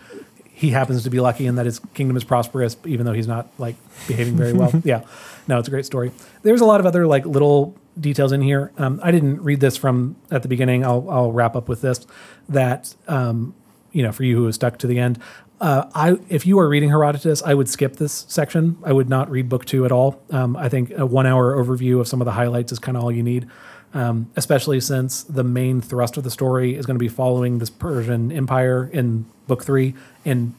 he 0.55 0.69
happens 0.69 1.03
to 1.03 1.09
be 1.09 1.19
lucky 1.19 1.45
in 1.45 1.55
that 1.55 1.65
his 1.65 1.79
kingdom 1.93 2.15
is 2.15 2.23
prosperous, 2.23 2.77
even 2.85 3.05
though 3.05 3.11
he's 3.11 3.27
not 3.27 3.49
like 3.57 3.75
behaving 4.07 4.37
very 4.37 4.53
well. 4.53 4.71
yeah, 4.85 5.03
no, 5.49 5.59
it's 5.59 5.67
a 5.67 5.71
great 5.71 5.85
story. 5.85 6.13
There's 6.43 6.61
a 6.61 6.65
lot 6.65 6.79
of 6.79 6.85
other 6.85 7.05
like 7.05 7.25
little 7.25 7.75
details 7.99 8.31
in 8.31 8.41
here. 8.41 8.71
Um, 8.77 9.01
I 9.03 9.11
didn't 9.11 9.41
read 9.43 9.59
this 9.59 9.75
from 9.75 10.15
at 10.31 10.43
the 10.43 10.47
beginning. 10.47 10.85
I'll 10.85 11.09
I'll 11.09 11.31
wrap 11.33 11.57
up 11.57 11.67
with 11.67 11.81
this. 11.81 12.07
That 12.47 12.95
um, 13.09 13.53
you 13.91 14.01
know, 14.01 14.13
for 14.13 14.23
you 14.23 14.37
who 14.37 14.43
was 14.43 14.55
stuck 14.55 14.77
to 14.79 14.87
the 14.87 14.97
end. 14.97 15.19
Uh, 15.59 15.89
I, 15.93 16.17
if 16.27 16.45
you 16.45 16.59
are 16.59 16.67
reading 16.67 16.89
Herodotus, 16.89 17.41
I 17.41 17.53
would 17.53 17.69
skip 17.69 17.95
this 17.95 18.25
section. 18.27 18.77
I 18.83 18.91
would 18.91 19.09
not 19.09 19.29
read 19.29 19.47
book 19.47 19.65
two 19.65 19.85
at 19.85 19.91
all. 19.91 20.21
Um, 20.29 20.57
I 20.57 20.67
think 20.67 20.91
a 20.97 21.05
one-hour 21.05 21.55
overview 21.55 22.01
of 22.01 22.09
some 22.09 22.19
of 22.19 22.25
the 22.25 22.33
highlights 22.33 22.73
is 22.73 22.79
kind 22.79 22.97
of 22.97 23.03
all 23.03 23.11
you 23.11 23.23
need 23.23 23.47
um, 23.95 24.29
especially 24.35 24.81
since 24.81 25.23
the 25.23 25.43
main 25.43 25.81
thrust 25.81 26.17
of 26.17 26.23
the 26.23 26.29
story 26.29 26.75
is 26.75 26.85
going 26.85 26.95
to 26.95 26.99
be 26.99 27.07
following 27.07 27.59
this 27.59 27.69
Persian 27.69 28.31
Empire 28.31 28.89
in 28.91 29.25
book 29.47 29.63
three, 29.63 29.95
and 30.23 30.53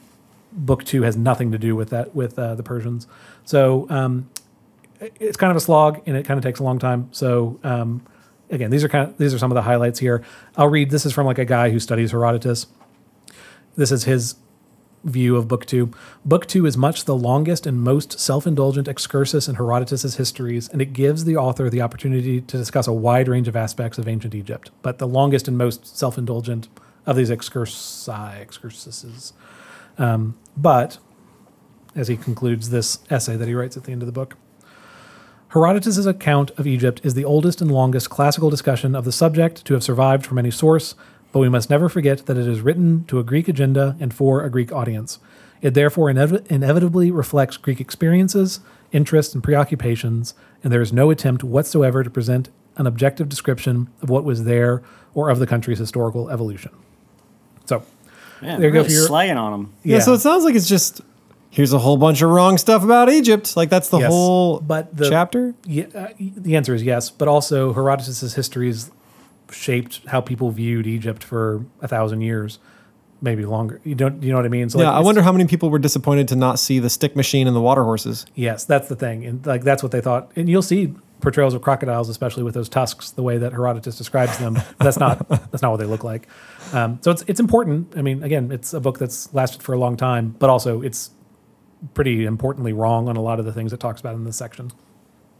book 0.51 0.83
two 0.83 1.03
has 1.03 1.15
nothing 1.15 1.51
to 1.51 1.57
do 1.57 1.75
with 1.75 1.89
that 1.89 2.15
with 2.15 2.37
uh, 2.37 2.55
the 2.55 2.63
Persians. 2.63 3.07
So 3.45 3.87
um, 3.89 4.29
it's 5.19 5.37
kind 5.37 5.51
of 5.51 5.57
a 5.57 5.61
slog, 5.61 6.01
and 6.05 6.17
it 6.17 6.25
kind 6.25 6.37
of 6.37 6.43
takes 6.43 6.59
a 6.59 6.63
long 6.63 6.79
time. 6.79 7.09
So 7.11 7.59
um, 7.63 8.05
again, 8.49 8.71
these 8.71 8.83
are 8.83 8.89
kind 8.89 9.09
of 9.09 9.17
these 9.17 9.33
are 9.33 9.39
some 9.39 9.51
of 9.51 9.55
the 9.55 9.63
highlights 9.63 9.99
here. 9.99 10.23
I'll 10.55 10.67
read. 10.67 10.89
This 10.89 11.05
is 11.05 11.13
from 11.13 11.25
like 11.25 11.37
a 11.37 11.45
guy 11.45 11.69
who 11.69 11.79
studies 11.79 12.11
Herodotus. 12.11 12.67
This 13.75 13.91
is 13.91 14.05
his 14.05 14.35
view 15.03 15.35
of 15.37 15.47
Book 15.47 15.65
Two. 15.65 15.91
Book 16.25 16.47
Two 16.47 16.65
is 16.65 16.77
much 16.77 17.05
the 17.05 17.15
longest 17.15 17.65
and 17.65 17.81
most 17.81 18.19
self 18.19 18.47
indulgent 18.47 18.87
excursus 18.87 19.47
in 19.47 19.55
Herodotus's 19.55 20.15
histories, 20.15 20.67
and 20.69 20.81
it 20.81 20.93
gives 20.93 21.25
the 21.25 21.37
author 21.37 21.69
the 21.69 21.81
opportunity 21.81 22.41
to 22.41 22.57
discuss 22.57 22.87
a 22.87 22.93
wide 22.93 23.27
range 23.27 23.47
of 23.47 23.55
aspects 23.55 23.97
of 23.97 24.07
ancient 24.07 24.35
Egypt, 24.35 24.71
but 24.81 24.97
the 24.97 25.07
longest 25.07 25.47
and 25.47 25.57
most 25.57 25.97
self 25.97 26.17
indulgent 26.17 26.67
of 27.07 27.15
these 27.15 27.31
excursi, 27.31 28.45
excursuses. 28.45 29.31
Um, 29.97 30.37
but, 30.55 30.99
as 31.95 32.07
he 32.07 32.17
concludes 32.17 32.69
this 32.69 32.99
essay 33.09 33.35
that 33.35 33.47
he 33.47 33.55
writes 33.55 33.75
at 33.75 33.85
the 33.85 33.91
end 33.91 34.03
of 34.03 34.05
the 34.05 34.11
book, 34.11 34.35
Herodotus' 35.49 36.05
account 36.05 36.51
of 36.51 36.67
Egypt 36.67 36.99
is 37.03 37.13
the 37.13 37.23
oldest 37.23 37.61
and 37.61 37.71
longest 37.71 38.09
classical 38.09 38.49
discussion 38.49 38.93
of 38.93 39.05
the 39.05 39.13
subject 39.13 39.65
to 39.65 39.73
have 39.73 39.83
survived 39.83 40.25
from 40.25 40.37
any 40.37 40.51
source, 40.51 40.93
but 41.31 41.39
we 41.39 41.49
must 41.49 41.69
never 41.69 41.87
forget 41.87 42.25
that 42.25 42.37
it 42.37 42.47
is 42.47 42.59
written 42.59 43.05
to 43.05 43.17
a 43.17 43.23
Greek 43.23 43.47
agenda 43.47 43.95
and 43.99 44.13
for 44.13 44.43
a 44.43 44.51
Greek 44.51 44.73
audience. 44.73 45.19
It 45.61 45.73
therefore 45.73 46.11
inev- 46.11 46.45
inevitably 46.47 47.11
reflects 47.11 47.55
Greek 47.55 47.79
experiences, 47.79 48.59
interests, 48.91 49.33
and 49.33 49.43
preoccupations, 49.43 50.33
and 50.63 50.71
there 50.71 50.81
is 50.81 50.93
no 50.93 51.09
attempt 51.09 51.43
whatsoever 51.45 52.03
to 52.03 52.09
present 52.09 52.49
an 52.75 52.85
objective 52.85 53.29
description 53.29 53.89
of 54.01 54.09
what 54.09 54.25
was 54.25 54.43
there 54.43 54.83
or 55.13 55.29
of 55.29 55.39
the 55.39 55.47
country's 55.47 55.79
historical 55.79 56.29
evolution. 56.29 56.71
So, 57.67 57.83
Man, 58.41 58.59
There 58.59 58.69
you 58.69 58.73
go 58.73 58.79
really 58.81 58.89
for 58.89 58.93
your- 58.93 59.07
slagging 59.09 59.37
on 59.37 59.53
him. 59.53 59.69
Yeah. 59.83 59.99
So 59.99 60.13
it 60.13 60.19
sounds 60.19 60.43
like 60.43 60.55
it's 60.55 60.67
just 60.67 61.01
here's 61.49 61.73
a 61.73 61.79
whole 61.79 61.97
bunch 61.97 62.21
of 62.21 62.29
wrong 62.29 62.57
stuff 62.57 62.83
about 62.83 63.09
Egypt. 63.09 63.55
Like 63.57 63.69
that's 63.69 63.89
the 63.89 63.97
Yes, 63.99 64.11
whole 64.11 64.59
but 64.59 64.95
the- 64.95 65.09
chapter. 65.09 65.55
Yeah, 65.65 65.85
uh, 65.95 66.07
the 66.19 66.55
answer 66.55 66.73
is 66.75 66.83
yes, 66.83 67.09
but 67.09 67.27
also 67.27 67.73
Herodotus' 67.73 68.33
histories 68.35 68.91
shaped 69.51 70.01
how 70.07 70.21
people 70.21 70.51
viewed 70.51 70.85
Egypt 70.85 71.23
for 71.23 71.65
a 71.81 71.87
thousand 71.87 72.21
years, 72.21 72.59
maybe 73.21 73.45
longer. 73.45 73.79
You 73.83 73.95
don't, 73.95 74.21
you 74.21 74.29
know 74.31 74.35
what 74.35 74.45
I 74.45 74.49
mean? 74.49 74.69
So 74.69 74.79
yeah, 74.79 74.89
like, 74.89 74.97
I 74.97 74.99
wonder 74.99 75.21
how 75.23 75.31
many 75.31 75.45
people 75.45 75.69
were 75.69 75.79
disappointed 75.79 76.27
to 76.27 76.35
not 76.35 76.59
see 76.59 76.79
the 76.79 76.89
stick 76.89 77.15
machine 77.15 77.47
and 77.47 77.55
the 77.55 77.61
water 77.61 77.83
horses. 77.85 78.25
Yes, 78.35 78.65
that's 78.65 78.87
the 78.89 78.95
thing, 78.95 79.25
and 79.25 79.43
like 79.47 79.63
that's 79.63 79.81
what 79.81 79.91
they 79.91 80.01
thought. 80.01 80.31
And 80.35 80.47
you'll 80.49 80.61
see 80.61 80.93
portrayals 81.21 81.53
of 81.53 81.61
crocodiles, 81.61 82.09
especially 82.09 82.43
with 82.43 82.53
those 82.53 82.69
tusks, 82.69 83.11
the 83.11 83.23
way 83.23 83.37
that 83.37 83.51
Herodotus 83.51 83.97
describes 83.97 84.37
them. 84.37 84.57
that's 84.79 84.99
not 84.99 85.27
that's 85.29 85.61
not 85.61 85.71
what 85.71 85.77
they 85.79 85.85
look 85.85 86.03
like. 86.03 86.27
Um, 86.73 86.99
so 87.01 87.11
it's 87.11 87.23
it's 87.27 87.39
important. 87.39 87.93
I 87.97 88.01
mean, 88.01 88.23
again, 88.23 88.51
it's 88.51 88.73
a 88.73 88.79
book 88.79 88.99
that's 88.99 89.33
lasted 89.33 89.63
for 89.63 89.73
a 89.73 89.77
long 89.79 89.97
time, 89.97 90.35
but 90.39 90.49
also 90.49 90.81
it's 90.81 91.11
pretty 91.93 92.25
importantly 92.25 92.73
wrong 92.73 93.07
on 93.07 93.15
a 93.17 93.21
lot 93.21 93.39
of 93.39 93.45
the 93.45 93.53
things 93.53 93.71
it 93.73 93.79
talks 93.79 93.99
about 93.99 94.15
in 94.15 94.23
this 94.23 94.37
section. 94.37 94.71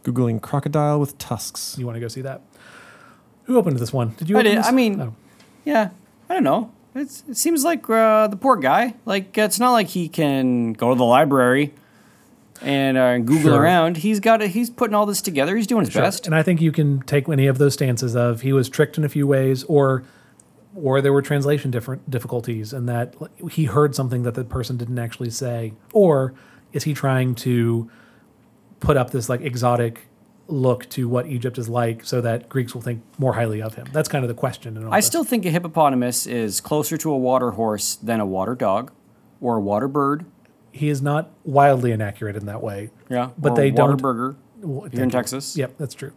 Googling 0.04 0.40
crocodile 0.40 1.00
with 1.00 1.18
tusks. 1.18 1.76
You 1.78 1.84
want 1.86 1.96
to 1.96 2.00
go 2.00 2.08
see 2.08 2.22
that? 2.22 2.42
Who 3.44 3.56
opened 3.58 3.78
this 3.78 3.92
one? 3.92 4.14
Did 4.16 4.28
you? 4.30 4.36
I 4.36 4.40
open 4.40 4.50
did. 4.52 4.58
this? 4.58 4.66
I 4.66 4.70
mean- 4.72 5.00
Oh. 5.00 5.14
Yeah, 5.64 5.90
I 6.30 6.34
don't 6.34 6.44
know. 6.44 6.72
It's, 6.94 7.22
it 7.28 7.36
seems 7.36 7.62
like 7.62 7.88
uh, 7.90 8.26
the 8.28 8.36
poor 8.36 8.56
guy. 8.56 8.94
Like 9.04 9.36
it's 9.36 9.60
not 9.60 9.72
like 9.72 9.88
he 9.88 10.08
can 10.08 10.72
go 10.72 10.88
to 10.90 10.94
the 10.94 11.04
library 11.04 11.74
and 12.62 12.96
uh, 12.98 13.18
Google 13.18 13.52
Sure. 13.52 13.60
around. 13.62 13.98
He's 13.98 14.20
got. 14.20 14.42
A, 14.42 14.46
he's 14.46 14.70
putting 14.70 14.94
all 14.94 15.06
this 15.06 15.20
together. 15.22 15.56
He's 15.56 15.66
doing 15.66 15.84
his 15.84 15.92
Sure. 15.92 16.02
best. 16.02 16.26
And 16.26 16.34
I 16.34 16.42
think 16.42 16.60
you 16.60 16.72
can 16.72 17.00
take 17.02 17.28
any 17.28 17.46
of 17.46 17.58
those 17.58 17.74
stances 17.74 18.14
of 18.16 18.40
he 18.42 18.52
was 18.52 18.68
tricked 18.68 18.98
in 18.98 19.04
a 19.04 19.08
few 19.08 19.26
ways, 19.26 19.64
or 19.64 20.04
or 20.74 21.00
there 21.00 21.12
were 21.12 21.22
translation 21.22 21.70
different 21.70 22.08
difficulties, 22.10 22.72
and 22.72 22.88
that 22.88 23.14
he 23.50 23.64
heard 23.64 23.94
something 23.94 24.22
that 24.22 24.34
the 24.34 24.44
person 24.44 24.76
didn't 24.76 24.98
actually 24.98 25.30
say, 25.30 25.72
or 25.92 26.34
is 26.72 26.84
he 26.84 26.94
trying 26.94 27.34
to 27.34 27.90
put 28.80 28.96
up 28.96 29.10
this 29.10 29.28
like 29.28 29.40
exotic 29.40 30.06
look 30.46 30.88
to 30.90 31.08
what 31.08 31.26
Egypt 31.26 31.58
is 31.58 31.68
like, 31.68 32.04
so 32.04 32.20
that 32.20 32.48
Greeks 32.48 32.74
will 32.74 32.80
think 32.82 33.02
more 33.18 33.32
highly 33.34 33.60
of 33.60 33.74
him? 33.74 33.86
That's 33.92 34.08
kind 34.08 34.24
of 34.24 34.28
the 34.28 34.34
question. 34.34 34.76
I 34.90 34.98
this. 34.98 35.06
still 35.06 35.24
think 35.24 35.44
a 35.46 35.50
hippopotamus 35.50 36.26
is 36.26 36.60
closer 36.60 36.96
to 36.98 37.10
a 37.10 37.18
water 37.18 37.52
horse 37.52 37.96
than 37.96 38.20
a 38.20 38.26
water 38.26 38.54
dog 38.54 38.92
or 39.40 39.56
a 39.56 39.60
water 39.60 39.88
bird. 39.88 40.24
He 40.72 40.88
is 40.88 41.00
not 41.02 41.30
wildly 41.44 41.92
inaccurate 41.92 42.36
in 42.36 42.46
that 42.46 42.62
way. 42.62 42.90
Yeah, 43.08 43.30
But 43.38 43.52
or 43.52 43.56
they 43.56 43.70
don't- 43.70 44.00
burger 44.00 44.36
Well, 44.60 44.88
here 44.90 45.02
in. 45.02 45.10
Texas. 45.10 45.56
Yep, 45.56 45.74
that's 45.78 45.94
true. 45.94 46.12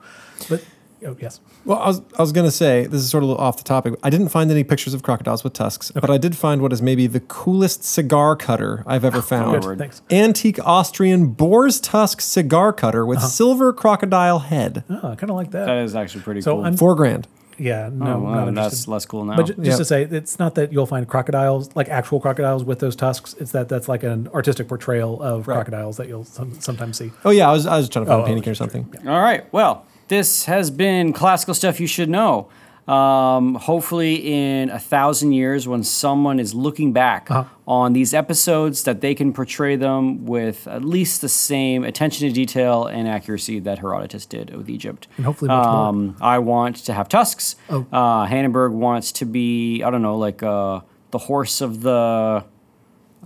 But 0.49 0.63
oh 1.05 1.15
yes, 1.19 1.39
Well, 1.65 1.79
I 1.79 1.87
was, 1.87 2.01
I 2.17 2.21
was 2.21 2.31
going 2.31 2.45
to 2.47 2.51
say, 2.51 2.85
this 2.85 3.01
is 3.01 3.09
sort 3.09 3.23
of 3.23 3.31
off 3.31 3.57
the 3.57 3.63
topic. 3.63 3.95
I 4.03 4.09
didn't 4.09 4.29
find 4.29 4.49
any 4.51 4.63
pictures 4.63 4.93
of 4.93 5.03
crocodiles 5.03 5.43
with 5.43 5.53
tusks, 5.53 5.91
but 5.91 6.09
I 6.09 6.17
did 6.17 6.35
find 6.35 6.61
what 6.61 6.73
is 6.73 6.81
maybe 6.81 7.07
the 7.07 7.19
coolest 7.21 7.83
cigar 7.83 8.35
cutter 8.35 8.83
I've 8.87 9.05
ever 9.05 9.21
found. 9.33 9.61
good. 9.63 9.77
Thanks. 9.79 10.01
Antique 10.11 10.59
Austrian 10.65 11.27
boar's 11.27 11.79
tusk 11.79 12.21
cigar 12.21 12.71
cutter 12.73 13.05
with 13.05 13.19
uh-huh. 13.19 13.27
silver 13.27 13.73
crocodile 13.73 14.39
head. 14.39 14.83
Oh, 14.89 14.95
I 15.11 15.15
kind 15.15 15.29
of 15.29 15.35
like 15.35 15.51
that. 15.51 15.65
That 15.65 15.77
is 15.79 15.95
actually 15.95 16.23
pretty 16.23 16.41
So 16.41 16.55
cool. 16.55 16.65
I'm- 16.65 16.77
Four 16.77 16.95
grand. 16.95 17.27
Yeah, 17.57 17.87
oh, 17.87 17.89
no, 17.95 18.05
oh, 18.15 18.19
wow, 18.19 18.45
not 18.49 18.55
that's 18.71 18.87
less 18.87 19.05
cool 19.05 19.25
now. 19.25 19.35
But 19.35 19.47
ju- 19.47 19.53
just 19.55 19.65
Yeah. 19.65 19.75
to 19.77 19.85
say, 19.85 20.03
it's 20.03 20.39
not 20.39 20.55
that 20.55 20.71
you'll 20.73 20.85
find 20.85 21.07
crocodiles, 21.07 21.69
like 21.75 21.89
actual 21.89 22.19
crocodiles 22.19 22.63
with 22.63 22.79
those 22.79 22.95
tusks. 22.95 23.35
It's 23.39 23.51
that 23.51 23.69
that's 23.69 23.87
like 23.87 24.03
an 24.03 24.29
artistic 24.33 24.67
portrayal 24.67 25.21
of 25.21 25.47
Right. 25.47 25.55
crocodiles 25.55 25.97
that 25.97 26.07
you'll 26.07 26.23
some, 26.25 26.59
sometimes 26.59 26.97
see. 26.97 27.11
Oh, 27.25 27.29
yeah, 27.31 27.49
I 27.49 27.53
was, 27.53 27.65
I 27.65 27.77
was 27.77 27.89
trying 27.89 28.05
to 28.05 28.09
find 28.11 28.21
Oh, 28.21 28.23
a 28.23 28.27
painting 28.27 28.43
oh, 28.47 28.51
or 28.51 28.55
sure, 28.55 28.55
something. 28.55 28.87
All 29.07 29.21
right. 29.21 29.45
Well, 29.53 29.85
this 30.07 30.45
has 30.45 30.69
been 30.71 31.13
classical 31.13 31.53
stuff 31.53 31.79
you 31.79 31.87
should 31.87 32.09
know. 32.09 32.47
Um, 32.87 33.55
hopefully, 33.55 34.15
in 34.15 34.69
a 34.69 34.79
thousand 34.79 35.33
years, 35.33 35.67
when 35.67 35.83
someone 35.83 36.39
is 36.39 36.53
looking 36.53 36.91
back 36.93 37.29
Uh-huh. 37.29 37.43
on 37.67 37.93
these 37.93 38.13
episodes, 38.13 38.83
that 38.83 39.01
they 39.01 39.13
can 39.15 39.31
portray 39.33 39.75
them 39.75 40.25
with 40.25 40.67
at 40.67 40.83
least 40.83 41.21
the 41.21 41.29
same 41.29 41.83
attention 41.83 42.27
to 42.27 42.33
detail 42.33 42.85
and 42.85 43.07
accuracy 43.07 43.59
that 43.59 43.79
Herodotus 43.79 44.25
did 44.25 44.55
with 44.55 44.69
Egypt. 44.69 45.07
And 45.17 45.25
hopefully 45.25 45.49
much 45.49 45.65
more. 45.65 45.75
um, 45.87 46.15
I 46.19 46.39
want 46.39 46.77
to 46.85 46.93
have 46.93 47.07
tusks. 47.07 47.55
Oh. 47.69 47.85
Uh, 47.91 48.25
Hannenberg 48.25 48.71
wants 48.73 49.11
to 49.13 49.25
be, 49.25 49.83
I 49.83 49.89
don't 49.91 50.01
know, 50.01 50.17
like 50.17 50.41
uh, 50.43 50.81
the 51.11 51.19
horse 51.19 51.61
of 51.61 51.81
the 51.81 52.43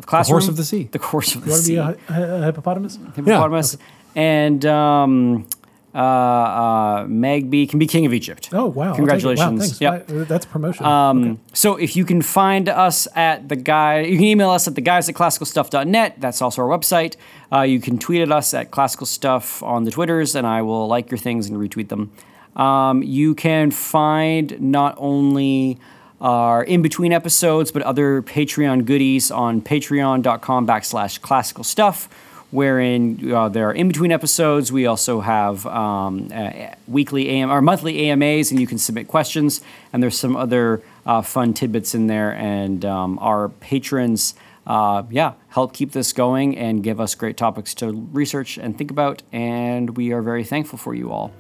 classroom. 0.05 0.33
horse 0.35 0.47
of 0.49 0.57
the 0.57 0.65
sea. 0.65 0.89
The 0.91 0.99
horse 0.99 1.33
of 1.35 1.45
the 1.45 1.51
sea. 1.53 1.73
You 1.75 1.79
want 1.79 1.97
to 1.99 2.05
be 2.07 2.13
a, 2.13 2.41
a, 2.41 2.45
hippopotamus? 2.45 2.99
hippopotamus. 3.15 3.77
And 4.15 4.65
um, 4.65 5.47
uh, 5.95 5.97
uh, 5.97 7.05
Magby 7.05 7.69
can 7.69 7.79
be 7.79 7.87
king 7.87 8.05
of 8.05 8.13
Egypt. 8.13 8.49
Oh 8.51 8.65
wow! 8.65 8.89
I'll 8.89 8.89
take 8.89 8.93
it. 8.93 8.97
Congratulations. 8.97 9.79
Wow. 9.81 9.93
Yep. 9.93 10.09
I- 10.11 10.13
that's 10.25 10.45
a 10.45 10.49
promotion. 10.49 10.85
Um, 10.85 11.23
Okay. 11.23 11.39
So 11.53 11.77
if 11.77 11.95
you 11.95 12.03
can 12.03 12.21
find 12.21 12.67
us 12.67 13.07
at 13.15 13.47
the 13.47 13.55
guy, 13.55 14.01
you 14.01 14.17
can 14.17 14.25
email 14.25 14.49
us 14.49 14.67
at 14.67 14.75
the 14.75 14.81
guys 14.81 15.07
at 15.07 15.15
classicalstuff.net. 15.15 16.15
That's 16.19 16.41
also 16.41 16.61
our 16.63 16.67
website. 16.77 17.15
Uh, 17.51 17.61
you 17.61 17.79
can 17.79 17.97
tweet 17.97 18.21
at 18.21 18.31
us 18.31 18.53
at 18.53 18.71
classical 18.71 19.05
stuff 19.07 19.63
on 19.63 19.85
the 19.85 19.91
Twitters, 19.91 20.35
and 20.35 20.45
I 20.45 20.61
will 20.61 20.87
like 20.87 21.09
your 21.09 21.17
things 21.17 21.47
and 21.47 21.57
retweet 21.57 21.87
them. 21.89 22.11
Um, 22.55 23.01
you 23.03 23.33
can 23.35 23.71
find 23.71 24.59
not 24.61 24.95
only 24.97 25.79
our 26.21 26.63
in 26.63 26.81
between 26.81 27.11
episodes, 27.13 27.71
but 27.71 27.81
other 27.83 28.21
Patreon 28.21 28.85
goodies 28.85 29.31
on 29.31 29.61
patreon.com 29.61 30.65
backslash 30.67 31.21
classical 31.21 31.63
stuff 31.63 32.07
wherein 32.55 33.31
uh, 33.31 33.49
there 33.49 33.69
are 33.69 33.73
in 33.73 33.87
between 33.87 34.11
episodes. 34.11 34.71
We 34.71 34.85
also 34.85 35.19
have 35.19 35.65
um, 35.67 36.29
uh, 36.33 36.69
weekly 36.87 37.29
AM 37.29 37.51
or 37.51 37.61
monthly 37.61 38.09
AMAs, 38.09 38.49
and 38.49 38.59
you 38.59 38.65
can 38.65 38.77
submit 38.77 39.07
questions. 39.07 39.61
And 39.93 40.01
there's 40.01 40.17
some 40.17 40.35
other 40.35 40.81
uh, 41.05 41.21
fun 41.21 41.53
tidbits 41.53 41.93
in 41.93 42.07
there. 42.07 42.33
And 42.33 42.83
um, 42.85 43.19
our 43.19 43.49
patrons, 43.49 44.33
uh, 44.65 45.03
yeah, 45.09 45.33
help 45.49 45.73
keep 45.73 45.91
this 45.91 46.13
going 46.13 46.57
and 46.57 46.83
give 46.83 46.99
us 46.99 47.13
great 47.13 47.37
topics 47.37 47.73
to 47.75 47.91
research 48.13 48.57
and 48.57 48.77
think 48.77 48.89
about. 48.89 49.21
And 49.31 49.95
we 49.97 50.13
are 50.13 50.21
very 50.21 50.43
thankful 50.43 50.79
for 50.79 50.95
you 50.95 51.11
all. 51.11 51.31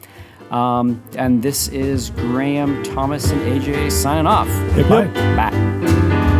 Um, 0.51 1.03
and 1.17 1.41
this 1.41 1.69
is 1.69 2.11
Graham, 2.11 2.83
Thomas, 2.83 3.31
and 3.31 3.41
AJ 3.41 3.91
signing 3.91 4.27
off. 4.27 4.47
Bye. 4.87 5.07
Bye. 5.35 6.31